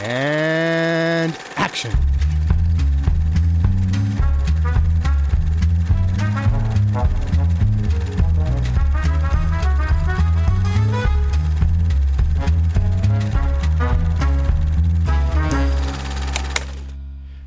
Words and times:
And 0.00 1.34
action. 1.56 1.90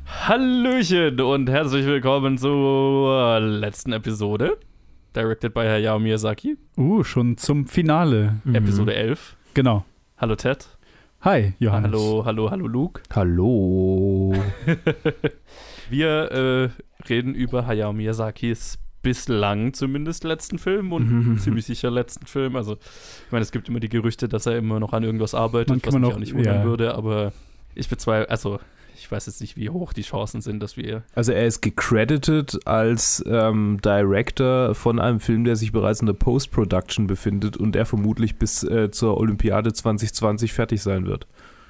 Hallöchen 0.04 1.20
und 1.20 1.48
herzlich 1.48 1.86
willkommen 1.86 2.36
zur 2.36 3.40
letzten 3.40 3.92
Episode. 3.92 4.58
Directed 5.16 5.54
by 5.54 5.60
Hayao 5.62 5.98
Miyazaki. 5.98 6.58
Uh, 6.76 7.02
schon 7.02 7.38
zum 7.38 7.66
Finale. 7.66 8.40
Episode 8.52 8.94
11. 8.94 9.36
Genau. 9.54 9.84
Hallo 10.18 10.36
Ted. 10.36 10.68
Hi, 11.24 11.54
Johannes. 11.60 11.92
Hallo, 11.92 12.24
hallo, 12.24 12.50
hallo 12.50 12.66
Luke. 12.66 13.02
Hallo. 13.14 14.32
Wir 15.90 16.08
äh, 16.32 16.68
reden 17.08 17.34
über 17.34 17.66
Hayao 17.66 17.92
Miyazakis 17.92 18.78
bislang 19.02 19.72
zumindest 19.72 20.24
letzten 20.24 20.58
Film 20.58 20.92
und 20.92 21.38
ziemlich 21.38 21.64
sicher 21.66 21.90
letzten 21.90 22.26
Film. 22.26 22.56
Also, 22.56 22.74
ich 22.74 23.32
meine, 23.32 23.42
es 23.42 23.52
gibt 23.52 23.68
immer 23.68 23.78
die 23.80 23.88
Gerüchte, 23.88 24.28
dass 24.28 24.46
er 24.46 24.56
immer 24.56 24.80
noch 24.80 24.92
an 24.92 25.04
irgendwas 25.04 25.34
arbeitet, 25.34 25.84
was 25.86 25.94
mich 25.94 26.02
noch- 26.02 26.14
auch 26.14 26.18
nicht 26.18 26.34
wundern 26.34 26.56
ja. 26.60 26.64
würde, 26.64 26.94
aber 26.94 27.32
ich 27.74 27.88
bezweifle, 27.88 28.28
also 28.28 28.58
ich 29.02 29.10
weiß 29.12 29.26
jetzt 29.26 29.40
nicht, 29.40 29.56
wie 29.56 29.68
hoch 29.70 29.92
die 29.92 30.02
Chancen 30.02 30.40
sind, 30.40 30.62
dass 30.62 30.76
wir 30.76 31.02
Also 31.14 31.32
er 31.32 31.46
ist 31.46 31.60
gecredited 31.60 32.66
als 32.66 33.22
ähm, 33.26 33.78
Director 33.84 34.74
von 34.74 34.98
einem 34.98 35.20
Film, 35.20 35.44
der 35.44 35.56
sich 35.56 35.72
bereits 35.72 36.00
in 36.00 36.06
der 36.06 36.12
Post-Production 36.14 37.06
befindet 37.06 37.56
und 37.56 37.72
der 37.72 37.84
vermutlich 37.86 38.36
bis 38.36 38.62
äh, 38.64 38.90
zur 38.90 39.18
Olympiade 39.18 39.72
2020 39.72 40.52
fertig 40.52 40.80
sein 40.82 41.06
wird. 41.06 41.26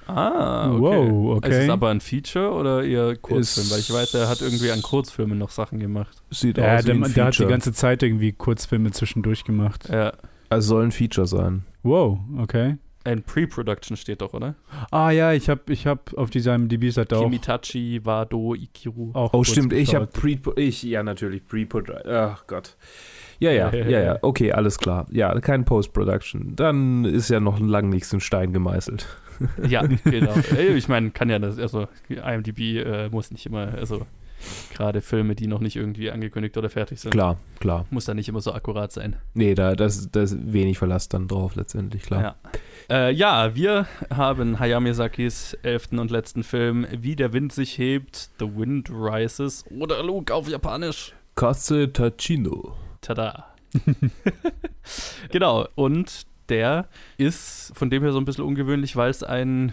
Ah, 0.07 0.71
okay. 0.73 0.81
Wow, 0.81 1.37
okay. 1.37 1.51
Ist 1.51 1.57
es 1.65 1.69
aber 1.71 1.89
ein 1.91 2.01
Feature 2.01 2.51
oder 2.53 2.83
eher 2.85 3.17
Kurzfilm? 3.17 3.41
Ist- 3.67 3.73
Weil 3.73 3.79
ich 3.81 3.93
weiß, 3.93 4.15
er 4.15 4.29
hat 4.29 4.41
irgendwie 4.43 4.71
an 4.71 4.83
Kurzfilmen 4.83 5.39
noch 5.39 5.51
Sachen 5.51 5.79
gemacht. 5.79 6.23
Sieht 6.31 6.59
Ja, 6.59 6.77
aus 6.77 6.83
wie 6.83 6.87
der, 6.87 6.95
ein 6.97 7.01
der 7.03 7.09
hat 7.25 7.33
die 7.35 7.37
Feature. 7.37 7.49
ganze 7.51 7.73
Zeit 7.73 8.03
irgendwie 8.03 8.33
Kurzfilme 8.33 8.91
zwischendurch 8.91 9.45
gemacht. 9.45 9.89
Ja. 9.91 10.13
also 10.51 10.69
soll 10.75 10.85
ein 10.85 10.93
Feature 10.93 11.27
sein. 11.27 11.65
Wow, 11.85 12.19
okay. 12.39 12.77
Ein 13.05 13.23
Pre-Production 13.23 13.97
steht 13.97 14.21
doch, 14.21 14.33
oder? 14.33 14.55
Ah 14.91 15.11
ja, 15.11 15.33
ich 15.33 15.49
habe 15.49 15.73
ich 15.73 15.87
hab 15.87 16.15
auf 16.15 16.31
dieser 16.31 16.57
MDB-Seite 16.57 17.17
auch, 17.17 17.25
Kimitachi, 17.25 18.01
Wado, 18.05 18.55
Ikiru. 18.55 19.11
auch 19.15 19.33
Oh, 19.35 19.43
stimmt, 19.45 19.73
ich 19.73 19.95
habe. 19.95 20.07
Pre... 20.07 20.39
Ich, 20.57 20.83
ja, 20.85 21.03
natürlich, 21.03 21.45
Pre-Production. 21.47 22.13
Ach 22.15 22.47
Gott. 22.47 22.77
Ja, 23.41 23.51
ja, 23.51 23.73
ja, 23.75 24.01
ja, 24.01 24.19
okay, 24.23 24.53
alles 24.53 24.79
klar. 24.79 25.07
Ja, 25.11 25.39
kein 25.41 25.65
Post-Production. 25.65 26.55
Dann 26.55 27.05
ist 27.05 27.29
ja 27.29 27.41
noch 27.41 27.59
lang 27.59 27.89
nichts 27.89 28.13
in 28.13 28.21
Stein 28.21 28.53
gemeißelt. 28.53 29.07
Ja, 29.67 29.83
genau. 30.05 30.35
Ich 30.77 30.87
meine, 30.87 31.11
kann 31.11 31.29
ja 31.29 31.41
das, 31.41 31.59
also 31.59 31.89
IMDb 32.09 32.77
äh, 32.77 33.09
muss 33.09 33.33
nicht 33.33 33.45
immer, 33.47 33.75
also 33.75 34.07
gerade 34.73 35.01
Filme, 35.01 35.35
die 35.35 35.49
noch 35.49 35.59
nicht 35.59 35.75
irgendwie 35.75 36.11
angekündigt 36.13 36.57
oder 36.57 36.71
fertig 36.71 37.01
sind, 37.01 37.11
Klar, 37.11 37.39
klar. 37.59 37.87
muss 37.91 38.05
da 38.05 38.15
nicht 38.15 38.29
immer 38.29 38.41
so 38.41 38.53
akkurat 38.53 38.93
sein. 38.93 39.17
Nee, 39.35 39.55
da 39.55 39.75
das, 39.75 40.11
das 40.13 40.33
ist 40.33 40.53
wenig 40.53 40.79
Verlass 40.79 41.09
dann 41.09 41.27
drauf 41.27 41.57
letztendlich, 41.57 42.03
klar. 42.03 42.23
Ja. 42.23 42.37
Äh, 42.91 43.13
ja, 43.13 43.55
wir 43.55 43.87
haben 44.15 44.59
Hayao 44.59 44.81
Miyazakis 44.81 45.55
elften 45.63 45.99
und 45.99 46.11
letzten 46.11 46.43
Film 46.43 46.87
Wie 46.91 47.17
der 47.17 47.33
Wind 47.33 47.53
sich 47.53 47.79
hebt, 47.79 48.31
The 48.39 48.57
Wind 48.57 48.91
Rises 48.91 49.65
oder 49.71 50.03
Luke 50.03 50.35
auf 50.35 50.49
Japanisch. 50.49 51.15
Kaze 51.35 51.93
Tachino. 51.93 52.77
Tada. 53.01 53.55
genau, 55.31 55.67
und 55.75 56.27
der 56.49 56.89
ist 57.17 57.73
von 57.75 57.91
dem 57.91 58.03
her 58.03 58.13
so 58.13 58.19
ein 58.19 58.25
bisschen 58.25 58.45
ungewöhnlich, 58.45 58.97
weil 58.97 59.11
es 59.11 59.23
ein 59.23 59.73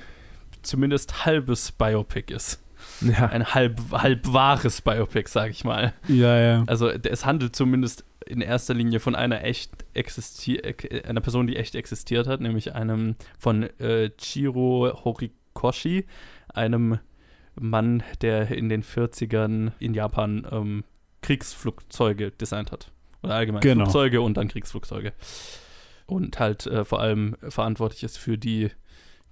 zumindest 0.61 1.25
halbes 1.25 1.71
Biopic 1.71 2.33
ist. 2.33 2.61
Ja, 3.01 3.27
Ein 3.27 3.45
halb, 3.53 3.79
halb 3.91 4.31
wahres 4.31 4.81
Biopic, 4.81 5.29
sag 5.29 5.51
ich 5.51 5.63
mal. 5.63 5.93
Ja, 6.07 6.37
ja. 6.39 6.63
Also 6.67 6.89
es 6.89 7.25
handelt 7.25 7.55
zumindest 7.55 8.05
in 8.25 8.41
erster 8.41 8.73
Linie 8.73 8.99
von 8.99 9.15
einer 9.15 9.43
echt 9.43 9.71
existier 9.93 10.63
äh, 10.65 11.03
einer 11.03 11.21
Person, 11.21 11.47
die 11.47 11.55
echt 11.55 11.75
existiert 11.75 12.27
hat, 12.27 12.41
nämlich 12.41 12.75
einem 12.75 13.15
von 13.39 13.63
äh, 13.79 14.09
Chiro 14.17 14.91
Horikoshi, 15.03 16.05
einem 16.53 16.99
Mann, 17.55 18.03
der 18.21 18.49
in 18.51 18.69
den 18.69 18.83
40ern 18.83 19.71
in 19.79 19.93
Japan 19.93 20.47
ähm, 20.51 20.83
Kriegsflugzeuge 21.21 22.31
designt 22.31 22.71
hat. 22.71 22.91
Oder 23.23 23.35
allgemein 23.35 23.61
Genau. 23.61 23.85
Flugzeuge 23.85 24.21
und 24.21 24.37
dann 24.37 24.47
Kriegsflugzeuge. 24.47 25.13
Und 26.05 26.39
halt 26.39 26.65
äh, 26.67 26.85
vor 26.85 27.01
allem 27.01 27.35
verantwortlich 27.47 28.03
ist 28.03 28.17
für 28.17 28.37
die 28.37 28.71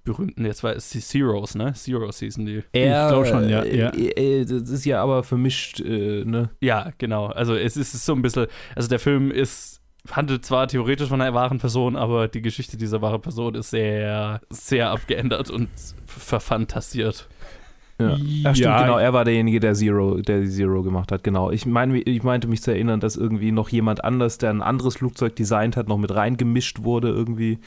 berühmten, 0.08 0.44
jetzt 0.44 0.62
war 0.64 0.74
es 0.74 0.90
die 0.90 1.00
Zeros, 1.00 1.54
ne? 1.54 1.72
Zeros 1.74 2.18
hießen 2.18 2.44
die. 2.44 2.62
er, 2.72 3.08
glaub 3.08 3.26
schon, 3.26 3.48
ja, 3.48 3.62
äh, 3.62 3.78
ja. 3.78 3.90
äh, 3.94 4.44
das 4.44 4.68
ist 4.70 4.84
ja 4.84 5.02
aber 5.02 5.22
vermischt, 5.22 5.80
äh, 5.80 6.24
ne? 6.24 6.50
Ja, 6.60 6.90
genau. 6.98 7.26
Also 7.26 7.54
es 7.54 7.76
ist, 7.76 7.94
ist 7.94 8.04
so 8.04 8.14
ein 8.14 8.22
bisschen, 8.22 8.46
also 8.74 8.88
der 8.88 8.98
Film 8.98 9.30
ist, 9.30 9.80
handelt 10.10 10.44
zwar 10.44 10.66
theoretisch 10.68 11.08
von 11.08 11.20
einer 11.20 11.34
wahren 11.34 11.58
Person, 11.58 11.96
aber 11.96 12.28
die 12.28 12.42
Geschichte 12.42 12.76
dieser 12.76 13.02
wahren 13.02 13.20
Person 13.20 13.54
ist 13.54 13.70
sehr, 13.70 14.40
sehr 14.50 14.90
abgeändert 14.90 15.50
und 15.50 15.68
verfantasiert. 16.06 17.28
Ja. 18.00 18.12
Ach, 18.12 18.18
stimmt, 18.54 18.58
Ja. 18.58 18.82
genau, 18.82 18.98
er 18.98 19.12
war 19.12 19.24
derjenige, 19.24 19.58
der 19.58 19.74
Zero, 19.74 20.20
der 20.20 20.40
die 20.40 20.48
Zero 20.48 20.82
gemacht 20.84 21.10
hat, 21.10 21.24
genau. 21.24 21.50
Ich, 21.50 21.66
mein, 21.66 21.92
ich 21.94 22.22
meinte 22.22 22.46
mich 22.46 22.62
zu 22.62 22.70
erinnern, 22.70 23.00
dass 23.00 23.16
irgendwie 23.16 23.50
noch 23.50 23.70
jemand 23.70 24.04
anders, 24.04 24.38
der 24.38 24.50
ein 24.50 24.62
anderes 24.62 24.96
Flugzeug 24.96 25.34
designt 25.34 25.76
hat, 25.76 25.88
noch 25.88 25.98
mit 25.98 26.14
reingemischt 26.14 26.82
wurde 26.84 27.08
irgendwie. 27.08 27.58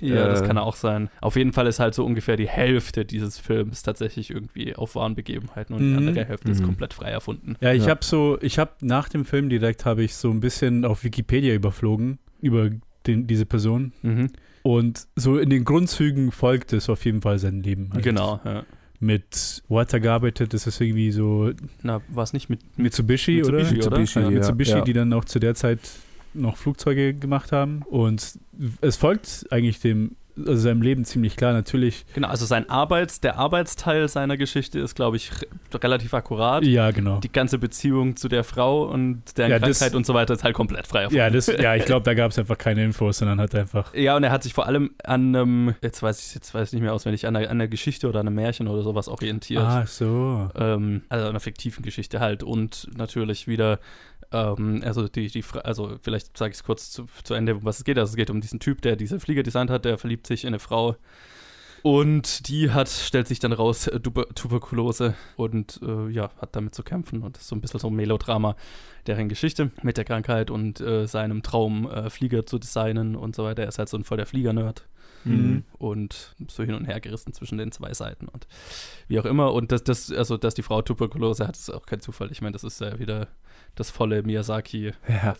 Ja, 0.00 0.28
das 0.28 0.42
Äh. 0.42 0.46
kann 0.46 0.58
auch 0.58 0.76
sein. 0.76 1.10
Auf 1.20 1.36
jeden 1.36 1.52
Fall 1.52 1.66
ist 1.66 1.80
halt 1.80 1.94
so 1.94 2.04
ungefähr 2.04 2.36
die 2.36 2.48
Hälfte 2.48 3.04
dieses 3.04 3.38
Films 3.38 3.82
tatsächlich 3.82 4.30
irgendwie 4.30 4.74
auf 4.76 4.94
wahren 4.94 5.14
Begebenheiten 5.14 5.74
und 5.74 5.80
die 5.80 5.86
Mhm. 5.86 5.98
andere 6.08 6.24
Hälfte 6.24 6.50
ist 6.50 6.60
Mhm. 6.60 6.66
komplett 6.66 6.94
frei 6.94 7.10
erfunden. 7.10 7.56
Ja, 7.60 7.72
ich 7.72 7.84
Ja. 7.84 7.90
habe 7.90 8.04
so, 8.04 8.38
ich 8.40 8.58
habe 8.58 8.72
nach 8.80 9.08
dem 9.08 9.24
Film 9.24 9.48
direkt 9.48 9.84
habe 9.84 10.02
ich 10.02 10.14
so 10.14 10.30
ein 10.30 10.40
bisschen 10.40 10.84
auf 10.84 11.04
Wikipedia 11.04 11.54
überflogen 11.54 12.18
über 12.40 12.70
den, 13.06 13.26
diese 13.26 13.46
Person 13.46 13.92
Mhm. 14.02 14.28
und 14.62 15.06
so 15.16 15.38
in 15.38 15.50
den 15.50 15.64
Grundzügen 15.64 16.30
folgt 16.32 16.72
es 16.72 16.88
auf 16.88 17.04
jeden 17.04 17.22
Fall 17.22 17.38
sein 17.38 17.62
Leben. 17.62 17.90
halt. 17.92 18.04
Genau, 18.04 18.40
ja. 18.44 18.64
Mit 19.00 19.62
wo 19.68 19.78
hat 19.78 19.92
er 19.92 20.00
gearbeitet? 20.00 20.52
Das 20.52 20.66
ist 20.66 20.80
irgendwie 20.80 21.12
so 21.12 21.52
Na, 21.82 22.00
war 22.08 22.24
es 22.24 22.32
nicht 22.32 22.50
mit. 22.50 22.60
Mitsubishi, 22.76 23.44
oder? 23.44 23.58
Mitsubishi, 23.58 23.86
oder? 23.86 23.98
Mitsubishi, 24.00 24.18
Ja, 24.18 24.24
ja. 24.24 24.30
Mitsubishi, 24.38 24.70
ja. 24.72 24.80
die 24.80 24.92
dann 24.92 25.12
auch 25.12 25.24
zu 25.24 25.38
der 25.38 25.54
Zeit 25.54 25.78
noch 26.38 26.56
Flugzeuge 26.56 27.14
gemacht 27.14 27.52
haben. 27.52 27.82
Und 27.88 28.38
es 28.80 28.96
folgt 28.96 29.46
eigentlich 29.50 29.80
dem, 29.80 30.16
also 30.38 30.54
seinem 30.54 30.82
Leben 30.82 31.04
ziemlich 31.04 31.36
klar. 31.36 31.52
Natürlich, 31.52 32.06
Genau, 32.14 32.28
also 32.28 32.46
sein 32.46 32.70
Arbeits, 32.70 33.20
der 33.20 33.38
Arbeitsteil 33.38 34.06
seiner 34.08 34.36
Geschichte 34.36 34.78
ist, 34.78 34.94
glaube 34.94 35.16
ich, 35.16 35.32
re- 35.32 35.82
relativ 35.82 36.14
akkurat. 36.14 36.62
ja, 36.64 36.92
genau. 36.92 37.18
die 37.18 37.32
ganze 37.32 37.58
Beziehung 37.58 38.14
zu 38.14 38.28
der 38.28 38.44
Frau 38.44 38.84
und 38.84 39.22
deren 39.36 39.50
Ja, 39.50 39.58
das- 39.58 39.80
Krankheit 39.80 39.96
und 39.96 40.06
so 40.06 40.14
weiter 40.14 40.34
ist 40.34 40.44
halt 40.44 40.54
komplett 40.54 40.86
frei 40.86 41.00
erfunden. 41.02 41.18
Ja, 41.18 41.28
das, 41.30 41.48
ja, 41.48 41.74
ich 41.74 41.84
glaube, 41.86 42.02
da 42.04 42.14
gab 42.14 42.30
es 42.30 42.38
einfach 42.38 42.56
keine 42.56 42.84
Infos, 42.84 43.18
sondern 43.18 43.40
hat 43.40 43.52
einfach. 43.56 43.92
Ja, 43.94 44.14
und 44.16 44.22
er 44.22 44.30
hat 44.30 44.44
sich 44.44 44.54
vor 44.54 44.66
allem 44.66 44.90
an 45.02 45.34
einem, 45.34 45.74
jetzt 45.82 46.04
weiß 46.04 46.24
ich 46.28 46.34
jetzt 46.36 46.54
weiß 46.54 46.68
ich 46.68 46.72
nicht 46.74 46.82
mehr 46.82 46.94
auswendig, 46.94 47.26
an 47.26 47.34
einer, 47.34 47.46
an 47.46 47.56
einer 47.56 47.66
Geschichte 47.66 48.08
oder 48.08 48.20
einem 48.20 48.36
Märchen 48.36 48.68
oder 48.68 48.82
sowas 48.84 49.08
orientiert. 49.08 49.64
Ah, 49.64 49.86
so. 49.86 50.48
Ähm, 50.56 51.02
also 51.08 51.26
einer 51.28 51.40
fiktiven 51.40 51.82
Geschichte 51.82 52.20
halt. 52.20 52.44
Und 52.44 52.86
natürlich 52.96 53.48
wieder, 53.48 53.80
ähm, 54.32 54.82
also 54.84 55.08
die, 55.08 55.28
die 55.28 55.44
also 55.64 55.98
vielleicht 56.02 56.36
sage 56.36 56.50
ich 56.50 56.58
es 56.58 56.64
kurz 56.64 56.90
zu, 56.90 57.06
zu 57.24 57.34
Ende, 57.34 57.56
um 57.56 57.64
was 57.64 57.78
es 57.78 57.84
geht. 57.84 57.98
Also 57.98 58.10
es 58.10 58.16
geht 58.16 58.30
um 58.30 58.40
diesen 58.40 58.60
Typ, 58.60 58.82
der 58.82 58.96
diese 58.96 59.20
Flieger 59.20 59.42
designt 59.42 59.70
hat, 59.70 59.84
der 59.84 59.98
verliebt 59.98 60.26
sich 60.26 60.44
in 60.44 60.48
eine 60.48 60.58
Frau. 60.58 60.96
Und 61.82 62.48
die 62.48 62.72
hat, 62.72 62.88
stellt 62.88 63.28
sich 63.28 63.38
dann 63.38 63.52
raus, 63.52 63.86
äh, 63.86 64.00
Tuber 64.00 64.28
Tuberkulose 64.34 65.14
und 65.36 65.80
äh, 65.82 66.08
ja, 66.10 66.30
hat 66.40 66.56
damit 66.56 66.74
zu 66.74 66.82
kämpfen. 66.82 67.22
Und 67.22 67.36
das 67.36 67.42
ist 67.42 67.48
so 67.48 67.56
ein 67.56 67.60
bisschen 67.60 67.80
so 67.80 67.88
ein 67.88 67.94
Melodrama 67.94 68.56
deren 69.06 69.28
Geschichte 69.28 69.70
mit 69.82 69.96
der 69.96 70.04
Krankheit 70.04 70.50
und 70.50 70.80
äh, 70.80 71.06
seinem 71.06 71.42
Traum, 71.42 71.88
äh, 71.90 72.10
Flieger 72.10 72.46
zu 72.46 72.58
designen 72.58 73.14
und 73.16 73.36
so 73.36 73.44
weiter. 73.44 73.62
Er 73.62 73.68
ist 73.68 73.78
halt 73.78 73.88
so 73.88 73.96
ein 73.96 74.04
voll 74.04 74.16
der 74.16 74.26
Flieger-Nerd 74.26 74.86
Mhm. 75.24 75.64
und 75.78 76.34
so 76.48 76.62
hin 76.62 76.74
und 76.74 76.84
her 76.86 77.00
gerissen 77.00 77.32
zwischen 77.32 77.58
den 77.58 77.72
zwei 77.72 77.92
Seiten 77.94 78.28
und 78.28 78.46
wie 79.08 79.18
auch 79.20 79.24
immer. 79.24 79.52
Und 79.52 79.72
das, 79.72 79.84
das 79.84 80.12
also, 80.12 80.36
dass 80.36 80.54
die 80.54 80.62
Frau 80.62 80.82
Tuberkulose 80.82 81.46
hat, 81.46 81.56
ist 81.56 81.70
auch 81.70 81.86
kein 81.86 82.00
Zufall. 82.00 82.30
Ich 82.30 82.40
meine, 82.40 82.52
das 82.52 82.64
ist 82.64 82.80
ja 82.80 82.98
wieder 82.98 83.28
das 83.74 83.90
volle 83.90 84.22
Miyazaki 84.22 84.92
Ja. 85.08 85.34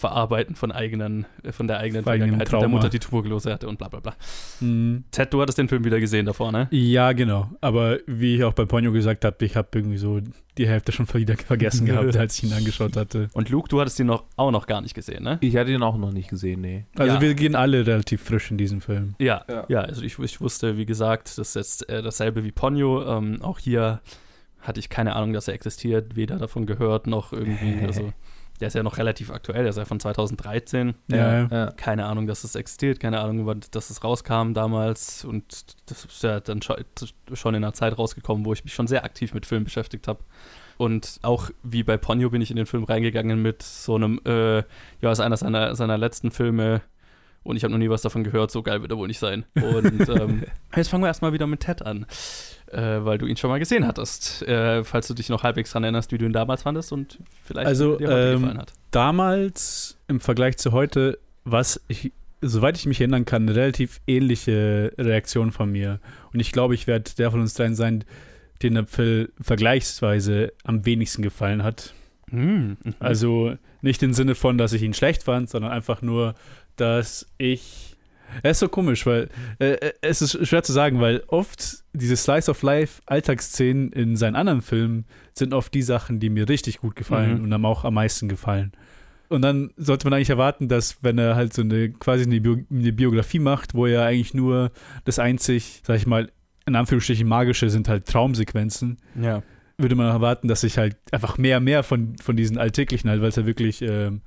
Von 0.54 0.72
eigenen, 0.72 1.26
äh, 1.42 1.52
von 1.52 1.66
der 1.66 1.78
eigenen 1.78 2.04
Von 2.04 2.12
Vergangenheit, 2.12 2.52
der. 2.52 2.68
Mutter, 2.68 2.88
die 2.88 2.98
Tuberkulose 2.98 3.52
hatte 3.52 3.68
und 3.68 3.78
bla 3.78 3.88
bla 3.88 4.00
bla. 4.00 4.14
Mhm. 4.60 5.04
Ted, 5.10 5.32
du 5.32 5.40
hattest 5.40 5.58
den 5.58 5.68
Film 5.68 5.84
wieder 5.84 6.00
gesehen 6.00 6.26
davor, 6.26 6.52
ne? 6.52 6.68
Ja, 6.70 7.12
genau. 7.12 7.50
Aber 7.60 7.98
wie 8.06 8.36
ich 8.36 8.44
auch 8.44 8.52
bei 8.52 8.64
Ponyo 8.64 8.92
gesagt 8.92 9.24
habe, 9.24 9.44
ich 9.44 9.56
habe 9.56 9.68
irgendwie 9.74 9.98
so 9.98 10.20
die 10.58 10.68
Hälfte 10.68 10.92
schon 10.92 11.12
wieder 11.14 11.36
vergessen 11.36 11.86
gehabt, 11.86 12.16
als 12.18 12.36
ich 12.38 12.44
ihn 12.44 12.52
angeschaut 12.52 12.96
hatte. 12.96 13.28
Und 13.32 13.48
Luke, 13.48 13.68
du 13.68 13.80
hattest 13.80 13.98
ihn 14.00 14.06
noch, 14.06 14.24
auch 14.36 14.50
noch 14.50 14.66
gar 14.66 14.80
nicht 14.80 14.94
gesehen, 14.94 15.22
ne? 15.24 15.38
Ich 15.40 15.56
hatte 15.56 15.70
ihn 15.70 15.82
auch 15.82 15.96
noch 15.96 16.12
nicht 16.12 16.28
gesehen, 16.28 16.60
nee. 16.60 16.84
Also 16.96 17.14
Ja. 17.14 17.20
wir 17.20 17.34
gehen 17.34 17.54
alle 17.54 17.86
relativ 17.86 18.22
frisch 18.22 18.50
in 18.50 18.58
diesem 18.58 18.80
Film. 18.80 19.14
Ja, 19.18 19.44
Ja. 19.48 19.64
ja, 19.68 19.80
also 19.82 20.02
ich, 20.02 20.18
ich 20.18 20.40
wusste, 20.40 20.76
wie 20.76 20.86
gesagt, 20.86 21.28
das 21.28 21.38
ist 21.38 21.54
jetzt 21.54 21.88
äh, 21.88 22.02
dasselbe 22.02 22.44
wie 22.44 22.52
Ponyo. 22.52 23.04
Ähm, 23.18 23.40
auch 23.42 23.58
hier 23.58 24.00
hatte 24.60 24.80
ich 24.80 24.88
keine 24.88 25.14
Ahnung, 25.14 25.32
dass 25.32 25.48
er 25.48 25.54
existiert, 25.54 26.16
weder 26.16 26.36
davon 26.38 26.66
gehört 26.66 27.06
noch 27.06 27.32
irgendwie. 27.32 27.78
Also 27.86 28.12
der 28.60 28.68
ist 28.68 28.74
ja 28.74 28.82
noch 28.82 28.98
relativ 28.98 29.30
aktuell, 29.30 29.62
der 29.62 29.70
ist 29.70 29.76
ja 29.78 29.84
von 29.84 30.00
2013. 30.00 30.94
Ja, 31.08 31.16
ja. 31.16 31.48
ja. 31.50 31.70
Keine 31.72 32.06
Ahnung, 32.06 32.26
dass 32.26 32.44
es 32.44 32.54
existiert, 32.54 33.00
keine 33.00 33.20
Ahnung, 33.20 33.46
wann- 33.46 33.60
dass 33.70 33.90
es 33.90 34.02
rauskam 34.04 34.52
damals. 34.54 35.24
Und 35.24 35.66
das 35.90 36.04
ist 36.04 36.22
ja 36.22 36.40
dann 36.40 36.60
scho- 36.60 36.82
schon 37.34 37.54
in 37.54 37.62
einer 37.64 37.72
Zeit 37.74 37.96
rausgekommen, 37.98 38.44
wo 38.44 38.52
ich 38.52 38.64
mich 38.64 38.74
schon 38.74 38.86
sehr 38.86 39.04
aktiv 39.04 39.34
mit 39.34 39.46
Filmen 39.46 39.64
beschäftigt 39.64 40.08
habe. 40.08 40.20
Und 40.76 41.18
auch 41.22 41.50
wie 41.62 41.82
bei 41.82 41.96
Ponyo 41.96 42.30
bin 42.30 42.40
ich 42.40 42.50
in 42.50 42.56
den 42.56 42.66
Film 42.66 42.84
reingegangen 42.84 43.42
mit 43.42 43.62
so 43.62 43.96
einem, 43.96 44.20
äh, 44.24 44.58
ja, 45.00 45.10
ist 45.12 45.20
einer 45.20 45.36
seiner, 45.36 45.74
seiner 45.74 45.98
letzten 45.98 46.30
Filme. 46.30 46.82
Und 47.44 47.56
ich 47.56 47.64
habe 47.64 47.72
noch 47.72 47.78
nie 47.78 47.88
was 47.88 48.02
davon 48.02 48.24
gehört, 48.24 48.50
so 48.50 48.62
geil 48.62 48.82
wird 48.82 48.92
er 48.92 48.98
wohl 48.98 49.08
nicht 49.08 49.18
sein. 49.20 49.44
Und 49.54 50.08
ähm, 50.08 50.44
jetzt 50.76 50.88
fangen 50.88 51.02
wir 51.02 51.08
erstmal 51.08 51.32
wieder 51.32 51.46
mit 51.46 51.60
Ted 51.60 51.82
an, 51.82 52.04
äh, 52.72 53.04
weil 53.04 53.18
du 53.18 53.26
ihn 53.26 53.36
schon 53.36 53.50
mal 53.50 53.58
gesehen 53.58 53.86
hattest. 53.86 54.42
Äh, 54.42 54.84
falls 54.84 55.08
du 55.08 55.14
dich 55.14 55.28
noch 55.28 55.42
halbwegs 55.42 55.72
dran 55.72 55.84
erinnerst, 55.84 56.12
wie 56.12 56.18
du 56.18 56.26
ihn 56.26 56.32
damals 56.32 56.62
fandest 56.62 56.92
und 56.92 57.18
vielleicht 57.44 57.66
Also, 57.66 57.96
dir 57.96 58.08
heute 58.08 58.32
ähm, 58.32 58.40
gefallen 58.40 58.58
hat. 58.58 58.72
damals 58.90 59.98
im 60.08 60.20
Vergleich 60.20 60.56
zu 60.58 60.72
heute, 60.72 61.18
was 61.44 61.80
ich, 61.88 62.12
soweit 62.40 62.76
ich 62.76 62.86
mich 62.86 63.00
erinnern 63.00 63.24
kann, 63.24 63.42
eine 63.42 63.54
relativ 63.54 64.00
ähnliche 64.06 64.92
Reaktion 64.98 65.52
von 65.52 65.70
mir. 65.70 66.00
Und 66.32 66.40
ich 66.40 66.52
glaube, 66.52 66.74
ich 66.74 66.86
werde 66.86 67.10
der 67.16 67.30
von 67.30 67.40
uns 67.40 67.54
dreien 67.54 67.74
sein, 67.74 68.04
den 68.62 68.74
der 68.74 68.86
Film 68.86 69.28
vergleichsweise 69.40 70.52
am 70.64 70.84
wenigsten 70.84 71.22
gefallen 71.22 71.62
hat. 71.62 71.94
Mhm. 72.30 72.76
mhm. 72.82 72.94
Also 72.98 73.56
nicht 73.80 74.02
im 74.02 74.12
Sinne 74.12 74.34
von, 74.34 74.58
dass 74.58 74.72
ich 74.72 74.82
ihn 74.82 74.94
schlecht 74.94 75.22
fand, 75.22 75.48
sondern 75.48 75.72
einfach 75.72 76.02
nur, 76.02 76.34
dass 76.76 77.26
ich. 77.38 77.87
Er 78.42 78.50
ist 78.52 78.58
so 78.60 78.68
komisch, 78.68 79.06
weil 79.06 79.28
äh, 79.58 79.72
äh, 79.72 79.92
es 80.02 80.22
ist 80.22 80.46
schwer 80.46 80.62
zu 80.62 80.72
sagen, 80.72 81.00
weil 81.00 81.22
oft 81.28 81.84
diese 81.92 82.16
Slice 82.16 82.50
of 82.50 82.62
Life 82.62 83.02
Alltagsszenen 83.06 83.92
in 83.92 84.16
seinen 84.16 84.36
anderen 84.36 84.62
Filmen 84.62 85.04
sind 85.34 85.54
oft 85.54 85.72
die 85.74 85.82
Sachen, 85.82 86.20
die 86.20 86.30
mir 86.30 86.48
richtig 86.48 86.78
gut 86.78 86.96
gefallen 86.96 87.38
Mhm. 87.38 87.44
und 87.44 87.52
haben 87.54 87.64
auch 87.64 87.84
am 87.84 87.94
meisten 87.94 88.28
gefallen. 88.28 88.72
Und 89.28 89.42
dann 89.42 89.70
sollte 89.76 90.06
man 90.06 90.14
eigentlich 90.14 90.30
erwarten, 90.30 90.68
dass 90.68 91.02
wenn 91.02 91.18
er 91.18 91.36
halt 91.36 91.52
so 91.52 91.62
eine 91.62 91.90
quasi 91.90 92.24
eine, 92.24 92.40
Bio 92.40 92.56
eine 92.70 92.92
Biografie 92.92 93.38
macht, 93.40 93.74
wo 93.74 93.86
er 93.86 94.04
eigentlich 94.04 94.32
nur 94.32 94.70
das 95.04 95.18
einzig, 95.18 95.82
sag 95.86 95.96
ich 95.96 96.06
mal, 96.06 96.30
in 96.66 96.76
Anführungsstrichen 96.76 97.28
magische 97.28 97.68
sind 97.70 97.88
halt 97.88 98.06
Traumsequenzen, 98.06 98.98
ja. 99.20 99.42
würde 99.76 99.94
man 99.96 100.06
erwarten, 100.06 100.48
dass 100.48 100.64
ich 100.64 100.78
halt 100.78 100.96
einfach 101.12 101.36
mehr, 101.38 101.60
mehr 101.60 101.82
von, 101.82 102.16
von 102.22 102.36
diesen 102.36 102.58
alltäglichen 102.58 103.10
halt, 103.10 103.20
weil 103.20 103.28
es 103.28 103.36
ja 103.36 103.46
wirklich 103.46 103.82
ähm, 103.82 104.22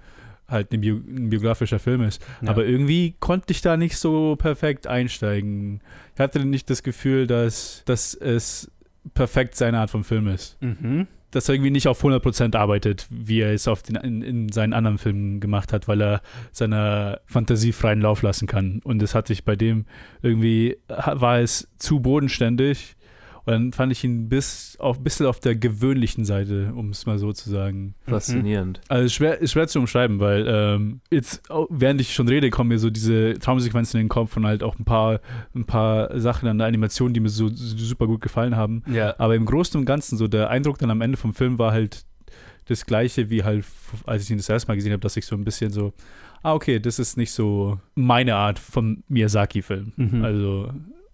halt 0.52 0.72
ein, 0.72 0.82
Bio, 0.82 0.96
ein 0.96 1.30
biografischer 1.30 1.80
Film 1.80 2.04
ist. 2.04 2.22
Ja. 2.42 2.50
Aber 2.50 2.66
irgendwie 2.66 3.16
konnte 3.20 3.52
ich 3.52 3.62
da 3.62 3.78
nicht 3.78 3.98
so 3.98 4.36
perfekt 4.36 4.86
einsteigen. 4.86 5.82
Ich 6.14 6.20
hatte 6.20 6.46
nicht 6.46 6.70
das 6.70 6.84
Gefühl, 6.84 7.26
dass, 7.26 7.84
dass 7.86 8.14
es 8.14 8.70
perfekt 9.14 9.56
seine 9.56 9.80
Art 9.80 9.90
von 9.90 10.04
Film 10.04 10.28
ist. 10.28 10.62
Mhm. 10.62 11.08
Dass 11.32 11.48
er 11.48 11.56
irgendwie 11.56 11.72
nicht 11.72 11.88
auf 11.88 12.04
100% 12.04 12.58
arbeitet, 12.58 13.08
wie 13.10 13.40
er 13.40 13.54
es 13.54 13.68
auf 13.68 13.82
den, 13.84 13.96
in, 13.96 14.22
in 14.22 14.52
seinen 14.52 14.74
anderen 14.74 14.98
Filmen 14.98 15.40
gemacht 15.40 15.72
hat, 15.72 15.88
weil 15.88 16.02
er 16.02 16.22
seiner 16.52 17.22
Fantasie 17.26 17.72
freien 17.72 18.02
Lauf 18.02 18.22
lassen 18.22 18.48
kann. 18.48 18.82
Und 18.84 19.02
das 19.02 19.16
hatte 19.16 19.32
ich 19.32 19.46
bei 19.46 19.56
dem 19.56 19.86
irgendwie, 20.22 20.78
war 20.88 21.40
es 21.40 21.70
zu 21.78 22.02
bodenständig. 22.02 22.98
Und 23.46 23.54
dann 23.54 23.74
fand 23.74 23.92
ich 23.92 24.04
ihn 24.04 24.30
bis 24.30 24.78
auf 24.80 25.00
bisschen 25.00 25.26
auf 25.26 25.40
der 25.40 25.56
gewöhnlichen 25.56 26.26
Seite, 26.26 26.74
um 26.76 26.90
es 26.90 27.06
mal 27.06 27.18
so 27.18 27.34
zu 27.34 27.50
sagen. 27.50 27.96
Faszinierend. 28.08 28.82
Also 28.88 29.10
schwer, 29.10 29.46
schwer 29.48 29.68
zu 29.68 29.80
umschreiben, 29.80 30.20
weil 30.20 30.46
ähm, 30.48 31.02
jetzt, 31.10 31.42
während 31.70 32.02
ich 32.02 32.14
schon 32.14 32.28
rede, 32.28 32.50
kommen 32.50 32.70
mir 32.70 32.80
so 32.80 32.90
diese 32.90 33.34
Traumsequenzen 33.40 34.00
in 34.00 34.06
den 34.06 34.10
Kopf 34.10 34.38
und 34.38 34.46
halt 34.46 34.64
auch 34.64 34.78
ein 34.78 34.86
paar, 34.86 35.22
ein 35.56 35.66
paar 35.66 36.20
Sachen 36.20 36.48
an 36.48 36.58
der 36.58 36.68
Animation, 36.68 37.14
die 37.14 37.20
mir 37.20 37.30
so, 37.30 37.48
so 37.48 37.78
super 37.78 38.08
gut 38.08 38.22
gefallen 38.22 38.56
haben. 38.56 38.84
Ja. 38.92 39.16
Aber 39.18 39.36
im 39.36 39.46
Großen 39.46 39.80
und 39.80 39.86
Ganzen, 39.86 40.18
so 40.18 40.28
der 40.28 40.50
Eindruck 40.50 40.78
dann 40.78 40.92
am 40.92 41.02
Ende 41.02 41.18
vom 41.18 41.34
Film 41.34 41.58
war 41.58 41.72
halt 41.72 42.06
das 42.68 42.86
gleiche, 42.86 43.30
wie 43.30 43.44
halt, 43.44 43.66
als 44.06 44.24
ich 44.24 44.32
ihn 44.32 44.38
das 44.38 44.50
erste 44.50 44.68
Mal 44.68 44.76
gesehen 44.76 44.94
habe, 44.94 45.02
dass 45.02 45.18
ich 45.18 45.26
so 45.26 45.36
ein 45.36 45.44
bisschen 45.44 45.72
so, 45.72 45.94
ah, 46.44 46.54
okay, 46.54 46.80
das 46.80 47.00
ist 47.00 47.18
nicht 47.18 47.32
so 47.32 47.80
meine 47.96 48.36
Art 48.36 48.60
von 48.60 49.04
Miyazaki-Film. 49.08 49.94
Mhm. 49.96 50.24
Also, 50.24 50.72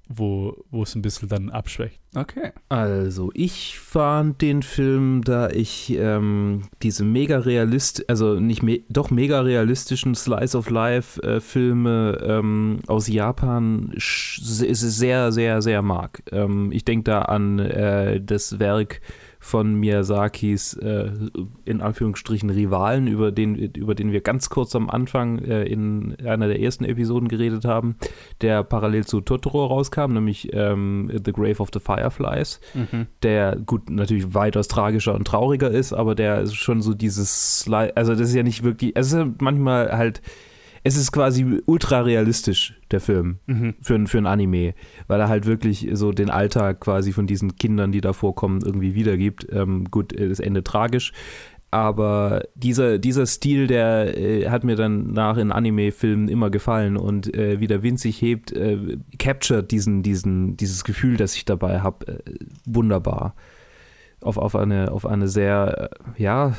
wo, 0.09 0.63
wo 0.71 0.83
es 0.83 0.95
ein 0.95 1.01
bisschen 1.01 1.29
dann 1.29 1.49
abschwächt. 1.49 1.99
Okay. 2.15 2.51
Also, 2.69 3.29
ich 3.33 3.77
fand 3.79 4.41
den 4.41 4.63
Film, 4.63 5.21
da 5.23 5.49
ich 5.49 5.93
ähm, 5.97 6.63
diese 6.81 7.03
mega 7.03 7.39
realist, 7.39 8.09
also 8.09 8.39
nicht 8.39 8.63
me 8.63 8.79
doch 8.89 9.11
mega 9.11 9.41
realistischen 9.41 10.15
Slice 10.15 10.57
of 10.57 10.69
Life 10.69 11.21
äh, 11.21 11.39
Filme 11.41 12.17
ähm, 12.23 12.79
aus 12.87 13.07
Japan 13.07 13.93
sehr, 13.97 15.31
sehr, 15.31 15.61
sehr 15.61 15.81
mag. 15.81 16.23
Ähm, 16.31 16.71
ich 16.71 16.85
denke 16.85 17.03
da 17.03 17.23
an 17.23 17.59
äh, 17.59 18.21
das 18.21 18.59
Werk 18.59 19.01
von 19.47 19.75
Miyazakis 19.75 20.73
äh, 20.73 21.09
in 21.63 21.81
Anführungsstrichen 21.81 22.49
Rivalen, 22.49 23.07
über 23.07 23.31
den, 23.31 23.55
über 23.55 23.95
den 23.95 24.11
wir 24.11 24.21
ganz 24.21 24.49
kurz 24.49 24.75
am 24.75 24.89
Anfang 24.89 25.39
äh, 25.39 25.63
in 25.63 26.17
einer 26.25 26.47
der 26.47 26.59
ersten 26.59 26.83
Episoden 26.83 27.29
geredet 27.29 27.63
haben, 27.63 27.95
der 28.41 28.63
parallel 28.63 29.05
zu 29.05 29.21
Totoro 29.21 29.65
rauskam, 29.65 30.13
nämlich 30.13 30.49
ähm, 30.53 31.09
The 31.25 31.31
Grave 31.31 31.59
of 31.59 31.69
the 31.73 31.79
Fireflies, 31.79 32.59
Mhm. 32.73 33.07
der 33.23 33.55
gut 33.55 33.89
natürlich 33.89 34.33
weitaus 34.33 34.67
tragischer 34.67 35.15
und 35.15 35.25
trauriger 35.25 35.71
ist, 35.71 35.93
aber 35.93 36.13
der 36.13 36.41
ist 36.41 36.55
schon 36.55 36.81
so 36.81 36.93
dieses, 36.93 37.65
also 37.95 38.13
das 38.13 38.29
ist 38.29 38.35
ja 38.35 38.43
nicht 38.43 38.63
wirklich, 38.63 38.91
es 38.95 39.07
ist 39.07 39.13
ja 39.13 39.27
manchmal 39.39 39.97
halt, 39.97 40.21
es 40.83 40.97
ist 40.97 41.11
quasi 41.11 41.61
ultra 41.65 42.01
realistisch, 42.01 42.79
der 42.91 42.99
Film 43.01 43.39
Mhm. 43.47 43.75
für, 43.81 43.95
ein- 43.95 44.07
für 44.07 44.17
ein 44.17 44.25
Anime, 44.27 44.73
weil 45.07 45.19
er 45.19 45.29
halt 45.29 45.45
wirklich 45.45 45.87
so 45.93 46.11
den 46.11 46.29
Alltag 46.29 46.79
quasi 46.81 47.11
von 47.11 47.27
diesen 47.27 47.55
Kindern, 47.55 47.91
die 47.91 48.01
da 48.01 48.13
vorkommen, 48.13 48.61
irgendwie 48.65 48.95
wiedergibt. 48.95 49.47
Ähm, 49.51 49.85
gut, 49.91 50.13
das 50.19 50.39
Ende 50.39 50.63
tragisch, 50.63 51.11
aber 51.69 52.43
dieser, 52.55 52.97
dieser 52.97 53.25
Stil, 53.25 53.67
der 53.67 54.17
äh, 54.17 54.49
hat 54.49 54.63
mir 54.63 54.75
dann 54.77 55.11
nach 55.11 55.35
in 55.37 55.51
Anime-Filmen 55.51 56.29
immer 56.29 56.49
gefallen 56.49 56.95
und 56.95 57.33
äh, 57.35 57.59
wie 57.59 57.67
der 57.67 57.83
Wind 57.83 57.99
sich 57.99 58.21
hebt, 58.21 58.53
äh, 58.53 58.97
captured 59.19 59.69
diesen, 59.69 60.01
diesen, 60.01 60.55
dieses 60.55 60.85
Gefühl, 60.85 61.17
das 61.17 61.35
ich 61.35 61.43
dabei 61.43 61.81
habe, 61.81 62.07
äh, 62.07 62.19
wunderbar. 62.65 63.35
Auf, 64.21 64.37
auf, 64.37 64.55
eine, 64.55 64.91
auf 64.91 65.05
eine 65.05 65.27
sehr, 65.27 65.91
äh, 66.17 66.21
ja, 66.23 66.53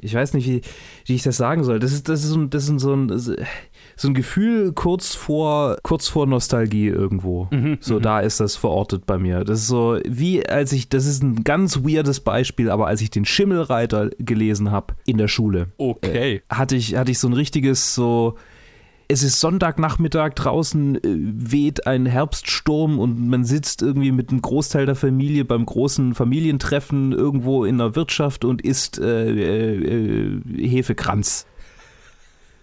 ich 0.00 0.14
weiß 0.14 0.34
nicht, 0.34 0.48
wie, 0.48 0.60
wie 1.06 1.14
ich 1.14 1.22
das 1.22 1.36
sagen 1.36 1.64
soll. 1.64 1.78
Das 1.78 1.92
ist, 1.92 2.08
das 2.08 2.24
ist, 2.24 2.30
so 2.30 2.38
ein, 2.38 2.50
das 2.50 2.68
ist 2.68 2.80
so 2.80 2.94
ein, 2.94 3.08
so 3.96 4.08
ein 4.08 4.14
Gefühl 4.14 4.72
kurz 4.72 5.14
vor, 5.14 5.76
kurz 5.82 6.08
vor 6.08 6.26
Nostalgie 6.26 6.86
irgendwo. 6.88 7.48
Mhm. 7.50 7.78
So, 7.80 7.94
Mhm. 7.96 8.02
da 8.02 8.20
ist 8.20 8.40
das 8.40 8.56
verortet 8.56 9.06
bei 9.06 9.18
mir. 9.18 9.44
Das 9.44 9.60
ist 9.60 9.66
so, 9.68 9.98
wie 10.08 10.46
als 10.46 10.72
ich, 10.72 10.88
das 10.88 11.06
ist 11.06 11.22
ein 11.22 11.44
ganz 11.44 11.78
weirdes 11.84 12.20
Beispiel, 12.20 12.70
aber 12.70 12.86
als 12.86 13.00
ich 13.00 13.10
den 13.10 13.24
Schimmelreiter 13.24 14.10
gelesen 14.18 14.70
habe 14.70 14.94
in 15.06 15.18
der 15.18 15.28
Schule, 15.28 15.68
Okay. 15.78 16.42
hatte 16.48 16.76
ich, 16.76 16.96
hatte 16.96 17.10
ich 17.10 17.18
so 17.18 17.28
ein 17.28 17.32
richtiges 17.34 17.94
so. 17.94 18.34
Es 19.06 19.22
ist 19.22 19.40
Sonntagnachmittag, 19.40 20.30
draußen 20.34 20.96
äh, 20.96 21.00
weht 21.02 21.86
ein 21.86 22.06
Herbststurm 22.06 22.98
und 22.98 23.28
man 23.28 23.44
sitzt 23.44 23.82
irgendwie 23.82 24.12
mit 24.12 24.30
einem 24.30 24.40
Großteil 24.40 24.86
der 24.86 24.94
Familie 24.94 25.44
beim 25.44 25.66
großen 25.66 26.14
Familientreffen 26.14 27.12
irgendwo 27.12 27.64
in 27.64 27.78
der 27.78 27.96
Wirtschaft 27.96 28.44
und 28.44 28.62
isst 28.62 28.98
äh, 28.98 29.30
äh, 29.30 30.36
äh, 30.36 30.68
Hefekranz 30.68 31.46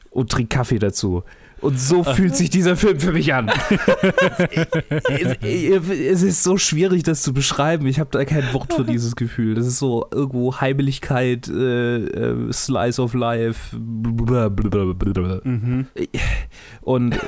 und 0.10 0.32
trinkt 0.32 0.52
Kaffee 0.52 0.80
dazu. 0.80 1.24
Und 1.62 1.80
so 1.80 2.04
fühlt 2.04 2.36
sich 2.36 2.50
dieser 2.50 2.76
Film 2.76 3.00
für 3.00 3.12
mich 3.14 3.34
an. 3.34 3.50
es, 5.42 6.24
ist 6.24 6.44
so 6.44 6.58
schwierig, 6.58 7.04
das 7.04 7.22
zu 7.22 7.34
beschreiben. 7.34 7.86
Ich 7.86 8.00
habe 8.00 8.10
da 8.12 8.26
kein 8.26 8.52
Wort 8.54 8.74
für 8.74 8.84
dieses 8.92 9.16
Gefühl. 9.16 9.54
Das 9.54 9.68
ist 9.68 9.78
so 9.78 10.08
irgendwo 10.12 10.60
Heimeligkeit, 10.60 11.48
äh, 11.48 12.06
äh, 12.06 12.52
Slice 12.52 13.00
of 13.02 13.14
Life. 13.14 13.78
Mhm. 15.44 15.86
Und 16.82 17.20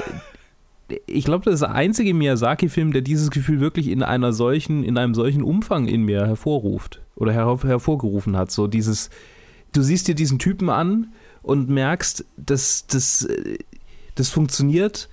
ich 1.05 1.25
glaube, 1.25 1.45
das 1.45 1.55
ist 1.55 1.61
der 1.61 1.73
einzige 1.73 2.13
Miyazaki-Film, 2.13 2.91
der 2.91 3.01
dieses 3.01 3.29
Gefühl 3.29 3.59
wirklich 3.59 3.87
in 3.87 4.03
einer 4.03 4.33
solchen, 4.33 4.83
in 4.83 4.97
einem 4.97 5.13
solchen 5.13 5.43
Umfang 5.43 5.87
in 5.87 6.03
mir 6.03 6.25
hervorruft 6.25 7.01
oder 7.15 7.31
her 7.31 7.57
hervorgerufen 7.63 8.35
hat. 8.35 8.51
So 8.51 8.67
dieses, 8.67 9.09
du 9.73 9.81
siehst 9.81 10.07
dir 10.07 10.15
diesen 10.15 10.39
Typen 10.39 10.69
an 10.69 11.13
und 11.41 11.69
merkst, 11.69 12.25
dass 12.37 12.87
das, 12.87 13.25
äh, 13.25 13.57
das 14.15 14.29
funktioniert 14.29 15.09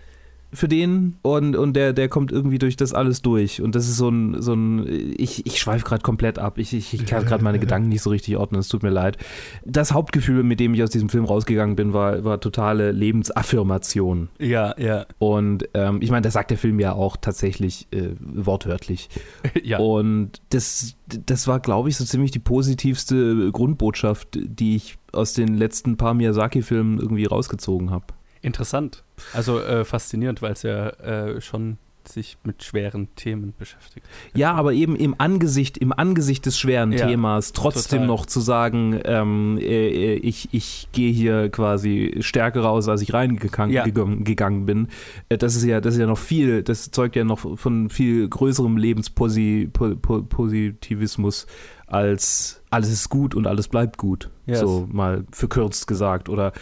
für 0.53 0.69
den 0.69 1.17
und, 1.23 1.55
und 1.55 1.75
der, 1.75 1.93
der 1.93 2.09
kommt 2.09 2.33
irgendwie 2.33 2.59
durch 2.59 2.77
das 2.77 2.93
alles 2.93 3.23
durch. 3.23 3.63
Und 3.63 3.75
das 3.75 3.89
ist 3.89 3.97
so 3.97 4.09
ein, 4.09 4.43
so 4.43 4.53
ein 4.53 4.85
ich, 5.17 5.47
ich 5.47 5.59
schweife 5.59 5.85
gerade 5.85 6.03
komplett 6.03 6.39
ab. 6.39 6.59
Ich, 6.59 6.73
ich, 6.73 6.93
ich 6.93 7.07
kann 7.07 7.25
gerade 7.25 7.45
meine 7.45 7.59
Gedanken 7.61 7.89
nicht 7.89 8.03
so 8.03 8.11
richtig 8.11 8.37
ordnen, 8.37 8.61
es 8.61 8.69
tut 8.69 8.83
mir 8.83 8.91
leid. 8.91 9.17
Das 9.65 9.93
Hauptgefühl, 9.93 10.43
mit 10.43 10.59
dem 10.59 10.75
ich 10.75 10.83
aus 10.83 10.91
diesem 10.91 11.09
Film 11.09 11.25
rausgegangen 11.25 11.77
bin, 11.77 11.93
war, 11.93 12.25
war 12.25 12.41
totale 12.41 12.91
Lebensaffirmation. 12.91 14.29
Ja, 14.39 14.75
ja. 14.79 15.07
Und 15.19 15.69
ähm, 15.75 16.01
ich 16.03 16.11
meine, 16.11 16.23
das 16.23 16.33
sagt 16.33 16.51
der 16.51 16.59
Film 16.59 16.81
ja 16.81 16.95
auch 16.95 17.17
tatsächlich 17.17 17.87
äh, 17.93 18.09
wortwörtlich. 18.19 19.09
ja. 19.63 19.79
Und 19.79 20.43
das, 20.51 20.97
das 21.07 21.47
war, 21.47 21.61
glaube 21.61 21.91
ich, 21.91 21.97
so 21.97 22.05
ziemlich 22.05 22.33
die 22.33 22.41
positivste 22.41 23.53
Grundbotschaft, 23.53 24.29
die 24.35 24.77
ich 24.77 24.99
aus 25.13 25.33
den 25.33 25.57
letzten 25.57 25.97
paar 25.97 26.15
Miyazaki-Filmen 26.15 26.99
irgendwie 26.99 27.27
rausgezogen 27.27 27.91
habe. 27.91 28.07
Interessant. 28.43 29.03
Also 29.35 29.61
äh, 29.61 29.85
faszinierend, 29.85 30.41
weil 30.43 30.53
es 30.53 30.63
ja 30.63 30.89
äh, 30.91 31.41
schon 31.41 31.79
sich 32.09 32.39
mit 32.45 32.65
schweren 32.65 33.15
Themen 33.15 33.53
beschäftigt. 33.59 34.07
Ja, 34.35 34.55
aber 34.55 34.73
eben 34.73 34.97
im 34.97 35.15
Angesicht, 35.19 35.77
im 35.77 35.93
Angesicht 35.93 36.47
des 36.47 36.59
schweren 36.59 36.93
Ja, 36.93 37.07
Themas 37.07 37.53
trotzdem 37.53 37.99
total. 38.01 38.07
noch 38.07 38.25
zu 38.27 38.41
sagen, 38.41 38.99
ähm, 39.05 39.59
äh, 39.61 40.15
ich, 40.15 40.49
ich 40.53 40.89
gehe 40.93 41.13
hier 41.13 41.51
quasi 41.51 42.17
stärker 42.21 42.63
raus, 42.63 42.89
als 42.89 43.03
ich 43.03 43.13
reingegangen 43.13 43.75
Ja. 43.75 43.85
gegangen, 43.85 44.65
bin. 44.65 44.89
Äh, 45.29 45.37
das 45.37 45.55
ist 45.55 45.65
ja, 45.65 45.83
das 45.83 45.95
ist 45.95 46.01
ja 46.01 46.07
noch 46.07 46.17
viel, 46.19 46.63
das 46.63 46.91
zeugt 46.91 47.17
ja 47.17 47.25
noch 47.25 47.59
von 47.59 47.91
viel 47.91 48.27
größerem 48.29 48.79
Lebenspositivismus 48.79 51.47
als 51.91 52.63
alles 52.71 52.91
ist 52.91 53.09
gut 53.09 53.35
und 53.35 53.47
alles 53.47 53.69
bleibt 53.69 53.99
gut. 53.99 54.31
Yes. 54.47 54.61
So 54.61 54.89
mal 54.91 55.25
verkürzt 55.33 55.87
gesagt. 55.87 56.29
Oder 56.29 56.53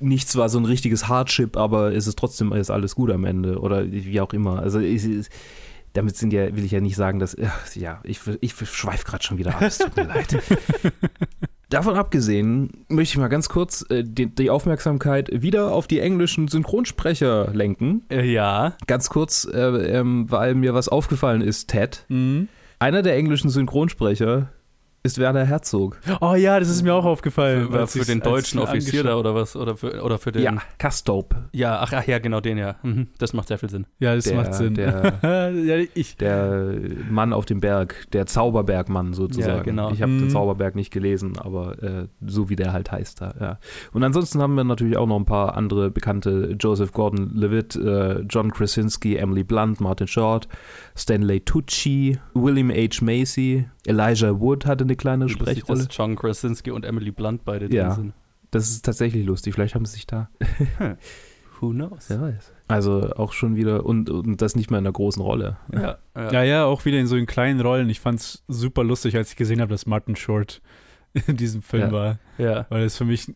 nichts 0.00 0.36
war 0.36 0.48
so 0.48 0.58
ein 0.58 0.64
richtiges 0.64 1.08
Hardship, 1.08 1.56
aber 1.56 1.92
es 1.92 2.06
ist 2.06 2.18
trotzdem 2.18 2.52
ist 2.52 2.70
alles 2.70 2.94
gut 2.94 3.10
am 3.10 3.24
Ende. 3.24 3.58
Oder 3.58 3.90
wie 3.90 4.20
auch 4.20 4.32
immer. 4.32 4.60
Also 4.60 4.78
es 4.78 5.04
ist, 5.04 5.30
damit 5.92 6.16
sind 6.16 6.32
ja, 6.32 6.54
will 6.56 6.64
ich 6.64 6.70
ja 6.70 6.80
nicht 6.80 6.96
sagen, 6.96 7.18
dass, 7.18 7.36
ja, 7.74 8.00
ich, 8.04 8.20
ich 8.40 8.54
schweife 8.54 9.04
gerade 9.04 9.24
schon 9.24 9.38
wieder 9.38 9.56
ab, 9.56 9.62
es 9.62 9.78
tut 9.78 9.96
mir 9.96 10.04
leid. 10.04 10.38
Davon 11.70 11.94
abgesehen 11.96 12.84
möchte 12.88 13.14
ich 13.14 13.18
mal 13.18 13.28
ganz 13.28 13.48
kurz 13.48 13.84
äh, 13.90 14.04
die, 14.06 14.26
die 14.26 14.50
Aufmerksamkeit 14.50 15.30
wieder 15.32 15.72
auf 15.72 15.88
die 15.88 15.98
englischen 15.98 16.46
Synchronsprecher 16.46 17.50
lenken. 17.52 18.04
Äh, 18.10 18.30
ja. 18.30 18.76
Ganz 18.86 19.08
kurz, 19.08 19.48
äh, 19.52 19.58
ähm, 19.58 20.30
weil 20.30 20.54
mir 20.54 20.74
was 20.74 20.88
aufgefallen 20.88 21.40
ist, 21.40 21.70
Ted. 21.70 22.04
Mhm. 22.08 22.48
Einer 22.78 23.02
der 23.02 23.16
englischen 23.16 23.50
Synchronsprecher 23.50 24.50
ist 25.06 25.18
Werner 25.18 25.44
Herzog. 25.44 25.98
Oh 26.22 26.34
ja, 26.34 26.58
das 26.58 26.70
ist 26.70 26.82
mir 26.82 26.94
auch 26.94 27.04
aufgefallen. 27.04 27.70
Für, 27.70 27.86
für 27.86 28.04
den 28.06 28.20
deutschen 28.20 28.58
Offizier 28.58 29.04
da 29.04 29.16
oder 29.16 29.34
was? 29.34 29.54
Oder 29.54 29.76
für, 29.76 30.02
oder 30.02 30.16
für 30.18 30.32
den. 30.32 30.42
Ja, 30.42 30.56
Castope. 30.78 31.36
Ja, 31.52 31.80
ach, 31.80 31.92
ach 31.92 32.06
ja, 32.06 32.18
genau 32.18 32.40
den 32.40 32.56
ja. 32.56 32.76
Mhm, 32.82 33.08
das 33.18 33.34
macht 33.34 33.48
sehr 33.48 33.58
viel 33.58 33.68
Sinn. 33.68 33.86
Ja, 33.98 34.14
das 34.14 34.24
Der- 34.24 34.36
macht 34.36 34.54
Sinn. 34.54 34.72
der- 34.74 35.12
ja, 35.52 35.76
ich. 35.94 36.16
Der 36.16 36.74
Mann 37.10 37.34
auf 37.34 37.44
dem 37.44 37.60
Berg, 37.60 38.06
der 38.12 38.24
Zauberbergmann 38.24 39.12
sozusagen. 39.12 39.56
Ja, 39.58 39.62
genau. 39.62 39.90
Ich 39.90 40.00
habe 40.00 40.10
Mhm. 40.12 40.20
den 40.20 40.30
Zauberberg 40.30 40.74
nicht 40.74 40.90
gelesen, 40.90 41.38
aber 41.38 41.82
äh, 41.82 42.06
so 42.26 42.48
wie 42.48 42.56
der 42.56 42.72
halt 42.72 42.90
heißt 42.90 43.20
da. 43.20 43.34
Ja. 43.38 43.58
Und 43.92 44.02
ansonsten 44.04 44.40
haben 44.40 44.54
wir 44.54 44.64
natürlich 44.64 44.96
auch 44.96 45.06
noch 45.06 45.18
ein 45.18 45.26
paar 45.26 45.54
andere 45.54 45.90
bekannte: 45.90 46.56
Joseph 46.58 46.92
Gordon-Levitt, 46.92 47.76
äh, 47.76 48.20
John 48.20 48.50
Krasinski, 48.50 49.16
Emily 49.16 49.44
Blunt, 49.44 49.82
Martin 49.82 50.06
Short, 50.06 50.48
Stanley 50.96 51.40
Tucci, 51.40 52.18
William 52.32 52.70
H. 52.70 53.04
Macy, 53.04 53.66
Elijah 53.86 54.40
Wood 54.40 54.66
hatte 54.66 54.84
eine 54.84 54.96
kleine 54.96 55.24
Lustig, 55.24 55.42
Sprechrolle. 55.42 55.86
dass 55.86 55.96
John 55.96 56.16
Krasinski 56.16 56.70
und 56.70 56.84
Emily 56.84 57.10
Blunt 57.10 57.44
beide 57.44 57.72
Ja. 57.74 57.88
drin 57.88 57.94
sind. 57.96 58.12
Das 58.50 58.68
ist 58.70 58.84
tatsächlich 58.84 59.26
lustig. 59.26 59.54
Vielleicht 59.54 59.74
haben 59.74 59.84
sie 59.84 59.94
sich 59.94 60.06
da. 60.06 60.28
Who 61.60 61.70
knows? 61.70 62.08
Wer 62.08 62.20
weiß. 62.20 62.52
Also 62.68 63.10
auch 63.16 63.32
schon 63.32 63.56
wieder 63.56 63.84
und, 63.84 64.10
und 64.10 64.40
das 64.42 64.56
nicht 64.56 64.70
mal 64.70 64.78
in 64.78 64.84
einer 64.84 64.92
großen 64.92 65.22
Rolle. 65.22 65.56
Ja, 65.72 65.98
ja. 66.16 66.32
Ja, 66.32 66.42
ja, 66.42 66.64
auch 66.64 66.84
wieder 66.84 66.98
in 66.98 67.06
so 67.06 67.16
in 67.16 67.26
kleinen 67.26 67.60
Rollen. 67.60 67.88
Ich 67.90 68.00
fand's 68.00 68.42
super 68.48 68.84
lustig, 68.84 69.16
als 69.16 69.30
ich 69.30 69.36
gesehen 69.36 69.60
habe, 69.60 69.70
dass 69.70 69.86
Martin 69.86 70.16
Short 70.16 70.60
in 71.26 71.36
diesem 71.36 71.62
Film 71.62 71.84
Ja. 71.84 71.92
war. 71.92 72.18
ja. 72.38 72.66
Weil 72.70 72.84
es 72.84 72.96
für 72.96 73.04
mich, 73.04 73.32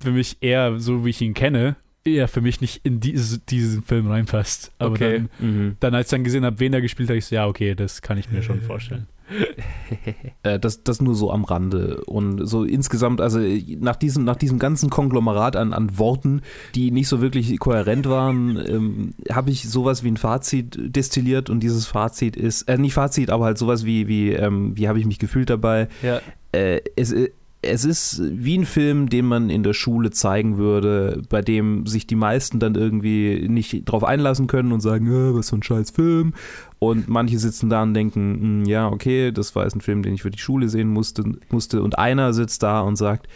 für 0.00 0.10
mich 0.12 0.38
eher, 0.40 0.78
so 0.78 1.04
wie 1.04 1.10
ich 1.10 1.20
ihn 1.20 1.34
kenne, 1.34 1.76
eher 2.04 2.28
für 2.28 2.40
mich 2.40 2.60
nicht 2.60 2.84
in 2.84 3.00
diese, 3.00 3.38
diesen 3.40 3.82
Film 3.82 4.06
reinpasst. 4.08 4.72
Aber 4.78 4.92
Okay. 4.92 5.26
dann, 5.40 5.48
Mhm. 5.48 5.76
dann, 5.80 5.94
als 5.94 6.06
ich 6.06 6.10
dann 6.12 6.24
gesehen 6.24 6.44
habe, 6.44 6.60
wen 6.60 6.72
er 6.72 6.80
gespielt 6.80 7.08
hat, 7.10 7.16
ich 7.16 7.26
so, 7.26 7.34
ja, 7.34 7.46
okay, 7.46 7.74
das 7.74 8.00
kann 8.02 8.16
ich 8.18 8.30
mir 8.30 8.42
schon 8.42 8.60
vorstellen. 8.60 9.06
Äh, 10.42 10.58
das, 10.60 10.84
das 10.84 11.00
nur 11.00 11.14
so 11.14 11.32
am 11.32 11.44
Rande. 11.44 12.02
Und 12.04 12.46
so 12.46 12.64
insgesamt, 12.64 13.20
also 13.20 13.40
äh, 13.40 13.76
nach 13.80 13.96
diesem, 13.96 14.24
nach 14.24 14.36
diesem 14.36 14.58
ganzen 14.58 14.90
Konglomerat 14.90 15.56
an, 15.56 15.72
an 15.72 15.98
Worten, 15.98 16.42
die 16.74 16.90
nicht 16.90 17.08
so 17.08 17.20
wirklich 17.20 17.58
kohärent 17.58 18.08
waren, 18.08 18.56
ähm, 18.66 19.14
habe 19.30 19.50
ich 19.50 19.68
sowas 19.68 20.04
wie 20.04 20.10
ein 20.10 20.16
Fazit 20.16 20.78
destilliert 20.78 21.50
und 21.50 21.60
dieses 21.60 21.86
Fazit 21.86 22.36
ist, 22.36 22.62
äh, 22.62 22.78
nicht 22.78 22.94
Fazit, 22.94 23.30
aber 23.30 23.46
halt 23.46 23.58
sowas 23.58 23.84
wie, 23.84 24.06
wie, 24.06 24.32
ähm, 24.32 24.76
wie 24.76 24.88
habe 24.88 24.98
ich 25.00 25.06
mich 25.06 25.18
gefühlt 25.18 25.50
dabei. 25.50 25.88
ja. 26.02 26.20
Äh, 26.52 26.80
es, 26.94 27.12
äh, 27.12 27.30
es 27.68 27.84
ist 27.84 28.22
wie 28.22 28.58
ein 28.58 28.64
Film, 28.64 29.08
den 29.08 29.26
man 29.26 29.50
in 29.50 29.62
der 29.62 29.72
Schule 29.72 30.10
zeigen 30.10 30.56
würde, 30.56 31.22
bei 31.28 31.42
dem 31.42 31.86
sich 31.86 32.06
die 32.06 32.14
meisten 32.14 32.58
dann 32.58 32.74
irgendwie 32.74 33.46
nicht 33.48 33.84
drauf 33.84 34.04
einlassen 34.04 34.46
können 34.46 34.72
und 34.72 34.80
sagen, 34.80 35.06
äh, 35.06 35.34
was 35.34 35.50
für 35.50 35.56
ein 35.56 35.62
scheiß 35.62 35.90
Film. 35.90 36.34
Und 36.78 37.08
manche 37.08 37.38
sitzen 37.38 37.70
da 37.70 37.82
und 37.82 37.94
denken, 37.94 38.40
"Hm, 38.40 38.64
ja, 38.66 38.88
okay, 38.88 39.32
das 39.32 39.54
war 39.54 39.64
jetzt 39.64 39.76
ein 39.76 39.80
Film, 39.80 40.02
den 40.02 40.14
ich 40.14 40.22
für 40.22 40.30
die 40.30 40.38
Schule 40.38 40.68
sehen 40.68 40.88
musste. 40.88 41.24
musste. 41.50 41.82
Und 41.82 41.98
einer 41.98 42.32
sitzt 42.32 42.62
da 42.62 42.80
und 42.80 42.96
sagt, 42.96 43.28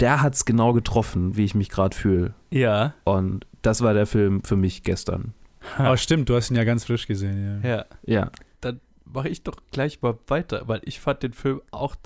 der 0.00 0.20
hat 0.22 0.34
es 0.34 0.44
genau 0.44 0.72
getroffen, 0.72 1.36
wie 1.36 1.44
ich 1.44 1.54
mich 1.54 1.68
gerade 1.68 1.96
fühle. 1.96 2.34
Ja. 2.50 2.94
Und 3.04 3.46
das 3.62 3.82
war 3.82 3.94
der 3.94 4.06
Film 4.06 4.42
für 4.42 4.56
mich 4.56 4.82
gestern. 4.82 5.32
Aber 5.78 5.96
stimmt, 5.96 6.28
du 6.28 6.34
hast 6.34 6.50
ihn 6.50 6.56
ja 6.56 6.64
ganz 6.64 6.84
frisch 6.84 7.06
gesehen, 7.06 7.60
ja. 7.62 7.68
Ja. 7.68 7.84
Ja. 8.04 8.30
Mache 9.04 9.28
ich 9.28 9.42
doch 9.42 9.56
gleich 9.72 10.00
mal 10.00 10.14
weiter, 10.26 10.62
weil 10.68 10.80
ich 10.84 10.98
fand 10.98 11.22
den 11.22 11.34
Film 11.34 11.60
auch 11.70 11.96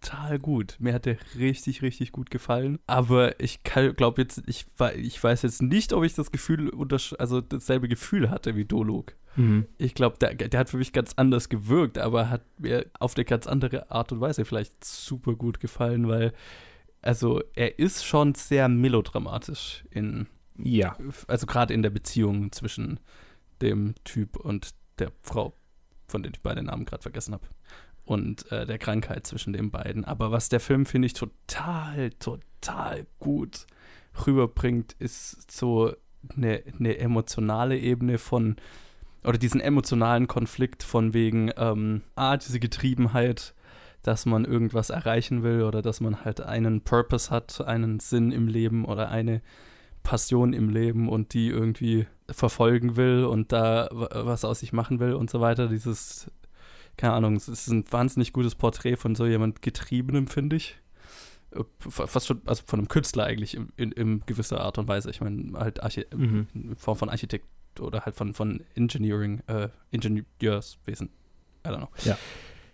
total 0.00 0.38
gut. 0.38 0.76
Mir 0.78 0.94
hat 0.94 1.06
der 1.06 1.16
richtig, 1.36 1.82
richtig 1.82 2.12
gut 2.12 2.30
gefallen. 2.30 2.78
Aber 2.86 3.38
ich 3.40 3.62
glaube 3.62 4.22
jetzt, 4.22 4.42
ich, 4.46 4.66
ich 4.96 5.22
weiß 5.22 5.42
jetzt 5.42 5.62
nicht, 5.62 5.92
ob 5.92 6.04
ich 6.04 6.14
das 6.14 6.30
Gefühl, 6.30 6.70
also 7.18 7.40
dasselbe 7.40 7.88
Gefühl 7.88 8.30
hatte 8.30 8.56
wie 8.56 8.64
Dolog. 8.64 9.14
Mhm. 9.36 9.66
Ich 9.78 9.94
glaube, 9.94 10.16
der, 10.18 10.34
der 10.34 10.58
hat 10.60 10.70
für 10.70 10.78
mich 10.78 10.92
ganz 10.92 11.12
anders 11.16 11.48
gewirkt, 11.48 11.98
aber 11.98 12.30
hat 12.30 12.42
mir 12.58 12.86
auf 12.98 13.16
eine 13.16 13.24
ganz 13.24 13.46
andere 13.46 13.90
Art 13.90 14.12
und 14.12 14.20
Weise 14.20 14.44
vielleicht 14.44 14.84
super 14.84 15.34
gut 15.34 15.60
gefallen, 15.60 16.08
weil, 16.08 16.32
also, 17.02 17.42
er 17.54 17.78
ist 17.78 18.04
schon 18.04 18.34
sehr 18.34 18.68
melodramatisch 18.68 19.84
in, 19.90 20.26
Ja. 20.58 20.96
also 21.28 21.46
gerade 21.46 21.74
in 21.74 21.82
der 21.82 21.90
Beziehung 21.90 22.50
zwischen 22.52 22.98
dem 23.60 23.94
Typ 24.04 24.36
und 24.36 24.70
der 24.98 25.12
Frau, 25.22 25.54
von 26.08 26.22
denen 26.22 26.34
ich 26.34 26.42
beide 26.42 26.62
Namen 26.62 26.86
gerade 26.86 27.02
vergessen 27.02 27.34
habe. 27.34 27.46
Und 28.06 28.50
äh, 28.52 28.66
der 28.66 28.78
Krankheit 28.78 29.26
zwischen 29.26 29.52
den 29.52 29.70
beiden. 29.70 30.04
Aber 30.04 30.30
was 30.30 30.48
der 30.48 30.60
Film, 30.60 30.86
finde 30.86 31.06
ich, 31.06 31.12
total, 31.12 32.10
total 32.12 33.04
gut 33.18 33.66
rüberbringt, 34.26 34.94
ist 35.00 35.50
so 35.50 35.92
eine, 36.34 36.62
eine 36.78 36.98
emotionale 36.98 37.76
Ebene 37.76 38.18
von, 38.18 38.56
oder 39.24 39.38
diesen 39.38 39.60
emotionalen 39.60 40.28
Konflikt 40.28 40.84
von 40.84 41.14
wegen, 41.14 41.50
ähm, 41.56 42.02
ah, 42.14 42.36
diese 42.36 42.60
Getriebenheit, 42.60 43.54
dass 44.02 44.24
man 44.24 44.44
irgendwas 44.44 44.90
erreichen 44.90 45.42
will 45.42 45.62
oder 45.62 45.82
dass 45.82 46.00
man 46.00 46.24
halt 46.24 46.40
einen 46.40 46.82
Purpose 46.82 47.30
hat, 47.30 47.60
einen 47.66 47.98
Sinn 47.98 48.30
im 48.30 48.46
Leben 48.46 48.84
oder 48.84 49.10
eine 49.10 49.42
Passion 50.04 50.52
im 50.52 50.68
Leben 50.68 51.08
und 51.08 51.34
die 51.34 51.48
irgendwie 51.48 52.06
verfolgen 52.30 52.94
will 52.94 53.24
und 53.24 53.50
da 53.50 53.88
was 53.90 54.44
aus 54.44 54.60
sich 54.60 54.72
machen 54.72 55.00
will 55.00 55.14
und 55.14 55.28
so 55.28 55.40
weiter. 55.40 55.66
Dieses, 55.66 56.30
keine 56.96 57.12
Ahnung, 57.14 57.36
es 57.36 57.48
ist 57.48 57.68
ein 57.68 57.84
wahnsinnig 57.90 58.32
gutes 58.32 58.54
Porträt 58.54 58.96
von 58.96 59.14
so 59.14 59.26
jemand 59.26 59.62
Getriebenem, 59.62 60.26
finde 60.26 60.56
ich. 60.56 60.76
Äh, 61.52 61.64
Fast 61.78 62.26
schon, 62.26 62.42
also 62.46 62.62
von 62.66 62.80
einem 62.80 62.88
Künstler 62.88 63.24
eigentlich 63.24 63.54
in, 63.54 63.68
in, 63.76 63.92
in 63.92 64.20
gewisser 64.26 64.60
Art 64.60 64.78
und 64.78 64.88
Weise. 64.88 65.10
Ich 65.10 65.20
meine, 65.20 65.58
halt 65.58 65.82
Archi 65.82 66.06
Mhm. 66.14 66.46
in 66.54 66.76
Form 66.76 66.96
von 66.96 67.08
Architekt 67.08 67.46
oder 67.80 68.00
halt 68.04 68.14
von, 68.16 68.32
von 68.34 68.62
Engineering, 68.74 69.42
äh, 69.46 69.68
Ingenieurswesen. 69.90 71.10
I 71.66 71.68
don't 71.70 71.78
know. 71.78 71.88
Ja. 72.04 72.16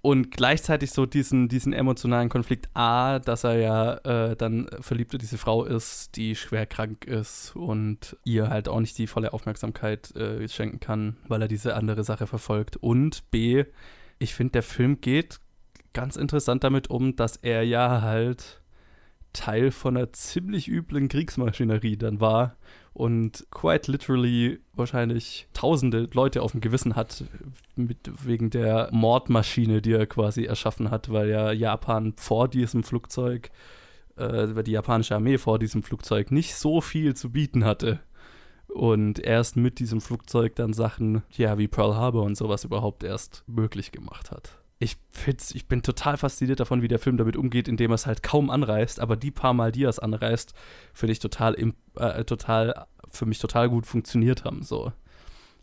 Und 0.05 0.33
gleichzeitig 0.33 0.91
so 0.91 1.07
diesen, 1.07 1.49
diesen 1.49 1.73
emotionalen 1.73 2.29
Konflikt 2.29 2.69
A, 2.75 3.21
dass 3.21 3.45
er 3.45 3.59
ja 3.59 3.95
äh, 4.31 4.37
dann 4.37 4.69
verliebt 4.81 5.13
in 5.15 5.21
diese 5.21 5.39
Frau 5.39 5.65
ist, 5.65 6.17
die 6.17 6.35
schwer 6.35 6.67
krank 6.67 7.05
ist 7.05 7.55
und 7.55 8.17
ihr 8.25 8.51
halt 8.51 8.69
auch 8.69 8.81
nicht 8.81 8.99
die 8.99 9.07
volle 9.07 9.33
Aufmerksamkeit 9.33 10.15
äh, 10.17 10.49
schenken 10.49 10.81
kann, 10.81 11.17
weil 11.29 11.43
er 11.43 11.47
diese 11.47 11.77
andere 11.77 12.03
Sache 12.03 12.27
verfolgt. 12.27 12.77
Und 12.79 13.31
B, 13.31 13.65
ich 14.23 14.35
finde, 14.35 14.53
der 14.53 14.63
Film 14.63 15.01
geht 15.01 15.41
ganz 15.93 16.17
interessant 16.17 16.65
damit 16.65 16.89
um, 16.89 17.17
dass 17.17 17.37
er 17.37 17.63
ja 17.65 18.01
halt 18.03 18.63
Teil 19.33 19.71
von 19.71 19.97
einer 19.97 20.13
ziemlich 20.13 20.69
üblen 20.69 21.09
Kriegsmaschinerie 21.09 21.97
dann 21.97 22.21
war 22.21 22.57
und 22.93 23.47
quite 23.51 23.91
literally 23.91 24.61
wahrscheinlich 24.75 25.49
tausende 25.55 26.09
Leute 26.13 26.43
auf 26.43 26.53
dem 26.53 26.61
Gewissen 26.61 26.97
hat, 26.97 27.25
mit, 27.75 27.99
wegen 28.25 28.51
der 28.51 28.91
Mordmaschine, 28.93 29.81
die 29.81 29.93
er 29.93 30.07
quasi 30.07 30.45
erschaffen 30.45 30.91
hat, 30.91 31.11
weil 31.11 31.31
ja 31.31 31.53
Japan 31.53 32.13
vor 32.17 32.49
diesem 32.49 32.85
Flugzeug, 32.85 33.51
äh, 34.17 34.55
weil 34.55 34.65
die 34.65 34.73
japanische 34.73 35.15
Armee 35.15 35.39
vor 35.39 35.59
diesem 35.59 35.83
Flugzeug 35.83 36.31
nicht 36.31 36.55
so 36.55 36.81
viel 36.81 37.15
zu 37.15 37.33
bieten 37.33 37.65
hatte. 37.65 38.01
Und 38.75 39.19
erst 39.19 39.57
mit 39.57 39.79
diesem 39.79 40.01
Flugzeug 40.01 40.57
dann 40.57 40.73
Sachen, 40.73 41.23
ja, 41.37 41.59
wie 41.59 41.69
Pearl 41.69 41.95
Harbor 41.95 42.25
und 42.25 42.37
sowas 42.37 42.65
überhaupt 42.65 43.05
erst 43.05 43.45
möglich 43.47 43.93
gemacht 43.93 44.31
hat. 44.31 44.59
Ich, 44.79 44.97
find's, 45.11 45.55
ich 45.55 45.69
bin 45.69 45.83
total 45.83 46.17
fasziniert 46.17 46.59
davon, 46.59 46.83
wie 46.83 46.89
der 46.89 46.99
Film 46.99 47.17
damit 47.17 47.37
umgeht, 47.37 47.69
indem 47.69 47.93
er 47.93 47.95
es 47.97 48.07
halt 48.07 48.23
kaum 48.23 48.51
anreißt, 48.51 48.99
aber 48.99 49.17
die 49.17 49.31
paar 49.31 49.53
Mal, 49.53 49.71
die 49.73 49.85
er 49.85 49.91
es 49.91 49.99
anreißt, 50.01 50.55
finde 50.93 51.13
ich 51.13 51.19
total, 51.21 51.55
im- 51.55 51.75
äh, 51.97 52.25
total, 52.25 52.87
für 53.11 53.27
mich 53.27 53.39
total 53.39 53.69
gut 53.69 53.87
funktioniert 53.87 54.45
haben. 54.45 54.63
So. 54.63 54.93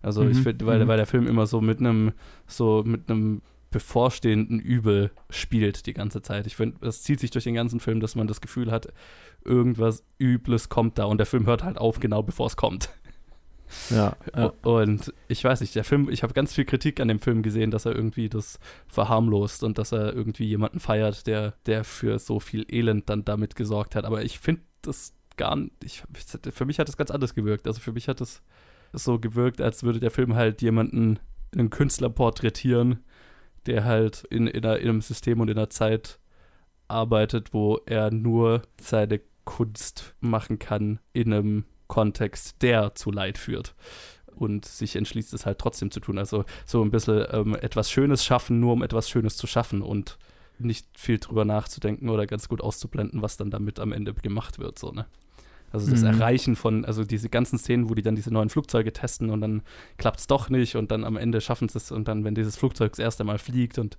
Also 0.01 0.25
ich 0.27 0.37
Mhm, 0.37 0.43
finde, 0.43 0.65
weil, 0.67 0.85
mhm. 0.85 0.87
weil 0.87 0.97
der 0.97 1.05
Film 1.07 1.27
immer 1.27 1.47
so 1.47 1.59
mit 1.59 1.79
einem, 1.79 2.13
so 2.47 2.83
mit 2.85 3.09
einem 3.09 3.41
bevorstehenden 3.71 4.59
Übel 4.59 5.11
spielt 5.29 5.85
die 5.85 5.93
ganze 5.93 6.21
Zeit. 6.21 6.47
Ich 6.47 6.55
finde, 6.55 6.77
das 6.81 7.03
zieht 7.03 7.19
sich 7.19 7.31
durch 7.31 7.43
den 7.43 7.53
ganzen 7.53 7.79
Film, 7.79 7.99
dass 7.99 8.15
man 8.15 8.27
das 8.27 8.41
Gefühl 8.41 8.71
hat, 8.71 8.87
irgendwas 9.45 10.03
Übles 10.17 10.69
kommt 10.69 10.97
da 10.97 11.05
und 11.05 11.17
der 11.17 11.25
Film 11.25 11.45
hört 11.45 11.63
halt 11.63 11.77
auf, 11.77 11.99
genau 11.99 12.23
bevor 12.23 12.47
es 12.47 12.55
kommt. 12.55 12.89
Ja, 13.89 14.15
ja. 14.35 14.51
Und 14.63 15.13
ich 15.27 15.43
weiß 15.43 15.61
nicht, 15.61 15.75
der 15.75 15.83
Film, 15.83 16.09
ich 16.09 16.23
habe 16.23 16.33
ganz 16.33 16.53
viel 16.53 16.65
Kritik 16.65 16.99
an 16.99 17.07
dem 17.07 17.19
Film 17.19 17.43
gesehen, 17.43 17.71
dass 17.71 17.85
er 17.85 17.95
irgendwie 17.95 18.27
das 18.27 18.59
verharmlost 18.87 19.63
und 19.63 19.77
dass 19.77 19.91
er 19.91 20.13
irgendwie 20.13 20.45
jemanden 20.45 20.79
feiert, 20.79 21.27
der, 21.27 21.53
der 21.65 21.83
für 21.83 22.17
so 22.19 22.39
viel 22.39 22.65
Elend 22.67 23.09
dann 23.09 23.25
damit 23.25 23.55
gesorgt 23.55 23.95
hat. 23.95 24.05
Aber 24.05 24.23
ich 24.23 24.39
finde 24.39 24.63
das 24.81 25.13
gar 25.37 25.55
nicht, 25.55 26.03
für 26.51 26.65
mich 26.65 26.79
hat 26.79 26.87
das 26.87 26.97
ganz 26.97 27.11
anders 27.11 27.35
gewirkt. 27.35 27.67
Also 27.67 27.79
für 27.79 27.93
mich 27.93 28.07
hat 28.07 28.21
das 28.21 28.41
so 28.91 29.19
gewirkt, 29.19 29.61
als 29.61 29.83
würde 29.83 29.99
der 29.99 30.11
Film 30.11 30.35
halt 30.35 30.61
jemanden, 30.61 31.19
einen 31.51 31.69
Künstler 31.69 32.09
porträtieren, 32.09 33.03
der 33.69 33.85
halt 33.85 34.23
in, 34.29 34.47
in, 34.47 34.65
einer, 34.65 34.79
in 34.79 34.89
einem 34.89 35.01
System 35.01 35.39
und 35.39 35.49
in 35.49 35.57
einer 35.57 35.69
Zeit 35.69 36.19
arbeitet, 36.87 37.53
wo 37.53 37.79
er 37.85 38.11
nur 38.11 38.63
seine 38.81 39.21
Kunst 39.45 40.15
machen 40.19 40.59
kann 40.59 40.99
in 41.13 41.31
einem 41.31 41.65
Kontext, 41.87 42.61
der 42.61 42.95
zu 42.95 43.11
Leid 43.11 43.37
führt. 43.37 43.75
Und 44.35 44.65
sich 44.65 44.95
entschließt, 44.95 45.33
es 45.33 45.45
halt 45.45 45.59
trotzdem 45.59 45.91
zu 45.91 45.99
tun. 45.99 46.17
Also 46.17 46.45
so 46.65 46.81
ein 46.81 46.91
bisschen 46.91 47.25
ähm, 47.31 47.55
etwas 47.55 47.91
Schönes 47.91 48.25
schaffen, 48.25 48.59
nur 48.59 48.73
um 48.73 48.83
etwas 48.83 49.09
Schönes 49.09 49.37
zu 49.37 49.47
schaffen 49.47 49.81
und 49.81 50.17
nicht 50.57 50.87
viel 50.97 51.19
drüber 51.19 51.45
nachzudenken 51.45 52.09
oder 52.09 52.25
ganz 52.25 52.49
gut 52.49 52.61
auszublenden, 52.61 53.21
was 53.21 53.37
dann 53.37 53.51
damit 53.51 53.79
am 53.79 53.91
Ende 53.91 54.13
gemacht 54.13 54.59
wird. 54.59 54.79
So, 54.79 54.91
ne? 54.91 55.05
Also 55.71 55.89
das 55.89 56.01
mhm. 56.01 56.07
Erreichen 56.07 56.55
von, 56.55 56.85
also 56.85 57.03
diese 57.03 57.29
ganzen 57.29 57.57
Szenen, 57.57 57.89
wo 57.89 57.95
die 57.95 58.01
dann 58.01 58.15
diese 58.15 58.33
neuen 58.33 58.49
Flugzeuge 58.49 58.93
testen 58.93 59.29
und 59.29 59.41
dann 59.41 59.61
klappt 59.97 60.19
es 60.19 60.27
doch 60.27 60.49
nicht 60.49 60.75
und 60.75 60.91
dann 60.91 61.03
am 61.03 61.17
Ende 61.17 61.41
schaffen 61.41 61.69
sie 61.69 61.77
es 61.77 61.91
und 61.91 62.07
dann, 62.07 62.23
wenn 62.23 62.35
dieses 62.35 62.57
Flugzeug 62.57 62.91
das 62.91 62.99
erste 62.99 63.23
Mal 63.23 63.37
fliegt 63.37 63.77
und 63.77 63.97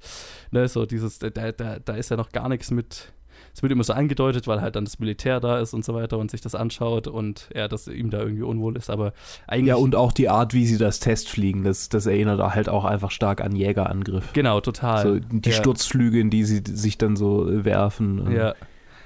ne, 0.50 0.68
so 0.68 0.86
dieses, 0.86 1.18
da, 1.18 1.30
da, 1.30 1.78
da 1.78 1.94
ist 1.94 2.10
ja 2.10 2.16
noch 2.16 2.30
gar 2.30 2.48
nichts 2.48 2.70
mit, 2.70 3.12
es 3.54 3.62
wird 3.62 3.72
immer 3.72 3.84
so 3.84 3.92
angedeutet, 3.92 4.46
weil 4.46 4.60
halt 4.60 4.76
dann 4.76 4.84
das 4.84 4.98
Militär 4.98 5.40
da 5.40 5.58
ist 5.58 5.74
und 5.74 5.84
so 5.84 5.94
weiter 5.94 6.18
und 6.18 6.30
sich 6.30 6.40
das 6.40 6.54
anschaut 6.54 7.06
und 7.06 7.48
er, 7.52 7.68
dass 7.68 7.88
ihm 7.88 8.10
da 8.10 8.20
irgendwie 8.20 8.42
unwohl 8.42 8.76
ist, 8.76 8.90
aber 8.90 9.12
eigentlich. 9.46 9.68
Ja, 9.68 9.76
und 9.76 9.94
auch 9.94 10.12
die 10.12 10.28
Art, 10.28 10.54
wie 10.54 10.66
sie 10.66 10.78
das 10.78 11.00
Test 11.00 11.28
fliegen, 11.28 11.64
das, 11.64 11.88
das 11.88 12.06
erinnert 12.06 12.40
halt 12.54 12.68
auch 12.68 12.84
einfach 12.84 13.10
stark 13.10 13.40
an 13.40 13.54
Jägerangriff. 13.54 14.32
Genau, 14.32 14.60
total. 14.60 15.02
So 15.02 15.18
die 15.18 15.50
ja. 15.50 15.56
Sturzflüge, 15.56 16.20
in 16.20 16.30
die 16.30 16.44
sie 16.44 16.62
sich 16.66 16.98
dann 16.98 17.16
so 17.16 17.46
werfen. 17.64 18.30
Ja. 18.32 18.54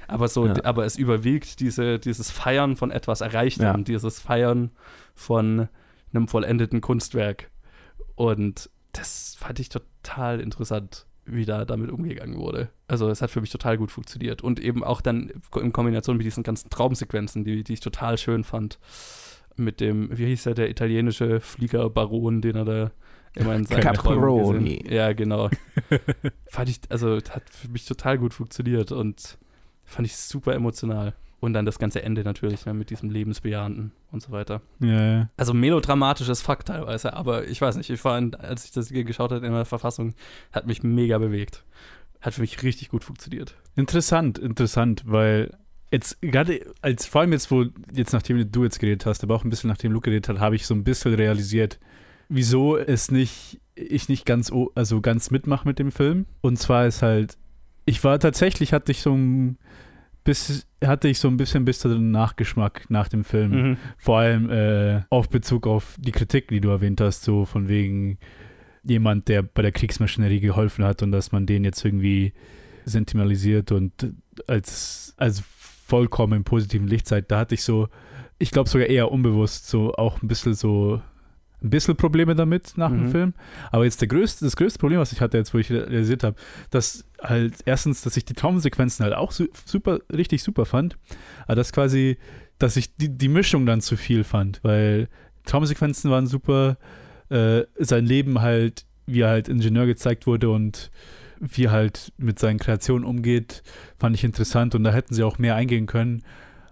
Aber 0.08 0.28
so, 0.28 0.46
ja. 0.46 0.54
aber 0.64 0.84
es 0.84 0.96
überwiegt 0.96 1.60
diese, 1.60 1.98
dieses 1.98 2.30
Feiern 2.30 2.76
von 2.76 2.90
etwas 2.90 3.20
Erreichtem, 3.20 3.64
ja. 3.64 3.76
dieses 3.76 4.20
Feiern 4.20 4.70
von 5.14 5.68
einem 6.12 6.28
vollendeten 6.28 6.80
Kunstwerk. 6.80 7.50
Und 8.14 8.70
das 8.92 9.36
fand 9.38 9.58
ich 9.60 9.68
total 9.68 10.40
interessant, 10.40 11.06
wie 11.24 11.44
da 11.44 11.64
damit 11.64 11.90
umgegangen 11.90 12.36
wurde. 12.36 12.68
Also 12.86 13.08
es 13.08 13.22
hat 13.22 13.30
für 13.30 13.40
mich 13.40 13.50
total 13.50 13.78
gut 13.78 13.90
funktioniert. 13.90 14.42
Und 14.42 14.60
eben 14.60 14.84
auch 14.84 15.00
dann 15.00 15.32
in 15.60 15.72
Kombination 15.72 16.16
mit 16.16 16.26
diesen 16.26 16.42
ganzen 16.42 16.70
Traumsequenzen, 16.70 17.44
die, 17.44 17.64
die 17.64 17.72
ich 17.74 17.80
total 17.80 18.18
schön 18.18 18.44
fand. 18.44 18.78
Mit 19.56 19.80
dem, 19.80 20.16
wie 20.16 20.26
hieß 20.26 20.46
er, 20.46 20.54
der 20.54 20.68
italienische 20.68 21.40
Fliegerbaron, 21.40 22.42
den 22.42 22.56
er 22.56 22.64
da 22.64 22.90
immer 23.34 23.54
in 23.54 23.66
seinen 23.66 23.82
Caproni. 23.82 24.84
Ja, 24.88 25.12
genau. 25.12 25.48
fand 26.48 26.68
ich, 26.68 26.80
also 26.88 27.16
hat 27.16 27.48
für 27.50 27.68
mich 27.68 27.84
total 27.84 28.18
gut 28.18 28.34
funktioniert 28.34 28.92
und 28.92 29.38
Fand 29.84 30.06
ich 30.06 30.16
super 30.16 30.54
emotional. 30.54 31.14
Und 31.40 31.52
dann 31.52 31.66
das 31.66 31.78
ganze 31.78 32.02
Ende 32.02 32.24
natürlich, 32.24 32.64
ne, 32.64 32.72
mit 32.72 32.88
diesem 32.88 33.10
Lebensbejahenden 33.10 33.92
und 34.10 34.22
so 34.22 34.32
weiter. 34.32 34.62
Ja, 34.80 35.16
ja. 35.16 35.30
Also 35.36 35.52
melodramatisches 35.52 36.40
Fakt 36.40 36.68
teilweise, 36.68 37.12
aber 37.12 37.46
ich 37.46 37.60
weiß 37.60 37.76
nicht, 37.76 37.90
ich 37.90 38.02
war, 38.02 38.18
als 38.38 38.64
ich 38.64 38.70
das 38.70 38.88
hier 38.88 39.04
geschaut 39.04 39.30
habe 39.30 39.44
in 39.44 39.52
der 39.52 39.66
Verfassung, 39.66 40.14
hat 40.52 40.66
mich 40.66 40.82
mega 40.82 41.18
bewegt. 41.18 41.64
Hat 42.22 42.32
für 42.32 42.40
mich 42.40 42.62
richtig 42.62 42.88
gut 42.88 43.04
funktioniert. 43.04 43.56
Interessant, 43.76 44.38
interessant, 44.38 45.02
weil 45.04 45.54
jetzt 45.90 46.22
gerade 46.22 46.64
als 46.80 47.04
vor 47.04 47.20
allem 47.20 47.32
jetzt, 47.32 47.50
wo 47.50 47.66
jetzt 47.92 48.14
nachdem 48.14 48.50
du 48.50 48.64
jetzt 48.64 48.78
geredet 48.78 49.04
hast, 49.04 49.22
aber 49.22 49.34
auch 49.34 49.44
ein 49.44 49.50
bisschen 49.50 49.68
nachdem 49.68 49.92
Luke 49.92 50.08
geredet 50.08 50.30
hat, 50.30 50.40
habe 50.40 50.56
ich 50.56 50.66
so 50.66 50.74
ein 50.74 50.82
bisschen 50.82 51.12
realisiert, 51.12 51.78
wieso 52.30 52.78
es 52.78 53.10
nicht 53.10 53.60
ich 53.74 54.08
nicht 54.08 54.24
ganz 54.24 54.52
also 54.74 55.00
ganz 55.00 55.30
mitmache 55.30 55.66
mit 55.66 55.78
dem 55.78 55.92
Film. 55.92 56.26
Und 56.40 56.58
zwar 56.58 56.86
ist 56.86 57.02
halt 57.02 57.36
ich 57.84 58.02
war 58.04 58.18
tatsächlich, 58.18 58.72
hatte 58.72 58.92
ich 58.92 59.00
so 59.00 59.14
ein 59.14 59.58
bis, 60.24 60.66
hatte 60.82 61.08
ich 61.08 61.18
so 61.18 61.28
ein 61.28 61.36
bisschen 61.36 61.64
besseren 61.64 62.10
Nachgeschmack 62.10 62.86
nach 62.88 63.08
dem 63.08 63.24
Film. 63.24 63.50
Mhm. 63.50 63.76
Vor 63.98 64.18
allem 64.18 64.50
äh, 64.50 65.02
auf 65.10 65.28
Bezug 65.28 65.66
auf 65.66 65.96
die 65.98 66.12
Kritik, 66.12 66.48
die 66.48 66.60
du 66.60 66.70
erwähnt 66.70 67.00
hast, 67.00 67.24
so 67.24 67.44
von 67.44 67.68
wegen 67.68 68.18
jemand, 68.82 69.28
der 69.28 69.42
bei 69.42 69.62
der 69.62 69.72
Kriegsmaschinerie 69.72 70.40
geholfen 70.40 70.84
hat 70.84 71.02
und 71.02 71.12
dass 71.12 71.32
man 71.32 71.46
den 71.46 71.64
jetzt 71.64 71.84
irgendwie 71.84 72.32
sentimentalisiert 72.84 73.72
und 73.72 73.92
als, 74.46 75.14
als 75.16 75.42
vollkommen 75.86 76.34
im 76.34 76.44
positiven 76.44 76.88
Licht 76.88 77.06
zeigt. 77.06 77.30
Da 77.30 77.38
hatte 77.38 77.54
ich 77.54 77.62
so, 77.62 77.88
ich 78.38 78.50
glaube 78.50 78.68
sogar 78.68 78.88
eher 78.88 79.10
unbewusst, 79.10 79.68
so 79.68 79.94
auch 79.94 80.22
ein 80.22 80.28
bisschen 80.28 80.54
so 80.54 81.00
ein 81.62 81.70
bisschen 81.70 81.96
Probleme 81.96 82.34
damit 82.34 82.76
nach 82.76 82.90
mhm. 82.90 82.98
dem 82.98 83.10
Film. 83.10 83.34
Aber 83.72 83.84
jetzt 83.84 84.00
der 84.00 84.08
größte, 84.08 84.44
das 84.44 84.56
größte 84.56 84.78
Problem, 84.78 85.00
was 85.00 85.12
ich 85.12 85.20
hatte 85.20 85.38
jetzt, 85.38 85.54
wo 85.54 85.58
ich 85.58 85.70
realisiert 85.70 86.22
habe, 86.22 86.36
dass 86.70 87.04
halt 87.24 87.54
erstens, 87.64 88.02
dass 88.02 88.16
ich 88.16 88.24
die 88.24 88.34
Traumsequenzen 88.34 89.04
halt 89.04 89.14
auch 89.14 89.32
super, 89.32 90.00
richtig 90.12 90.42
super 90.42 90.66
fand, 90.66 90.96
aber 91.46 91.56
das 91.56 91.72
quasi, 91.72 92.18
dass 92.58 92.76
ich 92.76 92.94
die, 92.96 93.08
die 93.08 93.28
Mischung 93.28 93.66
dann 93.66 93.80
zu 93.80 93.96
viel 93.96 94.24
fand, 94.24 94.60
weil 94.62 95.08
Traumsequenzen 95.44 96.10
waren 96.10 96.26
super, 96.26 96.76
äh, 97.30 97.62
sein 97.78 98.06
Leben 98.06 98.40
halt, 98.40 98.84
wie 99.06 99.20
er 99.20 99.30
halt 99.30 99.48
Ingenieur 99.48 99.86
gezeigt 99.86 100.26
wurde 100.26 100.50
und 100.50 100.90
wie 101.40 101.64
er 101.64 101.72
halt 101.72 102.12
mit 102.16 102.38
seinen 102.38 102.58
Kreationen 102.58 103.04
umgeht, 103.04 103.62
fand 103.98 104.14
ich 104.16 104.24
interessant 104.24 104.74
und 104.74 104.84
da 104.84 104.92
hätten 104.92 105.14
sie 105.14 105.24
auch 105.24 105.38
mehr 105.38 105.56
eingehen 105.56 105.86
können. 105.86 106.22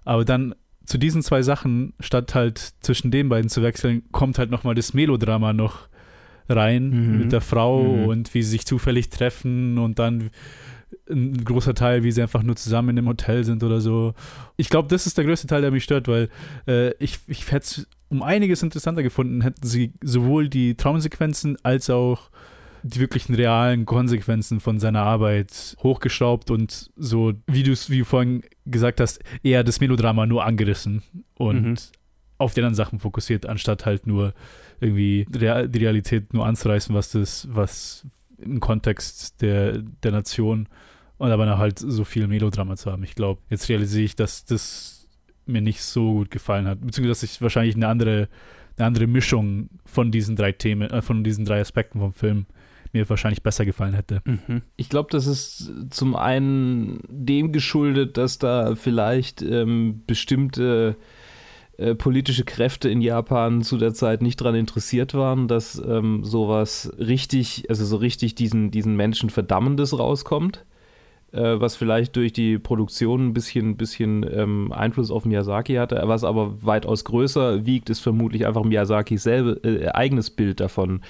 Aber 0.05 0.25
dann 0.25 0.55
zu 0.85 0.99
diesen 0.99 1.23
zwei 1.23 1.43
Sachen, 1.43 1.95
statt 2.01 2.35
halt 2.35 2.59
zwischen 2.81 3.11
den 3.11 3.29
beiden 3.29 3.49
zu 3.49 3.63
wechseln, 3.63 4.03
kommt 4.13 4.39
halt 4.39 4.51
nochmal 4.51 4.75
das 4.75 4.95
Melodrama 4.95 5.53
noch 5.53 5.89
rein 6.53 6.91
mhm. 6.91 7.19
mit 7.19 7.33
der 7.33 7.41
Frau 7.41 7.83
mhm. 7.83 8.07
und 8.07 8.35
wie 8.35 8.43
sie 8.43 8.51
sich 8.51 8.67
zufällig 8.67 9.11
treffen 9.11 9.79
und 9.79 9.99
dann 9.99 10.31
ein 11.11 11.45
großer 11.45 11.75
Teil, 11.75 12.05
wie 12.05 12.13
sie 12.13 12.23
einfach 12.23 12.43
nur 12.43 12.57
zusammen 12.57 12.97
im 12.97 13.09
Hotel 13.09 13.45
sind 13.45 13.63
oder 13.63 13.81
so. 13.81 14.15
Ich 14.57 14.69
glaube, 14.69 14.89
das 14.89 15.07
ist 15.07 15.19
der 15.19 15.25
größte 15.25 15.47
Teil, 15.47 15.63
der 15.63 15.71
mich 15.71 15.85
stört, 15.85 16.09
weil 16.09 16.29
äh, 16.67 16.93
ich, 16.99 17.19
ich 17.27 17.51
hätte 17.51 17.65
es 17.65 17.89
um 18.09 18.23
einiges 18.23 18.63
interessanter 18.63 19.03
gefunden, 19.03 19.41
hätten 19.41 19.67
sie 19.67 19.95
sowohl 20.03 20.49
die 20.49 20.75
Traumsequenzen 20.77 21.57
als 21.63 21.89
auch 21.89 22.31
die 22.83 23.01
wirklichen 23.01 23.35
realen 23.35 23.87
Konsequenzen 23.87 24.61
von 24.61 24.79
seiner 24.79 25.03
Arbeit 25.03 25.77
hochgeschraubt 25.83 26.51
und 26.51 26.91
so, 26.97 27.33
wie 27.47 27.63
du 27.63 27.73
es 27.73 27.91
wie 27.91 28.01
du 28.01 28.05
vorhin 28.05 28.43
gesagt 28.67 29.01
hast, 29.01 29.21
eher 29.43 29.65
das 29.65 29.81
Melodrama 29.81 30.27
nur 30.27 30.45
angerissen 30.45 31.03
und 31.37 31.63
mhm. 31.63 31.75
Auf 32.43 32.55
die 32.55 32.61
anderen 32.61 32.75
Sachen 32.75 32.99
fokussiert, 32.99 33.47
anstatt 33.47 33.87
halt 33.87 34.07
nur 34.07 34.35
irgendwie 34.81 35.27
die 35.29 35.47
Realität 35.79 36.35
nur 36.35 36.47
anzureißen, 36.47 36.95
was 36.95 37.13
das, 37.13 37.49
was 37.51 38.07
im 38.39 38.61
Kontext 38.61 39.41
der, 39.41 39.79
der 39.79 40.13
Nation 40.13 40.69
und 41.19 41.31
aber 41.31 41.59
halt 41.59 41.79
so 41.79 42.05
viel 42.05 42.27
Melodrama 42.27 42.77
zu 42.77 42.91
haben. 42.91 43.05
Ich 43.05 43.15
glaube, 43.15 43.41
jetzt 43.49 43.69
realisiere 43.69 44.05
ich, 44.05 44.17
dass 44.17 44.45
das 44.45 45.09
mir 45.47 45.61
nicht 45.61 45.83
so 45.83 46.13
gut 46.13 46.31
gefallen 46.31 46.67
hat, 46.67 46.81
beziehungsweise 46.81 47.09
dass 47.21 47.23
ich 47.23 47.41
wahrscheinlich 47.41 47.77
eine 47.77 47.89
andere, 47.89 48.29
eine 48.77 48.87
andere 48.87 49.07
Mischung 49.07 49.69
von 49.85 50.11
diesen 50.11 50.35
drei 50.35 50.53
Themen, 50.53 50.91
äh, 50.91 51.03
von 51.03 51.23
diesen 51.23 51.45
drei 51.45 51.61
Aspekten 51.61 52.01
vom 52.01 52.13
Film 52.13 52.47
mir 52.93 53.09
wahrscheinlich 53.09 53.43
besser 53.43 53.65
gefallen 53.65 53.95
hätte. 53.95 54.21
Mhm. 54.25 54.63
Ich 54.77 54.89
glaube, 54.89 55.09
das 55.11 55.27
ist 55.27 55.73
zum 55.91 56.15
einen 56.15 57.01
dem 57.09 57.53
geschuldet, 57.53 58.17
dass 58.17 58.39
da 58.39 58.75
vielleicht 58.75 59.43
ähm, 59.43 60.03
bestimmte 60.07 60.97
äh, 60.99 61.03
politische 61.97 62.45
Kräfte 62.45 62.89
in 62.89 63.01
Japan 63.01 63.63
zu 63.63 63.77
der 63.77 63.95
Zeit 63.95 64.23
nicht 64.23 64.41
daran 64.41 64.55
interessiert 64.55 65.15
waren, 65.15 65.49
dass 65.49 65.83
ähm, 65.85 66.23
sowas 66.23 66.93
richtig, 66.99 67.67
also 67.69 67.85
so 67.85 67.97
richtig 67.97 68.35
diesen, 68.35 68.71
diesen 68.71 68.95
Menschen 68.97 69.31
Verdammendes 69.31 69.99
rauskommt 69.99 70.65
äh, 71.33 71.61
was 71.61 71.77
vielleicht 71.77 72.15
durch 72.17 72.33
die 72.33 72.59
Produktion 72.59 73.29
ein 73.29 73.33
bisschen, 73.33 73.77
bisschen 73.77 74.25
ähm, 74.31 74.73
Einfluss 74.73 75.11
auf 75.11 75.25
Miyazaki 75.25 75.75
hatte, 75.75 76.01
was 76.05 76.25
aber 76.25 76.63
weitaus 76.63 77.05
größer 77.05 77.67
wiegt, 77.67 77.91
ist 77.91 78.01
vermutlich 78.01 78.47
einfach 78.47 78.65
Miyazakis 78.65 79.23
selbe, 79.23 79.61
äh, 79.65 79.89
eigenes 79.89 80.31
Bild 80.31 80.61
davon, 80.61 81.01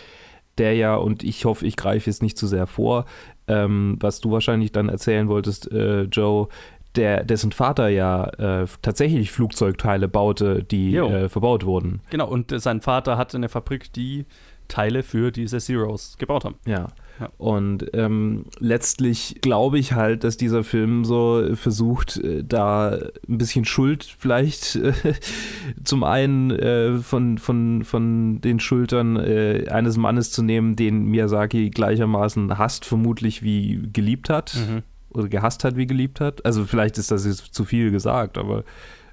der 0.58 0.74
ja, 0.74 0.96
und 0.96 1.22
ich 1.24 1.44
hoffe, 1.44 1.66
ich 1.66 1.76
greife 1.76 2.08
jetzt 2.08 2.22
nicht 2.22 2.38
zu 2.38 2.46
sehr 2.46 2.66
vor, 2.66 3.06
ähm, 3.48 3.96
was 4.00 4.20
du 4.20 4.30
wahrscheinlich 4.30 4.70
dann 4.72 4.88
erzählen 4.88 5.28
wolltest, 5.28 5.70
äh, 5.72 6.02
Joe, 6.02 6.48
der, 6.96 7.24
dessen 7.24 7.52
Vater 7.52 7.88
ja 7.88 8.26
äh, 8.62 8.66
tatsächlich 8.82 9.30
Flugzeugteile 9.32 10.08
baute, 10.08 10.62
die 10.62 10.96
äh, 10.96 11.28
verbaut 11.28 11.64
wurden. 11.64 12.00
Genau, 12.10 12.28
und 12.28 12.52
sein 12.60 12.80
Vater 12.80 13.16
hatte 13.16 13.36
eine 13.36 13.48
Fabrik, 13.48 13.92
die 13.92 14.26
Teile 14.68 15.02
für 15.02 15.30
diese 15.30 15.58
Zeros 15.58 16.16
gebaut 16.18 16.44
haben. 16.44 16.56
Ja. 16.66 16.88
Ja. 17.20 17.30
Und 17.36 17.90
ähm, 17.94 18.46
letztlich 18.58 19.36
glaube 19.42 19.78
ich 19.78 19.92
halt, 19.92 20.24
dass 20.24 20.38
dieser 20.38 20.64
Film 20.64 21.04
so 21.04 21.54
versucht, 21.54 22.16
äh, 22.16 22.42
da 22.42 22.98
ein 23.28 23.38
bisschen 23.38 23.64
Schuld 23.64 24.04
vielleicht 24.18 24.76
äh, 24.76 24.92
zum 25.84 26.04
einen 26.04 26.50
äh, 26.50 26.98
von, 26.98 27.38
von, 27.38 27.84
von 27.84 28.40
den 28.40 28.60
Schultern 28.60 29.16
äh, 29.16 29.66
eines 29.70 29.98
Mannes 29.98 30.30
zu 30.32 30.42
nehmen, 30.42 30.74
den 30.74 31.04
Miyazaki 31.04 31.70
gleichermaßen 31.70 32.56
hasst, 32.56 32.86
vermutlich 32.86 33.42
wie 33.42 33.88
geliebt 33.92 34.30
hat. 34.30 34.54
Mhm. 34.56 34.82
Oder 35.14 35.28
gehasst 35.28 35.64
hat, 35.64 35.76
wie 35.76 35.86
geliebt 35.86 36.20
hat. 36.20 36.44
Also 36.44 36.64
vielleicht 36.64 36.98
ist 36.98 37.10
das 37.10 37.26
jetzt 37.26 37.54
zu 37.54 37.64
viel 37.64 37.90
gesagt, 37.90 38.38
aber 38.38 38.64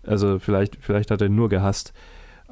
also 0.04 0.40
vielleicht, 0.40 0.78
vielleicht 0.80 1.12
hat 1.12 1.22
er 1.22 1.30
nur 1.30 1.50
gehasst. 1.50 1.94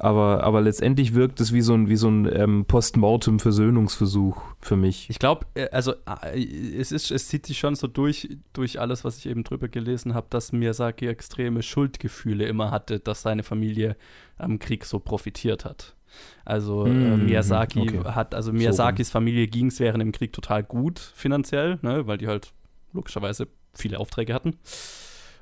Aber, 0.00 0.44
aber 0.44 0.60
letztendlich 0.60 1.14
wirkt 1.14 1.40
es 1.40 1.52
wie 1.52 1.60
so 1.60 1.74
ein, 1.74 1.88
wie 1.88 1.96
so 1.96 2.08
ein 2.08 2.30
ähm, 2.32 2.64
Postmortem-Versöhnungsversuch 2.66 4.40
für 4.60 4.76
mich. 4.76 5.10
Ich 5.10 5.18
glaube, 5.18 5.44
also 5.72 5.94
äh, 6.32 6.40
es, 6.76 6.92
ist, 6.92 7.10
es 7.10 7.26
zieht 7.26 7.46
sich 7.46 7.58
schon 7.58 7.74
so 7.74 7.88
durch, 7.88 8.28
durch 8.52 8.78
alles, 8.78 9.04
was 9.04 9.18
ich 9.18 9.26
eben 9.26 9.42
drüber 9.42 9.66
gelesen 9.66 10.14
habe, 10.14 10.28
dass 10.30 10.52
Miyazaki 10.52 11.08
extreme 11.08 11.62
Schuldgefühle 11.62 12.46
immer 12.46 12.70
hatte, 12.70 13.00
dass 13.00 13.22
seine 13.22 13.42
Familie 13.42 13.96
am 14.36 14.60
Krieg 14.60 14.84
so 14.84 15.00
profitiert 15.00 15.64
hat. 15.64 15.96
Also 16.44 16.86
äh, 16.86 16.90
Mhm, 16.90 17.26
Miyazaki 17.26 17.80
okay. 17.80 18.04
hat, 18.04 18.34
also 18.36 18.52
So 18.52 18.56
Miyazakis 18.56 19.10
Familie 19.10 19.48
ging 19.48 19.66
es 19.66 19.80
während 19.80 20.00
dem 20.00 20.12
Krieg 20.12 20.32
total 20.32 20.62
gut 20.62 20.98
finanziell, 20.98 21.78
ne, 21.82 22.06
weil 22.06 22.18
die 22.18 22.28
halt 22.28 22.52
logischerweise 22.98 23.48
viele 23.74 23.98
Aufträge 23.98 24.34
hatten. 24.34 24.56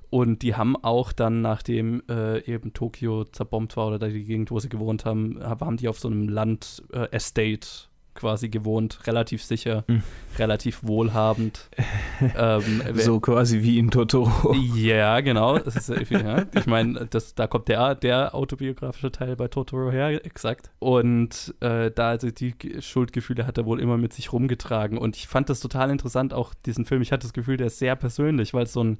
Und 0.08 0.42
die 0.42 0.54
haben 0.54 0.76
auch 0.76 1.12
dann, 1.12 1.40
nachdem 1.40 2.02
äh, 2.08 2.38
eben 2.44 2.72
Tokio 2.72 3.24
zerbombt 3.24 3.76
war 3.76 3.88
oder 3.88 3.98
da 3.98 4.06
die 4.06 4.22
Gegend, 4.22 4.52
wo 4.52 4.60
sie 4.60 4.68
gewohnt 4.68 5.04
haben, 5.04 5.40
hab- 5.42 5.62
haben 5.62 5.76
die 5.78 5.88
auf 5.88 5.98
so 5.98 6.08
einem 6.08 6.28
Land-Estate 6.28 7.68
quasi 8.16 8.48
gewohnt, 8.48 8.98
relativ 9.06 9.44
sicher, 9.44 9.84
Mhm. 9.86 10.02
relativ 10.38 10.80
wohlhabend. 10.82 11.70
ähm, 12.36 12.82
So 12.94 13.20
quasi 13.20 13.62
wie 13.62 13.78
in 13.78 13.90
Totoro. 13.90 14.54
ja, 14.74 15.20
genau. 15.20 15.56
Ist, 15.56 15.88
ja, 16.10 16.44
ich 16.54 16.66
meine, 16.66 17.08
da 17.36 17.46
kommt 17.46 17.68
der, 17.68 17.94
der 17.94 18.34
autobiografische 18.34 19.12
Teil 19.12 19.36
bei 19.36 19.48
Totoro 19.48 19.90
her, 19.90 20.24
exakt. 20.26 20.70
Und 20.78 21.54
äh, 21.60 21.90
da 21.90 22.08
also 22.10 22.30
die 22.30 22.52
Ge- 22.52 22.80
Schuldgefühle 22.82 23.46
hat 23.46 23.58
er 23.58 23.66
wohl 23.66 23.80
immer 23.80 23.96
mit 23.98 24.12
sich 24.12 24.32
rumgetragen. 24.32 24.98
Und 24.98 25.16
ich 25.16 25.28
fand 25.28 25.48
das 25.48 25.60
total 25.60 25.90
interessant, 25.90 26.32
auch 26.34 26.54
diesen 26.54 26.84
Film. 26.86 27.02
Ich 27.02 27.12
hatte 27.12 27.22
das 27.26 27.32
Gefühl, 27.32 27.56
der 27.56 27.68
ist 27.68 27.78
sehr 27.78 27.96
persönlich, 27.96 28.54
weil 28.54 28.64
es 28.64 28.72
so 28.72 28.82
ein, 28.82 28.98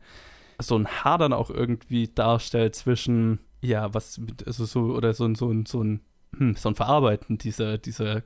so 0.60 0.76
ein 0.78 0.86
Hadern 0.86 1.32
auch 1.32 1.50
irgendwie 1.50 2.08
darstellt 2.08 2.74
zwischen, 2.76 3.40
ja, 3.60 3.92
was, 3.94 4.20
also 4.46 4.64
so, 4.64 4.80
oder 4.94 5.12
so, 5.14 5.24
ein- 5.24 5.34
so, 5.34 5.50
ein- 5.50 5.66
so 5.66 5.82
ein, 5.82 6.00
hm, 6.36 6.54
so 6.56 6.68
ein 6.68 6.74
Verarbeiten 6.74 7.38
dieser, 7.38 7.78
dieser 7.78 8.22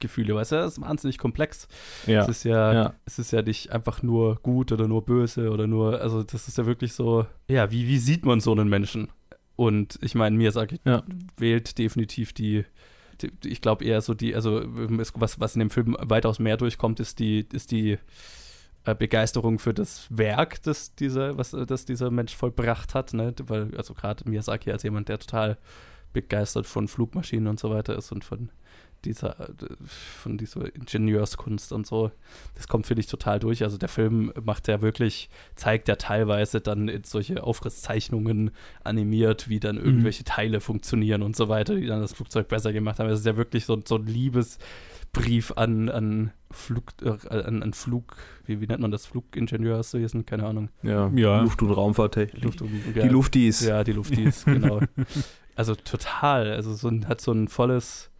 Gefühle, 0.00 0.34
weißt 0.34 0.52
du, 0.52 0.56
das 0.56 0.74
ist 0.74 0.80
wahnsinnig 0.80 1.18
komplex. 1.18 1.66
Ja. 2.06 2.22
Es 2.22 2.28
ist 2.28 2.44
ja, 2.44 2.72
ja. 2.72 2.94
es 3.06 3.18
ist 3.18 3.30
ja 3.32 3.42
nicht 3.42 3.70
einfach 3.72 4.02
nur 4.02 4.36
gut 4.42 4.72
oder 4.72 4.86
nur 4.88 5.04
böse 5.04 5.50
oder 5.50 5.66
nur, 5.66 6.00
also 6.00 6.22
das 6.22 6.48
ist 6.48 6.58
ja 6.58 6.66
wirklich 6.66 6.92
so, 6.92 7.26
ja, 7.48 7.70
wie, 7.70 7.86
wie 7.88 7.98
sieht 7.98 8.24
man 8.26 8.40
so 8.40 8.52
einen 8.52 8.68
Menschen? 8.68 9.08
Und 9.56 9.98
ich 10.02 10.14
meine, 10.14 10.36
Miyazaki 10.36 10.80
Ja. 10.84 11.02
wählt 11.36 11.78
definitiv 11.78 12.32
die, 12.32 12.64
die 13.22 13.30
ich 13.48 13.60
glaube 13.60 13.84
eher 13.84 14.00
so 14.00 14.12
die, 14.14 14.34
also 14.34 14.60
es- 14.98 15.12
was, 15.14 15.38
was 15.40 15.54
in 15.54 15.60
dem 15.60 15.70
Film 15.70 15.96
weitaus 16.00 16.38
mehr 16.38 16.56
durchkommt, 16.56 16.98
ist 17.00 17.18
die, 17.20 17.46
ist 17.52 17.70
die 17.70 17.98
äh, 18.86 18.94
Begeisterung 18.94 19.58
für 19.60 19.72
das 19.72 20.06
Werk, 20.10 20.60
das 20.64 20.94
dieser, 20.96 21.38
was, 21.38 21.54
äh, 21.54 21.64
das 21.64 21.84
dieser 21.86 22.10
Mensch 22.10 22.34
vollbracht 22.36 22.94
hat, 22.94 23.14
ne? 23.14 23.32
Weil, 23.46 23.74
also 23.76 23.94
gerade 23.94 24.28
Miyazaki 24.28 24.70
als 24.72 24.82
jemand, 24.82 25.08
der 25.08 25.18
total 25.20 25.56
begeistert 26.12 26.66
von 26.66 26.86
Flugmaschinen 26.88 27.46
und 27.48 27.58
so 27.58 27.70
weiter 27.70 27.96
ist 27.96 28.12
und 28.12 28.24
von 28.24 28.50
dieser, 29.04 29.48
von 30.20 30.38
dieser 30.38 30.74
Ingenieurskunst 30.74 31.72
und 31.72 31.86
so. 31.86 32.10
Das 32.54 32.68
kommt, 32.68 32.86
finde 32.86 33.00
ich, 33.00 33.06
total 33.06 33.38
durch. 33.38 33.62
Also 33.62 33.78
der 33.78 33.88
Film 33.88 34.32
macht 34.42 34.68
ja 34.68 34.82
wirklich, 34.82 35.28
zeigt 35.54 35.88
ja 35.88 35.96
teilweise 35.96 36.60
dann 36.60 36.88
in 36.88 37.04
solche 37.04 37.42
Aufrisszeichnungen 37.42 38.50
animiert, 38.82 39.48
wie 39.48 39.60
dann 39.60 39.76
irgendwelche 39.76 40.24
Teile 40.24 40.60
funktionieren 40.60 41.22
und 41.22 41.36
so 41.36 41.48
weiter, 41.48 41.74
die 41.76 41.86
dann 41.86 42.00
das 42.00 42.12
Flugzeug 42.14 42.48
besser 42.48 42.72
gemacht 42.72 42.98
haben. 42.98 43.08
Es 43.08 43.20
ist 43.20 43.26
ja 43.26 43.36
wirklich 43.36 43.64
so, 43.66 43.80
so 43.84 43.96
ein 43.96 44.06
Liebesbrief 44.06 45.52
an, 45.56 45.88
an 45.88 46.32
Flug, 46.50 46.92
äh, 47.02 47.10
an, 47.28 47.62
an 47.62 47.72
Flug, 47.72 48.16
wie, 48.46 48.60
wie 48.60 48.66
nennt 48.66 48.80
man 48.80 48.90
das, 48.90 49.06
Flugingenieurswesen, 49.06 50.24
keine 50.26 50.46
Ahnung. 50.46 50.68
Ja. 50.82 51.10
Ja. 51.14 51.42
Luft- 51.42 51.62
und 51.62 51.70
Raumfahrttechnik. 51.70 52.42
Luft, 52.44 52.60
Die 52.60 53.08
Luftis. 53.08 53.64
ja, 53.64 53.84
die 53.84 53.92
Luftis, 53.92 54.44
genau. 54.44 54.80
Also 55.56 55.76
total, 55.76 56.52
also 56.52 56.74
so 56.74 56.88
ein, 56.88 57.06
hat 57.06 57.20
so 57.20 57.30
ein 57.30 57.46
volles, 57.46 58.10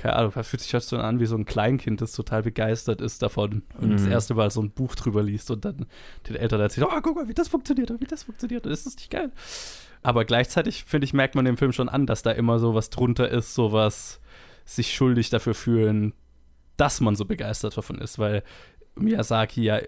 keine 0.00 0.16
Ahnung, 0.16 0.32
das 0.34 0.48
fühlt 0.48 0.62
sich 0.62 0.72
halt 0.72 0.82
so 0.82 0.96
an 0.96 1.20
wie 1.20 1.26
so 1.26 1.36
ein 1.36 1.44
Kleinkind, 1.44 2.00
das 2.00 2.12
total 2.12 2.42
begeistert 2.42 3.02
ist 3.02 3.22
davon 3.22 3.62
und 3.78 3.90
das 3.90 4.04
Mhm. 4.06 4.12
erste 4.12 4.34
Mal 4.34 4.50
so 4.50 4.62
ein 4.62 4.70
Buch 4.70 4.94
drüber 4.94 5.22
liest 5.22 5.50
und 5.50 5.64
dann 5.64 5.84
den 6.26 6.36
Eltern 6.36 6.60
erzählt, 6.60 6.86
oh, 6.90 7.00
guck 7.02 7.16
mal, 7.16 7.28
wie 7.28 7.34
das 7.34 7.48
funktioniert, 7.48 7.92
wie 8.00 8.06
das 8.06 8.22
funktioniert, 8.22 8.64
ist 8.66 8.86
das 8.86 8.96
nicht 8.96 9.10
geil? 9.10 9.30
Aber 10.02 10.24
gleichzeitig, 10.24 10.84
finde 10.84 11.04
ich, 11.04 11.12
merkt 11.12 11.34
man 11.34 11.44
dem 11.44 11.58
Film 11.58 11.72
schon 11.72 11.90
an, 11.90 12.06
dass 12.06 12.22
da 12.22 12.30
immer 12.30 12.58
so 12.58 12.74
was 12.74 12.88
drunter 12.88 13.28
ist, 13.28 13.54
so 13.54 13.72
was 13.72 14.20
sich 14.64 14.94
schuldig 14.94 15.28
dafür 15.28 15.52
fühlen, 15.54 16.14
dass 16.78 17.02
man 17.02 17.14
so 17.14 17.26
begeistert 17.26 17.76
davon 17.76 17.98
ist, 17.98 18.18
weil 18.18 18.42
Miyazaki 18.96 19.62
ja 19.62 19.80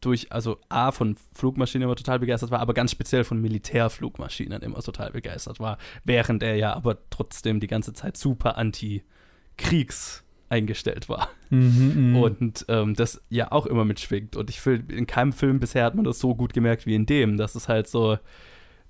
durch, 0.00 0.30
also 0.30 0.58
A, 0.68 0.92
von 0.92 1.16
Flugmaschinen 1.34 1.86
immer 1.86 1.96
total 1.96 2.18
begeistert 2.20 2.50
war, 2.52 2.60
aber 2.60 2.74
ganz 2.74 2.92
speziell 2.92 3.24
von 3.24 3.40
Militärflugmaschinen 3.40 4.62
immer 4.62 4.80
total 4.80 5.10
begeistert 5.10 5.58
war, 5.60 5.78
während 6.04 6.42
er 6.42 6.54
ja 6.56 6.72
aber 6.74 6.98
trotzdem 7.10 7.58
die 7.60 7.66
ganze 7.68 7.92
Zeit 7.92 8.16
super 8.16 8.56
anti-Kriegs 9.56 10.24
eingestellt 10.48 11.08
war. 11.08 11.28
Mhm, 11.50 12.10
mhm. 12.10 12.16
Und 12.16 12.64
ähm, 12.68 12.94
das 12.94 13.22
ja 13.30 13.50
auch 13.52 13.66
immer 13.66 13.84
mitschwingt. 13.84 14.36
Und 14.36 14.50
ich 14.50 14.60
finde, 14.60 14.94
in 14.94 15.06
keinem 15.06 15.32
Film 15.32 15.60
bisher 15.60 15.84
hat 15.84 15.94
man 15.94 16.04
das 16.04 16.18
so 16.18 16.34
gut 16.34 16.52
gemerkt 16.52 16.86
wie 16.86 16.94
in 16.94 17.06
dem. 17.06 17.36
Das 17.38 17.56
ist 17.56 17.68
halt 17.68 17.88
so, 17.88 18.18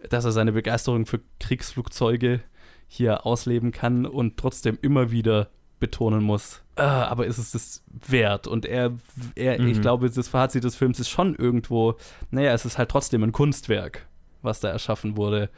dass 0.08 0.24
er 0.24 0.32
seine 0.32 0.52
Begeisterung 0.52 1.06
für 1.06 1.20
Kriegsflugzeuge 1.38 2.40
hier 2.88 3.24
ausleben 3.24 3.70
kann 3.70 4.06
und 4.06 4.36
trotzdem 4.36 4.76
immer 4.82 5.10
wieder 5.10 5.48
betonen 5.78 6.22
muss, 6.22 6.62
ah, 6.76 7.06
aber 7.06 7.26
ist 7.26 7.38
es 7.38 7.50
das 7.52 7.82
wert? 7.88 8.46
Und 8.46 8.66
er, 8.66 8.92
er 9.34 9.58
ich 9.58 9.78
Mhm. 9.78 9.82
glaube, 9.82 10.10
das 10.10 10.28
Fazit 10.28 10.62
des 10.62 10.76
Films 10.76 11.00
ist 11.00 11.08
schon 11.08 11.34
irgendwo, 11.34 11.94
naja, 12.30 12.52
es 12.52 12.64
ist 12.64 12.78
halt 12.78 12.88
trotzdem 12.90 13.22
ein 13.24 13.32
Kunstwerk, 13.32 14.06
was 14.42 14.60
da 14.60 14.68
erschaffen 14.68 15.16
wurde. 15.16 15.50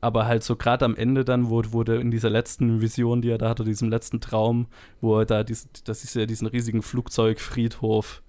Aber 0.00 0.26
halt 0.26 0.44
so 0.44 0.54
gerade 0.54 0.84
am 0.84 0.94
Ende 0.94 1.24
dann, 1.24 1.50
wo 1.50 1.62
der 1.82 1.98
in 2.00 2.10
dieser 2.12 2.30
letzten 2.30 2.80
Vision, 2.80 3.20
die 3.20 3.30
er 3.30 3.38
da 3.38 3.48
hatte, 3.48 3.64
diesem 3.64 3.88
letzten 3.90 4.20
Traum, 4.20 4.66
wo 5.00 5.18
er 5.18 5.26
da, 5.26 5.42
dies, 5.42 5.68
das 5.84 6.04
ist 6.04 6.14
ja 6.14 6.24
diesen 6.24 6.46
riesigen 6.46 6.82
Flugzeugfriedhof, 6.82 8.22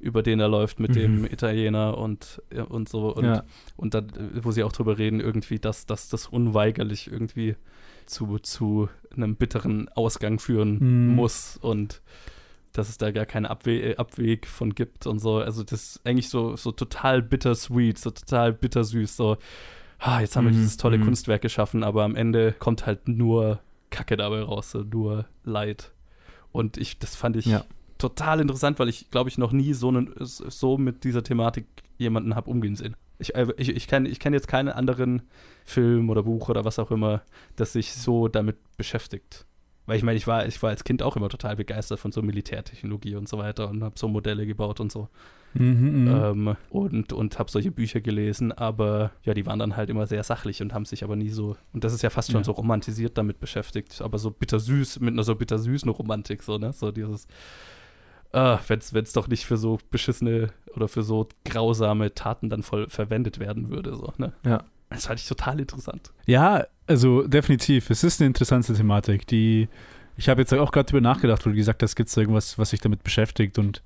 über 0.00 0.22
den 0.22 0.40
er 0.40 0.48
läuft 0.48 0.80
mit 0.80 0.90
Mhm. 0.90 0.94
dem 0.94 1.24
Italiener 1.26 1.96
und, 1.96 2.42
und 2.68 2.88
so. 2.88 3.14
Und, 3.14 3.24
Ja. 3.24 3.44
und 3.76 3.94
dann, 3.94 4.08
wo 4.42 4.50
sie 4.50 4.64
auch 4.64 4.72
drüber 4.72 4.98
reden, 4.98 5.20
irgendwie, 5.20 5.58
dass, 5.60 5.86
dass 5.86 6.08
das 6.08 6.26
unweigerlich 6.26 7.10
irgendwie 7.10 7.54
zu, 8.06 8.38
zu 8.40 8.88
einem 9.14 9.36
bitteren 9.36 9.88
Ausgang 9.90 10.40
führen 10.40 10.78
Mhm. 11.08 11.14
muss 11.14 11.56
und 11.56 12.02
dass 12.72 12.88
es 12.88 12.98
da 12.98 13.12
gar 13.12 13.26
keinen 13.26 13.46
Abwe 13.46 13.80
äh, 13.80 13.96
Abweg 13.96 14.46
von 14.48 14.74
gibt 14.74 15.06
und 15.06 15.18
so. 15.20 15.36
Also 15.36 15.62
das 15.62 15.82
ist 15.96 16.00
eigentlich 16.06 16.30
so, 16.30 16.56
so 16.56 16.72
total 16.72 17.22
bittersweet, 17.22 17.98
so 17.98 18.10
total 18.10 18.52
bittersüß, 18.54 19.14
so, 19.16 19.36
ah, 20.02 20.20
jetzt 20.20 20.36
haben 20.36 20.44
wir 20.44 20.52
Mhm, 20.52 20.56
dieses 20.56 20.76
tolle 20.76 20.98
mhm. 20.98 21.04
Kunstwerk 21.04 21.42
geschaffen, 21.42 21.82
aber 21.84 22.04
am 22.04 22.16
Ende 22.16 22.52
kommt 22.52 22.86
halt 22.86 23.08
nur 23.08 23.60
Kacke 23.90 24.16
dabei 24.16 24.42
raus, 24.42 24.70
so 24.70 24.80
nur 24.82 25.26
Leid. 25.44 25.92
Und 26.50 26.76
ich, 26.76 26.98
das 26.98 27.14
fand 27.16 27.36
ich 27.36 27.46
Ja. 27.46 27.64
total 27.98 28.40
interessant, 28.40 28.78
weil 28.78 28.88
ich, 28.88 29.10
glaube 29.10 29.30
ich, 29.30 29.38
noch 29.38 29.52
nie 29.52 29.72
so, 29.74 29.88
einen, 29.88 30.12
so 30.18 30.76
mit 30.78 31.04
dieser 31.04 31.22
Thematik 31.22 31.66
jemanden 31.98 32.34
habe 32.34 32.50
umgehen 32.50 32.76
sehen. 32.76 32.96
Ich, 33.18 33.34
äh, 33.34 33.46
ich, 33.56 33.68
ich 33.68 33.86
kenne 33.86 34.08
ich 34.08 34.18
kenn 34.18 34.32
jetzt 34.34 34.48
keinen 34.48 34.68
anderen 34.68 35.22
Film 35.64 36.10
oder 36.10 36.24
Buch 36.24 36.48
oder 36.48 36.64
was 36.64 36.78
auch 36.78 36.90
immer, 36.90 37.22
das 37.56 37.72
sich 37.74 37.92
so 37.94 38.28
damit 38.28 38.56
beschäftigt. 38.76 39.46
Weil 39.86 39.96
ich 39.96 40.02
meine, 40.02 40.16
ich 40.16 40.26
war, 40.26 40.46
ich 40.46 40.62
war 40.62 40.70
als 40.70 40.84
Kind 40.84 41.02
auch 41.02 41.16
immer 41.16 41.28
total 41.28 41.56
begeistert 41.56 42.00
von 42.00 42.12
so 42.12 42.22
Militärtechnologie 42.22 43.14
und 43.16 43.28
so 43.28 43.38
weiter 43.38 43.68
und 43.68 43.82
habe 43.82 43.98
so 43.98 44.08
Modelle 44.08 44.46
gebaut 44.46 44.80
und 44.80 44.90
so. 44.92 45.08
Mhm, 45.54 46.04
mhm. 46.04 46.08
Ähm, 46.08 46.56
und 46.70 47.12
und 47.12 47.38
habe 47.38 47.50
solche 47.50 47.70
Bücher 47.70 48.00
gelesen, 48.00 48.52
aber 48.52 49.10
ja, 49.24 49.34
die 49.34 49.46
waren 49.46 49.58
dann 49.58 49.76
halt 49.76 49.90
immer 49.90 50.06
sehr 50.06 50.22
sachlich 50.22 50.62
und 50.62 50.72
haben 50.72 50.84
sich 50.84 51.04
aber 51.04 51.16
nie 51.16 51.28
so, 51.28 51.56
und 51.72 51.84
das 51.84 51.92
ist 51.92 52.02
ja 52.02 52.10
fast 52.10 52.30
schon 52.30 52.40
Ja. 52.40 52.44
so 52.44 52.52
romantisiert 52.52 53.18
damit 53.18 53.40
beschäftigt, 53.40 54.00
aber 54.00 54.18
so 54.18 54.30
bittersüß, 54.30 55.00
mit 55.00 55.12
einer 55.12 55.24
so 55.24 55.34
bittersüßen 55.34 55.90
Romantik, 55.90 56.42
so, 56.42 56.58
ne? 56.58 56.72
So 56.72 56.90
dieses, 56.90 57.26
ah, 58.32 58.58
wenn 58.68 58.78
es 58.78 59.12
doch 59.12 59.28
nicht 59.28 59.44
für 59.44 59.56
so 59.56 59.78
beschissene 59.90 60.50
oder 60.74 60.88
für 60.88 61.02
so 61.02 61.28
grausame 61.44 62.14
Taten 62.14 62.48
dann 62.48 62.62
voll 62.62 62.88
verwendet 62.88 63.38
werden 63.38 63.70
würde, 63.70 63.94
so, 63.94 64.12
ne? 64.18 64.32
Ja. 64.44 64.64
Das 64.90 65.06
fand 65.06 65.20
ich 65.20 65.26
total 65.26 65.58
interessant. 65.58 66.12
Ja, 66.26 66.66
also 66.86 67.26
definitiv. 67.26 67.88
Es 67.88 68.04
ist 68.04 68.20
eine 68.20 68.26
interessante 68.26 68.74
Thematik, 68.74 69.26
die 69.26 69.68
ich 70.16 70.28
habe 70.28 70.42
jetzt 70.42 70.52
auch 70.52 70.70
gerade 70.72 70.90
drüber 70.90 71.00
nachgedacht, 71.00 71.44
wo 71.46 71.50
du 71.50 71.56
gesagt 71.56 71.82
hast, 71.82 71.96
gibt 71.96 72.10
es 72.10 72.16
irgendwas, 72.16 72.58
was 72.58 72.70
sich 72.70 72.80
damit 72.80 73.02
beschäftigt. 73.02 73.58
Und 73.58 73.82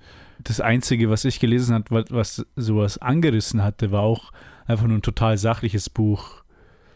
das 0.47 0.61
Einzige, 0.61 1.11
was 1.11 1.25
ich 1.25 1.41
gelesen 1.41 1.75
habe, 1.75 1.91
was, 1.91 2.05
was 2.11 2.47
sowas 2.57 2.99
angerissen 2.99 3.63
hatte, 3.63 3.91
war 3.91 4.03
auch 4.03 4.33
einfach 4.67 4.87
nur 4.87 4.99
ein 4.99 5.03
total 5.03 5.39
sachliches 5.39 5.91
Buch, 5.91 6.43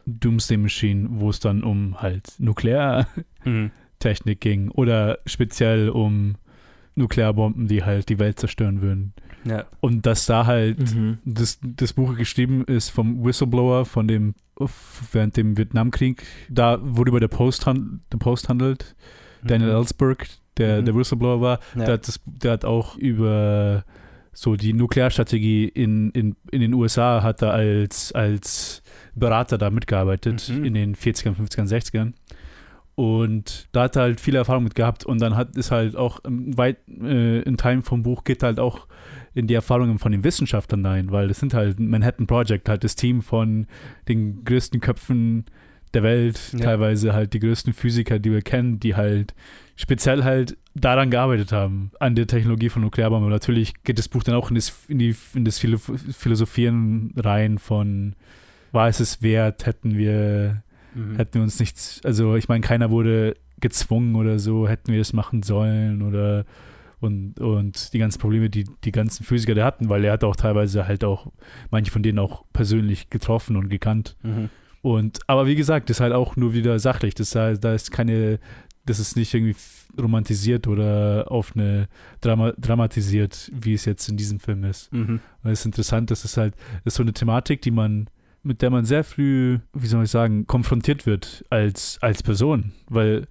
Doomsday 0.07 0.57
Machine, 0.57 1.09
wo 1.13 1.31
es 1.31 1.41
dann 1.41 1.63
um 1.63 2.01
halt 2.01 2.33
Nukleartechnik 2.39 4.41
ging 4.41 4.71
oder 4.71 5.19
speziell 5.27 5.89
um 5.89 6.37
Nuklearbomben, 6.97 7.69
die 7.69 7.85
halt 7.85 8.09
die 8.09 8.19
Welt 8.19 8.41
zerstören 8.41 8.83
würden. 8.83 9.13
Ja. 9.45 9.65
Und 9.81 10.07
dass 10.07 10.27
da 10.27 10.47
halt 10.47 10.95
Mhm. 10.95 11.19
das, 11.25 11.59
das 11.63 11.93
Buch 11.93 12.17
geschrieben 12.17 12.65
ist 12.65 12.91
vom 12.91 13.25
Whistleblower, 13.25 13.85
von 13.85 14.09
dem 14.09 14.35
während 15.13 15.37
dem 15.39 15.57
Vietnamkrieg, 15.57 16.23
da 16.51 16.79
worüber 16.83 17.21
der 17.21 17.29
Post, 17.29 17.67
hand, 17.67 18.01
der 18.13 18.19
Post 18.19 18.51
handelt, 18.51 18.95
Daniel 19.45 19.71
Ellsberg, 19.71 20.27
der 20.57 20.81
Mhm. 20.81 20.85
der 20.87 20.95
Whistleblower 20.97 21.41
war, 21.41 21.59
Ja. 21.77 21.85
der, 21.85 21.95
hat 21.95 22.09
das, 22.09 22.21
der 22.27 22.53
hat 22.53 22.65
auch 22.65 22.97
über 22.97 23.85
so 24.33 24.55
die 24.57 24.73
Nuklearstrategie 24.73 25.65
in, 25.67 26.11
in, 26.13 26.37
in 26.53 26.61
den 26.61 26.73
USA 26.75 27.23
hat 27.23 27.43
er 27.43 27.53
als, 27.53 28.13
als 28.13 28.83
Berater 29.15 29.59
da 29.59 29.71
mitgearbeitet 29.71 30.51
Mhm. 30.55 30.65
in 30.65 30.75
den 30.75 30.95
40ern, 30.95 31.35
50ern, 31.35 31.67
60ern. 31.67 32.13
Und 32.95 33.69
da 33.73 33.85
hat 33.85 33.97
er 33.97 34.03
halt 34.03 34.21
viel 34.21 34.35
Erfahrung 34.35 34.65
mit 34.65 34.75
gehabt 34.75 35.07
und 35.07 35.21
dann 35.23 35.35
hat 35.37 35.57
es 35.57 35.71
halt 35.71 35.97
auch 35.97 36.21
weit 36.25 36.77
äh, 36.89 37.41
in 37.43 37.57
Teilen 37.57 37.83
vom 37.83 38.03
Buch 38.03 38.25
geht 38.25 38.43
halt 38.43 38.61
auch 38.61 38.87
in 39.33 39.47
die 39.47 39.55
Erfahrungen 39.55 39.99
von 39.99 40.13
den 40.13 40.23
Wissenschaftlern 40.25 40.85
rein, 40.85 41.11
weil 41.11 41.31
es 41.31 41.39
sind 41.41 41.55
halt 41.55 41.81
Manhattan 41.81 42.27
Project, 42.27 42.69
halt 42.69 42.85
das 42.85 42.97
Team 42.97 43.23
von 43.23 43.67
den 44.09 44.45
größten 44.45 44.81
Köpfen 44.81 45.45
der 45.95 46.03
Welt, 46.03 46.53
ja. 46.53 46.61
teilweise 46.61 47.13
halt 47.13 47.33
die 47.33 47.41
größten 47.41 47.73
Physiker, 47.73 48.19
die 48.19 48.33
wir 48.33 48.43
kennen, 48.43 48.81
die 48.81 48.95
halt 48.95 49.35
speziell 49.77 50.25
halt 50.25 50.57
daran 50.75 51.11
gearbeitet 51.11 51.53
haben, 51.53 51.91
an 51.99 52.15
der 52.15 52.27
Technologie 52.27 52.69
von 52.69 52.83
Nuklearbomben. 52.83 53.27
Und 53.27 53.33
natürlich 53.33 53.83
geht 53.83 53.99
das 53.99 54.09
Buch 54.09 54.23
dann 54.23 54.35
auch 54.35 54.51
in 54.51 54.55
das, 54.55 54.85
in 54.89 54.99
die, 54.99 55.17
in 55.35 55.45
das 55.45 55.59
Philosophieren 55.59 57.13
rein 57.17 57.59
von, 57.59 58.15
war 58.73 58.89
es 58.89 59.01
es 59.01 59.23
wert, 59.23 59.67
hätten 59.67 59.97
wir, 59.97 60.63
mhm. 60.95 61.17
hätten 61.17 61.35
wir 61.35 61.43
uns 61.43 61.59
nichts, 61.59 62.01
also 62.05 62.37
ich 62.37 62.49
meine, 62.49 62.61
keiner 62.61 62.91
wurde 62.91 63.35
gezwungen 63.59 64.17
oder 64.17 64.39
so, 64.39 64.69
hätten 64.69 64.93
wir 64.93 65.01
es 65.01 65.13
machen 65.13 65.43
sollen 65.43 66.03
oder 66.03 66.45
und, 67.01 67.41
und 67.41 67.95
die 67.95 67.99
ganzen 67.99 68.21
Probleme, 68.21 68.51
die 68.51 68.65
die 68.85 68.93
ganzen 68.93 69.25
Physiker 69.25 69.55
da 69.55 69.65
hatten, 69.65 69.89
weil 69.89 70.05
er 70.05 70.13
hat 70.13 70.25
auch 70.25 70.37
teilweise 70.37 70.87
halt 70.87 71.03
auch 71.03 71.33
manche 71.71 71.91
von 71.91 72.03
denen 72.03 72.19
auch 72.19 72.45
persönlich 72.53 73.09
getroffen 73.09 73.57
und 73.57 73.71
gekannt. 73.71 74.17
Mhm. 74.23 74.51
Und, 74.83 75.19
aber 75.27 75.47
wie 75.47 75.57
gesagt, 75.57 75.91
das 75.91 75.99
ist 75.99 76.01
halt 76.01 76.13
auch 76.13 76.37
nur 76.37 76.55
wieder 76.55 76.79
sachlich. 76.79 77.15
Das, 77.15 77.31
da, 77.31 77.53
da 77.55 77.75
ist 77.75 77.91
keine, 77.91 78.39
das 78.87 78.99
ist 78.99 79.17
nicht 79.17 79.35
irgendwie 79.35 79.57
romantisiert 80.01 80.67
oder 80.67 81.27
auf 81.31 81.53
eine 81.55 81.89
Drama, 82.21 82.53
dramatisiert, 82.59 83.51
wie 83.55 83.75
es 83.75 83.85
jetzt 83.85 84.09
in 84.09 84.17
diesem 84.17 84.41
Film 84.41 84.65
ist. 84.65 84.93
Mhm. 84.93 85.21
Und 85.43 85.51
es 85.51 85.61
ist 85.61 85.67
interessant, 85.67 86.11
das 86.11 86.25
ist 86.25 86.37
halt, 86.37 86.55
das 86.85 86.95
ist 86.95 86.97
so 86.97 87.03
eine 87.03 87.13
Thematik, 87.13 87.61
die 87.63 87.71
man, 87.71 88.09
mit 88.43 88.63
der 88.63 88.71
man 88.71 88.85
sehr 88.85 89.05
früh, 89.05 89.59
wie 89.75 89.87
soll 89.87 90.05
ich 90.05 90.11
sagen, 90.11 90.47
konfrontiert 90.47 91.05
wird 91.05 91.45
als, 91.51 91.99
als 92.01 92.23
Person. 92.23 92.73
Weil 92.89 93.27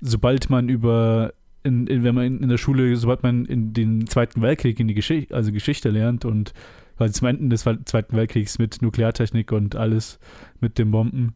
sobald 0.00 0.50
man 0.50 0.68
über 0.68 1.32
in, 1.64 1.88
in, 1.88 2.04
wenn 2.04 2.14
man 2.14 2.24
in, 2.26 2.42
in, 2.42 2.48
der 2.48 2.58
Schule, 2.58 2.94
sobald 2.94 3.24
man 3.24 3.44
in 3.44 3.72
den 3.72 4.06
Zweiten 4.06 4.40
Weltkrieg 4.40 4.78
in 4.78 4.86
die 4.86 4.94
Geschichte, 4.94 5.34
also 5.34 5.50
Geschichte 5.50 5.90
lernt 5.90 6.24
und 6.24 6.52
weil 6.98 7.12
zum 7.12 7.28
Ende 7.28 7.48
des 7.48 7.62
Zweiten 7.62 8.16
Weltkriegs 8.16 8.58
mit 8.58 8.82
Nukleartechnik 8.82 9.52
und 9.52 9.76
alles 9.76 10.18
mit 10.60 10.78
den 10.78 10.90
Bomben, 10.90 11.34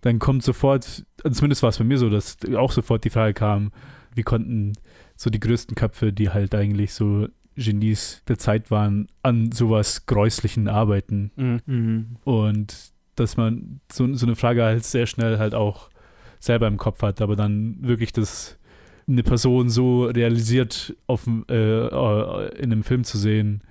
dann 0.00 0.18
kommt 0.18 0.42
sofort, 0.42 1.04
also 1.24 1.38
zumindest 1.38 1.62
war 1.62 1.70
es 1.70 1.78
bei 1.78 1.84
mir 1.84 1.98
so, 1.98 2.08
dass 2.10 2.36
auch 2.56 2.72
sofort 2.72 3.04
die 3.04 3.10
Frage 3.10 3.34
kam, 3.34 3.72
wie 4.14 4.22
konnten 4.22 4.72
so 5.16 5.30
die 5.30 5.40
größten 5.40 5.74
Köpfe, 5.74 6.12
die 6.12 6.30
halt 6.30 6.54
eigentlich 6.54 6.94
so 6.94 7.26
Genies 7.56 8.22
der 8.28 8.38
Zeit 8.38 8.70
waren, 8.70 9.08
an 9.22 9.50
sowas 9.50 10.06
Gräuslichen 10.06 10.68
arbeiten. 10.68 11.32
Mhm. 11.36 11.60
mhm. 11.66 12.16
Und 12.24 12.92
dass 13.16 13.36
man 13.36 13.80
so, 13.90 14.12
so 14.14 14.26
eine 14.26 14.36
Frage 14.36 14.62
halt 14.62 14.84
sehr 14.84 15.06
schnell 15.06 15.38
halt 15.38 15.54
auch 15.54 15.90
selber 16.38 16.68
im 16.68 16.76
Kopf 16.76 17.02
hat, 17.02 17.20
aber 17.20 17.34
dann 17.34 17.78
wirklich 17.80 18.12
das 18.12 18.58
eine 19.08 19.22
Person 19.22 19.70
so 19.70 20.04
realisiert 20.04 20.94
auf, 21.06 21.26
äh, 21.48 21.54
äh, 21.54 22.58
in 22.58 22.70
einem 22.70 22.84
Film 22.84 23.02
zu 23.04 23.18
sehen, 23.18 23.62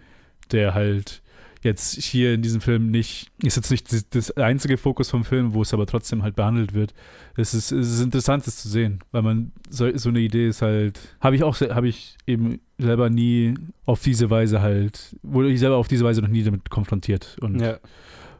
der 0.51 0.73
halt 0.73 1.21
jetzt 1.67 2.01
hier 2.01 2.33
in 2.33 2.41
diesem 2.41 2.61
Film 2.61 2.89
nicht, 2.89 3.29
ist 3.43 3.55
jetzt 3.55 3.69
nicht 3.69 4.15
das 4.15 4.31
einzige 4.31 4.77
Fokus 4.77 5.11
vom 5.11 5.23
Film, 5.23 5.53
wo 5.53 5.61
es 5.61 5.73
aber 5.73 5.85
trotzdem 5.85 6.23
halt 6.23 6.35
behandelt 6.35 6.73
wird. 6.73 6.93
Es 7.35 7.53
ist, 7.53 7.71
es 7.71 7.91
ist 7.91 8.01
interessant, 8.01 8.47
das 8.47 8.57
zu 8.57 8.67
sehen, 8.67 8.99
weil 9.11 9.21
man 9.21 9.51
so, 9.69 9.95
so 9.95 10.09
eine 10.09 10.19
Idee 10.19 10.47
ist 10.47 10.61
halt, 10.61 10.99
habe 11.21 11.35
ich 11.35 11.43
auch, 11.43 11.59
habe 11.61 11.87
ich 11.87 12.17
eben 12.25 12.59
selber 12.79 13.09
nie 13.09 13.53
auf 13.85 14.01
diese 14.01 14.29
Weise 14.29 14.61
halt, 14.61 15.15
wurde 15.21 15.49
ich 15.51 15.59
selber 15.59 15.77
auf 15.77 15.87
diese 15.87 16.03
Weise 16.03 16.21
noch 16.21 16.29
nie 16.29 16.43
damit 16.43 16.69
konfrontiert 16.69 17.37
und 17.41 17.59
ja. 17.59 17.77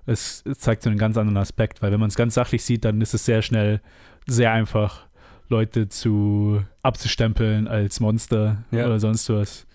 es, 0.06 0.44
es 0.46 0.60
zeigt 0.60 0.84
so 0.84 0.90
einen 0.90 0.98
ganz 0.98 1.18
anderen 1.18 1.38
Aspekt, 1.38 1.82
weil 1.82 1.92
wenn 1.92 2.00
man 2.00 2.10
es 2.10 2.16
ganz 2.16 2.34
sachlich 2.34 2.64
sieht, 2.64 2.86
dann 2.86 3.02
ist 3.02 3.14
es 3.14 3.26
sehr 3.26 3.42
schnell, 3.42 3.82
sehr 4.26 4.52
einfach 4.52 5.06
Leute 5.50 5.90
zu 5.90 6.64
abzustempeln 6.82 7.68
als 7.68 8.00
Monster 8.00 8.64
ja. 8.72 8.86
oder 8.86 9.00
sonst 9.00 9.30
was. 9.30 9.67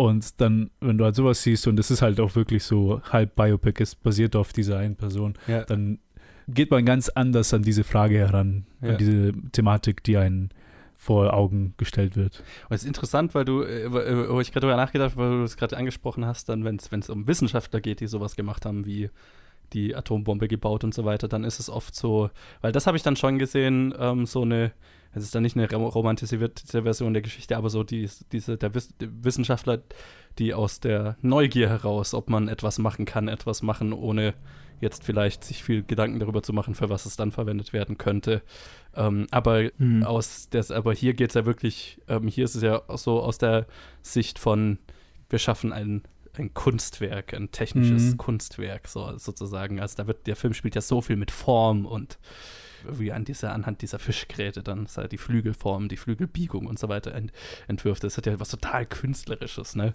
Und 0.00 0.40
dann, 0.40 0.70
wenn 0.80 0.96
du 0.96 1.04
halt 1.04 1.14
sowas 1.14 1.42
siehst, 1.42 1.66
und 1.66 1.76
das 1.76 1.90
ist 1.90 2.00
halt 2.00 2.20
auch 2.20 2.34
wirklich 2.34 2.64
so 2.64 3.02
halb 3.02 3.36
Biopic, 3.36 3.82
es 3.82 3.94
basiert 3.94 4.34
auf 4.34 4.54
dieser 4.54 4.78
einen 4.78 4.96
Person, 4.96 5.34
ja. 5.46 5.62
dann 5.64 5.98
geht 6.48 6.70
man 6.70 6.86
ganz 6.86 7.10
anders 7.10 7.52
an 7.52 7.62
diese 7.62 7.84
Frage 7.84 8.16
heran, 8.16 8.64
ja. 8.80 8.92
an 8.92 8.96
diese 8.96 9.34
Thematik, 9.52 10.02
die 10.02 10.16
einen 10.16 10.48
vor 10.96 11.34
Augen 11.34 11.74
gestellt 11.76 12.16
wird. 12.16 12.42
Und 12.70 12.76
es 12.76 12.80
ist 12.80 12.88
interessant, 12.88 13.34
weil 13.34 13.44
du, 13.44 13.60
äh, 13.60 13.82
äh, 13.82 14.30
wo 14.30 14.40
ich 14.40 14.52
gerade 14.52 14.68
darüber 14.68 14.80
nachgedacht 14.82 15.18
weil 15.18 15.32
du 15.32 15.42
es 15.42 15.58
gerade 15.58 15.76
angesprochen 15.76 16.24
hast, 16.24 16.48
dann, 16.48 16.64
wenn 16.64 16.76
es 16.76 17.10
um 17.10 17.26
Wissenschaftler 17.26 17.82
geht, 17.82 18.00
die 18.00 18.06
sowas 18.06 18.36
gemacht 18.36 18.64
haben, 18.64 18.86
wie 18.86 19.10
die 19.74 19.94
Atombombe 19.94 20.48
gebaut 20.48 20.82
und 20.82 20.94
so 20.94 21.04
weiter, 21.04 21.28
dann 21.28 21.44
ist 21.44 21.60
es 21.60 21.68
oft 21.68 21.94
so, 21.94 22.30
weil 22.62 22.72
das 22.72 22.86
habe 22.86 22.96
ich 22.96 23.02
dann 23.02 23.16
schon 23.16 23.38
gesehen, 23.38 23.92
ähm, 23.98 24.24
so 24.24 24.40
eine, 24.40 24.72
es 25.12 25.24
ist 25.24 25.34
dann 25.34 25.42
nicht 25.42 25.56
eine 25.56 25.66
romantisierte 25.66 26.82
Version 26.82 27.12
der 27.12 27.22
Geschichte, 27.22 27.56
aber 27.56 27.70
so 27.70 27.82
die, 27.82 28.08
diese, 28.30 28.56
der 28.56 28.74
Wiss 28.74 28.94
Wissenschaftler, 29.00 29.82
die 30.38 30.54
aus 30.54 30.80
der 30.80 31.16
Neugier 31.20 31.68
heraus, 31.68 32.14
ob 32.14 32.30
man 32.30 32.48
etwas 32.48 32.78
machen 32.78 33.06
kann, 33.06 33.28
etwas 33.28 33.62
machen, 33.62 33.92
ohne 33.92 34.34
jetzt 34.80 35.04
vielleicht 35.04 35.44
sich 35.44 35.62
viel 35.62 35.82
Gedanken 35.82 36.20
darüber 36.20 36.42
zu 36.42 36.52
machen, 36.52 36.74
für 36.74 36.88
was 36.88 37.06
es 37.06 37.16
dann 37.16 37.32
verwendet 37.32 37.72
werden 37.72 37.98
könnte. 37.98 38.42
Ähm, 38.94 39.26
aber 39.30 39.70
mhm. 39.78 40.04
aus 40.04 40.48
des, 40.48 40.70
aber 40.70 40.94
hier 40.94 41.14
geht 41.14 41.30
es 41.30 41.34
ja 41.34 41.44
wirklich, 41.44 42.00
ähm, 42.08 42.28
hier 42.28 42.44
ist 42.44 42.54
es 42.54 42.62
ja 42.62 42.82
so 42.96 43.20
aus 43.20 43.38
der 43.38 43.66
Sicht 44.02 44.38
von, 44.38 44.78
wir 45.28 45.38
schaffen 45.38 45.72
ein 45.72 46.02
ein 46.38 46.54
Kunstwerk, 46.54 47.34
ein 47.34 47.50
technisches 47.50 48.12
mhm. 48.12 48.16
Kunstwerk, 48.16 48.86
so, 48.86 49.18
sozusagen. 49.18 49.80
Also 49.80 49.96
da 49.96 50.06
wird, 50.06 50.28
der 50.28 50.36
Film 50.36 50.54
spielt 50.54 50.76
ja 50.76 50.80
so 50.80 51.00
viel 51.00 51.16
mit 51.16 51.32
Form 51.32 51.86
und 51.86 52.18
wie 52.88 53.12
an 53.12 53.24
dieser, 53.24 53.52
anhand 53.52 53.82
dieser 53.82 53.98
Fischgräte 53.98 54.62
dann 54.62 54.86
halt 54.96 55.12
die 55.12 55.18
Flügelform, 55.18 55.88
die 55.88 55.96
Flügelbiegung 55.96 56.66
und 56.66 56.78
so 56.78 56.88
weiter 56.88 57.14
ent, 57.14 57.32
entwirft. 57.68 58.04
Das 58.04 58.16
hat 58.16 58.26
ja 58.26 58.38
was 58.40 58.50
total 58.50 58.86
Künstlerisches, 58.86 59.76
ne? 59.76 59.94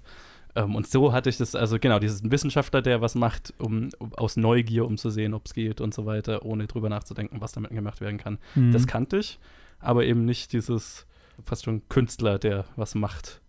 Ähm, 0.55 0.75
und 0.75 0.87
so 0.87 1.11
hatte 1.11 1.29
ich 1.29 1.37
das, 1.37 1.53
also 1.55 1.77
genau, 1.79 1.99
diesen 1.99 2.31
Wissenschaftler, 2.31 2.81
der 2.81 3.01
was 3.01 3.15
macht, 3.15 3.53
um, 3.57 3.89
um 3.99 4.13
aus 4.13 4.37
Neugier, 4.37 4.85
um 4.85 4.97
zu 4.97 5.09
sehen, 5.09 5.33
ob 5.33 5.45
es 5.45 5.53
geht 5.53 5.81
und 5.81 5.93
so 5.93 6.05
weiter, 6.05 6.45
ohne 6.45 6.67
drüber 6.67 6.89
nachzudenken, 6.89 7.41
was 7.41 7.51
damit 7.51 7.71
gemacht 7.71 8.01
werden 8.01 8.17
kann. 8.17 8.39
Mhm. 8.55 8.71
Das 8.71 8.87
kannte 8.87 9.17
ich, 9.17 9.39
aber 9.79 10.05
eben 10.05 10.25
nicht 10.25 10.53
dieses 10.53 11.05
fast 11.43 11.65
schon 11.65 11.87
Künstler, 11.89 12.39
der 12.39 12.65
was 12.75 12.95
macht 12.95 13.41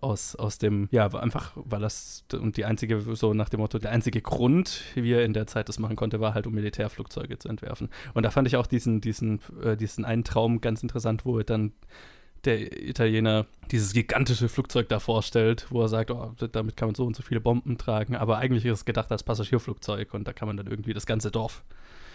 aus, 0.00 0.34
aus 0.36 0.58
dem, 0.58 0.88
ja, 0.90 1.06
einfach, 1.14 1.52
weil 1.54 1.80
das, 1.80 2.24
und 2.32 2.56
die 2.56 2.64
einzige, 2.64 3.00
so 3.00 3.34
nach 3.34 3.48
dem 3.48 3.60
Motto, 3.60 3.78
der 3.78 3.92
einzige 3.92 4.20
Grund, 4.20 4.82
wie 4.94 5.12
er 5.12 5.24
in 5.24 5.32
der 5.32 5.46
Zeit 5.46 5.68
das 5.68 5.78
machen 5.78 5.96
konnte, 5.96 6.20
war 6.20 6.34
halt, 6.34 6.46
um 6.46 6.54
Militärflugzeuge 6.54 7.38
zu 7.38 7.48
entwerfen. 7.48 7.88
Und 8.14 8.24
da 8.24 8.30
fand 8.30 8.48
ich 8.48 8.56
auch 8.56 8.66
diesen, 8.66 9.00
diesen, 9.00 9.40
äh, 9.62 9.76
diesen 9.76 10.04
einen 10.04 10.24
Traum 10.24 10.60
ganz 10.60 10.82
interessant, 10.82 11.24
wo 11.24 11.38
er 11.38 11.44
dann 11.44 11.72
der 12.44 12.82
Italiener 12.82 13.46
dieses 13.70 13.92
gigantische 13.92 14.48
Flugzeug 14.48 14.88
da 14.88 14.98
vorstellt, 14.98 15.66
wo 15.70 15.82
er 15.82 15.88
sagt, 15.88 16.10
oh, 16.10 16.34
damit 16.50 16.76
kann 16.76 16.88
man 16.88 16.94
so 16.94 17.06
und 17.06 17.14
so 17.14 17.22
viele 17.22 17.40
Bomben 17.40 17.78
tragen, 17.78 18.16
aber 18.16 18.38
eigentlich 18.38 18.64
ist 18.64 18.78
es 18.78 18.84
gedacht 18.84 19.12
als 19.12 19.22
Passagierflugzeug 19.22 20.12
und 20.14 20.26
da 20.26 20.32
kann 20.32 20.48
man 20.48 20.56
dann 20.56 20.66
irgendwie 20.66 20.92
das 20.92 21.06
ganze 21.06 21.30
Dorf 21.30 21.62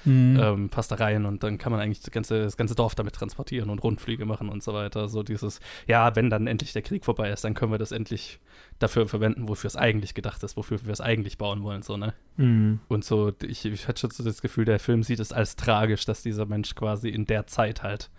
mhm. 0.08 0.40
ähm, 0.42 0.70
passt 0.70 0.92
da 0.92 0.96
rein 0.96 1.26
und 1.26 1.44
dann 1.44 1.58
kann 1.58 1.72
man 1.72 1.82
eigentlich 1.82 2.00
das 2.00 2.12
ganze, 2.12 2.44
das 2.44 2.58
ganze 2.58 2.76
Dorf 2.76 2.96
damit 2.96 3.14
transportieren 3.14 3.70
und 3.70 3.84
Rundflüge 3.84 4.26
machen 4.26 4.50
und 4.50 4.64
so 4.64 4.74
weiter. 4.74 5.10
So 5.10 5.24
dieses, 5.24 5.60
ja, 5.88 6.16
wenn 6.16 6.30
dann 6.30 6.48
endlich 6.48 6.74
der 6.74 6.82
Krieg 6.82 7.06
vorbei 7.06 7.30
ist, 7.30 7.44
dann 7.44 7.54
können 7.54 7.72
wir 7.72 7.78
das 7.78 7.92
endlich 7.92 8.40
dafür 8.80 9.08
verwenden, 9.08 9.48
wofür 9.48 9.68
es 9.68 9.76
eigentlich 9.76 10.14
gedacht 10.14 10.44
ist, 10.44 10.58
wofür 10.58 10.84
wir 10.86 10.94
es 10.94 11.02
eigentlich 11.02 11.38
bauen 11.38 11.64
wollen, 11.64 11.82
so, 11.82 11.98
ne? 11.98 12.14
Mhm. 12.38 12.80
Und 12.88 13.04
so, 13.04 13.34
ich, 13.46 13.66
ich 13.66 13.88
hatte 13.88 14.02
schon 14.02 14.12
so 14.12 14.24
das 14.24 14.42
Gefühl, 14.42 14.66
der 14.66 14.80
Film 14.80 15.04
sieht 15.04 15.20
es 15.20 15.34
als 15.34 15.56
tragisch, 15.56 16.06
dass 16.06 16.24
dieser 16.24 16.46
Mensch 16.46 16.76
quasi 16.76 17.10
in 17.10 17.26
der 17.26 17.48
Zeit 17.48 17.84
halt 17.84 18.10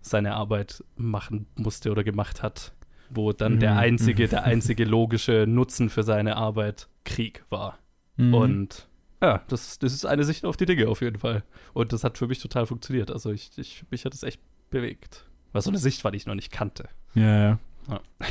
seine 0.00 0.34
Arbeit 0.34 0.84
machen 0.96 1.46
musste 1.56 1.90
oder 1.90 2.04
gemacht 2.04 2.42
hat, 2.42 2.72
wo 3.10 3.32
dann 3.32 3.54
mhm. 3.54 3.60
der 3.60 3.76
einzige, 3.76 4.28
der 4.28 4.44
einzige 4.44 4.84
logische 4.84 5.46
Nutzen 5.48 5.88
für 5.88 6.02
seine 6.02 6.36
Arbeit 6.36 6.88
Krieg 7.04 7.44
war. 7.48 7.78
Mhm. 8.16 8.34
Und 8.34 8.88
ja, 9.24 9.42
das, 9.48 9.78
das 9.78 9.92
ist 9.92 10.04
eine 10.04 10.24
Sicht 10.24 10.44
auf 10.44 10.56
die 10.56 10.66
Dinge 10.66 10.88
auf 10.88 11.00
jeden 11.00 11.18
Fall. 11.18 11.44
Und 11.72 11.92
das 11.92 12.04
hat 12.04 12.18
für 12.18 12.26
mich 12.26 12.40
total 12.40 12.66
funktioniert. 12.66 13.10
Also 13.10 13.30
ich, 13.32 13.50
ich 13.56 13.84
mich 13.90 14.04
hat 14.04 14.14
es 14.14 14.22
echt 14.22 14.40
bewegt. 14.70 15.26
War 15.52 15.62
so 15.62 15.70
eine 15.70 15.78
Sicht, 15.78 16.04
weil 16.04 16.14
ich 16.14 16.26
noch 16.26 16.34
nicht 16.34 16.52
kannte. 16.52 16.88
Ja, 17.14 17.38
ja. 17.42 17.58
Ja, 17.88 18.00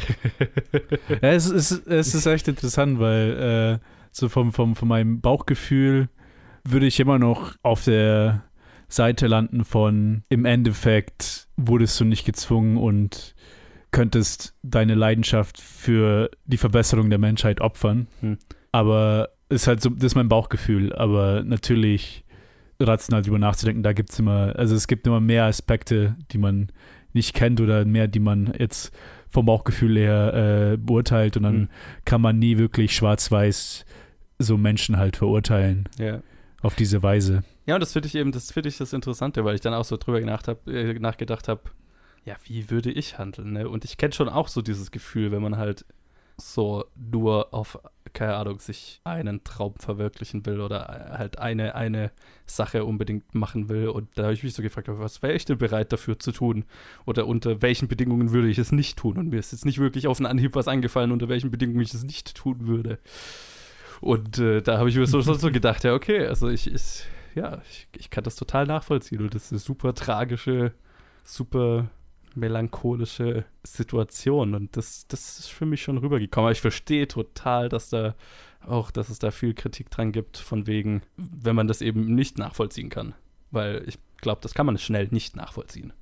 ja 1.22 1.32
es, 1.32 1.48
ist, 1.50 1.88
es 1.88 2.14
ist 2.14 2.26
echt 2.26 2.48
interessant, 2.48 3.00
weil 3.00 3.80
äh, 3.82 3.86
so 4.12 4.30
vom, 4.30 4.52
vom, 4.52 4.76
von 4.76 4.88
meinem 4.88 5.22
Bauchgefühl 5.22 6.10
würde 6.64 6.86
ich 6.86 7.00
immer 7.00 7.20
noch 7.20 7.56
auf 7.62 7.84
der 7.84 8.44
Seite 8.88 9.28
landen 9.28 9.66
von 9.66 10.24
im 10.30 10.46
Endeffekt 10.46 11.48
wurdest 11.58 12.00
du 12.00 12.06
nicht 12.06 12.26
gezwungen 12.26 12.78
und 12.78 13.36
könntest 13.92 14.56
deine 14.64 14.96
Leidenschaft 14.96 15.60
für 15.60 16.30
die 16.46 16.58
Verbesserung 16.58 17.10
der 17.10 17.20
Menschheit 17.20 17.62
opfern. 17.62 18.08
Hm. 18.22 18.38
Aber 18.72 19.30
ist 19.54 19.68
halt 19.68 19.82
so, 19.82 19.90
das 19.90 20.04
ist 20.04 20.16
mein 20.16 20.30
Bauchgefühl, 20.30 20.94
aber 20.94 21.44
natürlich 21.44 22.24
rational 22.80 23.22
drüber 23.22 23.40
nachzudenken, 23.40 23.84
da 23.84 23.94
gibt 23.94 24.12
es 24.12 24.20
immer, 24.20 24.56
also 24.58 24.76
es 24.76 24.88
gibt 24.88 25.08
immer 25.08 25.22
mehr 25.22 25.46
Aspekte, 25.46 26.16
die 26.32 26.38
man 26.38 26.72
nicht 27.14 27.34
kennt 27.34 27.62
oder 27.62 27.86
mehr, 27.86 28.08
die 28.08 28.20
man 28.20 28.54
jetzt 28.58 28.92
vom 29.30 29.46
Bauchgefühl 29.46 29.98
her 29.98 30.74
äh, 30.74 30.78
beurteilt 30.78 31.38
und 31.38 31.44
dann 31.44 31.58
mhm. 31.58 31.70
kann 32.06 32.22
man 32.22 32.40
nie 32.40 32.58
wirklich 32.58 32.96
schwarz-weiß 32.96 33.86
so 34.40 34.58
Menschen 34.58 34.98
halt 34.98 35.16
verurteilen. 35.18 35.88
Ja. 35.98 36.22
auf 36.62 36.76
diese 36.76 37.04
Weise. 37.04 37.44
Ja, 37.66 37.76
und 37.76 37.82
das 37.82 37.94
finde 37.94 38.08
ich 38.08 38.16
eben, 38.16 38.32
das 38.32 38.52
finde 38.52 38.70
ich 38.70 38.78
das 38.78 38.94
Interessante, 38.94 39.46
weil 39.46 39.56
ich 39.56 39.62
dann 39.62 39.74
auch 39.74 39.86
so 39.86 39.98
drüber 39.98 40.20
hab, 40.32 40.68
äh, 40.68 40.94
nachgedacht 40.94 41.48
habe, 41.48 41.62
ja, 42.26 42.36
wie 42.46 42.70
würde 42.70 42.92
ich 42.92 43.18
handeln? 43.18 43.54
Ne? 43.54 43.70
Und 43.70 43.86
ich 43.86 43.98
kenne 43.98 44.14
schon 44.14 44.30
auch 44.30 44.48
so 44.48 44.62
dieses 44.62 44.92
Gefühl, 44.92 45.32
wenn 45.32 45.42
man 45.42 45.58
halt 45.58 45.86
so 46.38 46.86
nur 46.96 47.54
auf, 47.54 47.80
keine 48.14 48.36
Ahnung, 48.36 48.60
sich 48.60 49.02
einen 49.04 49.44
Traum 49.44 49.76
verwirklichen 49.78 50.46
will 50.46 50.62
oder 50.62 51.12
halt 51.18 51.40
eine, 51.40 51.76
eine 51.76 52.12
Sache 52.46 52.86
unbedingt 52.86 53.36
machen 53.36 53.70
will. 53.70 53.88
Und 53.88 54.10
da 54.16 54.24
habe 54.24 54.34
ich 54.34 54.44
mich 54.44 54.54
so 54.54 54.62
gefragt, 54.62 54.88
was 54.90 55.22
wäre 55.22 55.34
ich 55.34 55.46
denn 55.46 55.58
bereit 55.58 55.94
dafür 55.94 56.20
zu 56.20 56.32
tun? 56.32 56.66
Oder 57.06 57.28
unter 57.28 57.62
welchen 57.62 57.88
Bedingungen 57.88 58.32
würde 58.32 58.50
ich 58.50 58.58
es 58.58 58.72
nicht 58.72 58.98
tun? 58.98 59.18
Und 59.18 59.30
mir 59.30 59.40
ist 59.40 59.52
jetzt 59.52 59.66
nicht 59.66 59.80
wirklich 59.80 60.08
auf 60.08 60.18
den 60.18 60.26
Anhieb 60.26 60.56
was 60.56 60.68
eingefallen, 60.68 61.12
unter 61.12 61.30
welchen 61.30 61.52
Bedingungen 61.52 61.82
ich 61.82 61.94
es 61.94 62.04
nicht 62.04 62.36
tun 62.36 62.68
würde. 62.68 63.00
Und 64.02 64.38
äh, 64.40 64.62
da 64.62 64.80
habe 64.80 64.90
ich 64.90 64.96
mir 64.98 65.08
so, 65.08 65.22
so 65.22 65.52
gedacht, 65.52 65.84
ja, 65.84 65.94
okay, 65.94 66.26
also 66.28 66.50
ich, 66.50 66.72
ich 66.72 67.06
ja, 67.36 67.62
ich, 67.70 67.88
ich 67.98 68.10
kann 68.10 68.24
das 68.24 68.36
total 68.36 68.66
nachvollziehen. 68.66 69.22
Und 69.22 69.34
das 69.34 69.46
ist 69.46 69.52
eine 69.52 69.60
super 69.60 69.94
tragische, 69.94 70.74
super 71.24 71.90
melancholische 72.36 73.46
Situation. 73.64 74.56
Und 74.56 74.76
das, 74.78 75.08
das 75.08 75.40
ist 75.40 75.50
für 75.50 75.66
mich 75.66 75.82
schon 75.82 75.98
rübergekommen. 75.98 76.46
Aber 76.46 76.52
ich 76.52 76.62
verstehe 76.62 77.08
total, 77.08 77.70
dass 77.70 77.90
da 77.90 78.16
auch, 78.66 78.92
dass 78.92 79.10
es 79.10 79.20
da 79.20 79.32
viel 79.32 79.54
Kritik 79.54 79.90
dran 79.90 80.12
gibt, 80.12 80.38
von 80.38 80.68
wegen, 80.68 81.02
wenn 81.18 81.56
man 81.56 81.68
das 81.68 81.82
eben 81.82 82.16
nicht 82.16 82.38
nachvollziehen 82.38 82.90
kann. 82.90 83.14
Weil 83.52 83.84
ich 83.88 84.00
glaube, 84.18 84.42
das 84.42 84.54
kann 84.54 84.66
man 84.66 84.78
schnell 84.78 85.08
nicht 85.12 85.36
nachvollziehen. 85.36 85.94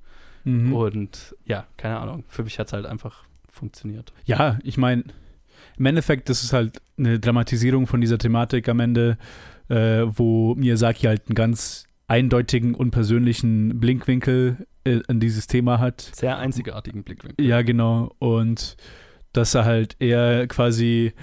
Mhm. 0.44 0.72
Und 0.72 1.36
ja, 1.44 1.66
keine 1.76 1.98
Ahnung. 1.98 2.24
Für 2.28 2.44
mich 2.44 2.58
hat 2.58 2.68
es 2.68 2.72
halt 2.72 2.86
einfach 2.86 3.24
funktioniert. 3.50 4.12
Ja, 4.24 4.58
ich 4.62 4.78
meine, 4.78 5.04
im 5.78 5.86
Endeffekt, 5.86 6.28
das 6.28 6.42
ist 6.42 6.52
halt 6.52 6.80
eine 6.98 7.18
Dramatisierung 7.18 7.86
von 7.86 8.00
dieser 8.00 8.18
Thematik 8.18 8.68
am 8.68 8.80
Ende, 8.80 9.18
äh, 9.68 10.02
wo 10.06 10.54
Miyazaki 10.54 11.06
halt 11.06 11.28
einen 11.28 11.34
ganz 11.34 11.86
eindeutigen 12.12 12.74
und 12.74 12.90
persönlichen 12.90 13.80
Blinkwinkel 13.80 14.66
äh, 14.84 15.00
an 15.08 15.18
dieses 15.18 15.46
Thema 15.46 15.78
hat. 15.78 16.10
Sehr 16.12 16.36
einzigartigen 16.36 17.04
Blickwinkel. 17.04 17.44
Ja, 17.44 17.62
genau. 17.62 18.14
Und 18.18 18.76
dass 19.32 19.54
er 19.54 19.64
halt 19.64 19.96
eher 19.98 20.46
quasi, 20.46 21.14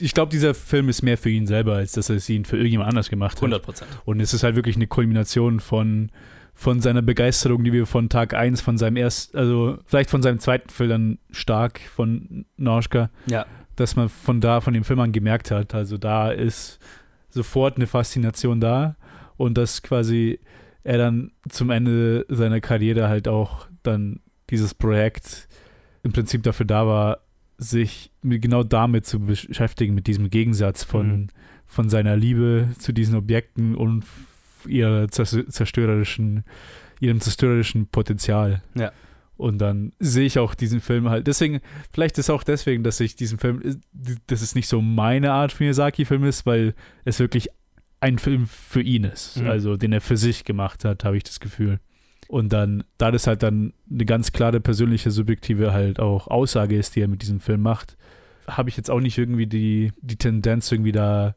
ich 0.00 0.12
glaube, 0.12 0.32
dieser 0.32 0.54
Film 0.54 0.88
ist 0.88 1.02
mehr 1.02 1.16
für 1.16 1.30
ihn 1.30 1.46
selber, 1.46 1.76
als 1.76 1.92
dass 1.92 2.10
er 2.10 2.16
es 2.16 2.28
ihn 2.28 2.44
für 2.44 2.56
irgendjemand 2.56 2.88
anders 2.88 3.10
gemacht 3.10 3.36
hat. 3.36 3.42
100 3.42 3.62
Prozent. 3.62 3.90
Und 4.04 4.18
es 4.18 4.34
ist 4.34 4.42
halt 4.42 4.56
wirklich 4.56 4.74
eine 4.74 4.88
Kulmination 4.88 5.60
von, 5.60 6.10
von 6.52 6.80
seiner 6.80 7.02
Begeisterung, 7.02 7.62
die 7.62 7.72
wir 7.72 7.86
von 7.86 8.08
Tag 8.08 8.34
1, 8.34 8.60
von 8.60 8.76
seinem 8.76 8.96
ersten, 8.96 9.38
also 9.38 9.78
vielleicht 9.86 10.10
von 10.10 10.20
seinem 10.20 10.40
zweiten 10.40 10.68
Film 10.68 10.90
dann 10.90 11.18
stark 11.30 11.78
von 11.78 12.44
Norschka, 12.56 13.08
ja. 13.26 13.46
dass 13.76 13.94
man 13.94 14.08
von 14.08 14.40
da, 14.40 14.60
von 14.60 14.74
dem 14.74 14.82
Film 14.82 14.98
an 14.98 15.12
gemerkt 15.12 15.52
hat. 15.52 15.76
Also 15.76 15.96
da 15.96 16.32
ist 16.32 16.80
sofort 17.30 17.76
eine 17.76 17.86
Faszination 17.86 18.58
da 18.60 18.96
und 19.36 19.58
dass 19.58 19.82
quasi 19.82 20.40
er 20.82 20.98
dann 20.98 21.32
zum 21.48 21.70
Ende 21.70 22.26
seiner 22.28 22.60
Karriere 22.60 23.08
halt 23.08 23.28
auch 23.28 23.66
dann 23.82 24.20
dieses 24.50 24.74
Projekt 24.74 25.48
im 26.02 26.12
Prinzip 26.12 26.42
dafür 26.42 26.66
da 26.66 26.86
war, 26.86 27.20
sich 27.56 28.10
genau 28.22 28.62
damit 28.62 29.06
zu 29.06 29.20
beschäftigen, 29.20 29.94
mit 29.94 30.06
diesem 30.06 30.28
Gegensatz 30.28 30.84
von, 30.84 31.08
mhm. 31.08 31.26
von 31.66 31.88
seiner 31.88 32.16
Liebe 32.16 32.68
zu 32.78 32.92
diesen 32.92 33.16
Objekten 33.16 33.74
und 33.74 34.04
ihrer 34.66 35.08
zerstörerischen, 35.08 36.44
ihrem 37.00 37.20
zerstörerischen 37.20 37.86
Potenzial. 37.86 38.62
Ja. 38.74 38.92
Und 39.36 39.58
dann 39.58 39.92
sehe 39.98 40.26
ich 40.26 40.38
auch 40.38 40.54
diesen 40.54 40.80
Film 40.80 41.08
halt. 41.08 41.26
Deswegen, 41.26 41.60
vielleicht 41.92 42.18
ist 42.18 42.30
auch 42.30 42.44
deswegen, 42.44 42.84
dass 42.84 43.00
ich 43.00 43.16
diesen 43.16 43.38
Film, 43.38 43.80
dass 44.26 44.42
es 44.42 44.54
nicht 44.54 44.68
so 44.68 44.80
meine 44.80 45.32
Art 45.32 45.52
von 45.52 45.64
Miyazaki-Film 45.64 46.24
ist, 46.24 46.46
weil 46.46 46.74
es 47.04 47.18
wirklich 47.18 47.48
ein 48.00 48.18
Film 48.18 48.46
für 48.46 48.82
ihn 48.82 49.04
ist, 49.04 49.40
mhm. 49.40 49.48
also 49.48 49.76
den 49.76 49.92
er 49.92 50.00
für 50.00 50.16
sich 50.16 50.44
gemacht 50.44 50.84
hat, 50.84 51.04
habe 51.04 51.16
ich 51.16 51.24
das 51.24 51.40
Gefühl. 51.40 51.80
Und 52.28 52.52
dann, 52.52 52.84
da 52.98 53.10
das 53.10 53.26
halt 53.26 53.42
dann 53.42 53.72
eine 53.90 54.04
ganz 54.04 54.32
klare 54.32 54.60
persönliche, 54.60 55.10
subjektive 55.10 55.72
halt 55.72 56.00
auch 56.00 56.28
Aussage 56.28 56.76
ist, 56.76 56.96
die 56.96 57.00
er 57.00 57.08
mit 57.08 57.22
diesem 57.22 57.40
Film 57.40 57.62
macht, 57.62 57.96
habe 58.46 58.68
ich 58.68 58.76
jetzt 58.76 58.90
auch 58.90 59.00
nicht 59.00 59.18
irgendwie 59.18 59.46
die, 59.46 59.92
die 60.00 60.16
Tendenz, 60.16 60.70
irgendwie 60.70 60.92
da 60.92 61.34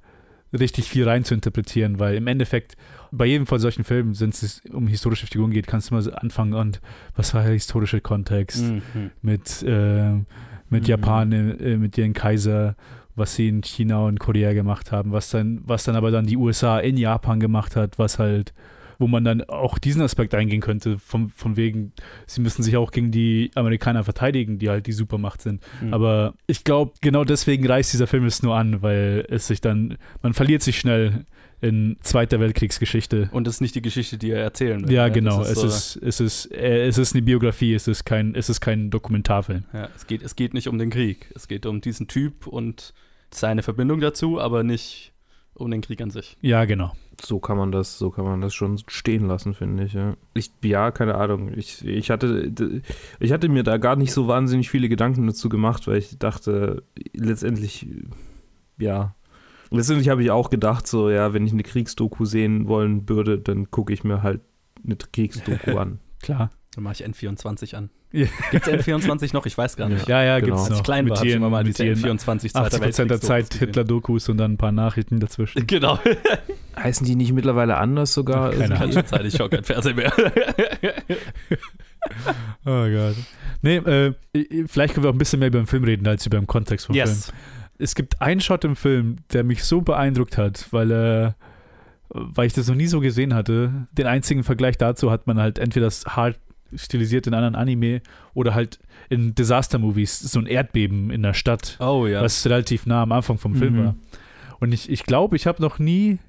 richtig 0.58 0.90
viel 0.90 1.08
rein 1.08 1.24
zu 1.24 1.34
interpretieren, 1.34 2.00
weil 2.00 2.16
im 2.16 2.28
Endeffekt 2.28 2.78
bei 3.12 3.26
jedem 3.26 3.48
von 3.48 3.60
solchen 3.60 3.84
Filmen, 3.84 4.18
wenn 4.20 4.30
es 4.30 4.62
um 4.72 4.88
historische 4.88 5.28
Figuren 5.28 5.52
geht, 5.52 5.68
kannst 5.68 5.92
du 5.92 5.96
mal 5.96 6.14
anfangen 6.16 6.54
und 6.54 6.82
was 7.16 7.34
war 7.34 7.44
der 7.44 7.54
historische 7.54 8.02
Kontext 8.02 8.64
mhm. 8.64 9.12
mit, 9.22 9.64
äh, 9.64 10.14
mit 10.70 10.84
mhm. 10.84 10.88
Japan, 10.88 11.32
äh, 11.32 11.78
mit 11.78 11.98
ihren 11.98 12.14
Kaiser 12.14 12.76
was 13.18 13.36
sie 13.36 13.50
in 13.50 13.62
China 13.62 14.06
und 14.06 14.20
Korea 14.20 14.54
gemacht 14.54 14.92
haben, 14.92 15.12
was 15.12 15.32
dann, 15.32 15.62
was 15.66 15.84
dann 15.84 15.96
aber 15.96 16.12
dann 16.12 16.28
die 16.28 16.38
USA 16.38 16.80
in 16.80 16.98
Japan 16.98 17.40
gemacht 17.40 17.76
hat, 17.76 17.98
was 17.98 18.20
halt, 18.20 18.54
wo 19.00 19.08
man 19.08 19.24
dann 19.24 19.42
auch 19.44 19.80
diesen 19.80 20.04
Aspekt 20.04 20.36
eingehen 20.36 20.62
könnte, 20.62 21.00
von, 21.00 21.30
von 21.30 21.58
wegen, 21.58 21.94
sie 22.28 22.42
müssen 22.42 22.62
sich 22.62 22.78
auch 22.78 22.92
gegen 22.92 23.12
die 23.12 23.50
Amerikaner 23.56 24.04
verteidigen, 24.04 24.60
die 24.60 24.70
halt 24.70 24.86
die 24.86 24.92
Supermacht 24.92 25.42
sind. 25.42 25.64
Mhm. 25.82 25.94
Aber 25.94 26.36
ich 26.46 26.64
glaube, 26.64 26.94
genau 27.02 27.24
deswegen 27.24 27.66
reißt 27.66 27.92
dieser 27.92 28.08
Film 28.08 28.26
es 28.26 28.44
nur 28.44 28.56
an, 28.56 28.84
weil 28.84 29.26
es 29.30 29.48
sich 29.48 29.62
dann, 29.62 29.98
man 30.22 30.34
verliert 30.34 30.62
sich 30.62 30.80
schnell 30.80 31.26
in 31.60 31.98
Zweiter 32.02 32.40
Weltkriegsgeschichte. 32.40 33.30
Und 33.32 33.48
das 33.48 33.56
ist 33.56 33.62
nicht 33.62 33.74
die 33.74 33.82
Geschichte, 33.82 34.18
die 34.20 34.30
er 34.30 34.44
erzählen 34.44 34.88
will. 34.88 34.94
Ja, 34.94 35.10
genau. 35.10 35.42
Ist 35.42 35.58
es, 35.58 35.94
so 35.94 36.00
ist, 36.00 36.04
es, 36.04 36.20
ist, 36.20 36.52
äh, 36.54 36.86
es 36.86 37.00
ist 37.00 37.16
eine 37.16 37.24
Biografie, 37.24 37.74
es 37.74 37.88
ist 37.88 38.06
kein, 38.06 38.36
es 38.36 38.50
ist 38.50 38.62
kein 38.62 38.92
Dokumentarfilm. 38.92 39.64
Ja, 39.74 39.90
es 39.96 40.06
geht, 40.06 40.22
es 40.22 40.36
geht 40.36 40.54
nicht 40.54 40.68
um 40.68 40.78
den 40.78 40.92
Krieg. 40.92 41.32
Es 41.36 41.48
geht 41.48 41.66
um 41.66 41.82
diesen 41.82 42.08
Typ 42.08 42.46
und 42.46 42.94
seine 43.32 43.64
Verbindung 43.64 44.00
dazu, 44.00 44.40
aber 44.40 44.64
nicht 44.64 45.14
um 45.54 45.72
den 45.72 45.82
Krieg 45.82 46.02
an 46.02 46.12
sich. 46.12 46.38
Ja, 46.42 46.66
genau. 46.66 46.94
So 47.20 47.40
kann 47.40 47.58
man 47.58 47.72
das, 47.72 47.98
so 47.98 48.12
kann 48.12 48.26
man 48.26 48.42
das 48.42 48.54
schon 48.54 48.78
stehen 48.88 49.28
lassen, 49.28 49.56
finde 49.56 49.86
ich. 49.86 49.94
Ja. 49.94 50.16
ich. 50.36 50.52
Ja, 50.64 50.92
keine 50.92 51.16
Ahnung. 51.16 51.52
Ich, 51.56 51.84
ich, 51.84 52.12
hatte, 52.12 52.52
ich 53.20 53.32
hatte 53.32 53.50
mir 53.50 53.64
da 53.64 53.78
gar 53.78 53.96
nicht 53.96 54.12
so 54.12 54.28
wahnsinnig 54.28 54.70
viele 54.70 54.88
Gedanken 54.88 55.26
dazu 55.26 55.50
gemacht, 55.50 55.88
weil 55.88 55.98
ich 55.98 56.18
dachte, 56.20 56.84
letztendlich, 57.14 57.88
ja. 58.78 59.16
Letztendlich 59.72 60.10
habe 60.10 60.24
ich 60.24 60.32
auch 60.32 60.50
gedacht, 60.50 60.88
so, 60.88 61.10
ja, 61.10 61.34
wenn 61.34 61.46
ich 61.46 61.54
eine 61.54 61.64
Kriegsdoku 61.64 62.26
sehen 62.26 62.68
wollen 62.68 63.10
würde, 63.10 63.40
dann 63.40 63.72
gucke 63.72 63.92
ich 63.94 64.04
mir 64.04 64.22
halt 64.22 64.42
eine 64.86 64.96
Kriegsdoku 64.96 65.72
an. 65.78 66.00
Klar. 66.22 66.52
Dann 66.78 66.84
mache 66.84 66.94
ich 66.94 67.04
N24 67.04 67.76
an. 67.76 67.90
Ja. 68.12 68.28
Gibt 68.52 68.68
es 68.68 68.86
N24 68.86 69.34
noch? 69.34 69.48
Ich 69.48 69.58
weiß 69.58 69.78
gar 69.78 69.90
nicht. 69.90 70.08
Ja, 70.08 70.22
ja, 70.22 70.40
genau. 70.40 70.58
gibt 70.58 70.60
es 70.60 70.70
noch. 70.70 70.78
Als 70.78 70.86
klein 70.86 71.10
war, 71.10 71.26
ich 71.26 71.34
immer 71.34 71.50
mal 71.50 71.64
diese 71.64 71.82
N24 71.86 72.56
80 72.56 72.82
Prozent 72.82 73.10
der 73.10 73.20
Zeit 73.20 73.52
Hitler-Dokus 73.56 74.30
und 74.30 74.38
dann 74.38 74.52
ein 74.52 74.58
paar 74.58 74.72
Nachrichten 74.72 75.20
dazwischen. 75.20 75.66
Genau. 75.66 75.98
Heißen 76.78 77.04
die 77.08 77.16
nicht 77.16 77.34
mittlerweile 77.34 77.78
anders 77.78 78.14
sogar? 78.14 78.52
Keine 78.52 78.80
Ahnung. 78.80 79.04
Zeit, 79.08 79.26
ich 79.26 79.34
schaue 79.34 79.50
kein 79.50 79.64
Fernsehen 79.64 79.96
mehr. 79.96 80.14
oh 82.64 82.86
Gott. 82.86 83.16
Nee, 83.64 83.78
äh, 83.78 84.14
vielleicht 84.68 84.94
können 84.94 85.04
wir 85.04 85.10
auch 85.10 85.16
ein 85.16 85.18
bisschen 85.18 85.40
mehr 85.40 85.48
über 85.48 85.58
den 85.58 85.66
Film 85.66 85.84
reden, 85.84 86.06
als 86.06 86.28
über 86.28 86.38
den 86.38 86.46
Kontext 86.46 86.86
vom 86.86 86.96
yes. 86.96 87.32
Film. 87.32 87.38
Es 87.80 87.96
gibt 87.96 88.22
einen 88.22 88.40
Shot 88.40 88.64
im 88.66 88.76
Film, 88.76 89.16
der 89.34 89.44
mich 89.44 89.64
so 89.64 89.82
beeindruckt 89.82 90.38
hat, 90.38 90.68
weil 90.70 90.92
er 90.92 91.36
weil 92.10 92.48
ich 92.48 92.54
das 92.54 92.68
noch 92.68 92.76
nie 92.76 92.88
so 92.88 93.00
gesehen 93.00 93.34
hatte. 93.34 93.88
Den 93.92 94.08
einzigen 94.08 94.44
Vergleich 94.44 94.78
dazu 94.78 95.12
hat 95.12 95.28
man 95.28 95.40
halt 95.40 95.60
entweder 95.60 95.88
das 95.88 96.06
hart 96.06 96.40
stilisiert 96.76 97.28
in 97.28 97.34
anderen 97.34 97.56
Anime 97.56 98.02
oder 98.34 98.54
halt 98.54 98.80
in 99.10 99.36
Disaster-Movies, 99.36 100.20
so 100.20 100.40
ein 100.40 100.48
Erdbeben 100.48 101.12
in 101.12 101.24
der 101.24 101.34
Stadt, 101.34 101.78
oh, 101.80 102.08
ja. 102.08 102.22
was 102.22 102.46
relativ 102.46 102.86
nah 102.86 103.04
am 103.04 103.12
Anfang 103.12 103.38
vom 103.38 103.56
Film 103.56 103.76
mhm. 103.76 103.86
war. 103.86 103.96
Und 104.60 104.74
ich 104.74 104.84
glaube, 104.86 104.94
ich, 104.94 105.04
glaub, 105.04 105.34
ich 105.34 105.48
habe 105.48 105.62
noch 105.62 105.80
nie 105.80 106.20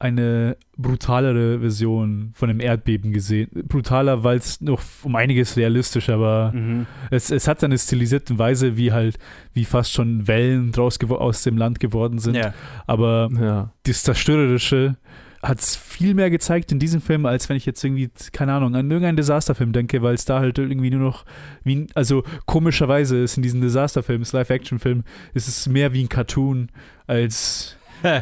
eine 0.00 0.56
brutalere 0.76 1.58
Version 1.58 2.30
von 2.34 2.50
einem 2.50 2.60
Erdbeben 2.60 3.12
gesehen. 3.12 3.50
Brutaler, 3.66 4.22
weil 4.22 4.38
es 4.38 4.60
noch 4.60 4.80
um 5.02 5.16
einiges 5.16 5.56
realistischer 5.56 6.20
war. 6.20 6.54
Mhm. 6.54 6.86
Es, 7.10 7.30
es 7.30 7.48
hat 7.48 7.64
eine 7.64 7.76
stilisierte 7.76 8.38
Weise, 8.38 8.76
wie 8.76 8.92
halt, 8.92 9.18
wie 9.54 9.64
fast 9.64 9.92
schon 9.92 10.28
Wellen 10.28 10.70
draus 10.70 10.98
aus 11.00 11.42
dem 11.42 11.56
Land 11.56 11.80
geworden 11.80 12.18
sind. 12.20 12.36
Ja. 12.36 12.54
Aber 12.86 13.28
ja. 13.40 13.72
das 13.84 14.04
Zerstörerische 14.04 14.96
hat 15.42 15.60
es 15.60 15.76
viel 15.76 16.14
mehr 16.14 16.30
gezeigt 16.30 16.72
in 16.72 16.78
diesem 16.78 17.00
Film, 17.00 17.24
als 17.26 17.48
wenn 17.48 17.56
ich 17.56 17.66
jetzt 17.66 17.82
irgendwie, 17.84 18.10
keine 18.32 18.52
Ahnung, 18.54 18.74
an 18.74 18.90
irgendeinen 18.90 19.16
Desasterfilm 19.16 19.72
denke, 19.72 20.02
weil 20.02 20.14
es 20.14 20.24
da 20.24 20.40
halt 20.40 20.58
irgendwie 20.58 20.90
nur 20.90 21.00
noch, 21.00 21.24
wie, 21.64 21.86
also 21.94 22.24
komischerweise 22.46 23.18
ist 23.18 23.36
in 23.36 23.42
diesen 23.42 23.60
Desasterfilmen, 23.60 24.26
Live-Action-Film, 24.30 25.04
ist 25.34 25.48
es 25.48 25.68
mehr 25.68 25.92
wie 25.92 26.04
ein 26.04 26.08
Cartoon 26.08 26.70
als 27.06 27.76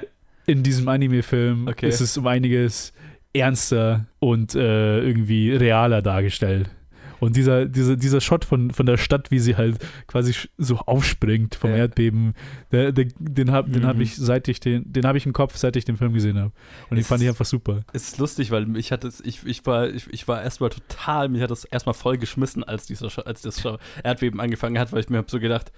in 0.47 0.63
diesem 0.63 0.89
Anime-Film. 0.89 1.69
Okay. 1.69 1.89
Ist 1.89 2.01
es 2.01 2.17
um 2.19 2.27
einiges 2.27 2.93
ernster 3.33 4.07
und 4.19 4.55
äh, 4.55 5.01
irgendwie 5.01 5.53
realer 5.53 6.03
dargestellt. 6.03 6.71
Und 7.21 7.37
dieser, 7.37 7.67
dieser, 7.67 7.97
dieser 7.97 8.21
Shot 8.21 8.45
von, 8.45 8.71
von 8.71 8.87
der 8.87 8.97
Stadt, 8.97 9.31
wie 9.31 9.39
sie 9.39 9.57
halt 9.57 9.79
quasi 10.07 10.35
so 10.59 10.77
aufspringt 10.79 11.55
vom 11.55 11.71
ja. 11.71 11.77
Erdbeben, 11.77 12.35
der, 12.73 12.93
der, 12.93 13.07
den 13.19 13.51
habe 13.51 13.71
den 13.71 13.87
hab 13.87 13.97
mhm. 13.97 14.03
ich, 14.03 14.17
seit 14.17 14.49
ich 14.49 14.61
den, 14.61 14.93
den 14.93 15.07
habe 15.07 15.19
ich 15.19 15.27
im 15.27 15.33
Kopf, 15.33 15.57
seit 15.57 15.77
ich 15.77 15.85
den 15.85 15.97
Film 15.97 16.13
gesehen 16.13 16.39
habe. 16.39 16.53
Und 16.91 16.97
den 16.97 17.05
fand 17.05 17.23
ich 17.23 17.29
einfach 17.29 17.45
super. 17.45 17.81
Es 17.93 18.09
ist 18.09 18.19
lustig, 18.19 18.51
weil 18.51 18.77
ich 18.77 18.93
hatte 18.93 19.11
ich, 19.25 19.47
ich 19.47 19.65
war, 19.67 19.89
ich, 19.89 20.07
ich 20.13 20.29
war 20.29 20.43
erstmal 20.43 20.71
total, 20.71 21.29
mich 21.29 21.43
hat 21.43 21.51
das 21.51 21.65
erstmal 21.65 21.95
voll 21.95 22.19
geschmissen, 22.19 22.65
als 22.65 22.87
dieser 22.87 23.07
als 23.27 23.43
das 23.43 23.63
Erdbeben 24.03 24.41
angefangen 24.41 24.79
hat, 24.79 24.93
weil 24.93 25.01
ich 25.01 25.09
mir 25.09 25.19
habe 25.19 25.31
so 25.31 25.41
gedacht, 25.41 25.73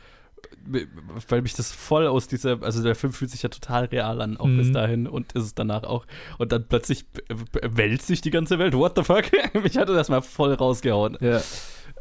weil 1.29 1.43
mich 1.43 1.55
das 1.55 1.73
voll 1.73 2.07
aus 2.07 2.29
dieser, 2.29 2.63
also 2.63 2.83
der 2.83 2.95
Film 2.95 3.13
fühlt 3.13 3.31
sich 3.31 3.43
ja 3.43 3.49
total 3.49 3.87
real 3.87 4.21
an, 4.21 4.37
auch 4.37 4.47
Mhm. 4.47 4.59
bis 4.59 4.73
dahin 4.73 5.07
und 5.07 5.33
ist 5.33 5.45
es 5.45 5.55
danach 5.55 5.85
auch. 5.85 6.07
Und 6.39 6.53
dann 6.53 6.67
plötzlich 6.69 7.07
wälzt 7.63 8.07
sich 8.07 8.21
die 8.21 8.31
ganze 8.31 8.59
Welt. 8.59 8.75
What 8.75 8.93
the 8.97 9.03
fuck? 9.03 9.25
mich 9.63 9.77
hatte 9.79 9.95
das 9.95 10.09
mal 10.09 10.21
voll 10.21 10.53
rausgehauen. 10.53 11.17
Ja. 11.21 11.41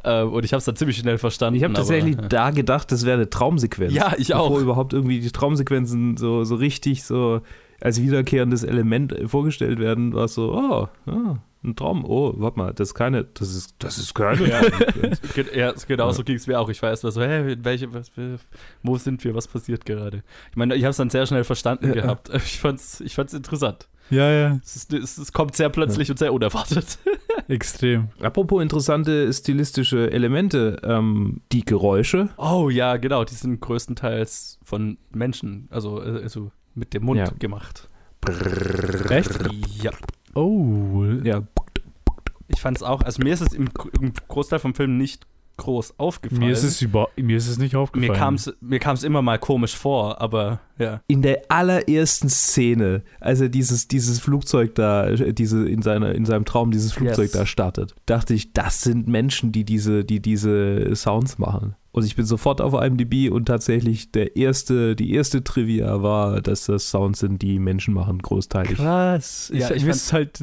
Äh, 0.04 0.22
und 0.22 0.44
ich 0.44 0.52
habe 0.52 0.58
es 0.58 0.64
dann 0.64 0.76
ziemlich 0.76 0.98
schnell 0.98 1.18
verstanden. 1.18 1.56
Ich 1.56 1.64
habe 1.64 1.74
tatsächlich 1.74 2.18
aber, 2.18 2.28
da 2.28 2.50
gedacht, 2.50 2.92
das 2.92 3.04
wäre 3.04 3.16
eine 3.16 3.30
Traumsequenz. 3.30 3.92
Ja, 3.92 4.12
ich 4.18 4.34
auch. 4.34 4.48
Bevor 4.48 4.60
überhaupt 4.60 4.92
irgendwie 4.92 5.20
die 5.20 5.30
Traumsequenzen 5.30 6.16
so, 6.16 6.44
so 6.44 6.54
richtig 6.54 7.04
so 7.04 7.40
als 7.80 8.02
wiederkehrendes 8.02 8.64
Element 8.64 9.14
vorgestellt 9.26 9.78
werden, 9.78 10.12
war 10.12 10.24
es 10.24 10.34
so, 10.34 10.52
oh, 10.52 10.88
ah, 11.10 11.38
ein 11.64 11.74
Traum. 11.76 12.04
Oh, 12.04 12.32
warte 12.36 12.58
mal, 12.58 12.72
das 12.72 12.88
ist 12.90 12.94
keine, 12.94 13.24
das 13.24 13.54
ist, 13.54 13.74
das 13.80 13.98
ist 13.98 14.14
keine 14.14 14.48
Ja. 14.48 14.60
Ja, 15.54 15.72
genau 15.86 16.12
so 16.12 16.22
ging 16.24 16.36
es 16.36 16.46
mir 16.46 16.58
auch. 16.60 16.68
Ich 16.68 16.80
war 16.82 16.90
erst 16.90 17.02
mal 17.04 17.10
so, 17.12 17.20
hä, 17.22 17.56
welche, 17.62 17.92
was, 17.92 18.10
wo 18.82 18.96
sind 18.96 19.22
wir, 19.24 19.34
was 19.34 19.48
passiert 19.48 19.84
gerade? 19.84 20.22
Ich 20.50 20.56
meine, 20.56 20.74
ich 20.76 20.84
habe 20.84 20.90
es 20.90 20.96
dann 20.98 21.10
sehr 21.10 21.26
schnell 21.26 21.44
verstanden 21.44 21.88
Ja. 21.88 21.94
gehabt. 22.02 22.30
Ich 22.34 22.60
fand's, 22.60 23.00
ich 23.00 23.14
fand's 23.14 23.34
interessant. 23.34 23.88
Ja, 24.10 24.30
ja, 24.30 24.58
Es, 24.64 24.74
ist, 24.76 24.92
es, 24.94 25.18
es 25.18 25.32
kommt 25.34 25.54
sehr 25.54 25.68
plötzlich 25.68 26.10
und 26.10 26.18
sehr 26.18 26.32
unerwartet. 26.32 26.98
extrem. 27.48 28.08
Apropos 28.22 28.62
interessante 28.62 29.30
stilistische 29.32 30.10
Elemente, 30.10 30.80
ähm, 30.82 31.42
die 31.52 31.62
Geräusche. 31.64 32.30
Oh 32.38 32.70
ja, 32.70 32.96
genau, 32.96 33.24
die 33.24 33.34
sind 33.34 33.60
größtenteils 33.60 34.60
von 34.64 34.96
Menschen, 35.12 35.68
also, 35.70 36.02
äh, 36.02 36.22
also 36.22 36.50
mit 36.74 36.94
dem 36.94 37.04
Mund 37.04 37.18
Ja. 37.18 37.26
gemacht. 37.38 37.90
Echt? 39.10 39.30
Ja. 39.82 39.90
Oh, 40.34 41.04
Ja, 41.24 41.42
Ich 42.48 42.60
fand 42.60 42.76
es 42.76 42.82
auch, 42.82 43.02
also 43.02 43.22
mir 43.22 43.32
ist 43.34 43.40
es 43.40 43.52
im, 43.52 43.68
im 44.00 44.12
Großteil 44.28 44.58
vom 44.58 44.74
Film 44.74 44.96
nicht 44.96 45.26
groß 45.58 45.98
aufgefallen. 45.98 46.40
mir 46.40 46.52
ist 46.52 46.62
es 46.62 46.80
über, 46.80 47.08
mir 47.16 47.36
ist 47.36 47.48
es 47.48 47.58
nicht 47.58 47.74
aufgefallen. 47.76 48.12
mir 48.12 48.16
kam's, 48.16 48.52
mir 48.60 48.78
kam's 48.78 49.02
immer 49.02 49.22
mal 49.22 49.38
komisch 49.38 49.76
vor, 49.76 50.20
aber 50.20 50.60
ja. 50.78 51.02
in 51.08 51.20
der 51.20 51.42
allerersten 51.48 52.28
Szene, 52.28 53.02
als 53.20 53.40
er 53.40 53.48
dieses, 53.48 53.88
dieses 53.88 54.20
Flugzeug 54.20 54.74
da, 54.76 55.08
äh, 55.08 55.34
diese 55.34 55.68
in, 55.68 55.82
seiner, 55.82 56.14
in 56.14 56.24
seinem 56.24 56.44
Traum 56.44 56.70
dieses 56.70 56.92
Flugzeug 56.92 57.26
Yes. 57.26 57.32
da 57.32 57.44
startet, 57.44 57.94
dachte 58.06 58.34
ich, 58.34 58.52
das 58.52 58.80
sind 58.82 59.08
Menschen, 59.08 59.52
die 59.52 59.64
diese, 59.64 60.04
die 60.04 60.20
diese 60.20 60.94
Sounds 60.94 61.38
machen. 61.38 61.74
Und 61.90 62.04
ich 62.04 62.16
bin 62.16 62.26
sofort 62.26 62.60
auf 62.60 62.74
IMDb 62.74 63.30
und 63.32 63.46
tatsächlich 63.46 64.12
der 64.12 64.36
erste, 64.36 64.94
die 64.94 65.14
erste 65.14 65.42
Trivia 65.42 66.02
war, 66.02 66.42
dass 66.42 66.66
das 66.66 66.90
Sounds 66.90 67.20
sind, 67.20 67.40
die 67.40 67.58
Menschen 67.58 67.94
machen, 67.94 68.18
großteilig. 68.18 68.76
Krass. 68.76 69.50
Ja, 69.54 69.70
ich, 69.70 69.82
ich 69.82 69.88
ist 69.88 70.12
halt, 70.12 70.38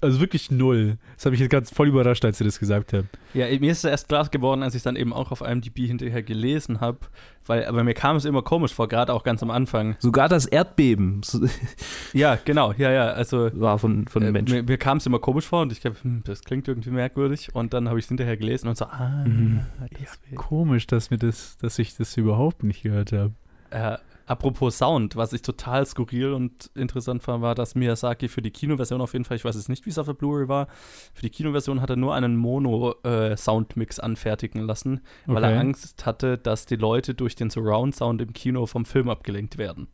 also 0.00 0.20
wirklich 0.20 0.50
null. 0.50 0.96
Das 1.16 1.26
habe 1.26 1.34
ich 1.34 1.40
jetzt 1.40 1.50
ganz 1.50 1.70
voll 1.70 1.88
überrascht, 1.88 2.24
als 2.24 2.40
ihr 2.40 2.46
das 2.46 2.58
gesagt 2.58 2.94
habt. 2.94 3.08
Ja, 3.34 3.46
mir 3.46 3.72
ist 3.72 3.78
es 3.78 3.84
erst 3.84 4.08
klar 4.08 4.26
geworden, 4.28 4.62
als 4.62 4.74
ich 4.74 4.82
dann 4.82 4.96
eben 4.96 5.12
auch 5.12 5.32
auf 5.32 5.42
IMDb 5.42 5.80
hinterher 5.80 6.22
gelesen 6.22 6.80
habe, 6.80 7.00
weil, 7.46 7.64
aber 7.66 7.84
mir 7.84 7.94
kam 7.94 8.16
es 8.16 8.24
immer 8.24 8.42
komisch 8.42 8.74
vor, 8.74 8.88
gerade 8.88 9.12
auch 9.12 9.22
ganz 9.24 9.42
am 9.42 9.50
Anfang. 9.50 9.96
Sogar 9.98 10.28
das 10.28 10.46
Erdbeben 10.46 11.20
Ja, 12.12 12.38
genau, 12.44 12.72
ja, 12.76 12.90
ja, 12.90 13.06
also 13.08 13.50
war 13.54 13.78
von, 13.78 14.06
von 14.08 14.22
äh, 14.22 14.32
Menschen. 14.32 14.54
mir, 14.56 14.62
mir 14.62 14.78
kam 14.78 14.98
es 14.98 15.06
immer 15.06 15.18
komisch 15.18 15.46
vor 15.46 15.62
und 15.62 15.72
ich 15.72 15.80
glaube, 15.80 15.96
hm, 16.02 16.22
das 16.24 16.42
klingt 16.42 16.68
irgendwie 16.68 16.90
merkwürdig 16.90 17.54
und 17.54 17.72
dann 17.74 17.88
habe 17.88 17.98
ich 17.98 18.04
es 18.04 18.08
hinterher 18.08 18.36
gelesen 18.36 18.68
und 18.68 18.76
so, 18.76 18.86
ah, 18.86 19.24
Mhm. 19.26 19.60
deswegen. 20.00 20.36
Komisch, 20.36 20.86
dass 20.86 21.10
mir 21.10 21.18
das, 21.18 21.56
dass 21.58 21.78
ich 21.78 21.96
das 21.96 22.16
überhaupt 22.16 22.62
nicht 22.62 22.82
gehört 22.82 23.12
habe. 23.12 23.32
Äh, 23.70 23.96
apropos 24.26 24.76
Sound, 24.78 25.16
was 25.16 25.32
ich 25.32 25.42
total 25.42 25.86
skurril 25.86 26.32
und 26.32 26.70
interessant 26.74 27.22
fand, 27.22 27.42
war, 27.42 27.54
dass 27.54 27.74
Miyazaki 27.74 28.28
für 28.28 28.42
die 28.42 28.50
Kinoversion 28.50 29.00
auf 29.00 29.12
jeden 29.12 29.24
Fall, 29.24 29.36
ich 29.36 29.44
weiß 29.44 29.54
jetzt 29.56 29.68
nicht, 29.68 29.86
wie 29.86 29.90
es 29.90 29.98
auf 29.98 30.06
der 30.06 30.14
Blu-ray 30.14 30.48
war, 30.48 30.68
für 31.14 31.22
die 31.22 31.30
Kinoversion 31.30 31.80
hat 31.80 31.90
er 31.90 31.96
nur 31.96 32.14
einen 32.14 32.36
Mono-Soundmix 32.36 33.98
anfertigen 34.00 34.60
lassen, 34.62 35.00
weil 35.26 35.44
er. 35.44 35.58
Angst 35.60 36.04
hatte, 36.06 36.38
dass 36.38 36.66
die 36.66 36.76
Leute 36.76 37.14
durch 37.14 37.34
den 37.36 37.50
Surround-Sound 37.50 38.20
im 38.20 38.32
Kino 38.32 38.66
vom 38.66 38.84
Film 38.84 39.08
abgelenkt 39.08 39.58
werden. 39.58 39.88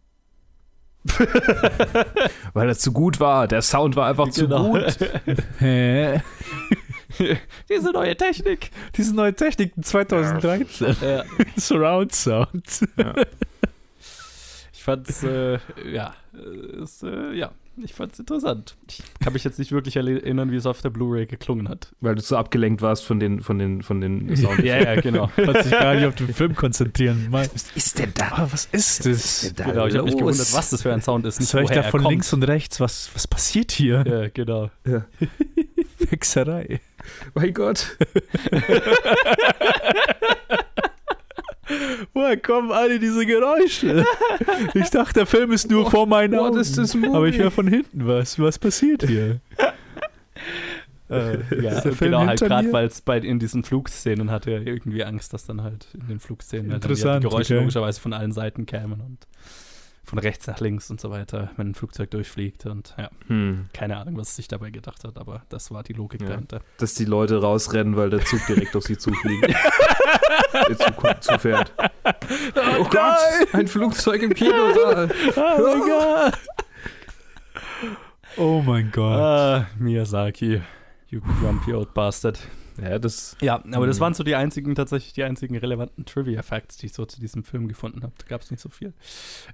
Weil 2.53 2.69
das 2.69 2.79
zu 2.79 2.93
gut 2.93 3.19
war. 3.19 3.49
Der 3.49 3.61
Sound 3.61 3.97
war 3.97 4.07
einfach 4.09 4.29
zu 4.29 4.47
Genau. 4.47 4.71
gut. 4.71 4.97
Hä? 5.59 6.23
Diese 7.69 7.91
neue 7.91 8.17
Technik. 8.17 8.71
Diese 8.97 9.15
neue 9.15 9.35
Technik 9.35 9.73
2013. 9.81 10.97
Ja, 11.03 11.25
Surround 11.57 12.15
Sound. 12.15 12.87
Ich 14.83 14.85
fand's, 14.85 15.23
äh, 15.23 15.61
ja, 15.93 16.13
äh, 16.35 16.83
ist, 16.83 17.05
äh, 17.05 17.35
ja, 17.35 17.53
ich 17.77 17.95
fand's 17.95 18.19
interessant. 18.19 18.75
Ich 18.89 19.01
kann 19.23 19.33
mich 19.33 19.45
jetzt 19.45 19.61
nicht 19.61 19.71
wirklich 19.71 19.95
erinnern, 19.95 20.51
wie 20.51 20.57
es 20.57 20.67
auf 20.67 20.83
der 20.83 20.91
Blu-ray 20.91 21.27
geklungen 21.27 21.69
hat. 21.69 21.93
Weil 22.01 22.17
du 22.17 22.21
so 22.21 22.37
abgelenkt 22.37 22.83
warst 22.83 23.05
von 23.05 23.21
den, 23.21 23.43
von 23.43 23.61
den, 23.61 23.83
von 23.83 24.01
den 24.01 24.35
Sound. 24.37 24.59
Ja, 24.65 24.79
ja, 24.79 25.01
genau. 25.01 25.31
Kannst 25.37 25.67
dich 25.67 25.71
gar 25.71 25.95
nicht 25.95 26.05
auf 26.05 26.17
den 26.17 26.35
Film 26.35 26.57
konzentrieren. 26.57 27.29
Mann. 27.31 27.49
Was 27.55 27.71
ist 27.77 27.97
denn 28.01 28.13
da? 28.17 28.33
Ah, 28.33 28.49
was 28.51 28.65
ist 28.73 29.07
das? 29.07 29.53
da 29.55 29.67
Genau, 29.67 29.87
ich 29.87 29.95
habe 29.95 30.05
mich 30.05 30.17
gewundert, 30.17 30.53
was 30.53 30.71
das 30.71 30.83
für 30.83 30.93
ein 30.93 31.01
Sound 31.01 31.27
ist. 31.27 31.41
Was 31.41 31.55
höre 31.55 31.63
ich 31.63 31.71
da 31.71 31.85
von 31.85 32.03
links 32.03 32.33
und 32.33 32.43
rechts? 32.43 32.81
Was, 32.81 33.09
was 33.15 33.29
passiert 33.29 33.71
hier? 33.71 34.03
Ja, 34.05 34.29
genau. 34.31 34.69
Hexerei. 36.11 36.81
Mein 37.35 37.55
Gott. 37.55 37.97
Woher 42.13 42.37
kommen 42.37 42.73
alle 42.73 42.99
diese 42.99 43.27
Geräusche? 43.27 44.05
Ich 44.75 44.91
dachte, 44.91 45.15
der 45.21 45.27
Film 45.27 45.53
ist 45.53 45.71
nur 45.71 45.91
vor 45.91 46.07
meinen 46.07 46.35
Augen. 46.35 46.59
Aber 47.15 47.27
ich 47.27 47.39
höre 47.39 47.51
von 47.51 47.67
hinten 47.67 48.07
was. 48.07 48.39
Was 48.39 48.59
passiert 48.59 49.07
hier? 49.07 49.41
Äh, 51.13 51.63
ja, 51.63 51.73
Ist 51.73 51.83
der 51.83 51.93
Film 51.93 52.13
genau, 52.13 52.27
halt 52.27 52.41
gerade 52.41 52.73
weil 52.73 52.87
es 52.87 53.03
bei 53.03 53.19
in 53.19 53.39
diesen 53.39 53.65
Flugszenen 53.65 54.31
hatte 54.31 54.51
er 54.51 54.67
irgendwie 54.67 55.05
Angst, 55.05 55.35
dass 55.35 55.45
dann 55.45 55.63
halt 55.63 55.87
in 55.93 56.07
den 56.09 56.21
Flugszenen 56.21 56.73
halt 56.73 56.85
dann 56.85 57.21
die 57.21 57.29
Geräusche 57.29 57.55
okay. 57.55 57.61
logischerweise 57.61 58.01
von 58.01 58.15
allen 58.15 58.33
Seiten 58.33 58.65
kämen 58.65 59.01
und 59.01 59.19
von 60.05 60.19
rechts 60.19 60.47
nach 60.47 60.59
links 60.61 60.91
und 60.91 61.01
so 61.01 61.11
weiter, 61.11 61.51
wenn 61.57 61.69
ein 61.71 61.75
Flugzeug 61.75 62.11
durchfliegt 62.11 62.67
und 62.67 62.95
ja, 62.99 63.09
Hm, 63.29 63.67
keine 63.73 63.97
Ahnung, 63.99 64.17
was 64.17 64.35
sich 64.37 64.49
dabei 64.49 64.71
gedacht 64.71 65.05
hat, 65.05 65.17
aber 65.17 65.43
das 65.49 65.71
war 65.71 65.83
die 65.83 65.93
Logik 65.93 66.23
Ja. 66.23 66.29
dahinter. 66.29 66.61
dass 66.79 66.95
die 66.95 67.05
Leute 67.05 67.41
rausrennen, 67.41 67.97
weil 67.97 68.11
der 68.11 68.25
Zug 68.25 68.41
direkt 68.47 68.75
auf 68.77 68.83
sie 68.85 68.99
zufliegt. 68.99 69.47
der 70.69 70.79
Zug 70.79 70.97
kommt- 70.97 71.23
zufährt. 71.23 71.73
Oh 71.79 72.85
Gott, 72.85 73.17
ein 73.55 73.69
Flugzeug 73.69 74.23
im 74.23 74.35
Kinosaal. 74.35 75.09
Oh 75.37 75.63
mein 75.63 75.81
Gott. 75.89 76.39
Oh 78.37 78.63
mein 78.65 78.91
Gott. 78.91 79.19
Ah, 79.21 79.67
Miyazaki, 79.79 80.63
you 81.09 81.21
grumpy 81.41 81.73
old 81.75 81.93
bastard. 81.95 82.39
Ja, 82.81 82.99
das. 82.99 83.37
Ja, 83.41 83.63
aber 83.73 83.87
das 83.87 83.99
Mhm. 83.99 84.01
waren 84.03 84.15
so 84.15 84.25
die 84.25 84.35
einzigen, 84.35 84.75
tatsächlich 84.75 85.13
die 85.13 85.25
einzigen 85.25 85.57
relevanten 85.57 86.05
Trivia-Facts, 86.05 86.77
die 86.79 86.87
ich 86.87 86.93
so 86.95 87.05
zu 87.05 87.21
diesem 87.21 87.45
Film 87.45 87.69
gefunden 87.69 88.03
habe. 88.03 88.13
Da 88.19 88.27
gab 88.27 88.41
es 88.41 88.51
nicht 88.51 88.61
so 88.61 88.69
viel. 88.69 88.93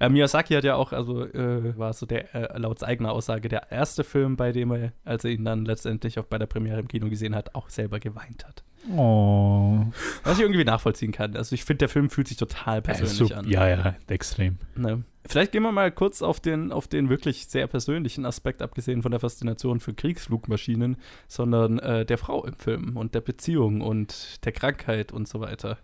Äh, 0.01 0.09
Miyazaki 0.09 0.55
hat 0.55 0.65
ja 0.65 0.75
auch, 0.77 0.93
also 0.93 1.25
äh, 1.25 1.77
war 1.77 1.93
so 1.93 2.07
der, 2.07 2.35
äh, 2.35 2.59
laut 2.59 2.83
eigener 2.85 3.13
Aussage, 3.13 3.49
der 3.49 3.71
erste 3.73 4.05
Film, 4.05 4.37
bei 4.37 4.53
dem 4.53 4.71
er, 4.73 4.93
als 5.05 5.25
er 5.25 5.31
ihn 5.31 5.45
dann 5.45 5.65
letztendlich 5.65 6.19
auch 6.19 6.25
bei 6.27 6.39
der 6.39 6.47
Premiere 6.47 6.81
im 6.81 6.89
Kino 6.89 7.09
gesehen 7.09 7.35
hat, 7.35 7.55
auch 7.55 7.69
selber 7.71 7.99
geweint 8.01 8.47
hat. 8.47 8.63
Oh. 8.97 9.85
Was 10.23 10.39
ich 10.39 10.45
irgendwie 10.45 10.65
nachvollziehen 10.65 11.13
kann. 11.13 11.37
Also 11.37 11.55
ich 11.55 11.65
finde, 11.65 11.79
der 11.79 11.89
Film 11.89 12.11
fühlt 12.11 12.29
sich 12.29 12.37
total 12.37 12.81
persönlich 12.83 13.17
so, 13.17 13.35
an. 13.35 13.49
Ja, 13.49 13.69
ja, 13.69 13.97
extrem. 14.09 14.59
Ne? 14.77 15.05
Vielleicht 15.27 15.53
gehen 15.53 15.63
wir 15.63 15.73
mal 15.73 15.93
kurz 15.93 16.23
auf 16.23 16.41
den, 16.41 16.73
auf 16.73 16.89
den 16.89 17.11
wirklich 17.11 17.49
sehr 17.49 17.67
persönlichen 17.67 18.25
Aspekt, 18.25 18.63
abgesehen 18.63 19.03
von 19.03 19.11
der 19.11 19.21
Faszination 19.21 19.81
für 19.81 19.93
Kriegsflugmaschinen, 19.93 20.97
sondern 21.27 21.79
äh, 21.81 22.07
der 22.07 22.17
Frau 22.17 22.45
im 22.47 22.55
Film 22.55 22.97
und 22.97 23.15
der 23.15 23.21
Beziehung 23.21 23.83
und 23.83 24.45
der 24.47 24.53
Krankheit 24.53 25.13
und 25.13 25.29
so 25.29 25.41
weiter. 25.41 25.79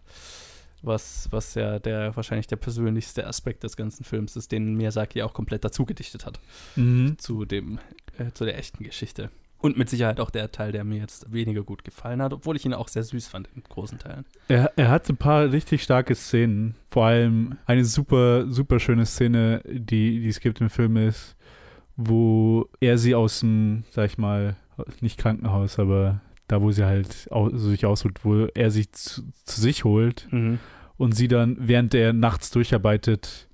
Was, 0.81 1.29
was 1.31 1.55
ja 1.55 1.79
der 1.79 2.15
wahrscheinlich 2.15 2.47
der 2.47 2.57
persönlichste 2.57 3.27
Aspekt 3.27 3.65
des 3.65 3.77
ganzen 3.77 4.05
Films 4.05 4.37
ist, 4.37 4.53
den 4.53 4.75
Miyazaki 4.75 5.23
auch 5.23 5.33
komplett 5.33 5.65
dazu 5.65 5.85
gedichtet 5.87 6.27
hat 6.27 6.41
Mhm. 6.77 7.19
zu 7.19 7.45
dem, 7.47 7.79
äh, 8.19 8.33
zu 8.33 8.45
der 8.45 8.59
echten 8.59 8.85
Geschichte. 8.85 9.31
Und 9.65 9.79
mit 9.79 9.89
Sicherheit 9.89 10.21
auch 10.21 10.29
der 10.29 10.53
Teil, 10.53 10.73
der 10.73 10.85
mir 10.85 10.99
jetzt 10.99 11.33
weniger 11.33 11.63
gut 11.63 11.85
gefallen 11.85 12.21
hat, 12.21 12.35
obwohl 12.35 12.55
ich 12.55 12.67
ihn 12.67 12.75
auch 12.75 12.87
sehr 12.87 13.03
süß 13.03 13.29
fand 13.29 13.49
in 13.57 13.63
großen 13.63 13.99
Teilen. 13.99 14.27
Er, 14.47 14.71
er 14.77 14.91
hat 14.91 15.09
ein 15.09 15.17
paar 15.17 15.51
richtig 15.51 15.83
starke 15.83 16.15
Szenen. 16.15 16.75
Vor 16.91 17.07
allem 17.07 17.57
eine 17.65 17.87
super, 17.87 18.47
super 18.53 18.79
schöne 18.79 19.07
Szene, 19.07 19.63
die, 19.65 20.21
die 20.21 20.29
es 20.29 20.41
gibt 20.41 20.61
im 20.61 20.69
Film 20.69 20.99
ist, 20.99 21.35
wo 21.97 22.69
er 22.79 22.99
sie 22.99 23.15
aus 23.15 23.41
dem, 23.41 23.85
sag 23.89 24.11
ich 24.11 24.19
mal, 24.19 24.57
nicht 25.01 25.19
Krankenhaus, 25.19 25.79
aber 25.79 26.21
da, 26.47 26.61
wo 26.61 26.71
sie 26.71 26.85
halt 26.85 27.29
au 27.31 27.49
sich 27.49 27.87
ausholt, 27.87 28.23
wo 28.23 28.45
er 28.45 28.71
sie 28.71 28.91
zu, 28.91 29.23
zu 29.45 29.61
sich 29.63 29.85
holt 29.85 30.29
und 30.99 31.17
sie 31.17 31.29
dann, 31.29 31.57
während 31.59 31.95
er 31.95 32.13
nachts 32.13 32.51
durcharbeitet, 32.51 33.49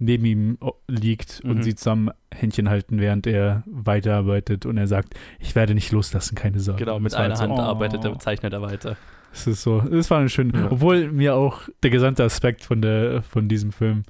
neben 0.00 0.24
ihm 0.24 0.58
o- 0.60 0.72
liegt 0.88 1.44
Mhm. 1.44 1.50
und 1.50 1.62
sie 1.62 1.74
zusammen 1.76 2.10
Händchen 2.34 2.68
halten, 2.68 2.98
während 3.00 3.26
er 3.28 3.62
weiterarbeitet 3.66 4.66
und 4.66 4.76
er 4.78 4.86
sagt, 4.88 5.14
ich 5.38 5.54
werde 5.54 5.74
nicht 5.74 5.92
loslassen, 5.92 6.34
keine 6.34 6.58
Sorge. 6.58 6.84
Genau, 6.84 6.98
mit 6.98 7.14
einer 7.14 7.28
halt 7.28 7.36
so, 7.36 7.42
Hand 7.44 7.52
oh. 7.52 7.60
arbeitet 7.60 8.04
er, 8.04 8.18
zeichnet 8.18 8.52
er 8.52 8.62
weiter. 8.62 8.96
Es 9.32 9.46
ist 9.46 9.62
so, 9.62 9.78
es 9.78 10.10
war 10.10 10.18
eine 10.18 10.28
schöne, 10.28 10.52
Ja. 10.58 10.70
obwohl 10.72 11.12
mir 11.12 11.36
auch 11.36 11.68
der 11.84 11.90
gesamte 11.90 12.24
Aspekt 12.24 12.64
von 12.64 12.82
der 12.82 13.22
von 13.22 13.48
diesem 13.48 13.70
Film 13.70 14.02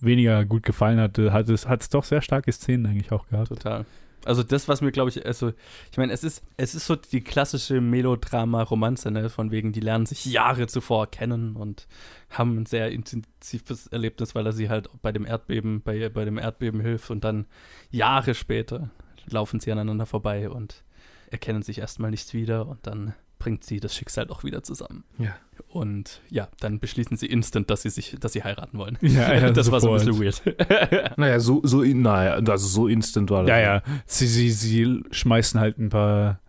weniger 0.00 0.44
gut 0.46 0.62
gefallen 0.62 0.98
hatte, 0.98 1.32
hat 1.32 1.48
es 1.50 1.68
hat 1.68 1.82
es 1.82 1.88
doch 1.90 2.04
sehr 2.04 2.22
starke 2.22 2.50
Szenen 2.52 2.86
eigentlich 2.86 3.12
auch 3.12 3.28
gehabt. 3.28 3.48
Total. 3.48 3.84
Also 4.24 4.42
das, 4.42 4.68
was 4.68 4.80
mir, 4.80 4.92
glaube 4.92 5.10
ich, 5.10 5.24
also 5.24 5.52
ich 5.90 5.98
meine, 5.98 6.12
es 6.12 6.24
ist, 6.24 6.42
es 6.56 6.74
ist 6.74 6.86
so 6.86 6.96
die 6.96 7.22
klassische 7.22 7.80
Melodrama-Romanze, 7.80 9.10
ne? 9.10 9.28
Von 9.28 9.50
wegen, 9.50 9.72
die 9.72 9.80
lernen 9.80 10.06
sich 10.06 10.24
Jahre 10.26 10.66
zuvor 10.66 11.10
kennen 11.10 11.56
und 11.56 11.86
haben 12.30 12.58
ein 12.58 12.66
sehr 12.66 12.90
intensives 12.90 13.86
Erlebnis, 13.88 14.34
weil 14.34 14.46
er 14.46 14.52
sie 14.52 14.68
halt 14.68 14.88
bei 15.02 15.12
dem 15.12 15.26
Erdbeben, 15.26 15.82
bei, 15.82 16.08
bei 16.08 16.24
dem 16.24 16.38
Erdbeben 16.38 16.80
hilft 16.80 17.10
und 17.10 17.24
dann 17.24 17.46
Jahre 17.90 18.34
später 18.34 18.90
laufen 19.26 19.60
sie 19.60 19.72
aneinander 19.72 20.06
vorbei 20.06 20.50
und 20.50 20.84
erkennen 21.30 21.62
sich 21.62 21.78
erstmal 21.78 22.10
nicht 22.10 22.34
wieder 22.34 22.66
und 22.66 22.86
dann 22.86 23.14
bringt 23.38 23.64
sie 23.64 23.80
das 23.80 23.94
Schicksal 23.94 24.26
doch 24.26 24.44
wieder 24.44 24.62
zusammen. 24.62 25.04
Ja. 25.18 25.34
Und 25.72 26.20
ja, 26.28 26.48
dann 26.60 26.80
beschließen 26.80 27.16
sie 27.16 27.26
instant, 27.26 27.70
dass 27.70 27.82
sie 27.82 27.88
sich, 27.90 28.16
dass 28.20 28.34
sie 28.34 28.44
heiraten 28.44 28.76
wollen. 28.76 28.98
Ja, 29.00 29.32
ja, 29.34 29.50
das 29.52 29.70
war 29.70 29.80
so 29.80 29.90
ein 29.92 29.98
sofort. 30.00 30.18
bisschen 30.44 30.54
weird. 30.58 31.16
Naja, 31.18 31.40
so, 31.40 31.60
so, 31.64 31.82
naja, 31.82 32.32
also 32.34 32.66
so 32.68 32.88
instant 32.88 33.30
war 33.30 33.42
das. 33.44 33.48
Ja, 33.50 33.58
ja. 33.60 33.82
Sie, 34.04 34.26
sie, 34.26 34.50
sie 34.50 35.02
schmeißen 35.10 35.58
halt 35.58 35.78
ein 35.78 35.88
paar 35.88 36.40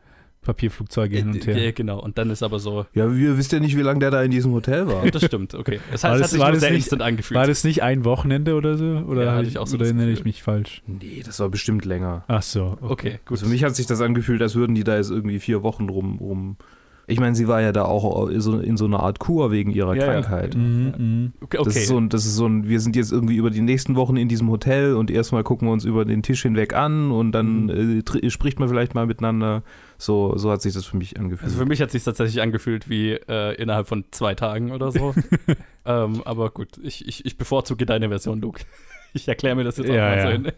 Papierflugzeuge 0.42 1.16
hin 1.18 1.30
und 1.30 1.46
Ja, 1.46 1.54
her. 1.54 1.72
genau. 1.72 2.02
Und 2.02 2.18
dann 2.18 2.30
ist 2.30 2.44
aber 2.44 2.60
so, 2.60 2.86
Ja, 2.94 3.08
ihr 3.08 3.38
wisst 3.38 3.54
ja 3.54 3.60
nicht, 3.62 3.78
wie 3.78 3.82
lange 3.82 4.00
der 4.00 4.12
da 4.12 4.22
in 4.24 4.32
diesem 4.32 4.52
Hotel 4.52 4.88
war. 4.88 5.06
das 5.10 5.24
stimmt, 5.24 5.54
okay. 5.56 5.80
Es 5.94 6.04
War 6.04 6.12
hat, 6.12 6.16
es 6.18 6.22
das- 6.22 6.24
hat 6.24 6.32
sich 6.32 6.40
war 6.42 6.48
nur 6.48 6.54
das 6.56 6.62
sehr 6.62 6.72
nicht- 6.72 6.80
instant 6.80 7.02
angefühlt. 7.02 7.40
War 7.40 7.48
das 7.48 7.64
nicht 7.64 7.82
ein 7.82 8.04
Wochenende 8.04 8.56
oder 8.56 8.76
so? 8.78 8.84
Oder, 9.08 9.24
Ja, 9.24 9.42
ich 9.42 9.58
auch 9.58 9.68
so 9.68 9.76
oder 9.76 9.86
das 9.86 9.94
erinnere 9.94 10.12
ich 10.12 10.26
mich 10.26 10.44
falsch? 10.44 10.82
Nee, 10.86 11.22
das 11.26 11.40
war 11.40 11.48
bestimmt 11.48 11.86
länger. 11.86 12.26
Ach 12.28 12.42
so. 12.44 12.78
okay, 12.82 13.20
gut. 13.26 13.38
Also 13.38 13.46
für 13.46 13.52
mich 13.52 13.64
hat 13.64 13.74
sich 13.78 13.86
das 13.86 14.02
angefühlt, 14.02 14.42
als 14.42 14.56
würden 14.56 14.76
die 14.76 14.84
da 14.84 14.98
jetzt 14.98 15.12
irgendwie 15.12 15.40
vier 15.40 15.64
Wochen 15.64 15.88
rum. 15.88 16.18
rum 16.20 16.58
ich 17.06 17.20
meine, 17.20 17.36
sie 17.36 17.48
war 17.50 17.62
ja 17.62 17.72
da 17.74 17.84
auch 17.84 18.30
in 18.30 18.40
so, 18.40 18.60
in 18.60 18.78
so 18.78 18.86
einer 18.86 19.02
Art 19.02 19.20
Kur 19.20 19.52
wegen 19.52 19.72
ihrer 19.72 19.94
Ja, 19.96 20.06
ja. 20.06 20.12
Krankheit. 20.22 20.56
Mhm, 20.56 20.94
mhm. 20.98 21.34
okay, 21.42 21.58
Das, 21.64 21.76
ist 21.76 21.88
so 21.88 21.98
ein, 21.98 22.10
das 22.10 22.26
ist 22.26 22.36
so 22.36 22.46
ein, 22.48 22.68
wir 22.70 22.80
sind 22.80 22.96
jetzt 22.96 23.12
irgendwie 23.12 23.36
über 23.36 23.50
die 23.50 23.62
nächsten 23.62 23.96
Wochen 23.96 24.16
in 24.16 24.30
diesem 24.30 24.50
Hotel 24.50 24.96
und 24.96 25.12
erstmal 25.12 25.44
gucken 25.44 25.68
wir 25.68 25.74
uns 25.74 25.84
über 25.86 26.06
den 26.06 26.24
Tisch 26.24 26.42
hinweg 26.44 26.74
an 26.74 27.12
und 27.12 27.34
dann 27.34 27.68
äh, 27.70 27.74
tr- 28.02 28.30
spricht 28.30 28.60
man 28.60 28.70
vielleicht 28.70 28.96
mal 28.96 29.06
miteinander. 29.06 29.64
So, 29.98 30.38
so 30.38 30.50
hat 30.52 30.62
sich 30.62 30.74
das 30.74 30.86
für 30.86 30.98
mich 30.98 31.20
angefühlt. 31.20 31.44
Also 31.44 31.58
für 31.58 31.66
mich 31.66 31.82
hat 31.82 31.88
es 31.88 31.94
sich 31.94 32.04
tatsächlich 32.04 32.42
angefühlt 32.42 32.90
wie 32.90 33.12
äh, 33.12 33.54
innerhalb 33.62 33.88
von 33.88 34.06
zwei 34.12 34.34
Tagen 34.36 34.72
oder 34.72 34.92
so. 34.92 35.14
ähm, 35.86 36.22
aber 36.26 36.50
gut, 36.52 36.70
ich, 36.82 37.08
ich, 37.08 37.26
ich 37.26 37.38
bevorzuge 37.38 37.86
deine 37.86 38.10
Version, 38.10 38.40
Luke. 38.42 38.62
Ich 39.16 39.28
erkläre 39.28 39.56
mir 39.56 39.64
das 39.64 39.78
jetzt 39.78 39.92
auch 39.92 39.94
Ja, 39.94 40.10
mal 40.10 40.22
so 40.22 40.28
ja. 40.28 40.32
hin. 40.34 40.52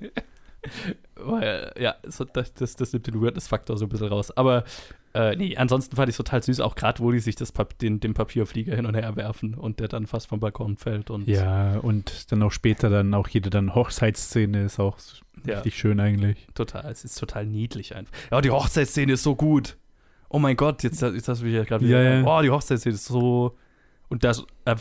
Weil, 1.15 1.71
ja, 1.79 1.95
so, 2.07 2.25
das, 2.25 2.53
das, 2.53 2.75
das 2.75 2.93
nimmt 2.93 3.07
den 3.07 3.21
Weirdness-Faktor 3.21 3.77
so 3.77 3.85
ein 3.85 3.89
bisschen 3.89 4.07
raus. 4.09 4.35
Aber 4.35 4.63
äh, 5.13 5.35
nee, 5.35 5.55
ansonsten 5.55 5.95
fand 5.95 6.09
ich 6.09 6.13
es 6.13 6.17
total 6.17 6.43
süß, 6.43 6.59
auch 6.59 6.75
gerade, 6.75 6.99
wo 7.01 7.11
die 7.11 7.19
sich 7.19 7.35
das 7.35 7.51
Pap 7.51 7.77
den, 7.79 7.99
den 8.01 8.13
Papierflieger 8.13 8.75
hin 8.75 8.85
und 8.85 8.95
her 8.95 9.15
werfen 9.15 9.53
und 9.55 9.79
der 9.79 9.87
dann 9.87 10.07
fast 10.07 10.27
vom 10.27 10.39
Balkon 10.41 10.75
fällt. 10.77 11.09
Und 11.09 11.27
Ja, 11.27 11.77
und 11.79 12.31
dann 12.31 12.43
auch 12.43 12.51
später 12.51 12.89
dann 12.89 13.13
auch 13.13 13.27
jede 13.29 13.49
dann 13.49 13.73
Hochzeitsszene 13.75 14.63
ist 14.65 14.79
auch 14.79 14.97
Ja. 15.45 15.55
richtig 15.55 15.77
schön 15.77 15.99
eigentlich. 16.01 16.47
total, 16.53 16.85
es 16.91 17.05
ist 17.05 17.15
total 17.17 17.45
niedlich 17.45 17.95
einfach. 17.95 18.13
Ja, 18.31 18.41
die 18.41 18.51
Hochzeitsszene 18.51 19.13
ist 19.13 19.23
so 19.23 19.35
gut. 19.35 19.77
Oh 20.27 20.39
mein 20.39 20.57
Gott, 20.57 20.83
jetzt, 20.83 21.01
jetzt 21.01 21.29
hast 21.29 21.41
du 21.41 21.45
mich 21.45 21.53
ja 21.55 21.63
gerade 21.63 21.85
wieder. 21.85 22.01
Ja, 22.03 22.19
ja. 22.19 22.25
Oh, 22.25 22.41
die 22.41 22.49
Hochzeitsszene 22.49 22.95
ist 22.95 23.05
so. 23.05 23.55
Und 24.07 24.23
da 24.23 24.29
ist 24.31 24.45
äh, 24.65 24.75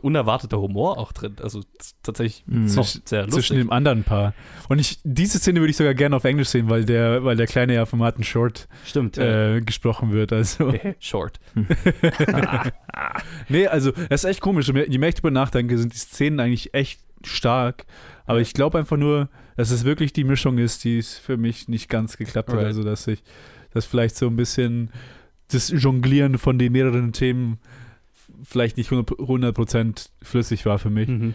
unerwarteter 0.00 0.60
Humor 0.60 0.98
auch 0.98 1.12
drin. 1.12 1.36
Also 1.40 1.60
das 1.78 1.94
tatsächlich 2.02 2.42
Mhm. 2.46 2.68
sehr 2.68 2.82
lustig. 2.84 3.30
Zwischen 3.32 3.56
dem 3.56 3.70
anderen 3.70 4.02
Paar. 4.04 4.34
Und 4.68 4.80
ich, 4.80 4.98
diese 5.04 5.38
Szene 5.38 5.60
würde 5.60 5.70
ich 5.70 5.76
sogar 5.76 5.94
gerne 5.94 6.16
auf 6.16 6.24
Englisch 6.24 6.48
sehen, 6.48 6.68
weil 6.68 6.84
der, 6.84 7.24
weil 7.24 7.36
der 7.36 7.46
Kleine 7.46 7.74
ja 7.74 7.86
von 7.86 7.98
Martin 8.00 8.24
Short 8.24 8.68
Stimmt. 8.84 9.16
ja. 9.16 9.56
äh, 9.56 9.60
gesprochen 9.60 10.12
wird. 10.12 10.32
Also. 10.32 10.74
Short. 11.00 11.38
Nee, 13.48 13.66
also 13.66 13.90
das 13.92 14.24
ist 14.24 14.30
echt 14.30 14.40
komisch. 14.40 14.68
Je 14.68 14.98
mehr 14.98 15.08
ich 15.08 15.14
drüber 15.14 15.30
nachdenke, 15.30 15.76
sind 15.78 15.94
die 15.94 15.98
Szenen 15.98 16.40
eigentlich 16.40 16.74
echt 16.74 17.00
stark. 17.24 17.84
Aber 18.26 18.38
Ja. 18.38 18.42
ich 18.42 18.52
glaube 18.54 18.78
einfach 18.78 18.96
nur, 18.96 19.28
dass 19.56 19.70
es 19.70 19.84
wirklich 19.84 20.12
die 20.12 20.24
Mischung 20.24 20.58
ist, 20.58 20.84
die 20.84 20.98
es 20.98 21.16
für 21.18 21.36
mich 21.36 21.68
nicht 21.68 21.88
ganz 21.88 22.16
geklappt 22.16 22.50
hat. 22.50 22.56
Right. 22.58 22.66
Also 22.66 22.82
dass 22.82 23.06
ich, 23.06 23.22
dass 23.72 23.86
vielleicht 23.86 24.16
so 24.16 24.26
ein 24.26 24.36
bisschen 24.36 24.90
das 25.50 25.70
Jonglieren 25.70 26.38
von 26.38 26.58
den 26.58 26.72
mehreren 26.72 27.12
Themen 27.12 27.58
vielleicht 28.52 28.76
nicht 28.76 28.90
100%, 28.90 29.16
100% 29.18 30.10
flüssig 30.22 30.64
war 30.66 30.78
für 30.78 30.90
mich. 30.90 31.08
Mhm. 31.08 31.34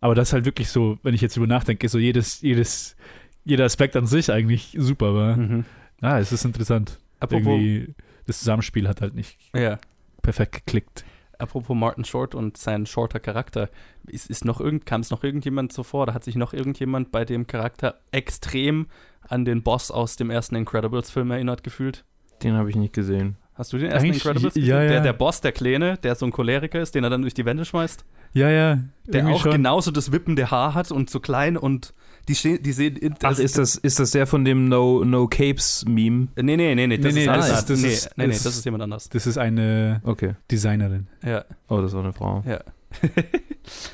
Aber 0.00 0.14
das 0.14 0.32
halt 0.32 0.44
wirklich 0.44 0.68
so, 0.68 0.98
wenn 1.02 1.14
ich 1.14 1.20
jetzt 1.20 1.36
drüber 1.36 1.48
nachdenke, 1.48 1.88
so 1.88 1.98
jedes, 1.98 2.40
jedes, 2.40 2.96
jeder 3.44 3.64
Aspekt 3.64 3.96
an 3.96 4.06
sich 4.06 4.30
eigentlich 4.30 4.76
super 4.78 5.14
war. 5.14 5.36
Mhm. 5.36 5.64
Ah, 6.00 6.18
es 6.20 6.30
ist 6.30 6.44
interessant. 6.44 6.98
Apropos, 7.18 7.46
Irgendwie, 7.46 7.94
das 8.26 8.38
Zusammenspiel 8.38 8.86
hat 8.86 9.00
halt 9.00 9.14
nicht 9.14 9.36
ja, 9.54 9.78
perfekt 10.22 10.52
geklickt. 10.52 11.04
apropos 11.38 11.76
Martin 11.76 12.04
Short 12.04 12.36
und 12.36 12.56
sein 12.56 12.86
shorter 12.86 13.18
Charakter. 13.18 13.70
Ist, 14.06 14.30
ist 14.30 14.44
noch 14.44 14.60
irgend, 14.60 14.86
kam 14.86 15.00
es 15.00 15.10
noch 15.10 15.24
irgendjemand 15.24 15.72
so 15.72 15.82
vor? 15.82 16.06
Da 16.06 16.14
hat 16.14 16.22
sich 16.22 16.36
noch 16.36 16.52
irgendjemand 16.52 17.10
bei 17.10 17.24
dem 17.24 17.48
Charakter 17.48 17.98
extrem 18.12 18.86
an 19.22 19.44
den 19.44 19.62
Boss 19.64 19.90
aus 19.90 20.14
dem 20.16 20.30
ersten 20.30 20.54
Incredibles-Film 20.54 21.30
erinnert 21.32 21.64
gefühlt? 21.64 22.04
Den 22.44 22.54
habe 22.54 22.70
ich 22.70 22.76
nicht 22.76 22.92
gesehen. 22.94 23.36
Hast 23.58 23.72
du 23.72 23.78
den 23.78 23.90
ersten 23.90 24.06
Eigentlich, 24.06 24.24
Incredibles 24.24 24.54
ja, 24.54 24.60
gesehen? 24.60 24.76
ja. 24.76 24.88
Der, 24.88 25.00
der 25.00 25.12
Boss, 25.12 25.40
der 25.40 25.50
Kleine, 25.50 25.98
der 25.98 26.14
so 26.14 26.24
ein 26.24 26.30
Choleriker 26.30 26.80
ist, 26.80 26.94
den 26.94 27.02
er 27.02 27.10
dann 27.10 27.22
durch 27.22 27.34
die 27.34 27.44
Wände 27.44 27.64
schmeißt? 27.64 28.04
Ja, 28.32 28.48
ja. 28.48 28.78
Der 29.06 29.26
auch 29.26 29.42
schon. 29.42 29.50
genauso 29.50 29.90
das 29.90 30.12
wippende 30.12 30.52
Haar 30.52 30.74
hat 30.74 30.92
und 30.92 31.10
so 31.10 31.18
klein 31.18 31.56
und 31.56 31.92
die, 32.28 32.34
stehen, 32.34 32.62
die 32.62 32.72
sehen. 32.72 32.96
in- 32.96 33.14
Ach, 33.22 33.38
ist 33.38 33.58
das, 33.58 33.76
ist 33.76 33.98
das 33.98 34.10
der 34.12 34.26
von 34.26 34.44
dem 34.44 34.68
No, 34.68 35.02
no 35.04 35.26
Capes 35.26 35.84
Meme? 35.88 36.28
Nee, 36.36 36.56
nee, 36.56 36.74
nee, 36.74 36.86
nee, 36.86 36.98
das 36.98 37.14
Nee, 37.14 37.20
ist 37.22 37.26
nee, 37.26 37.32
das 37.34 37.48
das 37.48 37.58
ist- 37.60 37.70
das 37.70 37.80
nee, 37.80 37.88
ist- 37.88 38.10
nee, 38.16 38.26
nee, 38.26 38.32
das 38.32 38.42
das 38.44 38.56
ist- 38.58 38.64
jemand 38.64 38.82
anders. 38.84 39.08
Das 39.08 39.26
ist 39.26 39.38
eine 39.38 40.00
Okay. 40.04 40.34
Designerin. 40.50 41.08
Ja. 41.24 41.44
Oh, 41.68 41.80
das 41.80 41.92
war 41.94 42.04
eine 42.04 42.12
Frau. 42.12 42.44
Ja. 42.46 42.60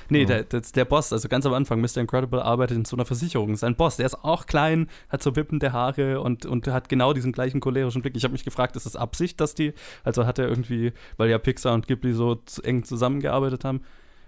nee, 0.09 0.21
Ja. 0.21 0.27
der, 0.27 0.43
der, 0.45 0.61
der 0.61 0.85
Boss, 0.85 1.13
also 1.13 1.29
ganz 1.29 1.45
am 1.47 1.53
Anfang, 1.53 1.81
Mr. 1.81 1.97
Incredible 1.99 2.41
arbeitet 2.41 2.77
in 2.77 2.85
so 2.85 2.97
einer 2.97 3.05
Versicherung. 3.05 3.57
Sein 3.57 3.75
Boss, 3.75 3.97
der 3.97 4.07
ist 4.07 4.23
auch 4.25 4.47
klein, 4.47 4.89
hat 5.09 5.23
so 5.23 5.35
wippende 5.37 5.73
Haare 5.73 6.21
und, 6.21 6.47
und 6.47 6.67
hat 6.69 6.89
genau 6.89 7.13
diesen 7.13 7.33
gleichen 7.33 7.61
cholerischen 7.61 8.03
Blick. 8.03 8.17
Ich 8.17 8.25
habe 8.25 8.33
mich 8.33 8.45
gefragt, 8.45 8.77
ist 8.77 8.87
das 8.87 8.97
Absicht, 8.97 9.41
dass 9.41 9.55
die, 9.55 9.73
also 10.05 10.27
hat 10.27 10.39
er 10.39 10.49
irgendwie, 10.49 10.93
weil 11.17 11.29
ja 11.31 11.39
Pixar 11.39 11.75
und 11.75 11.87
Ghibli 11.89 12.13
so 12.13 12.41
eng 12.63 12.85
zusammengearbeitet 12.85 13.65
haben, 13.65 13.81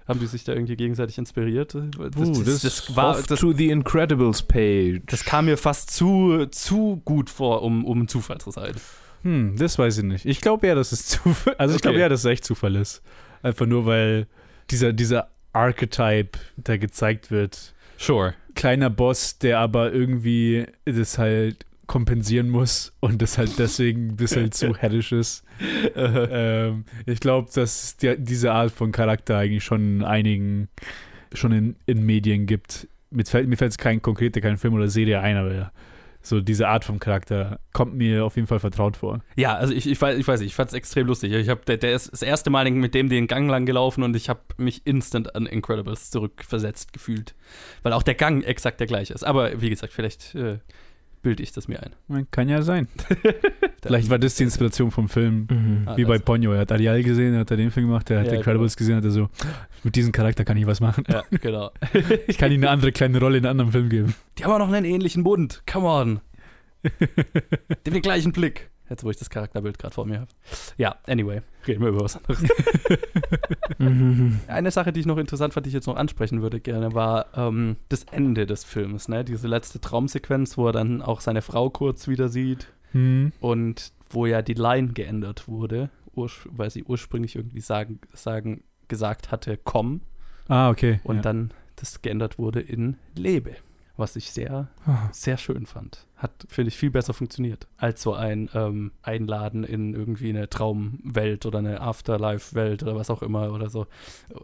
haben 0.08 0.20
die 0.20 0.26
sich 0.26 0.44
da 0.44 0.52
irgendwie 0.52 0.76
gegenseitig 0.76 1.18
inspiriert? 1.18 1.74
Das, 1.74 1.84
Uh, 2.16 2.42
das 2.44 2.62
das, 2.62 2.96
war, 2.96 3.20
das, 3.22 3.40
to 3.40 3.52
the 3.52 3.70
Incredibles 3.70 4.42
page. 4.42 5.02
das 5.06 5.24
kam 5.24 5.46
mir 5.46 5.56
fast 5.56 5.90
zu, 5.90 6.46
zu 6.46 7.02
gut 7.04 7.28
vor, 7.30 7.62
um, 7.62 7.84
um 7.84 8.02
ein 8.02 8.08
Zufall 8.08 8.38
zu 8.38 8.50
sein. 8.50 8.74
Hm, 9.22 9.56
das 9.56 9.78
weiß 9.78 9.98
ich 9.98 10.04
nicht. 10.04 10.24
Ich 10.26 10.40
glaube 10.40 10.66
eher, 10.66 10.74
dass 10.76 10.92
es 10.92 11.06
Zufall 11.08 11.54
Also 11.58 11.74
ich 11.74 11.82
glaube 11.82 11.96
Okay. 11.96 12.02
eher, 12.02 12.08
dass 12.08 12.20
es 12.20 12.26
echt 12.26 12.44
Zufall 12.44 12.76
ist. 12.76 13.02
Einfach 13.42 13.66
nur, 13.66 13.86
weil 13.86 14.26
dieser, 14.70 14.92
dieser 14.92 15.28
Archetype, 15.52 16.38
der 16.56 16.78
gezeigt 16.78 17.30
wird. 17.30 17.74
Sure. 17.98 18.34
Kleiner 18.54 18.90
Boss, 18.90 19.38
der 19.38 19.58
aber 19.58 19.92
irgendwie 19.92 20.66
das 20.84 21.18
halt 21.18 21.64
kompensieren 21.86 22.48
muss 22.48 22.92
und 23.00 23.22
das 23.22 23.38
halt 23.38 23.58
deswegen 23.58 24.08
ein 24.08 24.16
bisschen 24.16 24.52
zu 24.52 24.76
hellisch 24.78 25.12
ist. 25.12 25.44
ähm, 25.94 26.84
ich 27.06 27.20
glaube, 27.20 27.48
dass 27.54 27.96
die, 27.96 28.16
diese 28.18 28.52
Art 28.52 28.72
von 28.72 28.92
Charakter 28.92 29.38
eigentlich 29.38 29.64
schon 29.64 29.98
in 29.98 30.04
einigen, 30.04 30.68
schon 31.32 31.52
in, 31.52 31.76
in 31.86 32.04
Medien 32.04 32.46
gibt. 32.46 32.88
Mir 33.10 33.24
fällt, 33.24 33.48
mir 33.48 33.56
fällt 33.56 33.72
jetzt 33.72 33.78
kein 33.78 34.02
konkreter, 34.02 34.40
kein 34.40 34.56
Film 34.56 34.74
oder 34.74 34.88
Serie 34.88 35.20
ein, 35.20 35.36
aber 35.36 35.72
so 36.26 36.40
diese 36.40 36.68
Art 36.68 36.84
von 36.84 36.98
Charakter 36.98 37.60
kommt 37.72 37.94
mir 37.94 38.24
auf 38.24 38.36
jeden 38.36 38.48
Fall 38.48 38.58
vertraut 38.58 38.96
vor. 38.96 39.20
Ja, 39.36 39.54
also 39.54 39.72
ich, 39.72 39.88
ich, 39.88 40.00
weiß, 40.00 40.18
ich 40.18 40.26
weiß 40.26 40.40
ich 40.40 40.54
fand 40.54 40.68
es 40.68 40.74
extrem 40.74 41.06
lustig. 41.06 41.32
Ich 41.32 41.48
hab, 41.48 41.64
der, 41.66 41.76
der 41.76 41.94
ist 41.94 42.12
das 42.12 42.22
erste 42.22 42.50
Mal 42.50 42.68
mit 42.70 42.94
dem 42.94 43.08
den 43.08 43.28
Gang 43.28 43.48
lang 43.48 43.64
gelaufen 43.64 44.02
und 44.02 44.16
ich 44.16 44.28
habe 44.28 44.40
mich 44.56 44.82
instant 44.84 45.34
an 45.34 45.46
Incredibles 45.46 46.10
zurückversetzt 46.10 46.92
gefühlt. 46.92 47.34
Weil 47.82 47.92
auch 47.92 48.02
der 48.02 48.14
Gang 48.14 48.44
exakt 48.44 48.80
der 48.80 48.88
gleiche 48.88 49.14
ist. 49.14 49.24
Aber 49.24 49.60
wie 49.60 49.70
gesagt, 49.70 49.92
vielleicht 49.92 50.34
äh, 50.34 50.58
bilde 51.26 51.42
ich 51.42 51.50
das 51.50 51.66
mir 51.66 51.80
ein. 51.82 52.28
Kann 52.30 52.48
ja 52.48 52.62
sein. 52.62 52.86
Vielleicht 53.82 54.08
war 54.10 54.18
das 54.20 54.36
die 54.36 54.44
Inspiration 54.44 54.92
vom 54.92 55.08
Film. 55.08 55.48
Mhm. 55.50 55.82
Ah, 55.84 55.96
Wie 55.96 56.04
bei 56.04 56.18
das- 56.18 56.22
Ponyo. 56.24 56.52
Er 56.52 56.60
hat 56.60 56.70
Ariel 56.70 57.02
gesehen, 57.02 57.36
hat 57.36 57.50
er 57.50 57.56
den 57.56 57.72
Film 57.72 57.88
gemacht, 57.88 58.08
er 58.12 58.20
hat 58.20 58.26
Ja, 58.28 58.34
Incredibles 58.34 58.76
gesehen, 58.76 58.94
hat 58.94 59.02
er 59.04 59.10
so, 59.10 59.28
mit 59.82 59.96
diesem 59.96 60.12
Charakter 60.12 60.44
kann 60.44 60.56
ich 60.56 60.66
was 60.68 60.78
machen. 60.78 61.02
Ja, 61.08 61.24
genau. 61.40 61.72
Ich 62.28 62.38
kann 62.38 62.52
ihm 62.52 62.60
eine 62.60 62.70
andere 62.70 62.92
kleine 62.92 63.18
Rolle 63.18 63.38
in 63.38 63.44
einem 63.44 63.58
anderen 63.58 63.72
Film 63.72 63.88
geben. 63.88 64.14
Die 64.38 64.44
haben 64.44 64.52
auch 64.52 64.58
noch 64.60 64.72
einen 64.72 64.86
ähnlichen 64.86 65.24
Mund. 65.24 65.64
Come 65.66 65.86
on. 65.88 66.20
Die 66.84 66.90
haben 67.90 67.94
den 67.94 68.02
gleichen 68.02 68.30
Blick. 68.30 68.70
Jetzt, 68.88 69.02
wo 69.04 69.10
ich 69.10 69.16
das 69.16 69.30
Charakterbild 69.30 69.78
gerade 69.78 69.94
vor 69.94 70.06
mir 70.06 70.20
habe. 70.20 70.30
Ja, 70.76 70.96
anyway, 71.06 71.42
reden 71.66 71.82
wir 71.82 71.88
über 71.88 72.00
was 72.04 72.16
anderes. 72.16 72.42
Mhm. 73.78 74.40
Eine 74.46 74.70
Sache, 74.70 74.92
die 74.92 75.00
ich 75.00 75.06
noch 75.06 75.18
interessant 75.18 75.52
fand, 75.54 75.66
die 75.66 75.68
ich 75.68 75.74
jetzt 75.74 75.86
noch 75.86 75.96
ansprechen 75.96 76.40
würde 76.40 76.60
gerne, 76.60 76.94
war 76.94 77.26
ähm, 77.36 77.76
das 77.88 78.04
Ende 78.04 78.46
des 78.46 78.64
Films, 78.64 79.08
ne? 79.08 79.24
Diese 79.24 79.48
letzte 79.48 79.80
Traumsequenz, 79.80 80.56
wo 80.56 80.68
er 80.68 80.72
dann 80.72 81.02
auch 81.02 81.20
seine 81.20 81.42
Frau 81.42 81.68
kurz 81.70 82.08
wieder 82.08 82.28
sieht 82.28 82.68
Hm. 82.92 83.32
und 83.40 83.92
wo 84.10 84.26
ja 84.26 84.40
die 84.40 84.54
Line 84.54 84.88
geändert 84.92 85.48
wurde, 85.48 85.90
weil 86.14 86.70
sie 86.70 86.84
ursprünglich 86.84 87.34
irgendwie 87.36 87.60
sagen, 87.60 87.98
sagen, 88.14 88.62
gesagt 88.88 89.30
hatte, 89.32 89.58
komm, 89.62 90.00
Ah, 90.48 90.70
okay. 90.70 91.00
und 91.04 91.16
ja. 91.16 91.22
dann 91.22 91.50
das 91.74 92.00
geändert 92.00 92.38
wurde 92.38 92.60
in 92.60 92.96
lebe. 93.16 93.56
Was 93.96 94.16
ich 94.16 94.30
sehr, 94.32 94.68
sehr 95.12 95.36
schön 95.38 95.66
fand. 95.66 96.06
Hat, 96.16 96.32
finde 96.48 96.68
ich, 96.68 96.76
viel 96.76 96.90
besser 96.90 97.12
funktioniert 97.14 97.66
als 97.76 98.02
so 98.02 98.14
ein 98.14 98.48
ähm, 98.54 98.92
Einladen 99.02 99.64
in 99.64 99.94
irgendwie 99.94 100.30
eine 100.30 100.48
Traumwelt 100.48 101.44
oder 101.46 101.58
eine 101.58 101.80
Afterlife-Welt 101.80 102.82
oder 102.82 102.96
was 102.96 103.10
auch 103.10 103.22
immer 103.22 103.52
oder 103.52 103.68
so. 103.68 103.86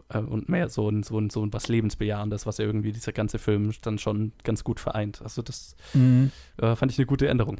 Äh, 0.09 0.19
und 0.19 0.49
mehr 0.49 0.69
so 0.69 0.89
ein, 0.89 1.03
so, 1.03 1.19
ein, 1.19 1.29
so 1.29 1.43
ein 1.45 1.51
was 1.53 1.67
Lebensbejahendes, 1.67 2.45
was 2.45 2.59
irgendwie 2.59 2.91
dieser 2.91 3.11
ganze 3.11 3.39
Film 3.39 3.71
dann 3.81 3.97
schon 3.97 4.33
ganz 4.43 4.63
gut 4.63 4.79
vereint. 4.79 5.21
Also 5.23 5.41
das 5.41 5.75
Mhm. 5.93 6.31
äh, 6.57 6.75
fand 6.75 6.91
ich 6.91 6.97
eine 6.99 7.05
gute 7.07 7.27
Änderung. 7.27 7.57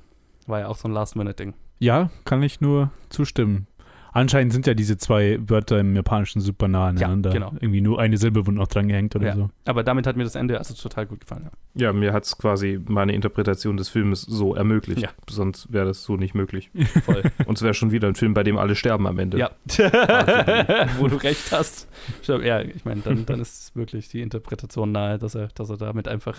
War 0.48 0.60
ja 0.60 0.68
auch 0.68 0.78
so 0.78 0.88
ein 0.88 0.94
Last-Minute-Ding. 0.94 1.54
Ja, 1.80 2.10
kann 2.26 2.44
ich 2.44 2.62
nur 2.62 2.92
zustimmen. 3.10 3.68
Anscheinend 4.16 4.54
sind 4.54 4.68
ja 4.68 4.74
diese 4.76 4.98
zwei 4.98 5.40
Wörter 5.48 5.80
im 5.80 5.96
Japanischen 5.96 6.40
super 6.40 6.68
nah 6.68 6.88
aneinander. 6.88 7.32
genau. 7.32 7.52
Irgendwie 7.60 7.82
nur 7.82 8.00
eine 8.00 8.18
Silbe 8.18 8.46
wurde 8.46 8.58
noch 8.58 8.68
dran 8.68 8.88
gehängt 8.88 9.16
oder 9.16 9.28
Ja. 9.28 9.36
so. 9.36 9.50
Aber 9.66 9.84
damit 9.84 10.06
hat 10.08 10.16
mir 10.16 10.24
das 10.24 10.36
Ende 10.36 10.58
also 10.60 10.74
total 10.76 11.08
gut 11.08 11.22
gefallen. 11.22 11.50
Ja. 11.76 11.88
Ja, 11.88 11.94
mir 11.94 12.14
hat 12.14 12.24
es 12.26 12.38
quasi 12.38 12.80
meine 12.88 13.14
Interpretation 13.14 13.76
des 13.76 13.90
Filmes 13.90 14.22
so 14.22 14.54
ermöglicht. 14.56 15.02
Ja. 15.02 15.10
Sonst 15.28 15.74
wäre 15.74 15.86
das 15.88 16.04
so 16.04 16.16
nicht 16.16 16.36
möglich. 16.36 16.70
Voll. 17.06 17.24
Und 17.48 17.58
es 17.58 17.64
wäre 17.64 17.74
schon 17.74 17.90
wieder 17.92 18.08
ein 18.08 18.16
Film, 18.16 18.34
bei 18.36 18.44
dem 18.44 18.58
alle 18.58 18.76
sterben 18.76 19.08
am 19.08 19.18
Ende. 19.18 19.40
Ja, 19.40 19.50
wo 21.00 21.08
du 21.08 21.16
recht 21.16 21.52
hast. 21.52 21.88
Ja, 22.28 22.62
ich 22.62 22.86
meine, 22.86 23.02
dann, 23.02 23.26
dann 23.26 23.40
ist 23.40 23.76
wirklich 23.76 24.10
die 24.10 24.22
Interpretation 24.22 24.92
nahe, 24.92 25.18
dass 25.18 25.36
er, 25.36 25.48
dass 25.56 25.70
er 25.70 25.78
damit 25.78 26.08
einfach 26.08 26.38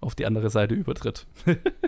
auf 0.00 0.14
die 0.14 0.26
andere 0.26 0.50
Seite 0.50 0.74
übertritt. 0.74 1.26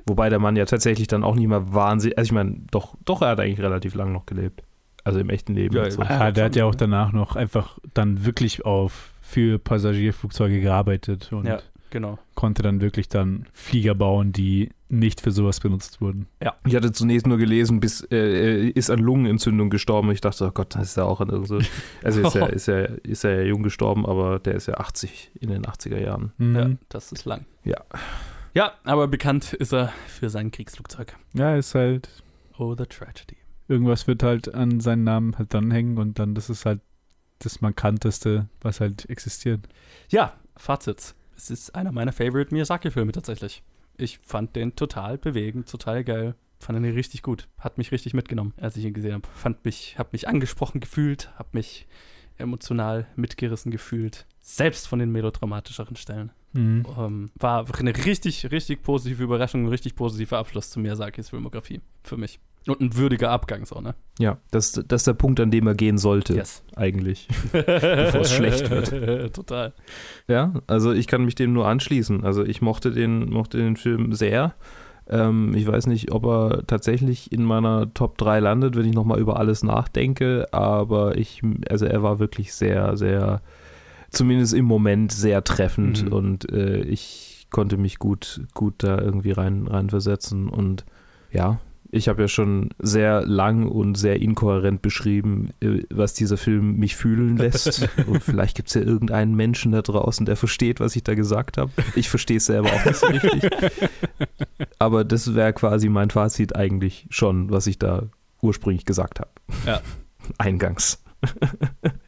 Wobei 0.06 0.30
der 0.30 0.38
Mann 0.38 0.56
ja 0.56 0.64
tatsächlich 0.64 1.06
dann 1.06 1.22
auch 1.22 1.34
nicht 1.36 1.48
mehr 1.48 1.72
wahnsinnig. 1.74 2.16
Also 2.18 2.28
ich 2.28 2.32
meine, 2.32 2.56
doch, 2.70 2.96
doch, 3.04 3.22
er 3.22 3.28
hat 3.28 3.40
eigentlich 3.40 3.60
relativ 3.60 3.94
lang 3.94 4.12
noch 4.12 4.26
gelebt. 4.26 4.62
Also 5.06 5.20
im 5.20 5.30
echten 5.30 5.54
Leben. 5.54 5.74
Ja, 5.76 5.84
und 5.84 5.90
so. 5.92 6.02
ja. 6.02 6.08
Ah, 6.20 6.30
der 6.32 6.44
hat 6.46 6.56
ja 6.56 6.64
auch 6.64 6.74
danach 6.74 7.12
noch 7.12 7.36
einfach 7.36 7.78
dann 7.94 8.24
wirklich 8.26 8.64
auf 8.64 9.12
für 9.22 9.58
Passagierflugzeuge 9.58 10.60
gearbeitet 10.60 11.32
und 11.32 11.46
Ja, 11.46 11.60
genau. 11.90 12.18
konnte 12.34 12.62
dann 12.62 12.80
wirklich 12.80 13.08
dann 13.08 13.46
Flieger 13.52 13.94
bauen, 13.94 14.32
die 14.32 14.70
nicht 14.88 15.20
für 15.20 15.32
sowas 15.32 15.58
benutzt 15.58 16.00
wurden. 16.00 16.28
Ich 16.64 16.76
hatte 16.76 16.92
zunächst 16.92 17.26
nur 17.26 17.38
gelesen, 17.38 17.80
bis 17.80 18.02
äh, 18.02 18.16
er 18.16 18.76
ist 18.76 18.88
an 18.90 19.00
Lungenentzündung 19.00 19.68
gestorben. 19.68 20.12
Ich 20.12 20.20
dachte, 20.20 20.44
oh 20.46 20.50
Gott, 20.52 20.74
das 20.76 20.90
ist 20.90 20.96
ja 20.96 21.02
auch 21.04 21.20
an 21.20 21.28
irgend 21.28 21.48
so. 21.48 21.58
Also 22.04 22.22
ist 22.22 22.34
er, 22.36 22.50
ist, 22.52 22.68
er, 22.68 23.04
ist 23.04 23.24
er 23.24 23.40
ja 23.40 23.42
jung 23.42 23.62
gestorben, 23.64 24.06
aber 24.06 24.38
der 24.38 24.54
ist 24.54 24.66
ja 24.66 24.74
80 24.74 25.32
in 25.40 25.50
den 25.50 25.64
80er 25.64 25.98
Jahren. 26.00 26.32
Mhm. 26.38 26.54
Ja, 26.56 26.70
das 26.88 27.10
ist 27.10 27.24
lang. 27.24 27.46
Ja. 27.64 27.78
Ja, 28.54 28.72
aber 28.84 29.08
bekannt 29.08 29.52
ist 29.54 29.72
er 29.74 29.92
für 30.06 30.30
sein 30.30 30.50
Kriegsflugzeug. 30.50 31.14
ja, 31.34 31.56
ist 31.56 31.74
halt, 31.74 32.08
Oh, 32.58 32.74
the 32.74 32.86
tragedy. 32.86 33.36
Irgendwas 33.68 34.06
wird 34.06 34.22
halt 34.22 34.54
an 34.54 34.80
seinen 34.80 35.04
Namen 35.04 35.38
halt 35.38 35.52
dranhängen 35.52 35.98
und 35.98 36.18
dann 36.18 36.34
das 36.34 36.50
ist 36.50 36.66
halt 36.66 36.80
das 37.40 37.60
Markanteste, 37.60 38.48
was 38.60 38.80
halt 38.80 39.08
existiert. 39.10 39.68
Ja, 40.08 40.32
Fazit. 40.56 41.14
Es 41.36 41.50
ist 41.50 41.74
einer 41.74 41.92
meiner 41.92 42.12
Favorite 42.12 42.52
Miyazaki-Filme 42.54 43.12
tatsächlich. 43.12 43.62
Ich 43.98 44.18
fand 44.18 44.56
den 44.56 44.74
total 44.74 45.18
bewegend, 45.18 45.68
total 45.68 46.02
geil. 46.02 46.34
Fand 46.58 46.78
ihn 46.78 46.94
richtig 46.94 47.22
gut. 47.22 47.48
Hat 47.58 47.76
mich 47.76 47.92
richtig 47.92 48.14
mitgenommen, 48.14 48.54
als 48.56 48.76
ich 48.76 48.84
ihn 48.84 48.94
gesehen 48.94 49.12
habe. 49.14 49.28
Fand 49.34 49.64
mich, 49.64 49.98
hab 49.98 50.12
mich 50.12 50.28
angesprochen 50.28 50.80
gefühlt, 50.80 51.30
hab 51.38 51.52
mich 51.52 51.86
emotional 52.38 53.06
mitgerissen 53.16 53.70
gefühlt. 53.70 54.26
Selbst 54.40 54.88
von 54.88 54.98
den 54.98 55.10
melodramatischeren 55.10 55.96
Stellen. 55.96 56.30
Mhm. 56.52 56.86
Ähm, 56.98 57.30
war 57.34 57.66
eine 57.78 57.96
richtig, 58.04 58.50
richtig 58.50 58.82
positive 58.82 59.22
Überraschung, 59.22 59.64
ein 59.64 59.68
richtig 59.68 59.94
positiver 59.94 60.38
Abschluss 60.38 60.70
zu 60.70 60.80
Miyazakis 60.80 61.30
Filmografie. 61.30 61.80
Für 62.04 62.16
mich. 62.16 62.38
Und 62.66 62.80
ein 62.80 62.96
würdiger 62.96 63.30
Abgang 63.30 63.64
so, 63.64 63.80
ne? 63.80 63.94
Ja, 64.18 64.38
das, 64.50 64.72
das 64.72 65.02
ist 65.02 65.06
der 65.06 65.14
Punkt, 65.14 65.38
an 65.38 65.52
dem 65.52 65.68
er 65.68 65.74
gehen 65.76 65.98
sollte, 65.98 66.34
Yes. 66.34 66.64
eigentlich. 66.74 67.28
Bevor 67.52 68.22
es 68.22 68.32
schlecht 68.32 68.68
wird. 68.70 69.34
Total. 69.36 69.72
Ja, 70.26 70.52
also 70.66 70.92
ich 70.92 71.06
kann 71.06 71.24
mich 71.24 71.36
dem 71.36 71.52
nur 71.52 71.68
anschließen. 71.68 72.24
Also 72.24 72.44
ich 72.44 72.62
mochte 72.62 72.90
den, 72.90 73.30
mochte 73.30 73.58
den 73.58 73.76
Film 73.76 74.12
sehr. 74.14 74.54
Ähm, 75.08 75.54
ich 75.54 75.66
weiß 75.66 75.86
nicht, 75.86 76.10
ob 76.12 76.24
er 76.26 76.66
tatsächlich 76.66 77.32
in 77.32 77.44
meiner 77.44 77.92
Top 77.94 78.18
3 78.18 78.40
landet, 78.40 78.76
wenn 78.76 78.86
ich 78.86 78.94
nochmal 78.94 79.20
über 79.20 79.38
alles 79.38 79.62
nachdenke, 79.62 80.48
aber 80.52 81.16
ich, 81.16 81.42
also 81.70 81.86
er 81.86 82.02
war 82.02 82.18
wirklich 82.18 82.52
sehr, 82.54 82.96
sehr, 82.96 83.40
zumindest 84.10 84.54
im 84.54 84.64
Moment 84.64 85.12
sehr 85.12 85.44
treffend 85.44 86.04
Mhm. 86.06 86.12
und 86.12 86.52
äh, 86.52 86.78
ich 86.82 87.46
konnte 87.50 87.76
mich 87.76 87.98
gut, 87.98 88.40
gut 88.54 88.74
da 88.78 88.98
irgendwie 88.98 89.30
rein, 89.30 89.66
reinversetzen 89.68 90.48
und 90.48 90.84
ja, 91.30 91.58
ich 91.90 92.08
habe 92.08 92.22
ja 92.22 92.28
schon 92.28 92.70
sehr 92.78 93.22
lang 93.24 93.66
und 93.68 93.96
sehr 93.96 94.20
inkohärent 94.20 94.82
beschrieben, 94.82 95.50
äh, 95.60 95.82
was 95.90 96.14
dieser 96.14 96.36
Film 96.36 96.76
mich 96.76 96.96
fühlen 96.96 97.36
lässt. 97.36 97.88
und 98.06 98.22
vielleicht 98.22 98.56
gibt 98.56 98.68
es 98.68 98.74
ja 98.74 98.80
irgendeinen 98.82 99.34
Menschen 99.34 99.72
da 99.72 99.82
draußen, 99.82 100.26
der 100.26 100.36
versteht, 100.36 100.80
was 100.80 100.96
ich 100.96 101.04
da 101.04 101.14
gesagt 101.14 101.58
habe. 101.58 101.70
Ich 101.94 102.08
verstehe 102.08 102.38
es 102.38 102.46
selber 102.46 102.68
auch 102.72 102.84
nicht 102.84 102.96
so 102.96 103.06
richtig. 103.06 103.50
Aber 104.78 105.04
das 105.04 105.34
wäre 105.34 105.52
quasi 105.52 105.88
mein 105.88 106.10
Fazit 106.10 106.54
eigentlich 106.56 107.06
schon, 107.10 107.50
was 107.50 107.66
ich 107.66 107.78
da 107.78 108.04
ursprünglich 108.42 108.84
gesagt 108.84 109.20
habe. 109.20 109.30
Ja. 109.66 109.80
Eingangs. 110.38 111.02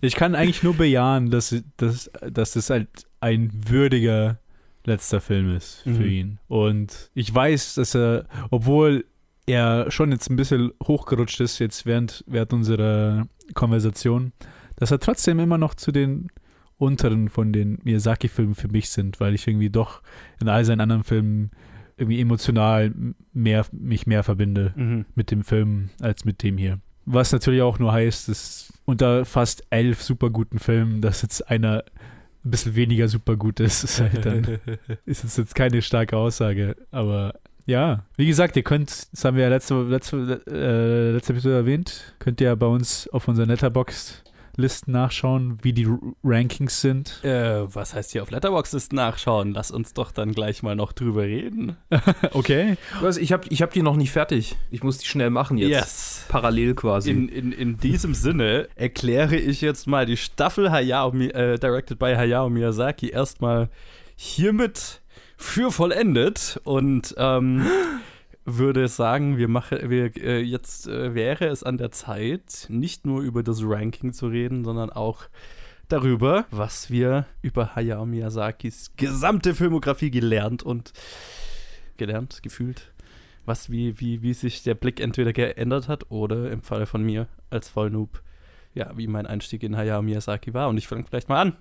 Ich 0.00 0.14
kann 0.14 0.34
eigentlich 0.34 0.62
nur 0.62 0.74
bejahen, 0.74 1.30
dass, 1.30 1.54
dass, 1.76 2.10
dass 2.30 2.52
das 2.52 2.70
halt 2.70 2.88
ein 3.20 3.50
würdiger 3.68 4.38
letzter 4.84 5.20
Film 5.20 5.54
ist 5.54 5.82
für 5.82 5.90
Mhm. 5.90 6.04
ihn. 6.04 6.38
Und 6.48 7.10
ich 7.14 7.34
weiß, 7.34 7.74
dass 7.74 7.94
er, 7.94 8.26
obwohl 8.50 9.04
er 9.48 9.90
schon 9.90 10.12
jetzt 10.12 10.30
ein 10.30 10.36
bisschen 10.36 10.72
hochgerutscht 10.82 11.40
ist, 11.40 11.58
jetzt 11.58 11.86
während, 11.86 12.24
während 12.26 12.52
unserer 12.52 13.26
Konversation, 13.54 14.32
dass 14.76 14.90
er 14.90 15.00
trotzdem 15.00 15.38
immer 15.40 15.58
noch 15.58 15.74
zu 15.74 15.90
den 15.92 16.28
unteren 16.76 17.28
von 17.28 17.52
den 17.52 17.78
Miyazaki-Filmen 17.82 18.54
für 18.54 18.68
mich 18.68 18.90
sind, 18.90 19.18
weil 19.20 19.34
ich 19.34 19.48
irgendwie 19.48 19.70
doch 19.70 20.00
in 20.40 20.48
all 20.48 20.64
seinen 20.64 20.80
anderen 20.80 21.02
Filmen 21.02 21.50
irgendwie 21.96 22.20
emotional 22.20 22.92
mehr, 23.32 23.66
mich 23.72 24.06
mehr 24.06 24.22
verbinde 24.22 24.72
Mhm. 24.76 25.04
mit 25.16 25.32
dem 25.32 25.42
Film 25.42 25.90
als 26.00 26.24
mit 26.24 26.42
dem 26.44 26.56
hier. 26.56 26.78
Was 27.06 27.32
natürlich 27.32 27.62
auch 27.62 27.80
nur 27.80 27.92
heißt, 27.92 28.28
dass 28.28 28.72
unter 28.84 29.24
fast 29.24 29.64
elf 29.70 30.02
super 30.02 30.30
guten 30.30 30.58
Filmen, 30.60 31.00
dass 31.00 31.22
jetzt 31.22 31.50
einer 31.50 31.82
ein 32.44 32.50
bisschen 32.52 32.76
weniger 32.76 33.08
super 33.08 33.34
gut 33.36 33.58
ist, 33.58 33.82
ist 33.84 34.00
halt 34.00 34.24
dann 34.24 34.44
ist 35.06 35.24
jetzt, 35.24 35.38
jetzt 35.38 35.54
keine 35.56 35.82
starke 35.82 36.16
Aussage. 36.16 36.76
Aber 36.92 37.34
ja, 37.68 38.02
wie 38.16 38.26
gesagt, 38.26 38.56
ihr 38.56 38.62
könnt, 38.62 39.12
das 39.12 39.24
haben 39.26 39.36
wir 39.36 39.44
ja 39.44 39.50
letzte, 39.50 39.82
letzte, 39.82 40.42
äh, 40.50 41.12
letzte 41.12 41.34
Episode 41.34 41.54
erwähnt, 41.54 42.14
könnt 42.18 42.40
ihr 42.40 42.56
bei 42.56 42.64
uns 42.64 43.08
auf 43.08 43.28
unserer 43.28 43.44
Letterbox-Listen 43.44 44.90
nachschauen, 44.90 45.58
wie 45.60 45.74
die 45.74 45.84
R 45.84 45.98
Rankings 46.24 46.80
sind. 46.80 47.22
Äh, 47.22 47.62
was 47.74 47.92
heißt 47.92 48.12
hier 48.12 48.22
auf 48.22 48.30
Letterboxd 48.30 48.94
nachschauen? 48.94 49.52
Lass 49.52 49.70
uns 49.70 49.92
doch 49.92 50.12
dann 50.12 50.32
gleich 50.32 50.62
mal 50.62 50.76
noch 50.76 50.92
drüber 50.92 51.24
reden. 51.24 51.76
okay. 52.32 52.78
Was, 53.02 53.18
ich 53.18 53.32
habe 53.32 53.46
ich 53.50 53.60
hab 53.60 53.74
die 53.74 53.82
noch 53.82 53.96
nicht 53.96 54.12
fertig. 54.12 54.56
Ich 54.70 54.82
muss 54.82 54.96
die 54.96 55.06
schnell 55.06 55.28
machen 55.28 55.58
jetzt. 55.58 55.68
Yes. 55.68 56.24
Parallel 56.30 56.74
quasi. 56.74 57.10
In, 57.10 57.28
in, 57.28 57.52
in 57.52 57.76
diesem 57.76 58.14
Sinne 58.14 58.70
erkläre 58.76 59.36
ich 59.36 59.60
jetzt 59.60 59.86
mal 59.86 60.06
die 60.06 60.16
Staffel 60.16 60.70
Hayao, 60.70 61.12
äh, 61.14 61.58
directed 61.58 61.98
by 61.98 62.14
Hayao 62.14 62.48
Miyazaki 62.48 63.10
erstmal 63.10 63.68
hiermit 64.16 65.02
für 65.38 65.70
vollendet 65.70 66.60
und 66.64 67.14
ähm, 67.16 67.64
würde 68.44 68.88
sagen, 68.88 69.38
wir 69.38 69.48
machen, 69.48 69.88
wir 69.88 70.14
äh, 70.16 70.40
jetzt 70.40 70.88
äh, 70.88 71.14
wäre 71.14 71.46
es 71.46 71.62
an 71.62 71.78
der 71.78 71.92
Zeit, 71.92 72.66
nicht 72.68 73.06
nur 73.06 73.22
über 73.22 73.42
das 73.42 73.60
Ranking 73.62 74.12
zu 74.12 74.26
reden, 74.26 74.64
sondern 74.64 74.90
auch 74.90 75.28
darüber, 75.88 76.44
was 76.50 76.90
wir 76.90 77.24
über 77.40 77.76
Hayao 77.76 78.04
Miyazakis 78.04 78.92
gesamte 78.96 79.54
Filmografie 79.54 80.10
gelernt 80.10 80.64
und 80.64 80.92
gelernt, 81.96 82.42
gefühlt, 82.42 82.92
was 83.46 83.70
wie, 83.70 84.00
wie, 84.00 84.22
wie 84.22 84.34
sich 84.34 84.64
der 84.64 84.74
Blick 84.74 85.00
entweder 85.00 85.32
geändert 85.32 85.88
hat 85.88 86.10
oder 86.10 86.50
im 86.50 86.62
Falle 86.62 86.86
von 86.86 87.02
mir 87.04 87.28
als 87.48 87.68
Vollnoob, 87.68 88.22
ja, 88.74 88.90
wie 88.96 89.06
mein 89.06 89.26
Einstieg 89.26 89.62
in 89.62 89.76
Hayao 89.76 90.02
Miyazaki 90.02 90.52
war. 90.52 90.68
Und 90.68 90.78
ich 90.78 90.88
fange 90.88 91.04
vielleicht 91.04 91.28
mal 91.28 91.40
an. 91.40 91.56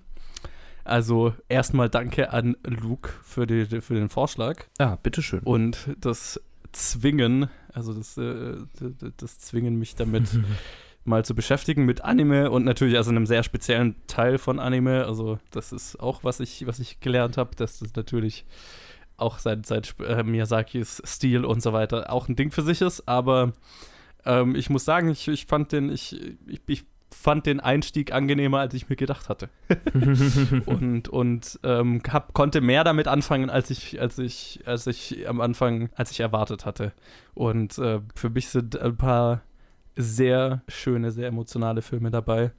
Also 0.88 1.34
erstmal 1.48 1.88
danke 1.88 2.32
an 2.32 2.56
Luke 2.64 3.10
für, 3.22 3.46
die, 3.46 3.80
für 3.80 3.94
den 3.94 4.08
Vorschlag 4.08 4.64
ah, 4.78 4.96
bitteschön. 4.96 5.40
und 5.40 5.90
das 6.00 6.40
Zwingen, 6.72 7.48
also 7.72 7.92
das, 7.94 8.16
äh, 8.18 8.56
das 9.16 9.38
Zwingen, 9.38 9.76
mich 9.76 9.94
damit 9.94 10.28
mal 11.04 11.24
zu 11.24 11.34
beschäftigen 11.34 11.84
mit 11.84 12.02
Anime 12.02 12.50
und 12.50 12.64
natürlich 12.64 12.96
also 12.96 13.10
einem 13.10 13.26
sehr 13.26 13.42
speziellen 13.42 13.96
Teil 14.06 14.38
von 14.38 14.58
Anime. 14.58 15.04
Also 15.06 15.38
das 15.50 15.72
ist 15.72 15.98
auch, 15.98 16.24
was 16.24 16.40
ich, 16.40 16.66
was 16.66 16.78
ich 16.78 17.00
gelernt 17.00 17.36
habe, 17.36 17.56
dass 17.56 17.78
das 17.80 17.94
natürlich 17.94 18.44
auch 19.16 19.38
seit, 19.38 19.66
seit 19.66 19.94
äh, 20.00 20.22
Miyazakis 20.22 21.02
Stil 21.04 21.44
und 21.44 21.62
so 21.62 21.72
weiter 21.72 22.12
auch 22.12 22.28
ein 22.28 22.36
Ding 22.36 22.50
für 22.50 22.62
sich 22.62 22.80
ist. 22.82 23.08
Aber 23.08 23.52
ähm, 24.24 24.54
ich 24.54 24.70
muss 24.70 24.84
sagen, 24.84 25.08
ich, 25.08 25.26
ich 25.28 25.46
fand 25.46 25.72
den, 25.72 25.90
ich, 25.90 26.20
ich, 26.46 26.60
ich 26.66 26.84
fand 27.10 27.46
den 27.46 27.60
Einstieg 27.60 28.12
angenehmer, 28.12 28.60
als 28.60 28.74
ich 28.74 28.88
mir 28.88 28.96
gedacht 28.96 29.28
hatte. 29.28 29.48
und 30.66 31.08
und 31.08 31.58
ähm, 31.62 32.02
hab, 32.10 32.34
konnte 32.34 32.60
mehr 32.60 32.84
damit 32.84 33.08
anfangen, 33.08 33.50
als 33.50 33.70
ich, 33.70 34.00
als 34.00 34.18
ich, 34.18 34.60
als 34.66 34.86
ich 34.86 35.28
am 35.28 35.40
Anfang, 35.40 35.90
als 35.94 36.10
ich 36.10 36.20
erwartet 36.20 36.66
hatte. 36.66 36.92
Und 37.34 37.78
äh, 37.78 38.00
für 38.14 38.30
mich 38.30 38.48
sind 38.48 38.80
ein 38.80 38.96
paar 38.96 39.42
sehr 39.96 40.62
schöne, 40.68 41.10
sehr 41.10 41.28
emotionale 41.28 41.82
Filme 41.82 42.10
dabei. 42.10 42.52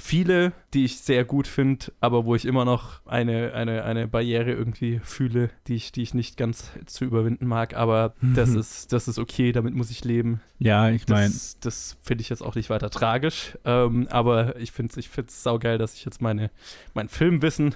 Viele, 0.00 0.52
die 0.74 0.84
ich 0.84 0.98
sehr 0.98 1.24
gut 1.24 1.46
finde, 1.46 1.86
aber 2.00 2.24
wo 2.24 2.34
ich 2.34 2.44
immer 2.44 2.64
noch 2.64 3.04
eine, 3.06 3.52
eine, 3.54 3.84
eine 3.84 4.08
Barriere 4.08 4.50
irgendwie 4.50 5.00
fühle, 5.02 5.50
die 5.66 5.74
ich, 5.74 5.92
die 5.92 6.02
ich 6.02 6.14
nicht 6.14 6.36
ganz 6.36 6.70
zu 6.86 7.04
überwinden 7.04 7.46
mag. 7.46 7.74
Aber 7.74 8.14
das, 8.20 8.50
ist, 8.50 8.92
das 8.92 9.08
ist 9.08 9.18
okay, 9.18 9.52
damit 9.52 9.74
muss 9.74 9.90
ich 9.90 10.04
leben. 10.04 10.40
Ja, 10.58 10.90
ich 10.90 11.06
meine. 11.08 11.26
Das, 11.26 11.58
das 11.60 11.96
finde 12.02 12.22
ich 12.22 12.28
jetzt 12.28 12.42
auch 12.42 12.54
nicht 12.54 12.70
weiter 12.70 12.90
tragisch. 12.90 13.58
Ähm, 13.64 14.08
aber 14.10 14.56
ich 14.56 14.72
finde 14.72 14.92
es 14.92 14.96
ich 14.96 15.08
find's 15.08 15.42
saugeil, 15.42 15.78
dass 15.78 15.94
ich 15.94 16.04
jetzt 16.04 16.20
meine, 16.20 16.50
mein 16.94 17.08
Filmwissen 17.08 17.74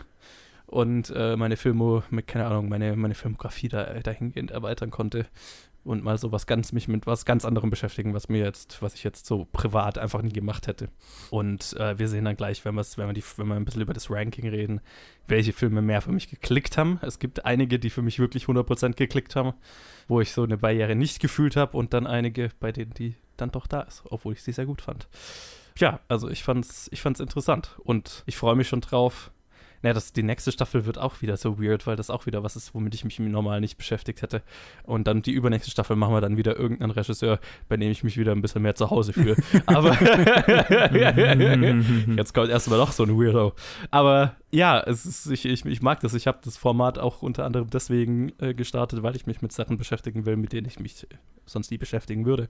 und 0.66 1.12
äh, 1.14 1.37
meine 1.37 1.57
Filmo, 1.57 2.03
keine 2.27 2.47
Ahnung, 2.47 2.68
meine, 2.68 2.97
meine 2.97 3.14
Filmografie 3.14 3.68
da, 3.68 3.85
dahingehend 3.85 4.51
erweitern 4.51 4.91
konnte 4.91 5.27
und 5.85 6.03
mal 6.03 6.18
so 6.18 6.32
was 6.32 6.47
ganz 6.47 6.72
mich 6.72 6.89
mit 6.89 7.07
was 7.07 7.24
ganz 7.24 7.45
anderem 7.45 7.70
beschäftigen, 7.70 8.14
was 8.14 8.28
mir 8.28 8.45
jetzt, 8.45 8.80
was 8.82 8.95
ich 8.95 9.05
jetzt 9.05 9.26
so 9.26 9.47
privat 9.53 9.99
einfach 9.99 10.22
nie 10.22 10.32
gemacht 10.32 10.66
hätte. 10.66 10.89
Und 11.30 11.74
äh, 11.78 11.99
wir 11.99 12.09
sehen 12.09 12.24
dann 12.24 12.37
gleich, 12.37 12.64
wenn, 12.64 12.76
wenn, 12.76 13.07
wir 13.07 13.12
die, 13.12 13.24
wenn 13.37 13.49
wir 13.49 13.55
ein 13.55 13.64
bisschen 13.64 13.82
über 13.82 13.93
das 13.93 14.11
Ranking 14.11 14.49
reden, 14.49 14.80
welche 15.28 15.53
Filme 15.53 15.82
mehr 15.82 16.01
für 16.01 16.12
mich 16.12 16.28
geklickt 16.28 16.78
haben. 16.78 16.99
Es 17.03 17.18
gibt 17.18 17.45
einige, 17.45 17.78
die 17.78 17.91
für 17.91 18.03
mich 18.03 18.18
wirklich 18.18 18.45
100% 18.45 18.95
geklickt 18.95 19.37
haben, 19.37 19.53
wo 20.09 20.20
ich 20.20 20.32
so 20.32 20.43
eine 20.43 20.57
Barriere 20.57 20.95
nicht 20.95 21.20
gefühlt 21.20 21.57
habe 21.57 21.76
und 21.76 21.93
dann 21.93 22.07
einige, 22.07 22.51
bei 22.61 22.72
denen 22.72 22.95
die 22.95 23.14
dann 23.37 23.51
doch 23.51 23.66
da 23.66 23.80
ist, 23.82 24.05
obwohl 24.11 24.32
ich 24.35 24.43
sie 24.43 24.53
sehr 24.53 24.66
gut 24.66 24.82
fand. 24.82 25.09
Ja, 25.76 26.01
also 26.09 26.28
ich 26.28 26.45
fand's, 26.45 26.89
ich 26.93 27.03
fand's 27.03 27.20
interessant 27.20 27.76
und 27.82 28.22
ich 28.26 28.37
freue 28.37 28.55
mich 28.55 28.68
schon 28.68 28.80
drauf, 28.80 29.32
naja, 29.85 29.93
das, 29.93 30.14
die 30.14 30.22
nächste 30.22 30.51
Staffel 30.51 30.87
wird 30.87 30.97
auch 30.97 31.20
wieder 31.20 31.37
so 31.37 31.61
weird, 31.61 31.87
weil 31.87 31.95
das 31.95 32.09
auch 32.09 32.24
wieder 32.24 32.43
was 32.43 32.57
ist, 32.57 32.74
womit 32.74 32.95
ich 32.95 33.05
mich 33.05 33.18
normal 33.18 33.61
nicht 33.61 33.76
beschäftigt 33.76 34.22
hätte. 34.22 34.41
Und 34.85 35.07
dann 35.07 35.20
die 35.20 35.32
übernächste 35.32 35.70
Staffel 35.70 35.95
machen 35.95 36.14
wir 36.14 36.22
dann 36.22 36.39
wieder 36.39 36.59
irgendeinen 36.59 36.91
Regisseur, 36.91 37.39
bei 37.68 37.76
dem 37.76 37.91
ich 37.91 38.03
mich 38.03 38.16
wieder 38.16 38.32
ein 38.32 38.41
bisschen 38.41 38.62
mehr 38.62 38.74
zu 38.74 38.89
Hause 38.89 39.12
fühle. 39.12 39.37
Aber 39.66 39.93
jetzt 42.16 42.32
kommt 42.32 42.49
erstmal 42.49 42.78
noch 42.78 42.93
so 42.93 43.03
ein 43.03 43.11
Weirdo. 43.11 43.53
Aber 43.91 44.37
ja, 44.51 44.80
es 44.80 45.05
ist, 45.05 45.26
ich, 45.26 45.45
ich, 45.45 45.66
ich 45.66 45.82
mag 45.82 46.01
das. 46.01 46.14
Ich 46.14 46.26
habe 46.26 46.39
das 46.43 46.57
Format 46.57 46.99
auch 46.99 47.20
unter 47.20 47.45
anderem 47.45 47.68
deswegen 47.68 48.32
äh, 48.39 48.55
gestartet, 48.55 49.03
weil 49.03 49.16
ich 49.16 49.26
mich 49.26 49.43
mit 49.43 49.53
Sachen 49.53 49.76
beschäftigen 49.76 50.24
will, 50.24 50.37
mit 50.37 50.55
denen 50.55 50.66
ich 50.66 50.80
mich 50.80 51.07
sonst 51.45 51.70
nie 51.70 51.78
beschäftigen 51.78 52.24
würde. 52.24 52.49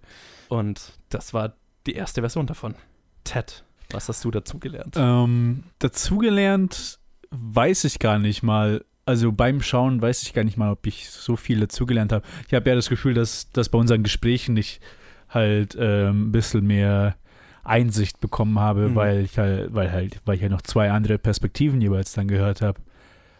Und 0.49 0.93
das 1.09 1.35
war 1.35 1.55
die 1.89 1.95
erste 1.95 2.21
Version 2.21 2.47
davon. 2.47 2.77
Ted, 3.25 3.65
was 3.91 4.09
hast 4.09 4.25
du 4.25 4.31
dazugelernt? 4.31 4.95
Ähm, 4.97 5.65
dazugelernt 5.81 7.01
weiß 7.37 7.85
ich 7.85 7.99
gar 7.99 8.19
nicht 8.19 8.43
mal. 8.43 8.85
Also 9.07 9.33
beim 9.33 9.61
Schauen 9.61 10.01
weiß 10.01 10.23
ich 10.23 10.33
gar 10.33 10.45
nicht 10.45 10.57
mal, 10.57 10.71
ob 10.73 10.87
ich 10.87 11.11
so 11.11 11.37
viel 11.37 11.61
dazugelernt 11.61 12.13
habe. 12.13 12.25
Ich 12.49 12.55
habe 12.55 12.69
ja 12.71 12.75
das 12.75 12.89
Gefühl, 12.89 13.13
dass, 13.13 13.51
dass 13.51 13.69
bei 13.69 13.79
unseren 13.79 14.03
Gesprächen 14.03 14.57
ich 14.57 14.81
halt 15.29 15.77
ähm, 15.79 16.29
ein 16.29 16.33
bisschen 16.33 16.67
mehr 16.67 17.17
Einsicht 17.65 18.21
bekommen 18.21 18.59
habe, 18.59 18.91
mhm. 18.91 18.95
weil 18.95 19.21
ich 19.25 19.39
halt, 19.39 19.75
weil 19.75 19.93
halt, 19.93 20.21
weil 20.25 20.37
ich 20.37 20.43
ja 20.43 20.49
noch 20.49 20.63
zwei 20.63 20.91
andere 20.91 21.19
Perspektiven 21.19 21.81
jeweils 21.81 22.13
dann 22.13 22.29
gehört 22.29 22.63
habe. 22.63 22.81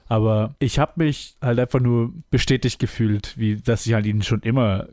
Aber 0.07 0.55
ich 0.59 0.79
habe 0.79 0.93
mich 0.97 1.37
halt 1.41 1.59
einfach 1.59 1.81
nur 1.81 2.13
bestätigt 2.31 2.79
gefühlt, 2.79 3.39
wie 3.39 3.57
dass 3.57 3.87
ich 3.87 3.95
halt 3.95 4.07
ihn 4.07 4.23
schon 4.23 4.41
immer 4.41 4.89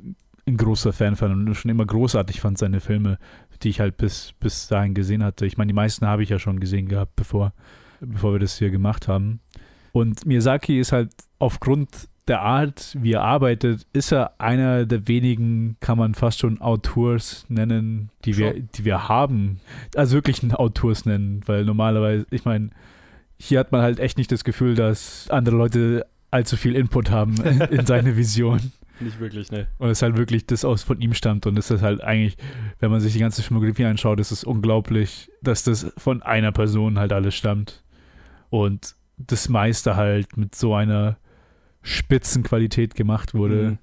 ein 0.48 0.58
großer 0.58 0.94
Fan 0.94 1.16
fand 1.16 1.34
und 1.34 1.56
schon 1.56 1.72
immer 1.72 1.86
großartig 1.86 2.40
fand, 2.40 2.58
seine 2.58 2.80
Filme, 2.80 3.18
die 3.62 3.70
ich 3.70 3.80
halt 3.80 3.98
bis, 3.98 4.34
bis 4.40 4.68
dahin 4.68 4.94
gesehen 4.94 5.24
hatte. 5.24 5.46
Ich 5.46 5.58
meine, 5.58 5.68
die 5.68 5.76
meisten 5.76 6.08
habe 6.08 6.24
ich 6.24 6.30
ja 6.30 6.40
schon 6.40 6.60
gesehen 6.60 6.88
gehabt, 6.88 7.16
bevor 7.16 7.54
bevor 8.02 8.34
wir 8.34 8.40
das 8.40 8.58
hier 8.58 8.70
gemacht 8.70 9.08
haben. 9.08 9.40
Und 9.94 10.26
Miyazaki 10.26 10.80
ist 10.80 10.92
halt 10.92 11.12
aufgrund 11.40 12.10
der 12.28 12.42
Art, 12.42 12.96
wie 13.00 13.14
er 13.14 13.24
arbeitet, 13.24 13.86
ist 13.94 14.12
er 14.12 14.40
einer 14.40 14.86
der 14.86 15.08
wenigen, 15.08 15.76
kann 15.80 15.98
man 15.98 16.14
fast 16.14 16.40
schon 16.40 16.62
Autors 16.62 17.46
nennen, 17.50 18.10
die 18.26 18.38
wir, 18.38 18.54
die 18.54 18.86
wir 18.86 19.10
haben. 19.10 19.60
Also 19.96 20.14
wirklich 20.14 20.42
einen 20.44 20.54
Autors 20.54 21.06
nennen, 21.06 21.42
weil 21.46 21.66
normalerweise, 21.66 22.26
ich 22.32 22.46
meine, 22.46 22.70
hier 23.38 23.60
hat 23.60 23.72
man 23.72 23.82
halt 23.82 24.00
echt 24.00 24.18
nicht 24.18 24.32
das 24.32 24.44
Gefühl, 24.44 24.76
dass 24.76 25.28
andere 25.30 25.56
Leute 25.56 26.06
allzu 26.30 26.58
viel 26.58 26.76
Input 26.76 27.10
haben 27.10 27.36
in 27.70 27.86
seine 27.86 28.16
Vision. 28.16 28.72
Nicht 29.00 29.20
wirklich, 29.20 29.52
ne. 29.52 29.68
Und 29.80 29.90
es 29.90 30.02
halt 30.04 30.16
wirklich 30.16 30.46
das 30.46 30.64
aus 30.64 30.84
von 30.84 31.02
ihm 31.02 31.14
stammt 31.14 31.48
und 31.48 31.58
es 31.58 31.72
ist 31.72 31.82
halt 31.82 32.02
eigentlich, 32.02 32.38
wenn 32.80 32.92
man 32.92 33.00
sich 33.00 33.14
die 33.14 33.20
ganze 33.20 33.42
Filmografie 33.42 33.86
anschaut, 33.86 34.20
ist 34.20 34.32
es 34.32 34.44
unglaublich, 34.44 35.32
dass 35.42 35.64
das 35.64 35.92
von 35.98 36.22
einer 36.22 36.52
Person 36.52 37.00
halt 37.00 37.12
alles 37.12 37.34
stammt. 37.34 37.84
Und 38.52 38.96
das 39.18 39.50
meiste 39.50 39.96
halt 39.96 40.38
mit 40.38 40.54
so 40.54 40.76
einer 40.76 41.18
Spitzenqualität 41.82 42.96
gemacht 42.96 43.34
wurde. 43.34 43.72
Mhm. 43.72 43.78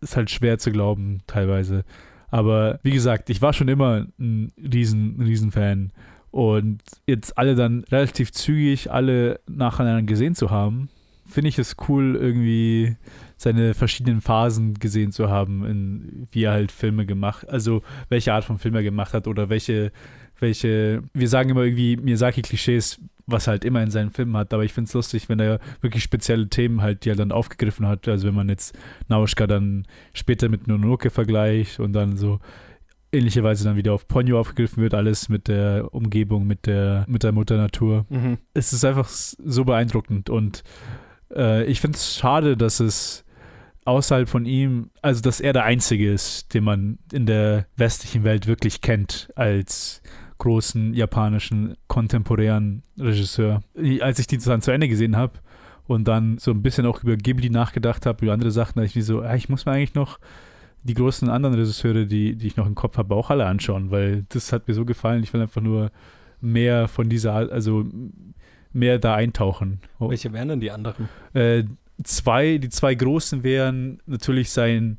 Ist 0.00 0.16
halt 0.16 0.30
schwer 0.30 0.58
zu 0.58 0.70
glauben, 0.70 1.22
teilweise. 1.26 1.84
Aber 2.28 2.78
wie 2.82 2.92
gesagt, 2.92 3.28
ich 3.28 3.42
war 3.42 3.52
schon 3.52 3.68
immer 3.68 4.06
ein 4.18 4.52
riesen, 4.56 5.20
riesen 5.20 5.50
Fan. 5.50 5.90
Und 6.30 6.82
jetzt 7.06 7.36
alle 7.36 7.56
dann 7.56 7.84
relativ 7.90 8.30
zügig 8.30 8.90
alle 8.90 9.40
nacheinander 9.48 10.02
gesehen 10.02 10.34
zu 10.34 10.50
haben, 10.50 10.88
finde 11.26 11.48
ich 11.48 11.58
es 11.58 11.76
cool, 11.88 12.16
irgendwie 12.16 12.96
seine 13.36 13.74
verschiedenen 13.74 14.20
Phasen 14.20 14.74
gesehen 14.74 15.12
zu 15.12 15.30
haben, 15.30 15.64
in, 15.64 16.28
wie 16.30 16.44
er 16.44 16.52
halt 16.52 16.72
Filme 16.72 17.06
gemacht, 17.06 17.48
also 17.48 17.82
welche 18.08 18.32
Art 18.32 18.44
von 18.44 18.58
Film 18.58 18.74
er 18.74 18.82
gemacht 18.82 19.14
hat 19.14 19.26
oder 19.26 19.48
welche, 19.48 19.92
welche, 20.40 21.02
wir 21.14 21.28
sagen 21.28 21.50
immer 21.50 21.62
irgendwie 21.62 21.96
Miyazaki-Klischees, 21.96 23.00
was 23.26 23.46
er 23.46 23.52
halt 23.52 23.64
immer 23.64 23.82
in 23.82 23.90
seinen 23.90 24.10
Filmen 24.10 24.36
hat. 24.36 24.52
Aber 24.52 24.64
ich 24.64 24.72
finde 24.72 24.88
es 24.88 24.94
lustig, 24.94 25.28
wenn 25.28 25.40
er 25.40 25.60
wirklich 25.80 26.02
spezielle 26.02 26.48
Themen 26.48 26.82
halt, 26.82 27.04
die 27.04 27.10
er 27.10 27.16
dann 27.16 27.32
aufgegriffen 27.32 27.86
hat. 27.86 28.08
Also 28.08 28.26
wenn 28.26 28.34
man 28.34 28.48
jetzt 28.48 28.76
Nauschka 29.08 29.46
dann 29.46 29.86
später 30.12 30.48
mit 30.48 30.66
Nonoke 30.66 31.10
vergleicht 31.10 31.80
und 31.80 31.92
dann 31.92 32.16
so 32.16 32.40
ähnlicherweise 33.12 33.64
dann 33.64 33.76
wieder 33.76 33.92
auf 33.92 34.06
Ponyo 34.06 34.38
aufgegriffen 34.38 34.82
wird, 34.82 34.94
alles 34.94 35.28
mit 35.28 35.48
der 35.48 35.92
Umgebung, 35.92 36.46
mit 36.46 36.66
der, 36.66 37.04
mit 37.08 37.22
der 37.22 37.32
Mutter 37.32 37.56
Natur. 37.56 38.06
Mhm. 38.08 38.38
Es 38.54 38.72
ist 38.72 38.84
einfach 38.84 39.08
so 39.08 39.64
beeindruckend 39.64 40.30
und 40.30 40.62
äh, 41.34 41.64
ich 41.64 41.80
finde 41.80 41.96
es 41.96 42.16
schade, 42.16 42.56
dass 42.56 42.80
es 42.80 43.24
außerhalb 43.84 44.28
von 44.28 44.44
ihm, 44.44 44.90
also 45.02 45.22
dass 45.22 45.40
er 45.40 45.52
der 45.52 45.64
Einzige 45.64 46.12
ist, 46.12 46.54
den 46.54 46.64
man 46.64 46.98
in 47.12 47.26
der 47.26 47.66
westlichen 47.76 48.24
Welt 48.24 48.46
wirklich 48.46 48.80
kennt 48.80 49.30
als 49.34 50.02
großen 50.40 50.94
japanischen 50.94 51.76
kontemporären 51.86 52.82
Regisseur. 52.98 53.62
Als 54.00 54.18
ich 54.18 54.26
die 54.26 54.38
dann 54.38 54.62
zu 54.62 54.72
Ende 54.72 54.88
gesehen 54.88 55.16
habe 55.16 55.34
und 55.86 56.08
dann 56.08 56.38
so 56.38 56.50
ein 56.50 56.62
bisschen 56.62 56.86
auch 56.86 57.02
über 57.04 57.16
Ghibli 57.16 57.50
nachgedacht 57.50 58.06
habe, 58.06 58.24
über 58.24 58.32
andere 58.32 58.50
Sachen, 58.50 58.78
da 58.78 58.82
ich 58.82 58.96
mir 58.96 59.02
so, 59.02 59.20
ah, 59.20 59.36
ich 59.36 59.48
muss 59.48 59.66
mir 59.66 59.72
eigentlich 59.72 59.94
noch 59.94 60.18
die 60.82 60.94
großen 60.94 61.28
anderen 61.28 61.54
Regisseure, 61.54 62.06
die, 62.06 62.36
die 62.36 62.46
ich 62.46 62.56
noch 62.56 62.66
im 62.66 62.74
Kopf 62.74 62.96
habe, 62.96 63.14
auch 63.14 63.30
alle 63.30 63.46
anschauen, 63.46 63.90
weil 63.90 64.24
das 64.30 64.52
hat 64.52 64.66
mir 64.66 64.74
so 64.74 64.84
gefallen. 64.84 65.22
Ich 65.22 65.32
will 65.32 65.42
einfach 65.42 65.60
nur 65.60 65.92
mehr 66.40 66.88
von 66.88 67.08
dieser, 67.08 67.34
also 67.34 67.84
mehr 68.72 68.98
da 68.98 69.14
eintauchen. 69.14 69.80
Welche 69.98 70.32
wären 70.32 70.48
denn 70.48 70.60
die 70.60 70.70
anderen? 70.70 71.08
Äh, 71.34 71.64
zwei, 72.02 72.58
die 72.58 72.70
zwei 72.70 72.94
großen 72.94 73.42
wären 73.42 74.00
natürlich 74.06 74.50
sein 74.50 74.96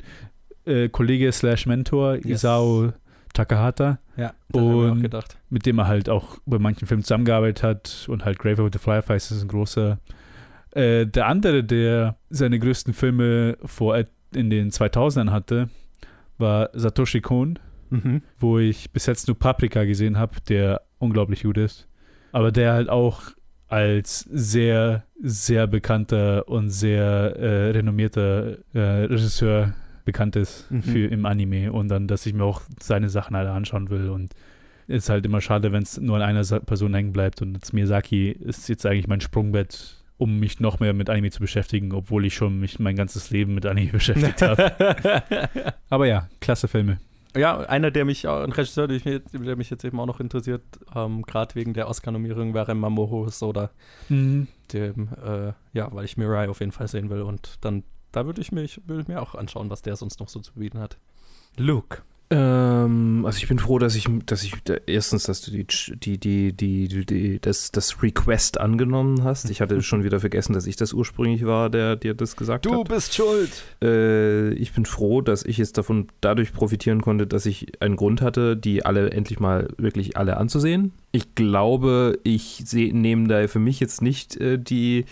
äh, 0.66 0.90
Kollege 0.90 1.32
slash 1.32 1.66
Mentor, 1.66 2.16
yes. 2.16 2.26
Isao 2.26 2.94
Takahata. 3.34 4.00
Ja, 4.22 4.34
und 4.52 5.10
mit 5.50 5.66
dem 5.66 5.80
er 5.80 5.88
halt 5.88 6.08
auch 6.08 6.38
bei 6.46 6.60
manchen 6.60 6.88
Filmen 6.88 7.04
zusammengearbeitet 7.04 7.64
hat 7.64 8.06
und 8.08 8.24
halt 8.24 8.38
Grave 8.38 8.64
with 8.64 8.72
the 8.74 8.80
Fireflies 8.80 9.32
ist 9.32 9.42
ein 9.42 9.48
großer. 9.48 9.98
Äh, 10.72 11.08
der 11.08 11.26
andere, 11.26 11.64
der 11.64 12.18
seine 12.30 12.60
größten 12.60 12.94
Filme 12.94 13.58
vor 13.66 14.00
in 14.34 14.52
den 14.52 14.70
2000ern 14.70 15.32
hatte, 15.32 15.70
war 16.38 16.70
Satoshi 16.74 17.22
Kon, 17.22 17.58
mhm. 17.90 18.22
wo 18.38 18.60
ich 18.60 18.92
bis 18.92 19.08
jetzt 19.08 19.28
nur 19.28 19.40
Paprika 19.40 19.86
gesehen 19.86 20.20
habe, 20.20 20.36
der 20.48 20.82
unglaublich 21.00 21.42
gut 21.42 21.58
ist. 21.58 21.88
Aber 22.32 22.52
der 22.52 22.74
halt 22.74 22.90
auch 22.90 23.32
als 23.70 24.20
sehr, 24.30 25.06
sehr 25.20 25.66
bekannter 25.66 26.48
und 26.48 26.70
sehr 26.70 27.02
äh, 27.02 27.72
renommierter 27.72 28.58
äh, 28.74 29.06
Regisseur 29.06 29.74
bekannt 30.06 30.36
ist 30.36 30.70
mhm. 30.72 30.84
für 30.84 31.08
im 31.08 31.26
Anime 31.26 31.72
und 31.72 31.90
dann, 31.90 32.08
dass 32.08 32.26
ich 32.26 32.34
mir 32.34 32.44
auch 32.44 32.62
seine 32.80 33.10
Sachen 33.10 33.36
alle 33.36 33.52
anschauen 33.52 33.90
will 33.90 34.10
und 34.10 34.34
ist 34.88 35.10
halt 35.10 35.26
immer 35.26 35.42
schade, 35.42 35.72
wenn 35.72 35.84
es 35.84 36.00
nur 36.00 36.18
an 36.18 36.22
einer 36.22 36.44
Person 36.62 36.94
hängen 36.94 37.14
bleibt 37.14 37.42
und 37.42 37.54
jetzt 37.54 37.74
Miyazaki 37.74 38.32
ist 38.32 38.68
jetzt 38.70 38.86
eigentlich 38.86 39.08
mein 39.08 39.22
Sprungbett, 39.22 39.98
um 40.18 40.40
mich 40.40 40.60
noch 40.60 40.80
mehr 40.80 40.94
mit 40.94 41.10
Anime 41.10 41.32
zu 41.32 41.40
beschäftigen, 41.40 41.94
obwohl 41.94 42.26
ich 42.26 42.36
schon 42.36 42.60
mich 42.60 42.80
mein 42.80 42.96
ganzes 42.96 43.30
Leben 43.30 43.56
mit 43.56 43.66
Anime 43.66 43.92
beschäftigt 43.92 44.42
habe. 44.42 44.74
Aber 45.90 46.08
ja, 46.08 46.28
klasse 46.40 46.68
Filme. 46.68 47.00
Ja, 47.36 47.60
einer, 47.62 47.92
der 47.92 48.04
mich, 48.04 48.28
ein 48.28 48.52
Regisseur, 48.52 48.88
der 48.88 48.96
mich, 48.96 49.22
der 49.32 49.56
mich 49.56 49.70
jetzt 49.70 49.86
eben 49.86 50.00
auch 50.02 50.06
noch 50.06 50.20
interessiert, 50.20 50.64
ähm, 50.94 51.22
gerade 51.22 51.56
wegen 51.56 51.74
der 51.74 51.88
Oscar-Nominierung, 51.88 52.54
wäre 52.54 52.76
Mamoru 52.76 53.30
Soda. 53.30 53.72
Mhm. 54.10 54.48
Dem, 54.74 55.10
äh, 55.26 55.54
ja, 55.72 55.88
weil 55.94 56.04
ich 56.04 56.18
Mirai 56.18 56.50
auf 56.50 56.60
jeden 56.60 56.74
Fall 56.74 56.90
sehen 56.90 57.10
will 57.10 57.22
und 57.22 57.56
dann 57.62 57.84
da 58.12 58.26
würde 58.26 58.42
ich, 58.42 58.52
mich, 58.52 58.82
würd 58.86 59.02
ich 59.02 59.08
mir 59.08 59.22
auch 59.22 59.36
anschauen, 59.36 59.70
was 59.70 59.82
der 59.82 59.96
sonst 59.96 60.20
noch 60.20 60.30
so 60.30 60.40
zu 60.40 60.54
bieten 60.54 60.80
hat. 60.80 60.98
Luke, 61.58 62.04
Ähm, 62.32 63.26
also 63.26 63.38
ich 63.40 63.48
bin 63.50 63.60
froh, 63.60 63.78
dass 63.78 63.94
ich, 63.94 64.08
dass 64.26 64.44
ich 64.44 64.54
erstens, 64.86 65.24
dass 65.24 65.42
du 65.42 65.52
die, 65.52 65.66
die, 65.66 66.18
die, 66.18 66.54
die, 66.54 67.06
die, 67.06 67.40
das, 67.42 67.72
das 67.72 68.02
Request 68.02 68.58
angenommen 68.58 69.26
hast. 69.26 69.50
Ich 69.50 69.60
hatte 69.60 69.82
schon 69.82 70.06
wieder 70.06 70.22
vergessen, 70.22 70.54
dass 70.54 70.66
ich 70.66 70.78
das 70.78 70.94
ursprünglich 70.94 71.46
war, 71.46 71.70
der 71.70 71.98
dir 71.98 72.14
das 72.14 72.38
gesagt 72.38 72.66
hat. 72.66 72.72
Du 72.74 72.86
bist 72.86 73.14
schuld. 73.14 73.52
Äh, 73.84 74.54
ich 74.54 74.72
bin 74.72 74.86
froh, 74.86 75.20
dass 75.20 75.44
ich 75.44 75.58
jetzt 75.58 75.78
davon 75.78 76.08
dadurch 76.22 76.54
profitieren 76.54 77.02
konnte, 77.02 77.28
dass 77.28 77.46
ich 77.46 77.82
einen 77.82 77.98
Grund 77.98 78.22
hatte, 78.22 78.56
die 78.56 78.86
alle 78.86 79.12
endlich 79.12 79.42
mal 79.42 79.68
wirklich 79.78 80.16
alle 80.16 80.38
anzusehen. 80.38 80.94
Ich 81.12 81.36
glaube, 81.36 82.18
ich 82.24 82.64
nehme 82.72 83.28
da 83.28 83.46
für 83.50 83.60
mich 83.60 83.82
jetzt 83.82 84.02
nicht 84.02 84.38
äh, 84.38 84.58
die 84.58 85.04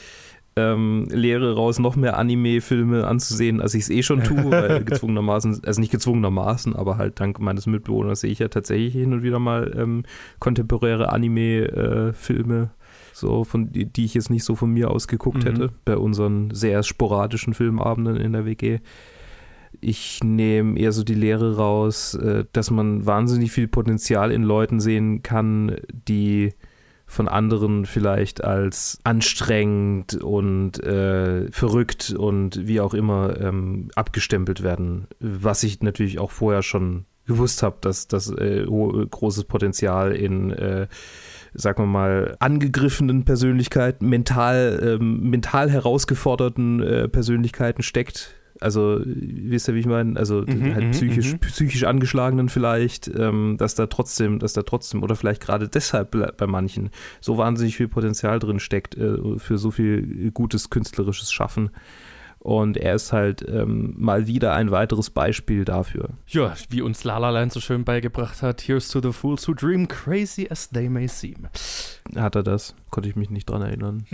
ähm, 0.60 1.08
Lehre 1.10 1.56
raus, 1.56 1.80
noch 1.80 1.96
mehr 1.96 2.18
Anime-Filme 2.18 3.08
anzusehen, 3.08 3.62
als 3.62 3.74
ich 3.74 3.84
es 3.84 3.90
eh 3.90 4.04
schon 4.04 4.24
tue, 4.24 4.52
weil 4.52 4.84
gezwungenermaßen, 4.86 5.62
also 5.66 5.82
nicht 5.82 5.92
gezwungenermaßen, 5.92 6.76
aber 6.76 6.98
halt 6.98 7.20
dank 7.20 7.40
meines 7.40 7.66
Mitbewohners 7.66 8.22
sehe 8.22 8.32
ich 8.32 8.40
ja 8.40 8.48
tatsächlich 8.48 8.94
hin 8.94 9.14
und 9.14 9.24
wieder 9.24 9.40
mal 9.40 9.74
ähm, 9.78 10.04
kontemporäre 10.40 11.12
Anime-Filme. 11.12 12.64
Äh, 12.64 12.80
so 13.14 13.44
von 13.44 13.72
die, 13.72 13.86
die 13.86 14.06
ich 14.06 14.14
jetzt 14.14 14.30
nicht 14.30 14.44
so 14.44 14.56
von 14.56 14.72
mir 14.72 14.92
aus 14.92 15.08
geguckt 15.08 15.44
mhm. 15.44 15.48
hätte, 15.48 15.70
bei 15.86 15.98
unseren 15.98 16.52
sehr 16.52 16.84
sporadischen 16.84 17.54
Filmabenden 17.54 18.16
in 18.16 18.34
der 18.34 18.46
WG. 18.46 18.80
Ich 19.82 20.24
nehme 20.24 20.80
eher 20.80 20.92
so 20.92 21.04
die 21.04 21.16
Lehre 21.16 21.58
raus, 21.58 22.16
äh, 22.16 22.46
dass 22.54 22.72
man 22.72 23.06
wahnsinnig 23.06 23.52
viel 23.52 23.68
Potenzial 23.68 24.32
in 24.32 24.44
Leuten 24.44 24.80
sehen 24.80 25.22
kann, 25.22 25.76
die 25.92 26.54
von 27.10 27.28
anderen 27.28 27.88
vielleicht 27.88 28.44
als 28.44 29.00
anstrengend 29.04 30.14
und 30.22 30.82
äh, 30.84 31.52
verrückt 31.52 32.14
und 32.16 32.68
wie 32.68 32.80
auch 32.80 32.94
immer 32.94 33.36
ähm, 33.42 33.90
abgestempelt 33.96 34.62
werden. 34.62 35.08
Was 35.20 35.64
ich 35.64 35.82
natürlich 35.82 36.20
auch 36.20 36.30
vorher 36.30 36.62
schon 36.62 37.06
gewusst 37.26 37.64
habe, 37.64 37.78
dass 37.82 38.08
das 38.08 38.30
äh, 38.30 38.64
großes 38.64 39.46
Potenzial 39.46 40.12
in, 40.12 40.52
äh, 40.52 40.88
sagen 41.56 41.82
wir 41.82 41.88
mal, 41.88 42.36
angegriffenen 42.40 43.26
Persönlichkeiten, 43.26 44.08
mental, 44.08 44.80
ähm, 45.02 45.32
mental 45.32 45.72
herausgeforderten 45.72 46.82
äh, 46.84 47.08
Persönlichkeiten 47.08 47.82
steckt 47.82 48.36
also, 48.60 49.02
wisst 49.06 49.68
ihr, 49.68 49.76
wie 49.76 49.80
ich 49.80 49.86
meine? 49.86 50.20
Also 50.20 50.42
mhm, 50.42 50.74
halt 50.74 50.86
mhm, 50.86 50.92
psychisch, 50.92 51.34
mhm. 51.34 51.40
psychisch 51.40 51.84
angeschlagenen 51.84 52.50
vielleicht, 52.50 53.08
ähm, 53.08 53.56
dass 53.58 53.76
da 53.76 53.88
trotzdem, 53.88 54.40
dass 54.40 54.54
da 54.54 54.64
trotzdem, 54.64 55.04
oder 55.04 55.16
vielleicht 55.16 55.42
gerade 55.42 55.68
deshalb 55.68 56.12
bei 56.38 56.48
manchen 56.48 56.90
so 57.22 57.38
wahnsinnig 57.38 57.78
viel 57.78 57.88
Potenzial 57.88 58.40
drin 58.40 58.60
steckt 58.60 58.96
äh, 58.96 59.38
für 59.38 59.58
so 59.58 59.72
viel 59.72 60.32
gutes 60.32 60.70
künstlerisches 60.70 61.32
Schaffen. 61.32 61.72
Und 62.40 62.78
er 62.78 62.96
ist 62.96 63.12
halt 63.12 63.46
ähm, 63.50 63.96
mal 63.98 64.26
wieder 64.26 64.54
ein 64.54 64.72
weiteres 64.72 65.10
Beispiel 65.10 65.66
dafür. 65.66 66.10
Ja, 66.28 66.54
wie 66.70 66.82
uns 66.82 67.04
La 67.04 67.18
La 67.18 67.32
Land 67.32 67.52
so 67.52 67.60
schön 67.60 67.84
beigebracht 67.84 68.42
hat, 68.42 68.62
here's 68.66 68.88
to 68.88 69.02
the 69.02 69.12
fools 69.12 69.46
who 69.46 69.54
dream 69.54 69.90
crazy 69.90 70.48
as 70.50 70.70
they 70.70 70.88
may 70.88 71.08
seem. 71.08 71.50
Hat 72.16 72.36
er 72.36 72.44
das? 72.44 72.76
Konnte 72.92 73.10
ich 73.10 73.18
mich 73.18 73.30
nicht 73.30 73.50
dran 73.50 73.62
erinnern. 73.62 74.06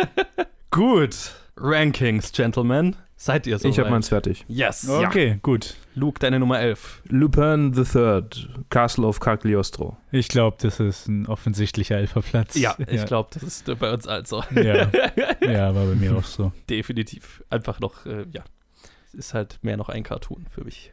Gut. 0.70 1.32
Rankings, 1.58 2.32
Gentlemen. 2.32 2.96
Seid 3.20 3.48
ihr 3.48 3.58
so? 3.58 3.68
Ich 3.68 3.80
habe 3.80 3.90
meins 3.90 4.10
fertig. 4.10 4.44
Yes. 4.46 4.88
Okay, 4.88 5.28
ja. 5.30 5.34
gut. 5.42 5.74
Luke, 5.96 6.20
deine 6.20 6.38
Nummer 6.38 6.60
11. 6.60 7.02
Lupin 7.08 7.74
III, 7.74 8.22
Castle 8.70 9.04
of 9.04 9.18
Cagliostro. 9.18 9.96
Ich 10.12 10.28
glaube, 10.28 10.56
das 10.60 10.78
ist 10.78 11.08
ein 11.08 11.26
offensichtlicher 11.26 11.96
Elferplatz. 11.96 12.54
Ja, 12.54 12.76
ja. 12.78 12.86
ich 12.88 13.04
glaube, 13.06 13.30
das 13.34 13.42
ist 13.42 13.78
bei 13.80 13.92
uns 13.92 14.06
also. 14.06 14.44
Ja. 14.54 14.88
ja, 15.40 15.74
war 15.74 15.86
bei 15.86 15.96
mir 15.96 16.16
auch 16.16 16.22
so. 16.22 16.52
Definitiv. 16.70 17.42
Einfach 17.50 17.80
noch, 17.80 18.06
äh, 18.06 18.24
ja. 18.30 18.44
Es 19.08 19.14
ist 19.14 19.34
halt 19.34 19.58
mehr 19.62 19.76
noch 19.76 19.88
ein 19.88 20.04
Cartoon 20.04 20.46
für 20.48 20.62
mich. 20.62 20.92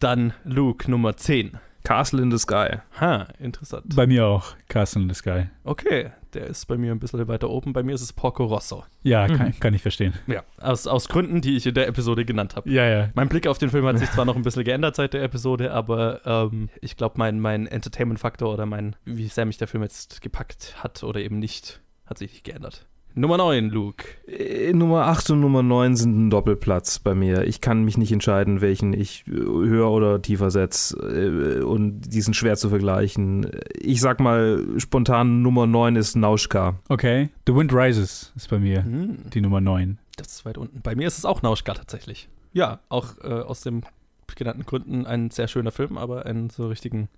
Dann 0.00 0.34
Luke, 0.42 0.90
Nummer 0.90 1.16
10. 1.16 1.60
Castle 1.84 2.20
in 2.20 2.32
the 2.32 2.38
Sky. 2.38 2.80
Ha, 3.00 3.28
interessant. 3.38 3.94
Bei 3.94 4.08
mir 4.08 4.26
auch 4.26 4.56
Castle 4.68 5.02
in 5.02 5.08
the 5.08 5.14
Sky. 5.14 5.46
Okay, 5.62 6.10
der 6.34 6.46
ist 6.46 6.66
bei 6.66 6.76
mir 6.76 6.92
ein 6.92 6.98
bisschen 6.98 7.26
weiter 7.28 7.50
oben. 7.50 7.72
Bei 7.72 7.82
mir 7.82 7.94
ist 7.94 8.02
es 8.02 8.12
Porco 8.12 8.44
Rosso. 8.44 8.84
Ja, 9.02 9.26
kann, 9.26 9.48
mhm. 9.48 9.60
kann 9.60 9.74
ich 9.74 9.82
verstehen. 9.82 10.14
Ja, 10.26 10.42
aus, 10.60 10.86
aus 10.86 11.08
Gründen, 11.08 11.40
die 11.40 11.56
ich 11.56 11.66
in 11.66 11.74
der 11.74 11.88
Episode 11.88 12.24
genannt 12.24 12.56
habe. 12.56 12.70
Ja, 12.70 12.86
ja. 12.86 13.10
Mein 13.14 13.28
Blick 13.28 13.46
auf 13.46 13.58
den 13.58 13.70
Film 13.70 13.86
hat 13.86 13.98
sich 13.98 14.10
zwar 14.10 14.24
noch 14.24 14.36
ein 14.36 14.42
bisschen 14.42 14.64
geändert 14.64 14.96
seit 14.96 15.14
der 15.14 15.22
Episode, 15.22 15.72
aber 15.72 16.20
ähm, 16.24 16.68
ich 16.80 16.96
glaube, 16.96 17.14
mein, 17.18 17.40
mein 17.40 17.66
Entertainment-Faktor 17.66 18.52
oder 18.52 18.66
mein, 18.66 18.96
wie 19.04 19.28
sehr 19.28 19.46
mich 19.46 19.58
der 19.58 19.68
Film 19.68 19.82
jetzt 19.82 20.20
gepackt 20.20 20.82
hat 20.82 21.02
oder 21.02 21.20
eben 21.20 21.38
nicht, 21.38 21.80
hat 22.06 22.18
sich 22.18 22.32
nicht 22.32 22.44
geändert. 22.44 22.86
Nummer 23.18 23.36
9, 23.36 23.70
Luke. 23.70 24.04
Äh, 24.28 24.72
Nummer 24.72 25.06
8 25.06 25.30
und 25.30 25.40
Nummer 25.40 25.64
9 25.64 25.96
sind 25.96 26.16
ein 26.16 26.30
Doppelplatz 26.30 27.00
bei 27.00 27.14
mir. 27.14 27.44
Ich 27.48 27.60
kann 27.60 27.82
mich 27.82 27.98
nicht 27.98 28.12
entscheiden, 28.12 28.60
welchen 28.60 28.92
ich 28.92 29.24
äh, 29.26 29.32
höher 29.32 29.90
oder 29.90 30.22
tiefer 30.22 30.52
setze. 30.52 30.96
Äh, 30.98 31.62
und 31.62 32.02
die 32.02 32.20
sind 32.20 32.34
schwer 32.34 32.56
zu 32.56 32.68
vergleichen. 32.68 33.50
Ich 33.74 34.00
sag 34.00 34.20
mal, 34.20 34.64
spontan 34.76 35.42
Nummer 35.42 35.66
9 35.66 35.96
ist 35.96 36.14
Nauschka. 36.14 36.76
Okay. 36.88 37.30
The 37.48 37.56
Wind 37.56 37.72
Rises 37.72 38.32
ist 38.36 38.50
bei 38.50 38.60
mir 38.60 38.84
hm. 38.84 39.30
die 39.34 39.40
Nummer 39.40 39.60
9. 39.60 39.98
Das 40.16 40.28
ist 40.28 40.44
weit 40.44 40.56
unten. 40.56 40.80
Bei 40.82 40.94
mir 40.94 41.08
ist 41.08 41.18
es 41.18 41.24
auch 41.24 41.42
Nauschka 41.42 41.74
tatsächlich. 41.74 42.28
Ja, 42.52 42.78
auch 42.88 43.18
äh, 43.22 43.26
aus 43.26 43.62
den 43.62 43.82
genannten 44.36 44.64
Gründen 44.64 45.06
ein 45.06 45.32
sehr 45.32 45.48
schöner 45.48 45.72
Film, 45.72 45.98
aber 45.98 46.24
einen 46.24 46.50
so 46.50 46.68
richtigen 46.68 47.08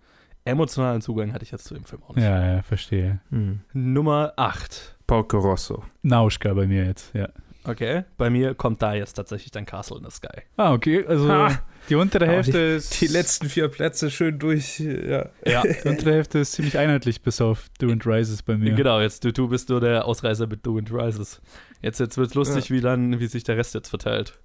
emotionalen 0.45 1.03
Zugang 1.03 1.35
hatte 1.35 1.45
ich 1.45 1.51
jetzt 1.51 1.65
zu 1.65 1.75
dem 1.75 1.85
Film 1.85 2.03
auch 2.05 2.15
nicht. 2.15 2.25
Ja, 2.25 2.55
ja, 2.55 2.63
verstehe. 2.63 3.21
Hm. 3.31 3.61
Nummer 3.75 4.33
8. 4.37 4.97
Porco 5.11 5.41
Rosso. 5.41 5.83
Nauschka 6.03 6.55
bei 6.55 6.69
mir 6.69 6.85
jetzt, 6.85 7.13
ja. 7.17 7.29
Okay, 7.65 8.05
bei 8.17 8.31
mir 8.31 8.55
kommt 8.55 8.81
da 8.81 8.95
jetzt 8.95 9.15
tatsächlich 9.15 9.51
dann 9.51 9.67
Castle 9.67 9.99
in 9.99 10.05
the 10.05 10.11
Sky. 10.13 10.43
Ah, 10.57 10.73
okay, 10.73 11.05
also 11.05 11.29
ha. 11.29 11.59
die 11.89 11.97
untere 11.97 12.29
Hälfte 12.29 12.53
die, 12.53 12.77
ist. 12.77 13.01
Die 13.01 13.09
letzten 13.09 13.49
vier 13.49 13.67
Plätze 13.67 14.09
schön 14.13 14.39
durch, 14.39 14.79
ja. 14.79 15.29
ja. 15.45 15.63
Die 15.63 15.89
untere 15.89 16.13
Hälfte 16.13 16.39
ist 16.39 16.53
ziemlich 16.53 16.79
einheitlich, 16.79 17.23
bis 17.23 17.41
auf 17.41 17.65
Do 17.81 17.91
and 17.91 18.07
Rises 18.07 18.45
bei 18.45 18.57
mir. 18.57 18.73
Genau, 18.73 19.01
jetzt 19.01 19.25
du, 19.25 19.33
du 19.33 19.49
bist 19.49 19.69
nur 19.69 19.81
der 19.81 20.05
Ausreißer 20.05 20.47
mit 20.47 20.65
Do 20.65 20.79
and 20.79 20.93
Rises. 20.93 21.41
Jetzt, 21.83 21.99
jetzt 21.99 22.17
wird 22.17 22.29
es 22.29 22.35
lustig, 22.35 22.69
ja. 22.69 22.77
wie, 22.77 22.81
dann, 22.81 23.19
wie 23.19 23.27
sich 23.27 23.43
der 23.43 23.57
Rest 23.57 23.75
jetzt 23.75 23.89
verteilt. 23.89 24.39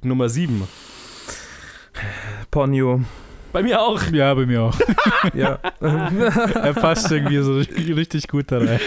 Nummer 0.00 0.28
7. 0.28 0.62
Ponyo. 2.52 3.02
Bei 3.54 3.62
mir 3.62 3.80
auch. 3.80 4.02
Ja, 4.10 4.34
bei 4.34 4.46
mir 4.46 4.62
auch. 4.62 4.76
ja. 5.32 5.60
er 5.80 6.74
passt 6.74 7.10
irgendwie 7.12 7.38
so 7.38 7.54
richtig 7.94 8.26
gut 8.26 8.50
da 8.50 8.58
rein. 8.58 8.80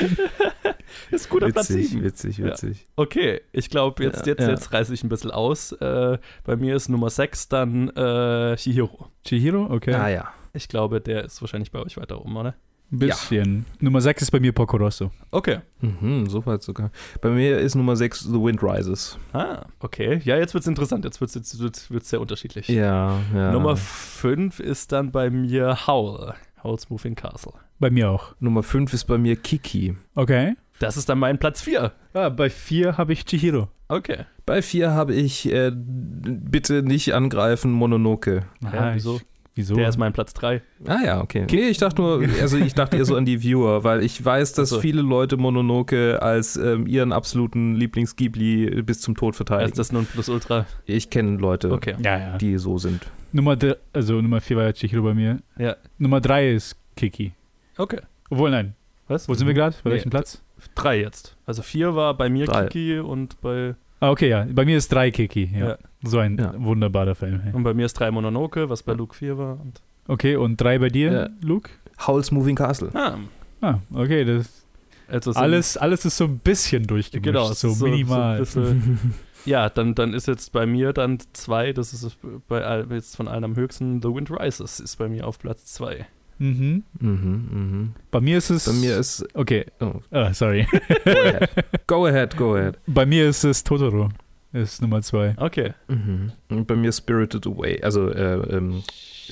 ist 1.12 1.30
gut 1.30 1.44
auf 1.44 1.52
Platz 1.52 1.68
7. 1.68 2.04
Witzig, 2.04 2.44
witzig. 2.44 2.82
Ja. 2.82 2.94
Okay, 2.96 3.42
ich 3.52 3.70
glaube, 3.70 4.04
jetzt, 4.04 4.26
jetzt, 4.26 4.42
ja. 4.42 4.50
jetzt 4.50 4.72
reiße 4.74 4.94
ich 4.94 5.04
ein 5.04 5.10
bisschen 5.10 5.32
aus. 5.32 5.72
Äh, 5.74 6.18
bei 6.44 6.56
mir 6.56 6.76
ist 6.76 6.90
Nummer 6.90 7.10
6 7.10 7.50
dann 7.50 7.90
äh, 7.90 8.56
Chihiro. 8.58 9.08
Chihiro? 9.24 9.68
Okay. 9.72 9.94
Ah 9.94 10.10
ja. 10.10 10.34
Ich 10.54 10.68
glaube, 10.68 11.02
der 11.02 11.26
ist 11.26 11.42
wahrscheinlich 11.42 11.72
bei 11.72 11.80
euch 11.80 11.98
weiter 11.98 12.20
oben, 12.20 12.36
oder? 12.36 12.56
Ein 12.92 13.00
bisschen. 13.00 13.66
Ja. 13.70 13.78
Nummer 13.82 14.00
6 14.00 14.22
ist 14.22 14.32
bei 14.32 14.40
mir 14.40 14.54
Porco 14.54 14.78
Rosso. 14.78 15.12
Okay. 15.32 15.60
Mhm, 15.82 16.28
so 16.30 16.46
weit 16.46 16.64
sogar. 16.64 16.90
Bei 17.20 17.30
mir 17.30 17.60
ist 17.60 17.76
Nummer 17.76 17.98
6 17.98 18.22
The 18.22 18.34
Wind 18.34 18.64
Rises. 18.64 19.18
Ah, 19.34 19.66
okay. 19.80 20.22
Ja, 20.24 20.38
jetzt 20.38 20.54
wird 20.54 20.62
es 20.62 20.68
interessant. 20.68 21.04
Jetzt 21.04 21.20
wird 21.20 21.36
es 21.36 21.60
jetzt 21.60 21.92
wird's 21.92 22.10
sehr 22.10 22.22
unterschiedlich. 22.22 22.70
Ja, 22.70 23.20
ja. 23.36 23.52
Nummer 23.52 23.76
5 23.76 24.62
ist 24.62 24.94
dann 24.94 25.12
bei 25.12 25.30
mir 25.30 25.86
Howl. 25.86 26.34
Howl's 26.64 26.90
Moving 26.90 27.16
Castle. 27.16 27.54
Bei 27.80 27.90
mir 27.90 28.10
auch. 28.10 28.34
Nummer 28.40 28.64
5 28.64 28.94
ist 28.94 29.04
bei 29.04 29.18
mir 29.18 29.36
Kiki. 29.36 29.96
Okay. 30.16 30.56
Das 30.80 30.98
ist 30.98 31.10
dann 31.10 31.20
mein 31.20 31.38
Platz 31.38 31.62
4. 31.62 31.92
Ah, 32.14 32.30
bei 32.30 32.50
4 32.50 32.98
habe 32.98 33.14
ich 33.14 33.26
Chihiro. 33.26 33.70
Okay. 33.88 34.26
Bei 34.46 34.62
4 34.62 34.92
habe 34.92 35.14
ich 35.14 35.52
äh, 35.52 35.72
bitte 35.74 36.84
nicht 36.84 37.14
angreifen 37.14 37.72
Mononoke. 37.72 38.44
Aha, 38.64 38.92
wieso? 38.94 39.20
Wieso? 39.56 39.74
Der 39.74 39.90
ist 39.90 39.98
mein 39.98 40.14
Platz 40.14 40.36
3. 40.36 40.62
Ah 40.86 41.00
ja, 41.04 41.20
okay. 41.20 41.44
Okay, 41.44 41.70
ich 41.70 41.80
dachte 41.80 42.00
nur, 42.00 42.24
also 42.42 42.58
ich 42.58 42.76
dachte 42.76 42.96
eher 42.96 43.06
so 43.06 43.16
an 43.16 43.26
die 43.26 43.42
Viewer, 43.42 43.84
weil 43.84 44.04
ich 44.04 44.24
weiß, 44.24 44.54
dass 44.54 44.72
also. 44.72 44.82
viele 44.82 45.02
Leute 45.02 45.36
Mononoke 45.36 46.22
als 46.22 46.58
ähm, 46.58 46.86
ihren 46.86 47.12
absoluten 47.12 47.74
Lieblings-Ghibli 47.74 48.84
bis 48.84 49.02
zum 49.02 49.16
Tod 49.16 49.36
verteidigen. 49.36 49.72
Ist 49.72 49.80
das 49.80 49.92
nun 49.92 50.06
plus 50.06 50.30
ultra? 50.30 50.68
Ich 50.86 51.10
kenne 51.10 51.38
Leute, 51.38 51.72
okay. 51.72 51.96
ja, 52.04 52.20
ja. 52.20 52.38
die 52.38 52.60
so 52.60 52.78
sind. 52.78 53.08
Nummer, 53.32 53.58
also 53.94 54.22
Nummer 54.22 54.42
4 54.42 54.58
war 54.58 54.64
ja 54.66 54.74
Chihiro 54.74 55.02
bei 55.02 55.16
mir. 55.16 55.40
Ja. 55.58 55.76
Nummer 55.98 56.22
3 56.22 56.54
ist 56.54 56.76
Kiki. 56.96 57.34
Okay. 57.78 58.02
Obwohl, 58.30 58.52
nein. 58.52 58.76
Was? 59.08 59.28
Wo 59.28 59.34
sind 59.34 59.48
wir 59.48 59.56
gerade? 59.56 59.76
Bei 59.84 59.90
nee, 59.90 59.96
welchem 59.96 60.12
Platz? 60.12 60.44
Drei 60.76 61.00
jetzt. 61.02 61.36
Also 61.46 61.62
vier 61.62 61.96
war 61.96 62.16
bei 62.16 62.30
mir 62.30 62.46
drei. 62.46 62.68
Kiki 62.68 63.00
und 63.00 63.40
bei. 63.42 63.76
Ah, 64.00 64.12
okay, 64.12 64.30
ja. 64.30 64.46
Bei 64.50 64.66
mir 64.66 64.78
ist 64.78 64.92
drei 64.92 65.12
Kiki. 65.12 65.50
Ja. 65.54 65.68
ja. 65.70 65.78
So 66.04 66.20
ein 66.20 66.38
ja. 66.38 66.54
wunderbarer 66.58 67.16
Film. 67.16 67.42
Hey. 67.42 67.54
Und 67.54 67.64
bei 67.64 67.74
mir 67.74 67.86
ist 67.86 67.94
drei 67.94 68.12
Mononoke, 68.12 68.70
was 68.70 68.84
bei 68.84 68.94
Luke 68.94 69.16
vier 69.16 69.38
war. 69.38 69.60
Und 69.60 69.82
okay, 70.08 70.36
und 70.36 70.58
drei 70.58 70.80
bei 70.80 70.90
dir, 70.90 71.12
ja. 71.12 71.30
Luke? 71.42 71.70
Howl's 72.06 72.32
Moving 72.32 72.56
Castle. 72.56 72.92
Ah, 72.94 73.18
ah 73.62 73.80
okay, 73.94 74.24
das. 74.24 74.66
Also 75.08 75.32
so 75.32 75.40
alles, 75.40 75.78
alles 75.78 76.06
ist 76.06 76.18
so 76.18 76.26
ein 76.26 76.40
bisschen 76.40 76.86
durchgemischt, 76.86 77.24
genau, 77.24 77.48
so, 77.54 77.70
so 77.70 77.86
minimal. 77.86 78.44
So 78.46 78.76
ja, 79.46 79.70
dann, 79.70 79.96
dann 79.96 80.14
ist 80.14 80.28
jetzt 80.28 80.52
bei 80.52 80.66
mir 80.66 80.92
dann 80.92 81.20
zwei, 81.32 81.72
das 81.72 81.94
ist 81.94 82.18
bei 82.48 82.84
jetzt 82.92 83.16
von 83.16 83.30
allen 83.30 83.46
am 83.46 83.56
höchsten, 83.56 84.02
The 84.02 84.10
Wind 84.10 84.30
Rises 84.32 84.82
ist 84.82 84.98
bei 84.98 85.08
mir 85.08 85.26
auf 85.26 85.40
Platz 85.40 85.66
zwei. 85.66 86.08
Mhm. 86.40 86.84
Mhm, 87.00 87.48
mhm. 87.52 87.94
Bei 88.12 88.22
mir 88.22 88.38
ist 88.38 88.50
es. 88.50 88.66
Bei 88.66 88.74
mir 88.74 88.98
ist. 88.98 89.26
Okay. 89.34 89.66
Oh, 89.80 89.96
oh 90.12 90.34
sorry. 90.34 90.68
Go 91.06 91.12
ahead. 91.12 91.50
Go 91.88 92.06
ahead, 92.06 92.38
go 92.38 92.56
ahead. 92.56 92.78
Bei 92.88 93.06
mir 93.06 93.30
ist 93.30 93.44
es 93.44 93.64
Totoro. 93.64 94.10
ist 94.54 94.82
Nummer 94.82 95.02
zwei. 95.02 95.36
Okay. 95.38 95.74
Mhm. 95.88 96.32
Und 96.50 96.68
bei 96.68 96.76
mir 96.76 96.92
Spirited 96.92 97.46
Away, 97.48 97.82
also 97.82 98.10
äh, 98.10 98.56
ähm, 98.56 98.84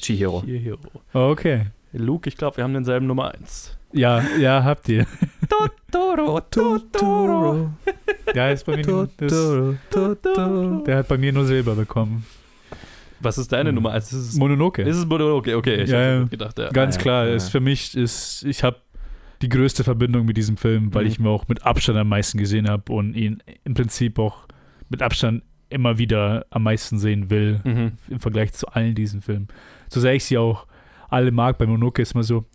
Chihiro. 0.01 0.41
Chihiro. 0.45 0.79
Oh, 1.13 1.29
okay. 1.29 1.67
Luke, 1.93 2.27
ich 2.27 2.35
glaube, 2.37 2.57
wir 2.57 2.63
haben 2.63 2.73
denselben 2.73 3.07
Nummer 3.07 3.33
1. 3.33 3.77
Ja, 3.93 4.21
ja, 4.37 4.63
habt 4.63 4.89
ihr. 4.89 5.05
Totoro, 5.49 6.41
Totoro. 6.41 7.69
Ja, 8.33 8.49
ist 8.49 8.65
bei 8.65 8.75
mir 8.75 8.85
nur, 8.85 9.09
das, 9.15 9.31
der 10.85 10.97
hat 10.97 11.07
bei 11.07 11.17
mir 11.17 11.31
nur 11.31 11.45
Silber 11.45 11.75
bekommen. 11.75 12.25
Was 13.25 13.37
ist 13.37 13.51
deine 13.51 13.69
Hm. 13.69 13.75
Nummer 13.75 13.91
1? 13.91 14.13
Ist 14.13 14.29
es, 14.29 14.35
Mononoke. 14.37 14.81
ist 14.83 14.95
es 14.97 15.05
Mononoke? 15.05 15.57
Okay, 15.57 15.83
ich 15.83 15.89
Ja, 15.89 15.97
hab 15.97 16.05
ja. 16.21 16.23
gedacht, 16.25 16.57
ja. 16.59 16.69
Ganz 16.69 16.97
klar, 16.97 17.27
ja. 17.27 17.33
ist 17.35 17.49
für 17.49 17.59
mich 17.59 17.95
ist 17.97 18.43
ich 18.47 18.63
habe 18.63 18.77
die 19.41 19.49
größte 19.49 19.83
Verbindung 19.83 20.25
mit 20.25 20.37
diesem 20.37 20.55
Film, 20.57 20.93
weil 20.93 21.03
Mhm. 21.03 21.09
ich 21.09 21.19
mir 21.19 21.29
auch 21.29 21.47
mit 21.47 21.65
Abstand 21.65 21.97
am 21.97 22.07
meisten 22.07 22.37
gesehen 22.37 22.69
habe 22.69 22.91
und 22.93 23.13
ihn 23.15 23.43
im 23.65 23.73
Prinzip 23.73 24.17
auch 24.19 24.47
mit 24.89 25.01
Abstand 25.01 25.43
immer 25.69 25.97
wieder 25.97 26.45
am 26.51 26.63
meisten 26.63 26.99
sehen 26.99 27.29
will 27.29 27.59
Mhm. 27.63 27.91
im 28.09 28.19
Vergleich 28.19 28.53
zu 28.53 28.67
allen 28.67 28.95
diesen 28.95 29.21
Filmen. 29.21 29.47
So 29.89 29.99
sehr 29.99 30.13
ich 30.13 30.23
sie 30.23 30.37
auch 30.37 30.67
alle 31.09 31.31
mag, 31.31 31.57
bei 31.57 31.65
Mononoke 31.65 32.01
ist 32.01 32.13
immer 32.13 32.23
so 32.23 32.45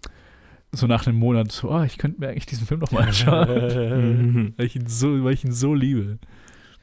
so 0.73 0.87
nach 0.87 1.05
einem 1.05 1.19
Monat 1.19 1.51
so, 1.51 1.69
ah, 1.73 1.85
ich 1.85 1.99
könnte 1.99 2.21
mir 2.21 2.29
eigentlich 2.29 2.47
diesen 2.47 2.65
Film 2.65 2.79
nochmal 2.79 3.03
anschauen, 3.09 3.49
Mhm. 4.33 4.55
weil 4.57 4.67
ich 4.67 4.77
ihn 4.77 4.87
so, 4.87 5.25
weil 5.25 5.35
ich 5.35 5.45
ihn 5.45 5.51
so 5.53 5.75
liebe. 5.75 6.19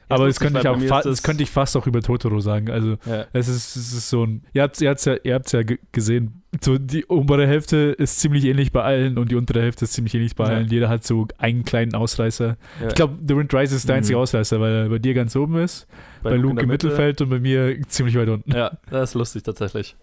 Aber 0.08 0.26
das 0.26 0.40
könnte 0.40 0.60
ich 0.60 0.68
auch 0.68 0.78
bei 0.78 0.86
fa 0.86 1.02
das- 1.02 1.22
könnte 1.22 1.42
ich 1.42 1.50
fast 1.50 1.76
auch 1.76 1.86
über 1.86 2.00
Totoro 2.00 2.40
sagen. 2.40 2.70
Also 2.70 2.96
Ja. 3.06 3.26
es 3.32 3.48
ist, 3.48 3.76
es 3.76 3.92
ist 3.92 4.08
so 4.08 4.24
ein. 4.24 4.42
Ihr 4.52 4.62
habt 4.62 4.80
es 4.80 5.04
ja, 5.04 5.16
ihr 5.22 5.34
habt's 5.34 5.52
ja 5.52 5.62
ge- 5.62 5.78
gesehen. 5.92 6.42
So 6.62 6.78
die 6.78 7.04
obere 7.06 7.46
Hälfte 7.46 7.76
ist 7.98 8.20
ziemlich 8.20 8.44
ähnlich 8.46 8.72
bei 8.72 8.82
allen 8.82 9.18
und 9.18 9.30
die 9.30 9.34
untere 9.36 9.60
Hälfte 9.60 9.84
ist 9.84 9.92
ziemlich 9.92 10.14
ähnlich 10.14 10.34
bei 10.34 10.44
Ja. 10.44 10.56
allen. 10.56 10.68
Jeder 10.68 10.88
hat 10.88 11.04
so 11.04 11.26
einen 11.36 11.64
kleinen 11.64 11.94
Ausreißer. 11.94 12.56
Ja. 12.80 12.88
Ich 12.88 12.94
glaube, 12.94 13.18
The 13.26 13.36
Wind 13.36 13.52
Rises 13.52 13.72
ist 13.76 13.88
der 13.88 13.96
Mhm. 13.96 13.98
einzige 13.98 14.18
Ausreißer, 14.18 14.58
weil 14.58 14.72
er 14.72 14.88
bei 14.88 14.98
dir 14.98 15.12
ganz 15.12 15.36
oben 15.36 15.56
ist, 15.58 15.86
bei, 16.22 16.34
in 16.34 16.40
Luke 16.40 16.54
der 16.54 16.62
im 16.64 16.70
Mitte. 16.70 16.86
Mittelfeld 16.86 17.20
und 17.20 17.28
bei 17.28 17.38
mir 17.38 17.76
ziemlich 17.88 18.16
weit 18.16 18.28
unten. 18.30 18.50
Ja, 18.52 18.78
das 18.90 19.10
ist 19.10 19.14
lustig 19.14 19.42
tatsächlich. 19.42 19.94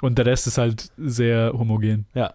Und 0.00 0.16
der 0.16 0.24
Rest 0.24 0.46
ist 0.46 0.56
halt 0.56 0.90
sehr 0.96 1.52
homogen. 1.52 2.06
Ja, 2.14 2.32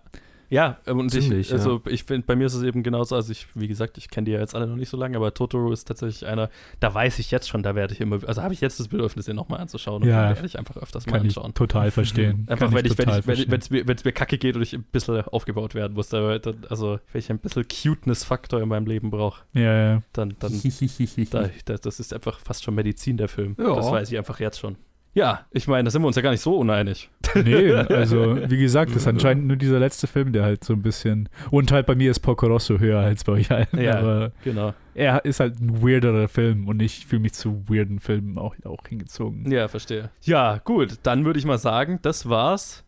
ähm, 0.51 0.99
und 0.99 1.09
Ziemlich, 1.11 1.47
ich, 1.47 1.53
also 1.53 1.81
ich 1.87 2.03
finde, 2.03 2.25
bei 2.27 2.35
mir 2.35 2.45
ist 2.47 2.53
es 2.53 2.63
eben 2.63 2.83
genauso, 2.83 3.15
also 3.15 3.31
ich, 3.31 3.47
wie 3.55 3.67
gesagt, 3.67 3.97
ich 3.97 4.09
kenne 4.09 4.25
die 4.25 4.31
ja 4.31 4.39
jetzt 4.39 4.55
alle 4.55 4.67
noch 4.67 4.75
nicht 4.75 4.89
so 4.89 4.97
lange, 4.97 5.17
aber 5.17 5.33
Totoro 5.33 5.71
ist 5.71 5.85
tatsächlich 5.85 6.25
einer, 6.25 6.49
da 6.79 6.93
weiß 6.93 7.19
ich 7.19 7.31
jetzt 7.31 7.49
schon, 7.49 7.63
da 7.63 7.75
werde 7.75 7.93
ich 7.93 8.01
immer, 8.01 8.19
also 8.27 8.41
habe 8.41 8.53
ich 8.53 8.61
jetzt 8.61 8.79
das 8.79 8.87
Bedürfnis, 8.87 9.25
den 9.25 9.35
nochmal 9.35 9.59
anzuschauen 9.61 10.03
und 10.03 10.07
Ja. 10.09 10.27
den 10.29 10.35
werde 10.35 10.47
ich 10.47 10.57
einfach 10.59 10.77
öfters 10.77 11.05
mal 11.07 11.19
anschauen. 11.19 11.53
total 11.53 11.91
verstehen. 11.91 12.45
Einfach 12.49 12.71
wenn 12.73 12.85
ich, 12.85 12.97
wenn 12.97 13.05
total 13.05 13.19
ich, 13.19 13.27
wenn, 13.27 13.35
verstehen. 13.35 13.51
wenn's 13.51 13.69
mir, 13.69 13.87
wenn's 13.87 14.03
mir 14.05 14.11
kacke 14.11 14.37
geht 14.37 14.55
und 14.55 14.61
ich 14.61 14.73
ein 14.73 14.83
bisschen 14.83 15.21
aufgebaut 15.21 15.75
werden 15.75 15.93
muss, 15.93 16.09
da, 16.09 16.37
dann, 16.39 16.65
also 16.69 16.99
wenn 17.11 17.19
ich 17.19 17.29
ein 17.29 17.39
bisschen 17.39 17.65
Cuteness-Faktor 17.67 18.61
in 18.61 18.69
meinem 18.69 18.85
Leben 18.85 19.09
brauche, 19.09 19.43
Ja, 19.53 19.61
ja. 19.93 20.01
dann, 20.13 20.35
dann 20.39 20.53
da, 21.31 21.49
da, 21.65 21.77
das 21.77 21.99
ist 21.99 22.13
einfach 22.13 22.39
fast 22.39 22.63
schon 22.63 22.75
Medizin, 22.75 23.17
der 23.17 23.27
Film. 23.27 23.55
Ja. 23.59 23.75
Das 23.75 23.89
weiß 23.91 24.11
ich 24.11 24.17
einfach 24.17 24.39
jetzt 24.39 24.59
schon. 24.59 24.75
Ja, 25.15 25.45
ich 25.51 25.67
meine, 25.67 25.85
da 25.85 25.91
sind 25.91 26.01
wir 26.03 26.07
uns 26.07 26.15
ja 26.17 26.21
gar 26.21 26.31
nicht 26.31 26.41
so 26.41 26.55
uneinig. 26.57 27.09
Nee, 27.43 27.73
also 27.73 28.37
wie 28.49 28.57
gesagt, 28.57 28.91
das 28.91 28.97
ist 29.01 29.07
anscheinend 29.07 29.47
nur 29.47 29.57
dieser 29.57 29.77
letzte 29.77 30.07
Film, 30.07 30.31
der 30.31 30.43
halt 30.43 30.63
so 30.63 30.71
ein 30.71 30.81
bisschen. 30.81 31.27
Und 31.51 31.69
halt 31.73 31.85
bei 31.85 31.93
mir 31.93 32.09
ist 32.11 32.19
Porco 32.19 32.45
Rosso 32.47 32.79
höher 32.79 32.99
als 33.01 33.25
bei 33.25 33.33
euch 33.33 33.51
allen. 33.51 33.67
Ja. 33.77 33.97
Aber 33.99 34.31
Genau. 34.45 34.73
er 34.93 35.25
ist 35.25 35.41
halt 35.41 35.59
ein 35.59 35.81
weirderer 35.81 36.29
Film 36.29 36.69
und 36.69 36.81
ich 36.81 37.05
fühle 37.05 37.23
mich 37.23 37.33
zu 37.33 37.61
weirden 37.67 37.99
Filmen 37.99 38.37
auch, 38.37 38.55
auch 38.63 38.87
hingezogen. 38.87 39.51
Ja, 39.51 39.67
verstehe. 39.67 40.11
Ja, 40.21 40.61
gut, 40.63 40.93
dann 41.03 41.25
würde 41.25 41.37
ich 41.39 41.45
mal 41.45 41.57
sagen, 41.57 41.99
das 42.03 42.29
war's 42.29 42.84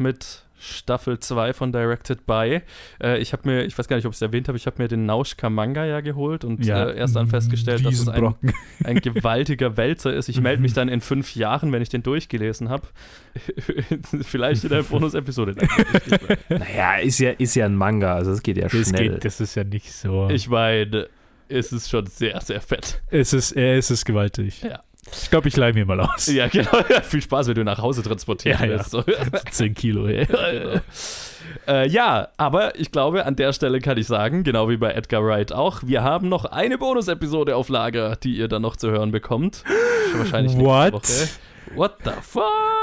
mit 0.00 0.44
Staffel 0.58 1.18
2 1.18 1.52
von 1.52 1.72
Directed 1.72 2.26
By. 2.26 2.62
Äh, 3.02 3.18
ich 3.18 3.32
habe 3.32 3.48
mir, 3.48 3.64
ich 3.64 3.76
weiß 3.76 3.86
gar 3.86 3.96
nicht, 3.96 4.06
ob 4.06 4.12
ich 4.12 4.16
es 4.16 4.22
erwähnt 4.22 4.48
habe, 4.48 4.56
ich 4.56 4.66
habe 4.66 4.80
mir 4.82 4.88
den 4.88 5.04
Nauschka 5.04 5.50
Manga 5.50 5.84
ja 5.84 6.00
geholt 6.00 6.44
und 6.44 6.66
äh, 6.66 6.96
erst 6.96 7.16
dann 7.16 7.26
festgestellt, 7.26 7.84
dass 7.84 7.98
es 7.98 8.08
ein, 8.08 8.34
ein 8.84 8.96
gewaltiger 9.00 9.76
Wälzer 9.76 10.14
ist. 10.14 10.28
Ich 10.28 10.40
melde 10.40 10.62
mich 10.62 10.72
dann 10.72 10.88
in 10.88 11.00
fünf 11.00 11.34
Jahren, 11.36 11.70
wenn 11.72 11.82
ich 11.82 11.90
den 11.90 12.02
durchgelesen 12.02 12.70
habe. 12.70 12.86
Vielleicht 14.22 14.64
in 14.64 14.70
der 14.70 14.84
Bonus-Episode. 14.84 15.54
Naja, 16.48 16.96
ist 16.96 17.18
ja, 17.18 17.30
ist 17.32 17.54
ja 17.56 17.66
ein 17.66 17.76
Manga, 17.76 18.14
also 18.14 18.30
das 18.30 18.42
geht 18.42 18.56
ja 18.56 18.68
Das, 18.68 18.88
schnell. 18.88 19.10
geht, 19.10 19.24
das 19.24 19.40
ist 19.40 19.54
ja 19.56 19.64
nicht 19.64 19.92
so. 19.92 20.28
Ich 20.30 20.48
meine, 20.48 21.08
es 21.48 21.72
ist 21.72 21.90
schon 21.90 22.06
sehr, 22.06 22.40
sehr 22.40 22.60
fett. 22.60 23.02
es, 23.10 23.32
ist, 23.32 23.52
es 23.52 23.90
ist 23.90 24.04
gewaltig. 24.04 24.62
Ja. 24.62 24.80
Ich 25.12 25.30
glaube, 25.30 25.48
ich 25.48 25.56
leih 25.56 25.72
mir 25.72 25.84
mal 25.86 26.00
aus. 26.00 26.26
Ja, 26.26 26.48
genau. 26.48 26.70
Ja, 26.88 27.00
viel 27.00 27.22
Spaß, 27.22 27.48
wenn 27.48 27.54
du 27.54 27.64
nach 27.64 27.78
Hause 27.78 28.02
transportieren 28.02 28.58
Ja, 28.60 28.66
ja. 28.66 28.72
willst. 28.78 28.90
So. 28.90 29.02
10 29.50 29.74
Kilo, 29.74 30.06
ey. 30.06 30.26
Genau. 30.54 30.80
Äh, 31.68 31.88
ja, 31.88 32.28
aber 32.38 32.78
ich 32.78 32.90
glaube, 32.90 33.26
an 33.26 33.36
der 33.36 33.52
Stelle 33.52 33.80
kann 33.80 33.98
ich 33.98 34.06
sagen, 34.06 34.44
genau 34.44 34.68
wie 34.70 34.78
bei 34.78 34.92
Edgar 34.92 35.22
Wright 35.24 35.52
auch, 35.52 35.80
wir 35.84 36.02
haben 36.02 36.28
noch 36.30 36.46
eine 36.46 36.78
Bonus-Episode 36.78 37.54
auf 37.54 37.68
Lager, 37.68 38.16
die 38.16 38.36
ihr 38.36 38.48
dann 38.48 38.62
noch 38.62 38.76
zu 38.76 38.90
hören 38.90 39.12
bekommt. 39.12 39.62
Wahrscheinlich 40.16 40.54
nächste 40.54 40.64
What? 40.68 40.92
Woche. 40.94 41.28
What 41.74 41.98
the 42.04 42.10
fuck? 42.20 42.42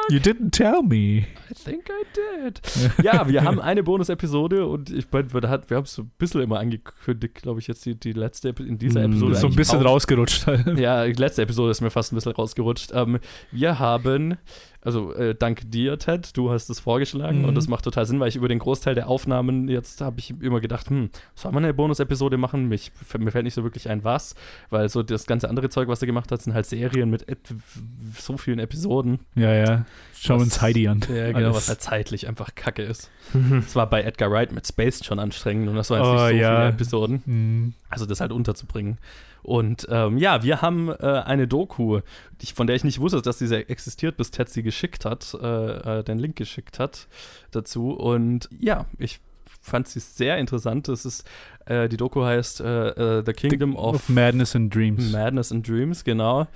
You 0.09 0.19
didn't 0.19 0.51
tell 0.51 0.81
me. 0.81 1.25
I 1.49 1.53
think 1.53 1.89
I 1.89 2.03
did. 2.43 2.61
Ja, 3.03 3.27
wir 3.27 3.43
haben 3.43 3.59
eine 3.59 3.83
Bonus-Episode 3.83 4.65
und 4.65 4.89
ich 4.89 5.05
meine, 5.11 5.31
wir, 5.33 5.41
wir 5.43 5.77
haben 5.77 5.83
es 5.83 5.93
so 5.93 6.01
ein 6.03 6.11
bisschen 6.17 6.41
immer 6.41 6.59
angekündigt, 6.59 7.35
glaube 7.35 7.59
ich, 7.59 7.67
jetzt 7.67 7.85
die, 7.85 7.95
die 7.99 8.13
letzte 8.13 8.49
in 8.59 8.77
dieser 8.77 9.01
Mm, 9.07 9.11
Episode. 9.11 9.31
Ist 9.33 9.41
so 9.41 9.47
ein 9.47 9.55
bisschen 9.55 9.79
auch. 9.81 9.85
rausgerutscht. 9.85 10.45
Ja, 10.77 11.05
die 11.05 11.13
letzte 11.13 11.43
Episode 11.43 11.71
ist 11.71 11.81
mir 11.81 11.91
fast 11.91 12.11
ein 12.11 12.15
bisschen 12.15 12.31
rausgerutscht. 12.33 12.91
Ähm, 12.93 13.19
wir 13.51 13.79
haben, 13.79 14.37
also 14.83 15.13
äh, 15.13 15.35
dank 15.35 15.69
dir, 15.69 15.97
Ted, 15.99 16.35
du 16.35 16.49
hast 16.51 16.69
es 16.69 16.79
vorgeschlagen 16.79 17.39
Mhm. 17.43 17.45
und 17.45 17.55
das 17.55 17.67
macht 17.67 17.83
total 17.85 18.05
Sinn, 18.05 18.19
weil 18.19 18.29
ich 18.29 18.35
über 18.35 18.47
den 18.47 18.59
Großteil 18.59 18.95
der 18.95 19.07
Aufnahmen 19.07 19.67
jetzt 19.67 20.01
habe 20.01 20.19
ich 20.19 20.31
immer 20.41 20.59
gedacht, 20.59 20.89
hm, 20.89 21.09
soll 21.35 21.51
man 21.51 21.63
eine 21.63 21.73
Bonus-Episode 21.73 22.37
machen? 22.37 22.67
Mich, 22.67 22.91
mir 23.17 23.31
fällt 23.31 23.43
nicht 23.45 23.53
so 23.53 23.63
wirklich 23.63 23.89
ein, 23.89 24.03
was, 24.03 24.35
weil 24.69 24.89
so 24.89 25.03
das 25.03 25.25
ganze 25.27 25.49
andere 25.49 25.69
Zeug, 25.69 25.87
was 25.87 26.01
er 26.01 26.07
gemacht 26.07 26.31
hat, 26.31 26.41
sind 26.41 26.53
halt 26.53 26.65
Serien 26.65 27.09
mit 27.09 27.25
so 28.17 28.37
vielen 28.37 28.59
Episoden. 28.59 29.19
Ja, 29.35 29.53
ja. 29.53 29.85
Schauen 30.19 30.39
wir 30.39 30.43
uns 30.43 30.61
Heidi 30.61 30.87
an. 30.87 31.01
Ja, 31.09 31.27
genau, 31.31 31.37
Alles. 31.45 31.55
was 31.55 31.69
halt 31.69 31.81
zeitlich 31.81 32.27
einfach 32.27 32.53
kacke 32.55 32.83
ist. 32.83 33.09
Das 33.33 33.75
war 33.75 33.89
bei 33.89 34.01
Edgar 34.03 34.29
Wright 34.31 34.51
mit 34.51 34.67
Space 34.67 35.03
schon 35.05 35.19
anstrengend 35.19 35.69
und 35.69 35.75
das 35.75 35.89
waren 35.89 35.99
jetzt 36.01 36.07
Oh, 36.09 36.13
nicht 36.33 36.37
so 36.37 36.41
ja. 36.41 36.55
viele 36.57 36.69
Episoden. 36.69 37.21
Mhm. 37.25 37.73
Also 37.89 38.05
das 38.05 38.21
halt 38.21 38.31
unterzubringen. 38.31 38.97
Und 39.43 39.87
ähm, 39.89 40.17
ja, 40.17 40.43
wir 40.43 40.61
haben 40.61 40.89
äh, 40.89 41.23
eine 41.25 41.47
Doku, 41.47 42.01
von 42.53 42.67
der 42.67 42.75
ich 42.75 42.83
nicht 42.83 42.99
wusste, 42.99 43.21
dass 43.21 43.39
sie 43.39 43.53
existiert, 43.53 44.17
bis 44.17 44.31
Ted 44.31 44.49
sie 44.49 44.63
geschickt 44.63 45.05
hat, 45.05 45.35
äh, 45.41 45.99
äh, 45.99 46.03
den 46.03 46.19
Link 46.19 46.35
geschickt 46.35 46.79
hat 46.79 47.07
dazu. 47.51 47.91
Und 47.91 48.49
ja, 48.59 48.85
ich 48.99 49.19
fand 49.61 49.87
sie 49.87 49.99
sehr 49.99 50.37
interessant. 50.37 50.87
Es 50.89 51.05
ist, 51.05 51.27
äh, 51.65 51.89
die 51.89 51.97
Doku 51.97 52.23
heißt 52.23 52.61
äh, 52.61 53.19
äh, 53.19 53.23
The 53.25 53.33
Kingdom 53.33 53.75
of, 53.75 53.95
of 53.95 54.09
Madness 54.09 54.55
and 54.55 54.73
Dreams. 54.73 55.11
Madness 55.11 55.51
and 55.51 55.67
Dreams, 55.67 56.03
genau. 56.03 56.47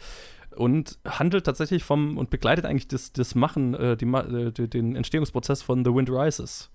Und 0.56 0.98
handelt 1.06 1.46
tatsächlich 1.46 1.84
vom 1.84 2.18
und 2.18 2.30
begleitet 2.30 2.66
eigentlich 2.66 2.88
das, 2.88 3.12
das 3.12 3.36
Machen, 3.36 3.74
äh, 3.74 3.98
die, 3.98 4.06
äh, 4.06 4.52
den 4.68 4.96
Entstehungsprozess 4.96 5.62
von 5.62 5.84
The 5.84 5.94
Wind 5.94 6.10
Rises. 6.10 6.70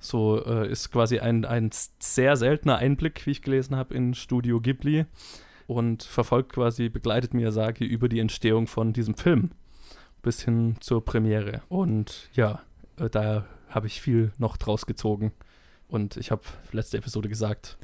So 0.00 0.36
ist 0.36 0.92
quasi 0.92 1.20
ein, 1.20 1.46
ein 1.46 1.70
sehr 1.98 2.36
seltener 2.36 2.76
Einblick, 2.76 3.24
wie 3.24 3.30
ich 3.30 3.40
gelesen 3.40 3.74
habe, 3.74 3.94
in 3.94 4.12
Studio 4.12 4.60
Ghibli 4.60 5.06
und 5.66 6.02
verfolgt 6.02 6.52
quasi, 6.52 6.88
begleitet 6.88 7.34
Miyazaki 7.34 7.84
über 7.84 8.08
die 8.08 8.20
Entstehung 8.20 8.66
von 8.66 8.92
diesem 8.92 9.14
Film 9.14 9.50
bis 10.22 10.42
hin 10.42 10.76
zur 10.80 11.04
Premiere. 11.04 11.62
Und 11.68 12.30
ja, 12.32 12.62
äh, 12.98 13.08
da 13.08 13.46
habe 13.68 13.86
ich 13.86 14.00
viel 14.00 14.32
noch 14.38 14.56
draus 14.56 14.86
gezogen. 14.86 15.32
Und 15.88 16.16
ich 16.16 16.30
habe 16.30 16.42
letzte 16.72 16.98
Episode 16.98 17.28
gesagt, 17.28 17.78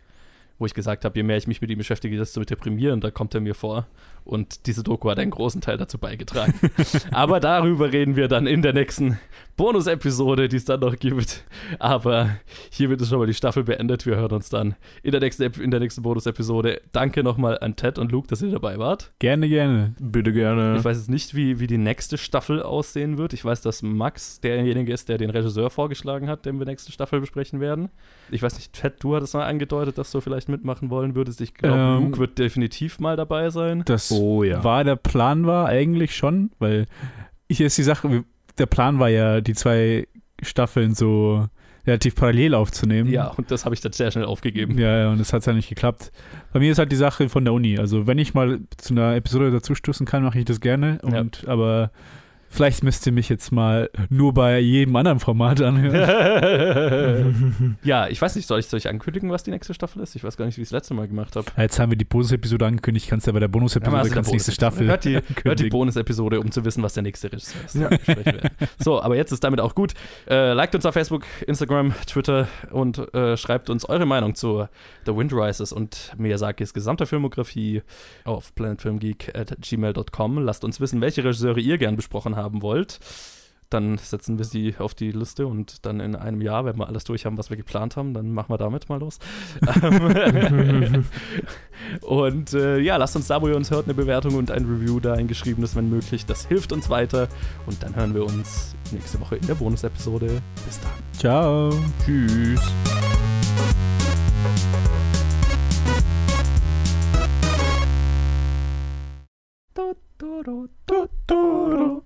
wo 0.60 0.66
ich 0.66 0.74
gesagt 0.74 1.04
habe, 1.04 1.18
je 1.18 1.22
mehr 1.22 1.38
ich 1.38 1.46
mich 1.46 1.60
mit 1.62 1.70
ihm 1.70 1.78
beschäftige, 1.78 2.16
desto 2.18 2.42
deprimierender 2.44 3.10
kommt 3.10 3.34
er 3.34 3.40
mir 3.40 3.54
vor. 3.54 3.86
Und 4.24 4.66
diese 4.66 4.82
Doku 4.82 5.10
hat 5.10 5.18
einen 5.18 5.30
großen 5.30 5.62
Teil 5.62 5.78
dazu 5.78 5.96
beigetragen. 5.96 6.52
Aber 7.10 7.40
darüber 7.40 7.90
reden 7.90 8.14
wir 8.14 8.28
dann 8.28 8.46
in 8.46 8.60
der 8.60 8.74
nächsten 8.74 9.18
Bonus-Episode, 9.56 10.48
die 10.48 10.56
es 10.56 10.66
dann 10.66 10.80
noch 10.80 10.96
gibt. 10.96 11.44
Aber 11.78 12.36
hiermit 12.70 13.00
ist 13.00 13.08
schon 13.08 13.18
mal 13.18 13.26
die 13.26 13.34
Staffel 13.34 13.64
beendet. 13.64 14.04
Wir 14.04 14.16
hören 14.16 14.32
uns 14.32 14.50
dann 14.50 14.74
in 15.02 15.12
der 15.12 15.20
nächsten, 15.20 15.42
in 15.60 15.70
der 15.70 15.80
nächsten 15.80 16.02
Bonus-Episode. 16.02 16.82
Danke 16.92 17.24
nochmal 17.24 17.58
an 17.60 17.76
Ted 17.76 17.98
und 17.98 18.12
Luke, 18.12 18.28
dass 18.28 18.42
ihr 18.42 18.50
dabei 18.50 18.78
wart. 18.78 19.12
Gerne, 19.18 19.48
gerne. 19.48 19.94
Bitte 19.98 20.32
gerne. 20.32 20.76
Ich 20.76 20.84
weiß 20.84 20.98
jetzt 20.98 21.10
nicht, 21.10 21.34
wie, 21.34 21.58
wie 21.58 21.66
die 21.66 21.78
nächste 21.78 22.18
Staffel 22.18 22.62
aussehen 22.62 23.16
wird. 23.16 23.32
Ich 23.32 23.44
weiß, 23.44 23.62
dass 23.62 23.82
Max 23.82 24.40
derjenige 24.40 24.92
ist, 24.92 25.08
der 25.08 25.16
den 25.16 25.30
Regisseur 25.30 25.70
vorgeschlagen 25.70 26.28
hat, 26.28 26.44
den 26.44 26.58
wir 26.58 26.66
nächste 26.66 26.92
Staffel 26.92 27.20
besprechen 27.20 27.60
werden. 27.60 27.88
Ich 28.30 28.42
weiß 28.42 28.56
nicht, 28.56 28.74
Ted, 28.74 29.02
du 29.02 29.16
hattest 29.16 29.32
mal 29.32 29.46
angedeutet, 29.46 29.96
dass 29.96 30.10
du 30.10 30.20
vielleicht 30.20 30.49
mitmachen 30.50 30.90
wollen 30.90 31.14
würdest. 31.14 31.40
Ich 31.40 31.54
glaube, 31.54 31.78
Ähm, 31.78 32.04
Luke 32.04 32.18
wird 32.18 32.38
definitiv 32.38 32.98
mal 33.00 33.16
dabei 33.16 33.50
sein. 33.50 33.82
Das 33.86 34.10
oh 34.10 34.42
ja. 34.42 34.62
war 34.64 34.84
der 34.84 34.96
Plan 34.96 35.46
war 35.46 35.66
eigentlich 35.66 36.14
schon, 36.14 36.50
weil 36.58 36.86
hier 37.50 37.66
ist 37.66 37.78
die 37.78 37.82
Sache, 37.82 38.24
der 38.58 38.66
Plan 38.66 38.98
war 38.98 39.08
ja, 39.08 39.40
die 39.40 39.54
zwei 39.54 40.06
Staffeln 40.42 40.94
so 40.94 41.46
relativ 41.86 42.14
parallel 42.14 42.54
aufzunehmen. 42.54 43.10
Ja, 43.10 43.28
und 43.28 43.50
das 43.50 43.64
habe 43.64 43.74
ich 43.74 43.80
dann 43.80 43.92
sehr 43.92 44.10
schnell 44.10 44.26
aufgegeben. 44.26 44.78
Ja, 44.78 44.98
ja, 44.98 45.10
und 45.10 45.18
das 45.18 45.32
hat 45.32 45.46
ja 45.46 45.52
nicht 45.52 45.68
geklappt. 45.68 46.12
Bei 46.52 46.60
mir 46.60 46.72
ist 46.72 46.78
halt 46.78 46.92
die 46.92 46.96
Sache 46.96 47.28
von 47.28 47.44
der 47.44 47.54
Uni. 47.54 47.78
Also 47.78 48.06
wenn 48.06 48.18
ich 48.18 48.34
mal 48.34 48.60
zu 48.76 48.94
einer 48.94 49.16
Episode 49.16 49.50
dazustoßen 49.50 50.06
kann, 50.06 50.22
mache 50.22 50.38
ich 50.38 50.44
das 50.44 50.60
gerne. 50.60 51.00
Ja. 51.10 51.20
Und 51.20 51.48
aber 51.48 51.90
Vielleicht 52.52 52.82
müsst 52.82 53.06
ihr 53.06 53.12
mich 53.12 53.28
jetzt 53.28 53.52
mal 53.52 53.90
nur 54.08 54.34
bei 54.34 54.58
jedem 54.58 54.96
anderen 54.96 55.20
Format 55.20 55.62
anhören. 55.62 57.36
ja, 57.84 58.08
ich 58.08 58.20
weiß 58.20 58.34
nicht, 58.34 58.48
soll 58.48 58.58
ich, 58.58 58.66
soll 58.66 58.78
ich 58.78 58.88
ankündigen, 58.88 59.30
was 59.30 59.44
die 59.44 59.52
nächste 59.52 59.72
Staffel 59.72 60.02
ist? 60.02 60.16
Ich 60.16 60.24
weiß 60.24 60.36
gar 60.36 60.46
nicht, 60.46 60.58
wie 60.58 60.62
ich 60.62 60.68
es 60.68 60.72
letzte 60.72 60.92
Mal 60.94 61.06
gemacht 61.06 61.36
habe. 61.36 61.46
Jetzt 61.56 61.78
haben 61.78 61.90
wir 61.90 61.96
die 61.96 62.04
Bonus-Episode 62.04 62.66
angekündigt, 62.66 63.08
kannst 63.08 63.26
du 63.26 63.30
ja 63.30 63.34
bei 63.34 63.40
der 63.40 63.48
Bonus-Episode 63.48 63.96
Ja, 63.96 64.02
also 64.02 64.14
kannst 64.14 64.32
nächste 64.32 64.52
Staffel 64.52 64.88
Hört 64.88 65.04
die, 65.04 65.20
hört 65.44 65.60
die. 65.60 65.68
Bonus-Episode, 65.68 66.40
um 66.40 66.50
zu 66.50 66.64
wissen, 66.64 66.82
was 66.82 66.94
der 66.94 67.04
nächste 67.04 67.32
Regisseur 67.32 67.64
ist. 67.64 67.76
werden. 68.16 68.50
So, 68.78 69.00
aber 69.00 69.16
jetzt 69.16 69.32
ist 69.32 69.44
damit 69.44 69.60
auch 69.60 69.74
gut. 69.74 69.94
Äh, 70.28 70.52
liked 70.52 70.74
uns 70.74 70.84
auf 70.86 70.94
Facebook, 70.94 71.24
Instagram, 71.46 71.94
Twitter 72.06 72.48
und 72.72 72.98
äh, 73.14 73.36
schreibt 73.36 73.70
uns 73.70 73.84
eure 73.84 74.06
Meinung 74.06 74.34
zu 74.34 74.66
The 75.06 75.16
Wind 75.16 75.32
Rises 75.32 75.72
und 75.72 76.12
Miyazakis 76.18 76.74
gesamter 76.74 77.06
Filmografie 77.06 77.82
auf 78.24 78.54
planetfilmgeek.gmail.com. 78.54 80.38
Lasst 80.38 80.64
uns 80.64 80.80
wissen, 80.80 81.00
welche 81.00 81.22
Regisseure 81.22 81.60
ihr 81.60 81.78
gern 81.78 81.96
besprochen 81.96 82.36
haben 82.42 82.62
wollt. 82.62 82.98
Dann 83.70 83.98
setzen 83.98 84.36
wir 84.36 84.44
sie 84.44 84.74
auf 84.78 84.94
die 84.94 85.12
Liste 85.12 85.46
und 85.46 85.86
dann 85.86 86.00
in 86.00 86.16
einem 86.16 86.40
Jahr, 86.40 86.64
wenn 86.64 86.76
wir 86.76 86.88
alles 86.88 87.04
durch 87.04 87.24
haben, 87.24 87.38
was 87.38 87.50
wir 87.50 87.56
geplant 87.56 87.96
haben, 87.96 88.14
dann 88.14 88.32
machen 88.32 88.52
wir 88.52 88.58
damit 88.58 88.88
mal 88.88 88.98
los. 88.98 89.18
Ähm, 89.82 91.04
und 92.02 92.52
äh, 92.52 92.78
ja, 92.80 92.96
lasst 92.96 93.14
uns 93.14 93.28
da, 93.28 93.40
wo 93.40 93.48
ihr 93.48 93.56
uns 93.56 93.70
hört, 93.70 93.84
eine 93.84 93.94
Bewertung 93.94 94.34
und 94.34 94.50
ein 94.50 94.64
Review 94.64 94.98
da, 94.98 95.14
ein 95.14 95.28
geschriebenes, 95.28 95.76
wenn 95.76 95.88
möglich. 95.88 96.26
Das 96.26 96.46
hilft 96.46 96.72
uns 96.72 96.90
weiter. 96.90 97.28
Und 97.66 97.82
dann 97.82 97.94
hören 97.94 98.14
wir 98.14 98.24
uns 98.24 98.74
nächste 98.90 99.20
Woche 99.20 99.36
in 99.36 99.46
der 99.46 99.54
Bonus-Episode. 99.54 100.42
Bis 100.66 100.80
dann. 100.80 100.90
Ciao. 101.12 101.70
Tschüss. 102.04 102.60
Totoro. 110.86 112.02